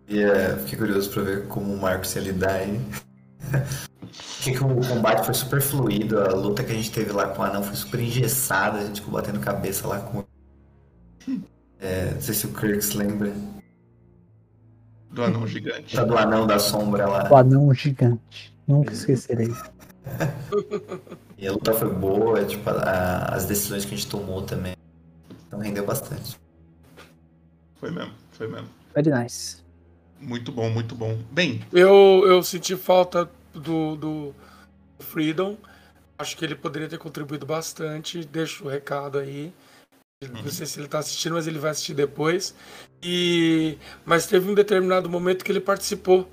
E 0.09 0.23
é, 0.23 0.57
fiquei 0.59 0.79
curioso 0.79 1.11
pra 1.11 1.23
ver 1.23 1.47
como 1.49 1.73
o 1.73 1.81
Marcos 1.81 2.15
ia 2.15 2.23
lidar 2.23 2.55
aí. 2.55 2.81
Achei 4.39 4.53
que 4.55 4.63
o 4.63 4.89
combate 4.89 5.25
foi 5.25 5.35
super 5.35 5.61
fluido, 5.61 6.21
a 6.21 6.29
luta 6.33 6.63
que 6.63 6.73
a 6.73 6.75
gente 6.75 6.93
teve 6.93 7.13
lá 7.13 7.29
com 7.29 7.43
o 7.43 7.45
anão 7.45 7.63
foi 7.63 7.75
super 7.75 8.01
engessada, 8.01 8.79
a 8.79 8.85
gente 8.85 9.01
ficou 9.01 9.15
batendo 9.15 9.41
cabeça 9.41 9.87
lá 9.89 9.99
com. 10.01 10.25
É, 11.81 12.13
não 12.15 12.21
sei 12.21 12.35
se 12.35 12.47
o 12.47 12.53
Kirk 12.53 12.83
se 12.83 12.97
lembra. 12.97 13.33
Do 15.11 15.25
anão 15.25 15.47
gigante. 15.47 15.97
Tá 15.97 16.05
do 16.05 16.17
anão 16.17 16.47
da 16.47 16.59
sombra 16.59 17.07
lá. 17.09 17.29
O 17.31 17.37
anão 17.37 17.73
gigante. 17.75 18.55
Nunca 18.67 18.93
esquecerei. 18.93 19.53
E 21.39 21.47
a 21.47 21.53
luta 21.53 21.75
foi 21.75 21.93
boa, 21.93 22.43
tipo, 22.47 22.71
a- 22.71 23.27
as 23.35 23.45
decisões 23.45 23.85
que 23.85 23.93
a 23.93 23.97
gente 23.99 24.09
tomou 24.09 24.41
também. 24.41 24.75
Então 25.47 25.59
rendeu 25.59 25.85
bastante. 25.85 26.41
Foi 27.75 27.91
mesmo, 27.91 28.13
foi 28.31 28.49
mesmo. 28.49 28.69
Very 28.95 29.11
nice. 29.11 29.59
Muito 30.21 30.51
bom, 30.51 30.71
muito 30.71 30.95
bom. 30.95 31.19
Bem, 31.31 31.63
Eu, 31.73 32.25
eu 32.27 32.43
senti 32.43 32.77
falta 32.77 33.29
do, 33.53 33.97
do 33.97 34.35
Freedom. 34.99 35.57
Acho 36.19 36.37
que 36.37 36.45
ele 36.45 36.55
poderia 36.55 36.89
ter 36.89 36.99
contribuído 36.99 37.45
bastante. 37.45 38.25
Deixo 38.25 38.65
o 38.65 38.69
recado 38.69 39.19
aí. 39.19 39.53
Não 40.23 40.51
sei 40.51 40.65
se 40.65 40.81
ele 40.81 40.89
tá 40.89 40.99
assistindo, 40.99 41.35
mas 41.35 41.47
ele 41.47 41.59
vai 41.59 41.71
assistir 41.71 41.93
depois. 41.93 42.55
E 43.03 43.77
mas 44.05 44.27
teve 44.27 44.51
um 44.51 44.55
determinado 44.55 45.11
momento 45.11 45.45
que 45.45 45.53
ele 45.53 45.61
participou 45.61 46.27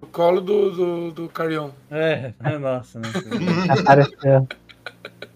do 0.00 0.06
colo 0.06 0.40
do, 0.40 0.70
do, 0.70 1.10
do 1.12 1.28
Carrion. 1.28 1.70
É, 1.90 2.32
nossa, 2.58 2.98
né? 2.98 3.08
Apareceu. 3.78 4.48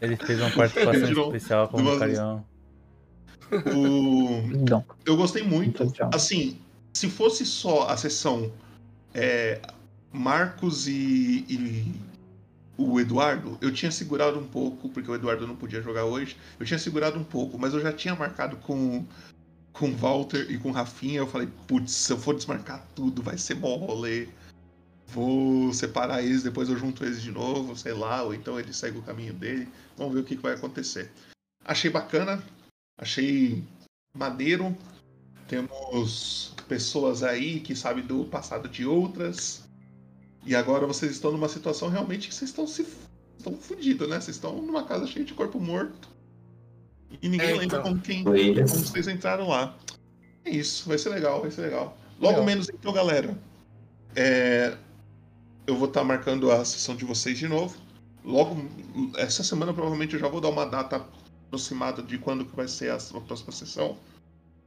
Ele 0.01 0.17
fez 0.17 0.41
uma 0.41 0.51
participação 0.51 1.07
Tirou 1.07 1.27
especial 1.27 1.69
como 1.69 1.85
duas 1.85 1.99
Carião. 1.99 2.45
o... 3.53 4.43
Não. 4.69 4.85
eu 5.05 5.17
gostei 5.17 5.43
muito. 5.43 5.83
Então. 5.83 6.11
Assim, 6.13 6.59
se 6.95 7.11
fosse 7.11 7.45
só 7.45 7.89
a 7.89 7.97
sessão 7.97 8.53
é, 9.13 9.61
Marcos 10.13 10.87
e, 10.87 11.45
e 11.49 11.95
o 12.79 13.01
Eduardo, 13.01 13.59
eu 13.61 13.73
tinha 13.73 13.91
segurado 13.91 14.39
um 14.39 14.47
pouco, 14.47 14.89
porque 14.89 15.11
o 15.11 15.15
Eduardo 15.15 15.47
não 15.47 15.57
podia 15.57 15.83
jogar 15.83 16.05
hoje. 16.05 16.37
Eu 16.59 16.65
tinha 16.65 16.79
segurado 16.79 17.19
um 17.19 17.25
pouco, 17.25 17.59
mas 17.59 17.75
eu 17.75 17.81
já 17.81 17.93
tinha 17.93 18.15
marcado 18.15 18.57
com 18.57 19.05
com 19.73 19.93
Walter 19.93 20.49
e 20.51 20.57
com 20.57 20.71
Rafinha. 20.71 21.19
Eu 21.19 21.27
falei, 21.27 21.49
putz, 21.67 21.93
se 21.93 22.13
eu 22.13 22.17
for 22.17 22.35
desmarcar 22.35 22.87
tudo, 22.95 23.23
vai 23.23 23.37
ser 23.37 23.57
bom 23.57 23.77
rolê. 23.77 24.29
Vou 25.09 25.73
separar 25.73 26.23
eles, 26.23 26.43
depois 26.43 26.69
eu 26.69 26.79
junto 26.79 27.05
eles 27.05 27.21
de 27.21 27.31
novo, 27.31 27.77
sei 27.77 27.93
lá, 27.93 28.23
ou 28.23 28.33
então 28.35 28.59
ele 28.59 28.73
segue 28.73 28.99
o 28.99 29.03
caminho 29.03 29.35
dele. 29.35 29.69
Vamos 29.97 30.15
ver 30.15 30.21
o 30.21 30.25
que, 30.25 30.37
que 30.37 30.43
vai 30.43 30.55
acontecer. 30.55 31.11
Achei 31.65 31.91
bacana, 31.91 32.43
achei 32.99 33.63
maneiro. 34.17 34.77
Temos 35.47 36.55
pessoas 36.69 37.23
aí 37.23 37.61
que 37.61 37.75
sabem 37.77 38.05
do 38.05 38.25
passado 38.25 38.69
de 38.69 38.87
outras. 38.87 39.65
E 40.47 40.55
agora 40.55 40.87
vocês 40.87 41.13
estão 41.13 41.33
numa 41.33 41.49
situação 41.49 41.89
realmente 41.89 42.29
que 42.29 42.35
vocês 42.35 42.51
estão 42.51 42.67
se 42.67 42.87
estão 43.39 43.55
fodidos, 43.57 44.09
né? 44.09 44.21
Vocês 44.21 44.37
estão 44.37 44.61
numa 44.63 44.85
casa 44.85 45.07
cheia 45.07 45.25
de 45.25 45.35
corpo 45.35 45.61
morto. 45.61 46.09
E 47.23 47.29
ninguém 47.29 47.51
É, 47.51 47.53
lembra 47.53 47.79
então. 47.79 47.83
como, 47.83 48.01
quem, 48.01 48.25
como 48.25 48.67
vocês 48.67 49.07
entraram 49.09 49.49
lá. 49.49 49.77
É 50.45 50.51
isso, 50.51 50.89
vai 50.89 50.99
ser 50.99 51.11
legal, 51.11 51.41
vai 51.41 51.51
ser 51.51 51.63
legal. 51.63 51.97
Logo 52.21 52.41
Legal. 52.41 52.45
menos 52.45 52.69
então, 52.69 52.93
galera. 52.93 53.37
é, 54.15 54.77
eu 55.67 55.77
vou 55.77 55.89
estar 55.89 56.05
marcando 56.05 56.51
a 56.51 56.65
sessão 56.65 56.95
de 56.97 57.05
vocês 57.05 57.39
de 57.39 57.49
novo. 57.49 57.77
Logo, 58.25 58.57
essa 59.17 59.43
semana 59.43 59.73
provavelmente 59.73 60.15
eu 60.15 60.21
já 60.21 60.29
vou 60.29 60.41
dar 60.41 60.49
uma 60.49 60.67
data 60.67 60.97
aproximada 61.47 62.03
de 62.03 62.19
quando 62.19 62.45
que 62.45 62.55
vai 62.57 62.69
ser 62.69 62.91
a 62.91 62.97
a 62.97 63.21
próxima 63.21 63.53
sessão. 63.53 63.99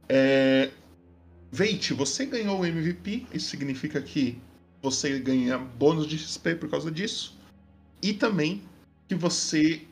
É... 0.08 0.70
Veit, 1.50 1.92
você 1.94 2.26
ganhou 2.26 2.60
o 2.60 2.66
MVP, 2.66 3.26
isso 3.32 3.48
significa 3.50 4.00
que 4.02 4.38
você 4.82 5.18
ganha 5.18 5.58
bônus 5.58 6.06
de 6.06 6.18
XP 6.18 6.54
por 6.56 6.68
causa 6.68 6.90
disso. 6.90 7.36
E 8.02 8.12
também 8.12 8.62
que 9.08 9.14
você 9.14 9.82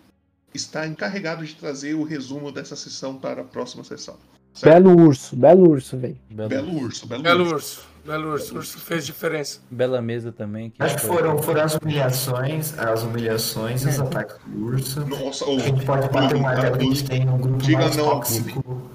está 0.54 0.86
encarregado 0.86 1.44
de 1.44 1.54
trazer 1.54 1.94
o 1.94 2.02
resumo 2.02 2.52
dessa 2.52 2.76
sessão 2.76 3.16
para 3.16 3.40
a 3.40 3.44
próxima 3.44 3.82
sessão. 3.84 4.16
certo? 4.54 4.74
Belo 4.84 5.00
urso, 5.06 5.34
belo 5.36 5.70
urso, 5.70 5.96
velho. 5.96 6.16
Belo 6.30 6.78
urso, 6.78 7.06
belo, 7.06 7.22
Belo 7.22 7.42
urso. 7.44 7.54
urso. 7.54 7.96
Belo 8.06 8.30
urso. 8.32 8.54
O 8.54 8.58
urso 8.58 8.78
fez 8.78 9.04
diferença. 9.04 9.60
Bela 9.70 10.00
mesa 10.00 10.30
também. 10.30 10.70
Que 10.70 10.80
Acho 10.82 10.96
que 10.96 11.06
foram, 11.06 11.42
foram 11.42 11.62
as 11.62 11.74
humilhações, 11.74 12.78
as 12.78 13.02
humilhações 13.02 13.82
e 13.82 13.88
os 13.88 13.98
ataques 13.98 14.36
do 14.46 14.64
urso. 14.64 15.04
Nossa, 15.06 15.44
A 15.44 15.58
gente 15.58 15.84
pode 15.84 16.08
bater 16.10 16.36
o 16.36 16.40
martelo 16.40 16.78
que 16.78 16.84
a 16.84 16.88
gente 16.88 17.04
tem 17.04 17.28
um 17.28 17.38
grupo 17.38 17.58
Diga 17.58 17.78
mais 17.78 17.96
não, 17.96 18.04
tóxico. 18.04 18.90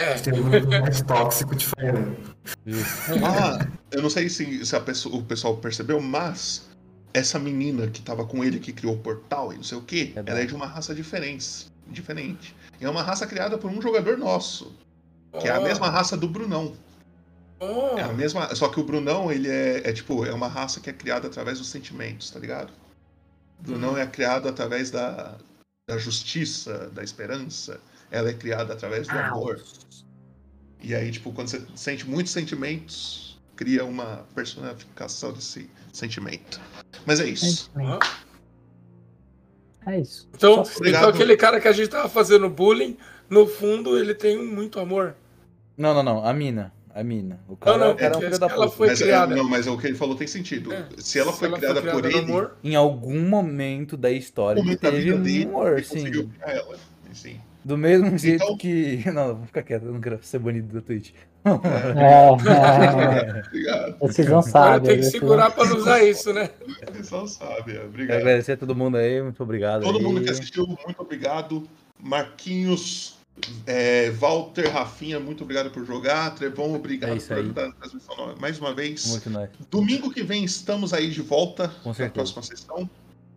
Gente 0.00 0.22
tem 0.24 0.32
um 0.40 0.50
grupo 0.50 0.68
mais 0.68 1.00
tóxico 1.02 1.54
de 1.54 1.66
Fire. 1.66 2.16
Ah, 3.24 3.66
eu 3.92 4.02
não 4.02 4.10
sei 4.10 4.28
se, 4.28 4.64
se 4.66 4.74
a 4.76 4.80
pessoa- 4.80 5.16
o 5.16 5.22
pessoal 5.24 5.56
percebeu, 5.56 6.00
mas 6.00 6.68
essa 7.12 7.38
menina 7.38 7.86
que 7.86 8.02
tava 8.02 8.24
com 8.26 8.42
ele 8.42 8.58
que 8.58 8.72
criou 8.72 8.94
o 8.94 8.98
portal 8.98 9.52
e 9.52 9.56
não 9.56 9.62
sei 9.62 9.78
o 9.78 9.82
que, 9.82 10.12
ela 10.16 10.40
é 10.40 10.44
de 10.46 10.54
uma 10.54 10.66
raça 10.66 10.94
diferente. 10.94 11.66
Diferente. 11.86 12.56
E 12.80 12.84
é 12.84 12.90
uma 12.90 13.02
raça 13.02 13.26
criada 13.26 13.56
por 13.56 13.70
um 13.70 13.80
jogador 13.80 14.16
nosso. 14.18 14.72
Que 15.40 15.48
é 15.48 15.50
a 15.52 15.60
Oh. 15.60 15.62
mesma 15.62 15.88
raça 15.90 16.16
do 16.16 16.28
Brunão. 16.28 16.74
É 17.96 18.02
a 18.02 18.12
mesma. 18.12 18.54
Só 18.54 18.68
que 18.68 18.78
o 18.80 18.84
Brunão, 18.84 19.30
ele 19.32 19.48
é, 19.48 19.88
é 19.88 19.92
tipo, 19.92 20.24
é 20.26 20.32
uma 20.32 20.48
raça 20.48 20.80
que 20.80 20.90
é 20.90 20.92
criada 20.92 21.28
através 21.28 21.58
dos 21.58 21.68
sentimentos, 21.68 22.30
tá 22.30 22.38
ligado? 22.38 22.72
O 23.60 23.62
Brunão 23.62 23.96
é 23.96 24.06
criado 24.06 24.48
através 24.48 24.90
da, 24.90 25.36
da 25.88 25.96
justiça, 25.98 26.90
da 26.92 27.02
esperança. 27.02 27.80
Ela 28.10 28.30
é 28.30 28.32
criada 28.34 28.72
através 28.74 29.08
do 29.08 29.18
amor. 29.18 29.62
E 30.84 30.94
aí, 30.94 31.10
tipo, 31.10 31.32
quando 31.32 31.48
você 31.48 31.62
sente 31.74 32.06
muitos 32.08 32.30
sentimentos, 32.32 33.40
cria 33.56 33.84
uma 33.84 34.26
personificação 34.34 35.32
desse 35.32 35.70
sentimento. 35.92 36.60
Mas 37.06 37.20
é 37.20 37.26
isso. 37.26 37.70
É 39.86 39.98
isso. 40.00 40.28
Então, 40.34 40.62
então 40.84 41.08
aquele 41.08 41.36
cara 41.36 41.58
que 41.60 41.68
a 41.68 41.72
gente 41.72 41.88
tava 41.88 42.08
fazendo 42.08 42.48
bullying, 42.50 42.96
no 43.30 43.46
fundo 43.46 43.98
ele 43.98 44.14
tem 44.14 44.42
muito 44.44 44.78
amor. 44.78 45.14
Não, 45.76 45.94
não, 45.94 46.02
não. 46.02 46.24
A 46.26 46.32
mina. 46.34 46.72
A 46.94 47.02
mina. 47.02 47.40
O 47.48 47.56
cara, 47.56 47.78
não, 47.78 47.92
o 47.92 47.96
cara 47.96 48.06
é 48.06 48.08
um 48.08 48.12
porque 48.20 48.26
filho 48.26 48.38
da 48.38 48.46
ela 48.46 48.64
puta. 48.66 48.76
foi 48.76 48.88
mas, 48.88 49.00
é- 49.00 49.04
criada. 49.04 49.34
não, 49.34 49.48
mas 49.48 49.66
o 49.66 49.76
que 49.76 49.86
ele 49.88 49.96
falou 49.96 50.14
tem 50.14 50.26
sentido. 50.28 50.70
Se 50.98 51.18
ela 51.18 51.32
Se 51.32 51.38
foi 51.38 51.48
ela 51.48 51.56
foi 51.58 51.58
criada, 51.58 51.80
criada 51.80 51.98
por 52.00 52.04
ele, 52.08 52.18
amor, 52.18 52.56
Em 52.62 52.76
algum 52.76 53.20
momento 53.20 53.96
da 53.96 54.12
história 54.12 54.62
que 54.62 54.76
da 54.76 54.90
teve 54.90 55.12
um 55.12 55.48
amor, 55.48 55.72
ele 55.72 55.84
sim. 55.84 56.30
ela. 56.40 56.76
Sim. 57.12 57.40
Do 57.64 57.78
mesmo 57.78 58.16
jeito 58.18 58.42
Então- 58.44 58.56
que. 58.58 59.02
Não, 59.12 59.36
vou 59.36 59.46
ficar 59.46 59.62
quieto, 59.62 59.84
eu 59.86 59.92
não 59.92 60.00
quero 60.00 60.18
ser 60.22 60.38
banido 60.38 60.74
da 60.74 60.80
Twitch. 60.82 61.10
É, 61.44 62.30
Obrigado. 62.30 63.98
Decisão 64.00 64.38
agora 64.38 64.50
sábia. 64.50 64.80
tem 64.80 64.90
que 64.96 64.96
decisão- 65.04 65.20
segurar 65.20 65.50
pra 65.50 65.64
não 65.66 65.76
usar 65.76 66.02
isso, 66.04 66.32
né? 66.32 66.50
Decisão 66.92 67.26
sábia. 67.26 67.74
Quero 67.74 67.86
Obrigado. 67.88 68.16
agradecer 68.18 68.52
a 68.52 68.56
todo 68.56 68.74
mundo 68.74 68.96
aí, 68.96 69.22
muito 69.22 69.42
obrigado. 69.42 69.82
Todo 69.82 69.98
aí. 69.98 70.04
mundo 70.04 70.22
que 70.22 70.30
assistiu, 70.30 70.66
muito 70.66 71.00
obrigado. 71.00 71.66
Marquinhos, 72.02 73.16
é, 73.66 74.10
Walter, 74.10 74.70
Rafinha, 74.70 75.18
muito 75.20 75.42
obrigado 75.44 75.70
por 75.70 75.84
jogar. 75.86 76.34
Trevão, 76.34 76.74
obrigado 76.74 77.16
É 77.16 77.20
por 77.20 77.32
aí. 77.34 77.40
ajudar 77.40 77.66
na 77.68 77.72
transmissão 77.74 78.34
mais 78.40 78.58
uma 78.58 78.74
vez. 78.74 79.06
Muito 79.06 79.30
nice. 79.30 79.50
Domingo 79.70 80.10
que 80.10 80.22
vem 80.22 80.44
estamos 80.44 80.92
aí 80.94 81.10
de 81.10 81.20
volta 81.22 81.68
Com 81.82 81.90
na 81.90 81.94
certeza. 81.94 82.12
próxima 82.32 82.42
sessão. 82.42 82.88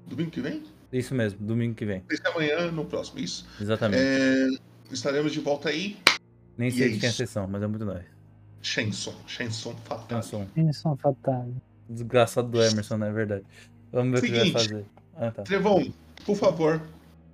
Domingo 0.06 0.32
que 0.32 0.42
vem? 0.42 0.64
Isso 0.92 1.14
mesmo, 1.14 1.40
domingo 1.40 1.76
que 1.76 1.86
vem. 1.86 2.04
Esse 2.10 2.26
amanhã, 2.28 2.72
no 2.72 2.86
próximo, 2.86 3.20
isso. 3.20 3.46
Exatamente. 3.60 4.02
É, 4.02 4.48
estaremos 4.92 5.32
de 5.32 5.40
volta 5.40 5.70
aí. 5.70 5.98
Nem 6.58 6.70
e 6.70 6.72
sei 6.72 6.86
é 6.86 6.90
de 6.90 7.00
quem 7.00 7.08
é 7.08 7.12
a 7.12 7.16
sessão, 7.16 7.48
mas 7.48 7.62
é 7.62 7.68
muito 7.68 7.86
nice. 7.86 8.06
Shenson, 8.62 9.14
Shenson 9.28 9.76
fatal. 9.86 10.22
Um 10.56 10.96
fatal. 10.98 11.48
Desgraçado 11.90 12.50
do 12.50 12.62
Emerson, 12.62 12.98
não 12.98 13.08
é 13.08 13.12
verdade. 13.12 13.44
Vamos 13.92 14.20
ver 14.20 14.28
o 14.28 14.30
que 14.30 14.38
vai 14.38 14.46
Seguinte. 14.48 14.70
fazer. 14.70 14.86
Ah, 15.16 15.32
tá. 15.32 15.44
Trevão, 15.44 15.94
por 16.26 16.36
favor, 16.36 16.82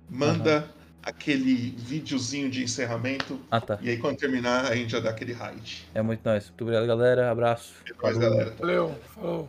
manda 0.08 0.68
aquele 1.02 1.74
videozinho 1.76 2.50
de 2.50 2.62
encerramento. 2.62 3.40
Ah, 3.50 3.60
tá. 3.60 3.78
E 3.80 3.90
aí, 3.90 3.98
quando 3.98 4.16
terminar, 4.16 4.66
a 4.66 4.76
gente 4.76 4.90
já 4.90 5.00
dá 5.00 5.10
aquele 5.10 5.32
raid. 5.32 5.86
É 5.94 6.02
muito 6.02 6.28
nice. 6.28 6.48
Muito 6.48 6.62
obrigado, 6.62 6.86
galera. 6.86 7.30
Abraço. 7.30 7.74
É 7.88 8.02
nóis, 8.02 8.16
galera. 8.18 8.54
Valeu, 8.58 8.94
falou. 9.14 9.48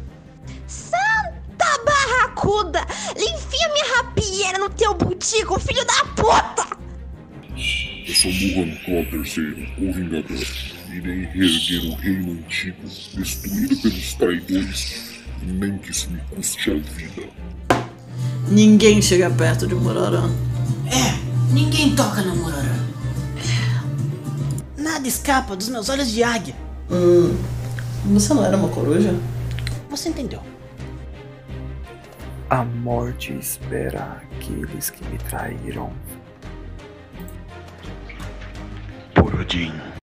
Barracuda! 2.41 2.85
Enfia 3.15 3.69
minha 3.71 3.95
rapieira 3.97 4.57
no 4.57 4.69
teu 4.69 4.93
butico, 4.95 5.59
filho 5.59 5.85
da 5.85 6.05
puta! 6.15 6.77
Eu 8.07 8.15
sou 8.15 8.31
Muhan 8.31 8.75
Claw 8.83 9.03
III, 9.03 9.73
o 9.77 9.93
Vingador. 9.93 10.45
Irei 10.91 11.25
reerguer 11.25 11.85
o 11.85 11.95
reino 11.95 12.31
antigo, 12.33 12.81
destruído 13.13 13.77
pelos 13.77 14.13
traidores, 14.15 15.21
nem 15.43 15.77
que 15.77 15.91
isso 15.91 16.09
me 16.09 16.19
custe 16.35 16.71
a 16.71 16.73
vida. 16.73 17.29
Ninguém 18.49 19.01
chega 19.01 19.29
perto 19.29 19.67
de 19.67 19.75
Mororã. 19.75 20.29
É, 20.87 21.53
ninguém 21.53 21.95
toca 21.95 22.21
no 22.23 22.35
Mororã. 22.35 22.87
Nada 24.75 25.07
escapa 25.07 25.55
dos 25.55 25.69
meus 25.69 25.87
olhos 25.87 26.11
de 26.11 26.23
águia. 26.23 26.55
Hum, 26.89 27.37
você 28.07 28.33
não 28.33 28.43
era 28.43 28.57
uma 28.57 28.67
coruja? 28.67 29.15
Você 29.89 30.09
entendeu? 30.09 30.50
A 32.51 32.65
morte 32.65 33.31
espera 33.31 34.21
aqueles 34.33 34.89
que 34.89 35.05
me 35.05 35.17
traíram. 35.17 35.93
Por 39.15 39.33
Odin. 39.35 40.00